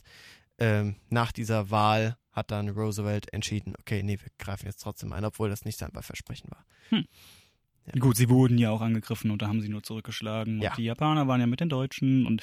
ähm, 0.58 0.96
nach 1.10 1.32
dieser 1.32 1.72
Wahl, 1.72 2.18
hat 2.34 2.52
dann 2.52 2.70
Roosevelt 2.70 3.32
entschieden, 3.32 3.74
okay, 3.80 4.04
nee, 4.04 4.20
wir 4.20 4.30
greifen 4.38 4.66
jetzt 4.66 4.82
trotzdem 4.82 5.14
ein, 5.14 5.24
obwohl 5.24 5.50
das 5.50 5.66
nicht 5.66 5.78
sein 5.78 5.92
Versprechen 5.92 6.50
war. 6.52 6.66
Ja. 6.92 8.00
Gut, 8.00 8.16
sie 8.16 8.30
wurden 8.30 8.58
ja 8.58 8.70
auch 8.72 8.82
angegriffen 8.82 9.30
und 9.32 9.42
da 9.42 9.48
haben 9.48 9.62
sie 9.62 9.70
nur 9.70 9.84
zurückgeschlagen. 9.84 10.62
Ja. 10.62 10.70
Und 10.72 10.78
die 10.78 10.84
Japaner 10.84 11.28
waren 11.28 11.42
ja 11.42 11.48
mit 11.48 11.60
den 11.60 11.70
Deutschen 11.70 12.26
und 12.26 12.42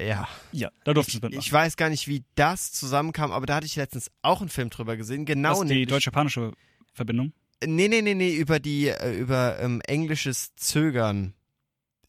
Ja, 0.00 0.28
ja, 0.52 0.70
da 0.84 0.94
durften 0.94 1.10
sie 1.12 1.16
ich, 1.18 1.22
mitmachen. 1.22 1.40
ich 1.40 1.52
weiß 1.52 1.76
gar 1.76 1.90
nicht, 1.90 2.08
wie 2.08 2.24
das 2.34 2.72
zusammenkam, 2.72 3.32
aber 3.32 3.46
da 3.46 3.56
hatte 3.56 3.66
ich 3.66 3.76
letztens 3.76 4.10
auch 4.22 4.40
einen 4.40 4.48
Film 4.48 4.70
drüber 4.70 4.96
gesehen, 4.96 5.26
genau 5.26 5.60
Was, 5.60 5.66
die 5.68 5.86
deutsch-japanische 5.86 6.52
Verbindung? 6.94 7.32
Nee, 7.64 7.88
nee, 7.88 8.00
nee, 8.00 8.14
nee, 8.14 8.34
über 8.34 8.58
die, 8.60 8.88
äh, 8.88 9.18
über 9.18 9.58
ähm, 9.60 9.82
englisches 9.86 10.54
Zögern 10.56 11.34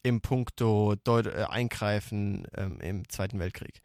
im 0.03 0.22
Punkto 0.22 0.95
Deut 1.03 1.26
äh, 1.28 1.45
Eingreifen 1.49 2.48
ähm, 2.56 2.80
im 2.80 3.10
Zweiten 3.10 3.40
Weltkrieg. 3.40 3.82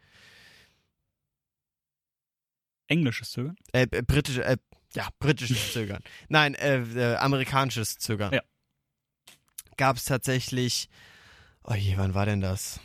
Englisches 2.87 3.31
Zögern? 3.31 3.55
Äh, 3.73 3.87
äh, 3.91 4.01
britische, 4.01 4.43
äh, 4.43 4.57
ja, 4.93 5.09
britisches 5.19 5.57
Zögern. 5.73 6.01
Nein, 6.29 6.55
äh, 6.55 6.77
äh, 6.79 7.15
amerikanisches 7.17 7.97
Zögern. 7.97 8.33
Ja. 8.33 8.41
Gab 9.77 9.97
es 9.97 10.05
tatsächlich, 10.05 10.89
oh 11.63 11.73
je, 11.75 11.97
wann 11.97 12.13
war 12.13 12.25
denn 12.25 12.41
das? 12.41 12.79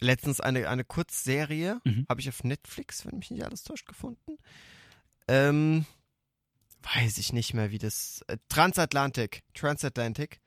Letztens 0.00 0.40
eine, 0.40 0.68
eine 0.68 0.84
Kurzserie, 0.84 1.80
Mhm. 1.84 2.06
habe 2.08 2.20
ich 2.20 2.28
auf 2.28 2.42
Netflix, 2.44 3.04
wenn 3.06 3.18
mich 3.18 3.30
nicht 3.30 3.44
alles 3.44 3.62
täuscht, 3.62 3.86
gefunden. 3.86 4.38
Ähm, 5.28 5.86
weiß 6.94 7.18
ich 7.18 7.32
nicht 7.32 7.54
mehr, 7.54 7.70
wie 7.70 7.78
das, 7.78 8.22
äh, 8.26 8.38
Transatlantic, 8.48 9.42
Transatlantic, 9.54 10.40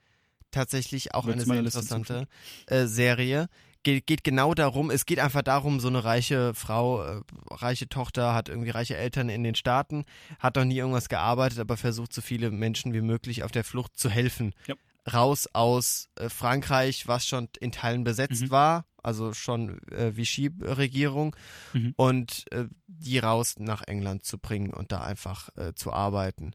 tatsächlich 0.51 1.13
auch 1.13 1.25
Wird's 1.25 1.43
eine 1.43 1.45
sehr 1.45 1.59
interessante 1.59 2.27
äh, 2.67 2.85
Serie. 2.85 3.47
Geht, 3.85 4.07
geht 4.07 4.23
genau 4.23 4.55
darum, 4.55 4.89
es 4.89 5.05
geht 5.05 5.19
einfach 5.19 5.43
darum, 5.43 5.79
so 5.79 5.87
eine 5.89 6.03
reiche 6.03 6.55
Frau, 6.55 7.03
äh, 7.03 7.21
reiche 7.51 7.87
Tochter, 7.87 8.33
hat 8.33 8.49
irgendwie 8.49 8.71
reiche 8.71 8.97
Eltern 8.97 9.29
in 9.29 9.43
den 9.43 9.53
Staaten, 9.53 10.05
hat 10.39 10.55
noch 10.55 10.65
nie 10.65 10.77
irgendwas 10.77 11.07
gearbeitet, 11.07 11.59
aber 11.59 11.77
versucht 11.77 12.11
so 12.11 12.21
viele 12.23 12.49
Menschen 12.49 12.93
wie 12.93 13.01
möglich 13.01 13.43
auf 13.43 13.51
der 13.51 13.63
Flucht 13.63 13.95
zu 13.95 14.09
helfen. 14.09 14.53
Ja. 14.65 14.73
Raus 15.13 15.47
aus 15.53 16.09
äh, 16.15 16.29
Frankreich, 16.29 17.07
was 17.07 17.27
schon 17.27 17.47
in 17.59 17.71
Teilen 17.71 18.03
besetzt 18.03 18.41
Mhm. 18.41 18.49
war, 18.49 18.85
also 19.03 19.33
schon 19.33 19.77
äh, 19.91 20.17
Vichy-Regierung, 20.17 21.35
Mhm. 21.73 21.93
und 21.95 22.51
äh, 22.51 22.65
die 22.87 23.19
raus 23.19 23.55
nach 23.59 23.83
England 23.83 24.25
zu 24.25 24.39
bringen 24.39 24.73
und 24.73 24.91
da 24.91 25.01
einfach 25.01 25.49
äh, 25.57 25.73
zu 25.75 25.93
arbeiten. 25.93 26.53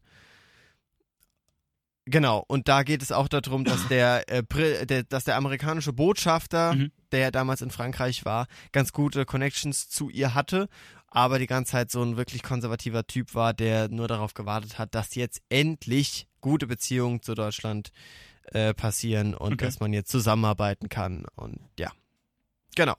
Genau, 2.05 2.43
und 2.47 2.67
da 2.67 2.81
geht 2.83 3.03
es 3.03 3.11
auch 3.11 3.27
darum, 3.27 3.63
dass 3.63 3.87
der, 3.87 4.27
äh, 4.29 4.85
der, 4.85 5.03
dass 5.03 5.23
der 5.23 5.35
amerikanische 5.37 5.93
Botschafter, 5.93 6.73
Mhm. 6.73 6.91
der 7.11 7.31
damals 7.31 7.61
in 7.61 7.69
Frankreich 7.69 8.25
war, 8.25 8.47
ganz 8.71 8.91
gute 8.91 9.25
Connections 9.25 9.87
zu 9.87 10.09
ihr 10.09 10.33
hatte, 10.33 10.67
aber 11.07 11.37
die 11.37 11.45
ganze 11.47 11.73
Zeit 11.73 11.91
so 11.91 12.01
ein 12.01 12.17
wirklich 12.17 12.41
konservativer 12.41 13.05
Typ 13.05 13.35
war, 13.35 13.53
der 13.53 13.87
nur 13.89 14.07
darauf 14.07 14.33
gewartet 14.33 14.79
hat, 14.79 14.95
dass 14.95 15.13
jetzt 15.15 15.41
endlich 15.49 16.27
gute 16.41 16.65
Beziehungen 16.65 17.21
zu 17.21 17.35
Deutschland 17.35 17.91
äh, 18.45 18.73
passieren 18.73 19.35
und 19.35 19.53
Okay. 19.53 19.65
dass 19.65 19.79
man 19.79 19.93
jetzt 19.93 20.09
zusammenarbeiten 20.09 20.89
kann. 20.89 21.25
Und 21.35 21.59
ja, 21.77 21.91
genau. 22.75 22.95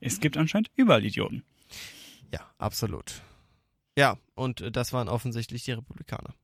Es 0.00 0.20
gibt 0.20 0.36
anscheinend 0.38 0.70
überall 0.74 1.04
Idioten. 1.04 1.44
Ja, 2.32 2.40
absolut. 2.56 3.20
Ja, 3.96 4.16
und 4.34 4.60
äh, 4.62 4.70
das 4.70 4.92
waren 4.94 5.08
offensichtlich 5.08 5.64
die 5.64 5.72
Republikaner. 5.72 6.34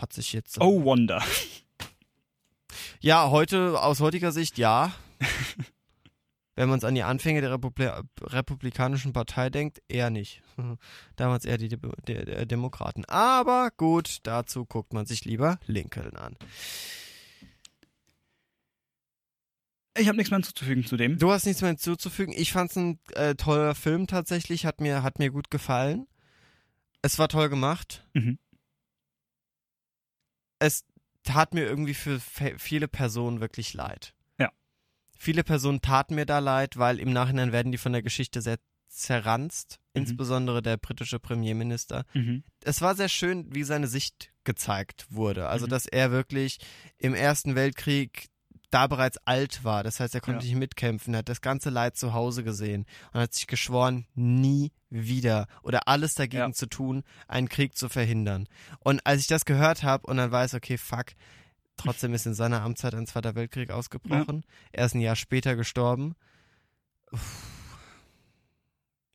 Hat 0.00 0.12
sich 0.12 0.32
jetzt. 0.32 0.60
Oh, 0.60 0.84
Wonder. 0.84 1.22
Ja, 3.02 3.30
heute, 3.30 3.80
aus 3.80 4.00
heutiger 4.00 4.30
Sicht 4.30 4.58
ja. 4.58 4.92
Wenn 6.54 6.68
man 6.68 6.78
es 6.78 6.84
an 6.84 6.94
die 6.94 7.02
Anfänge 7.02 7.40
der 7.40 7.50
Republi 7.50 7.90
Republikanischen 8.20 9.14
Partei 9.14 9.48
denkt, 9.48 9.82
eher 9.88 10.10
nicht. 10.10 10.42
Damals 11.16 11.46
eher 11.46 11.56
die 11.56 11.68
De 11.68 11.78
De 12.06 12.24
De 12.26 12.46
Demokraten. 12.46 13.06
Aber 13.06 13.70
gut, 13.76 14.18
dazu 14.24 14.66
guckt 14.66 14.92
man 14.92 15.06
sich 15.06 15.24
lieber 15.24 15.58
Lincoln 15.66 16.14
an. 16.16 16.36
Ich 19.96 20.06
habe 20.06 20.18
nichts 20.18 20.30
mehr 20.30 20.38
hinzuzufügen 20.38 20.84
zu 20.84 20.98
dem. 20.98 21.18
Du 21.18 21.32
hast 21.32 21.46
nichts 21.46 21.62
mehr 21.62 21.70
hinzuzufügen. 21.70 22.34
Ich 22.36 22.52
fand 22.52 22.70
es 22.70 22.76
ein 22.76 22.98
äh, 23.14 23.34
toller 23.34 23.74
Film 23.74 24.06
tatsächlich, 24.06 24.66
hat 24.66 24.80
mir, 24.80 25.02
hat 25.02 25.18
mir 25.18 25.30
gut 25.30 25.50
gefallen. 25.50 26.06
Es 27.02 27.18
war 27.18 27.28
toll 27.28 27.48
gemacht. 27.48 28.06
Mhm. 28.12 28.38
Es 30.60 30.84
tat 31.24 31.52
mir 31.54 31.64
irgendwie 31.66 31.94
für 31.94 32.20
viele 32.20 32.86
Personen 32.86 33.40
wirklich 33.40 33.74
leid. 33.74 34.14
Ja. 34.38 34.50
Viele 35.18 35.42
Personen 35.42 35.80
taten 35.80 36.14
mir 36.14 36.26
da 36.26 36.38
leid, 36.38 36.76
weil 36.76 37.00
im 37.00 37.12
Nachhinein 37.12 37.50
werden 37.52 37.72
die 37.72 37.78
von 37.78 37.92
der 37.92 38.02
Geschichte 38.02 38.40
sehr 38.40 38.58
zerranzt, 38.88 39.78
Mhm. 39.94 40.02
insbesondere 40.02 40.62
der 40.62 40.76
britische 40.76 41.18
Premierminister. 41.20 42.04
Mhm. 42.14 42.42
Es 42.64 42.80
war 42.80 42.94
sehr 42.94 43.08
schön, 43.08 43.46
wie 43.54 43.62
seine 43.64 43.86
Sicht 43.86 44.32
gezeigt 44.44 45.06
wurde. 45.10 45.48
Also, 45.48 45.66
Mhm. 45.66 45.70
dass 45.70 45.86
er 45.86 46.10
wirklich 46.10 46.58
im 46.98 47.14
Ersten 47.14 47.54
Weltkrieg 47.54 48.29
da 48.70 48.86
bereits 48.86 49.18
alt 49.26 49.64
war. 49.64 49.82
Das 49.82 50.00
heißt, 50.00 50.14
er 50.14 50.20
konnte 50.20 50.44
Ja. 50.44 50.50
nicht 50.52 50.58
mitkämpfen, 50.58 51.14
er 51.14 51.18
hat 51.18 51.28
das 51.28 51.40
ganze 51.40 51.70
Leid 51.70 51.96
zu 51.96 52.12
Hause 52.12 52.44
gesehen 52.44 52.86
und 53.12 53.20
hat 53.20 53.34
sich 53.34 53.46
geschworen, 53.46 54.06
nie 54.14 54.72
wieder 54.88 55.46
oder 55.62 55.88
alles 55.88 56.14
dagegen 56.14 56.38
Ja. 56.50 56.52
zu 56.52 56.66
tun, 56.66 57.02
einen 57.28 57.48
Krieg 57.48 57.76
zu 57.76 57.88
verhindern. 57.88 58.48
Und 58.80 59.04
als 59.06 59.20
ich 59.22 59.26
das 59.26 59.44
gehört 59.44 59.82
habe 59.82 60.06
und 60.06 60.16
dann 60.16 60.30
weiß, 60.32 60.54
okay, 60.54 60.78
fuck, 60.78 61.06
trotzdem 61.76 62.14
ist 62.14 62.26
in 62.26 62.34
seiner 62.34 62.62
Amtszeit 62.62 62.94
ein 62.94 63.06
Zweiter 63.06 63.34
Weltkrieg 63.34 63.70
ausgebrochen. 63.70 64.44
Er 64.72 64.86
ist 64.86 64.94
ein 64.94 65.00
Jahr 65.00 65.16
später 65.16 65.56
gestorben. 65.56 66.14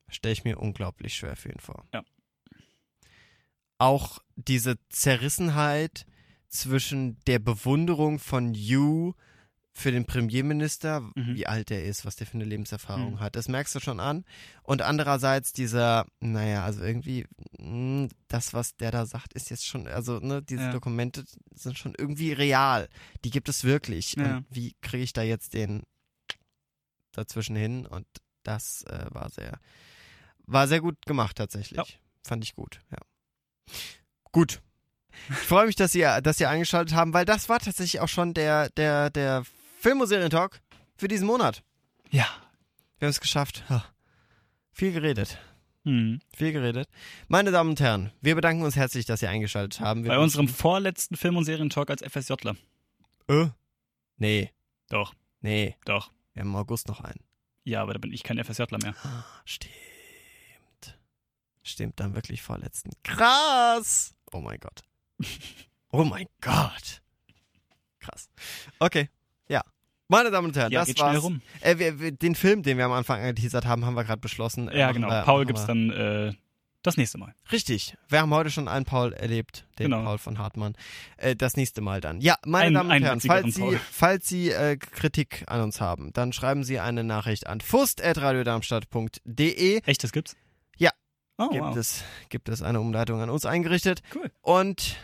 Stelle 0.07 0.33
ich 0.33 0.43
mir 0.43 0.59
unglaublich 0.59 1.15
schwer 1.15 1.35
für 1.35 1.49
ihn 1.49 1.59
vor. 1.59 1.85
Ja. 1.93 2.03
Auch 3.77 4.19
diese 4.35 4.77
Zerrissenheit 4.89 6.05
zwischen 6.47 7.19
der 7.25 7.39
Bewunderung 7.39 8.19
von 8.19 8.53
Yu 8.53 9.13
für 9.77 9.91
den 9.91 10.05
Premierminister, 10.05 11.01
Mhm. 11.01 11.35
wie 11.35 11.47
alt 11.47 11.69
er 11.69 11.83
ist, 11.83 12.05
was 12.05 12.15
der 12.15 12.25
für 12.25 12.35
eine 12.35 12.45
Lebenserfahrung 12.45 13.15
Mhm. 13.15 13.19
hat. 13.19 13.35
Das 13.35 13.49
merkst 13.49 13.75
du 13.75 13.81
schon 13.81 13.99
an. 13.99 14.23
Und 14.63 14.81
andererseits 14.81 15.51
dieser, 15.51 16.05
naja, 16.21 16.63
also 16.63 16.81
irgendwie, 16.81 17.25
mh, 17.59 18.07
das, 18.29 18.53
was 18.53 18.77
der 18.77 18.91
da 18.91 19.05
sagt, 19.05 19.33
ist 19.33 19.49
jetzt 19.49 19.65
schon, 19.67 19.85
also, 19.87 20.19
ne, 20.19 20.41
diese 20.41 20.63
Ja. 20.63 20.71
Dokumente 20.71 21.25
sind 21.53 21.77
schon 21.77 21.93
irgendwie 21.97 22.31
real. 22.31 22.87
Die 23.25 23.31
gibt 23.31 23.49
es 23.49 23.65
wirklich. 23.65 24.13
Ja. 24.13 24.37
Und 24.37 24.45
wie 24.49 24.75
kriege 24.81 25.03
ich 25.03 25.11
da 25.11 25.23
jetzt 25.23 25.53
den 25.53 25.83
dazwischen 27.11 27.57
hin? 27.57 27.85
Und 27.85 28.07
das 28.43 28.83
äh, 28.83 29.05
war 29.09 29.29
sehr, 29.29 29.59
war 30.45 30.67
sehr 30.69 30.79
gut 30.79 31.05
gemacht 31.05 31.35
tatsächlich. 31.35 31.77
Ja. 31.77 31.85
Fand 32.23 32.43
ich 32.45 32.55
gut, 32.55 32.79
ja. 32.91 32.97
Gut. 34.31 34.61
Ich 35.29 35.35
freue 35.35 35.65
mich, 35.67 35.75
dass 35.75 35.95
ihr, 35.95 36.21
dass 36.21 36.39
ihr 36.39 36.49
eingeschaltet 36.49 36.93
haben, 36.95 37.13
weil 37.13 37.25
das 37.25 37.47
war 37.49 37.59
tatsächlich 37.59 37.99
auch 38.01 38.07
schon 38.09 38.33
der, 38.33 38.69
der, 38.71 39.09
der 39.09 39.43
Film- 39.85 40.01
und 40.01 40.07
Serientalk 40.07 40.61
für 40.97 41.07
diesen 41.07 41.27
Monat. 41.27 41.61
Ja. 42.09 42.25
Wir 42.97 43.05
haben 43.05 43.11
es 43.11 43.21
geschafft. 43.21 43.69
Ha. 43.69 43.85
Viel 44.71 44.91
geredet. 44.91 45.37
Mhm. 45.83 46.21
Viel 46.35 46.53
geredet. 46.53 46.89
Meine 47.27 47.51
Damen 47.51 47.69
und 47.69 47.79
Herren, 47.79 48.11
wir 48.19 48.33
bedanken 48.33 48.63
uns 48.63 48.75
herzlich, 48.75 49.05
dass 49.05 49.19
Sie 49.19 49.27
eingeschaltet 49.27 49.79
haben. 49.81 50.03
Wir 50.03 50.07
Bei 50.09 50.17
unserem 50.17 50.47
vorletzten 50.47 51.15
Film- 51.17 51.37
und 51.37 51.45
Serientalk 51.45 51.91
als 51.91 52.01
FSJler. 52.01 52.55
Äh? 53.27 53.49
Nee, 54.17 54.51
Doch, 54.89 55.13
nee. 55.41 55.75
doch. 55.85 56.09
Wir 56.33 56.41
haben 56.41 56.49
im 56.49 56.55
August 56.55 56.87
noch 56.87 57.01
einen. 57.01 57.23
Ja, 57.63 57.83
aber 57.83 57.93
da 57.93 57.99
bin 57.99 58.11
ich 58.11 58.23
kein 58.23 58.43
FSJler 58.43 58.79
mehr. 58.81 58.95
Stimmt. 59.45 60.97
Stimmt, 61.61 61.99
dann 61.99 62.15
wirklich 62.15 62.41
vorletzten. 62.41 62.89
Krass! 63.03 64.15
Oh 64.31 64.39
mein 64.39 64.59
Gott. 64.59 64.81
Oh 65.91 66.03
mein 66.03 66.25
Gott. 66.41 67.03
Krass. 67.99 68.31
Okay, 68.79 69.09
ja. 69.47 69.61
Meine 70.07 70.29
Damen 70.31 70.47
und 70.49 70.55
Herren, 70.55 70.71
Ja, 70.71 70.79
das 70.81 70.87
geht 70.89 70.99
war's. 70.99 71.23
Äh, 71.61 71.77
wir, 71.79 71.99
wir, 71.99 72.11
den 72.11 72.35
Film, 72.35 72.61
den 72.63 72.77
wir 72.77 72.85
am 72.85 72.91
Anfang 72.91 73.19
angeteasert 73.21 73.65
haben, 73.65 73.85
haben 73.85 73.95
wir 73.95 74.03
gerade 74.03 74.21
beschlossen. 74.21 74.69
Äh, 74.69 74.77
Ja, 74.79 74.91
genau. 74.91 75.09
wir- 75.09 75.23
Paul 75.23 75.45
gibt's 75.45 75.65
dann 75.65 75.89
äh, 75.89 76.31
das 76.83 76.97
nächste 76.97 77.17
Mal. 77.17 77.33
Richtig. 77.51 77.97
Wir 78.09 78.21
haben 78.21 78.31
heute 78.31 78.51
schon 78.51 78.67
einen 78.67 78.85
Paul 78.85 79.13
erlebt, 79.13 79.65
den 79.79 79.85
Genau. 79.89 80.03
Paul 80.03 80.19
von 80.19 80.37
Hartmann. 80.37 80.75
Äh, 81.17 81.35
das 81.35 81.57
nächste 81.57 81.81
Mal 81.81 81.99
dann. 82.01 82.21
Ja, 82.21 82.35
meine 82.45 82.67
Ein- 82.67 82.73
Damen 82.75 82.91
und 82.91 83.01
Herren, 83.03 83.19
falls 83.21 83.55
Sie, 83.55 83.79
falls 83.91 84.27
Sie 84.27 84.51
äh, 84.51 84.77
Kritik 84.77 85.43
an 85.47 85.61
uns 85.61 85.81
haben, 85.81 86.13
dann 86.13 86.31
schreiben 86.33 86.63
Sie 86.63 86.79
eine 86.79 87.03
Nachricht 87.03 87.47
an 87.47 87.59
fust.radiodarmstadt.de. 87.61 89.81
Echt, 89.85 90.03
das 90.03 90.11
gibt's? 90.11 90.35
Ja. 90.77 90.91
Oh, 91.39 91.49
Gibt, 91.49 91.63
wow. 91.63 91.75
es, 91.75 92.03
gibt 92.29 92.47
es 92.49 92.61
eine 92.61 92.79
Umleitung 92.79 93.19
an 93.21 93.31
uns 93.31 93.47
eingerichtet. 93.47 94.03
Cool. 94.13 94.29
Und 94.41 94.97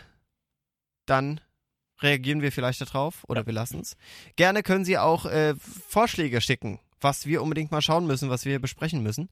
dann 1.06 1.40
reagieren 2.02 2.42
wir 2.42 2.52
vielleicht 2.52 2.80
darauf 2.80 3.24
oder 3.28 3.46
wir 3.46 3.52
lassen 3.52 3.80
es. 3.80 3.96
Gerne 4.36 4.62
können 4.62 4.84
Sie 4.84 4.98
auch 4.98 5.26
äh, 5.26 5.54
Vorschläge 5.56 6.40
schicken, 6.40 6.78
was 7.02 7.26
wir 7.26 7.42
unbedingt 7.42 7.70
mal 7.70 7.82
schauen 7.82 8.06
müssen, 8.06 8.30
was 8.30 8.44
wir 8.44 8.58
besprechen 8.58 9.02
müssen. 9.02 9.28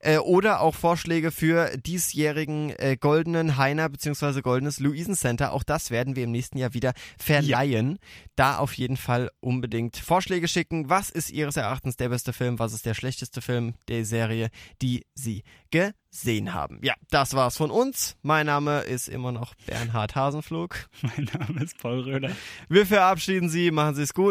Äh, 0.00 0.18
oder 0.18 0.60
auch 0.60 0.74
Vorschläge 0.74 1.30
für 1.30 1.76
diesjährigen 1.78 2.70
äh, 2.70 2.96
goldenen 2.98 3.56
Heiner 3.56 3.88
bzw. 3.88 4.42
goldenes 4.42 4.78
Luisen 4.80 5.14
Center. 5.14 5.52
Auch 5.52 5.62
das 5.62 5.90
werden 5.90 6.16
wir 6.16 6.24
im 6.24 6.30
nächsten 6.30 6.58
Jahr 6.58 6.74
wieder 6.74 6.92
verleihen. 7.18 7.98
Da 8.36 8.58
auf 8.58 8.74
jeden 8.74 8.96
Fall 8.96 9.30
unbedingt 9.40 9.96
Vorschläge 9.96 10.48
schicken. 10.48 10.90
Was 10.90 11.10
ist 11.10 11.30
Ihres 11.30 11.56
Erachtens 11.56 11.96
der 11.96 12.08
beste 12.08 12.32
Film? 12.32 12.58
Was 12.58 12.72
ist 12.72 12.86
der 12.86 12.94
schlechteste 12.94 13.40
Film 13.40 13.74
der 13.88 14.04
Serie, 14.04 14.50
die 14.82 15.06
Sie 15.14 15.42
gesehen 15.70 16.52
haben? 16.52 16.80
Ja, 16.82 16.94
das 17.10 17.34
war's 17.34 17.56
von 17.56 17.70
uns. 17.70 18.16
Mein 18.22 18.46
Name 18.46 18.80
ist 18.80 19.08
immer 19.08 19.32
noch 19.32 19.54
Bernhard 19.66 20.14
Hasenflug. 20.14 20.88
Mein 21.02 21.30
Name 21.32 21.62
ist 21.62 21.78
Paul 21.78 22.00
Röder. 22.00 22.30
Wir 22.68 22.86
verabschieden 22.86 23.48
Sie. 23.48 23.70
Machen 23.70 23.94
Sie 23.94 24.02
es 24.02 24.14
gut. 24.14 24.22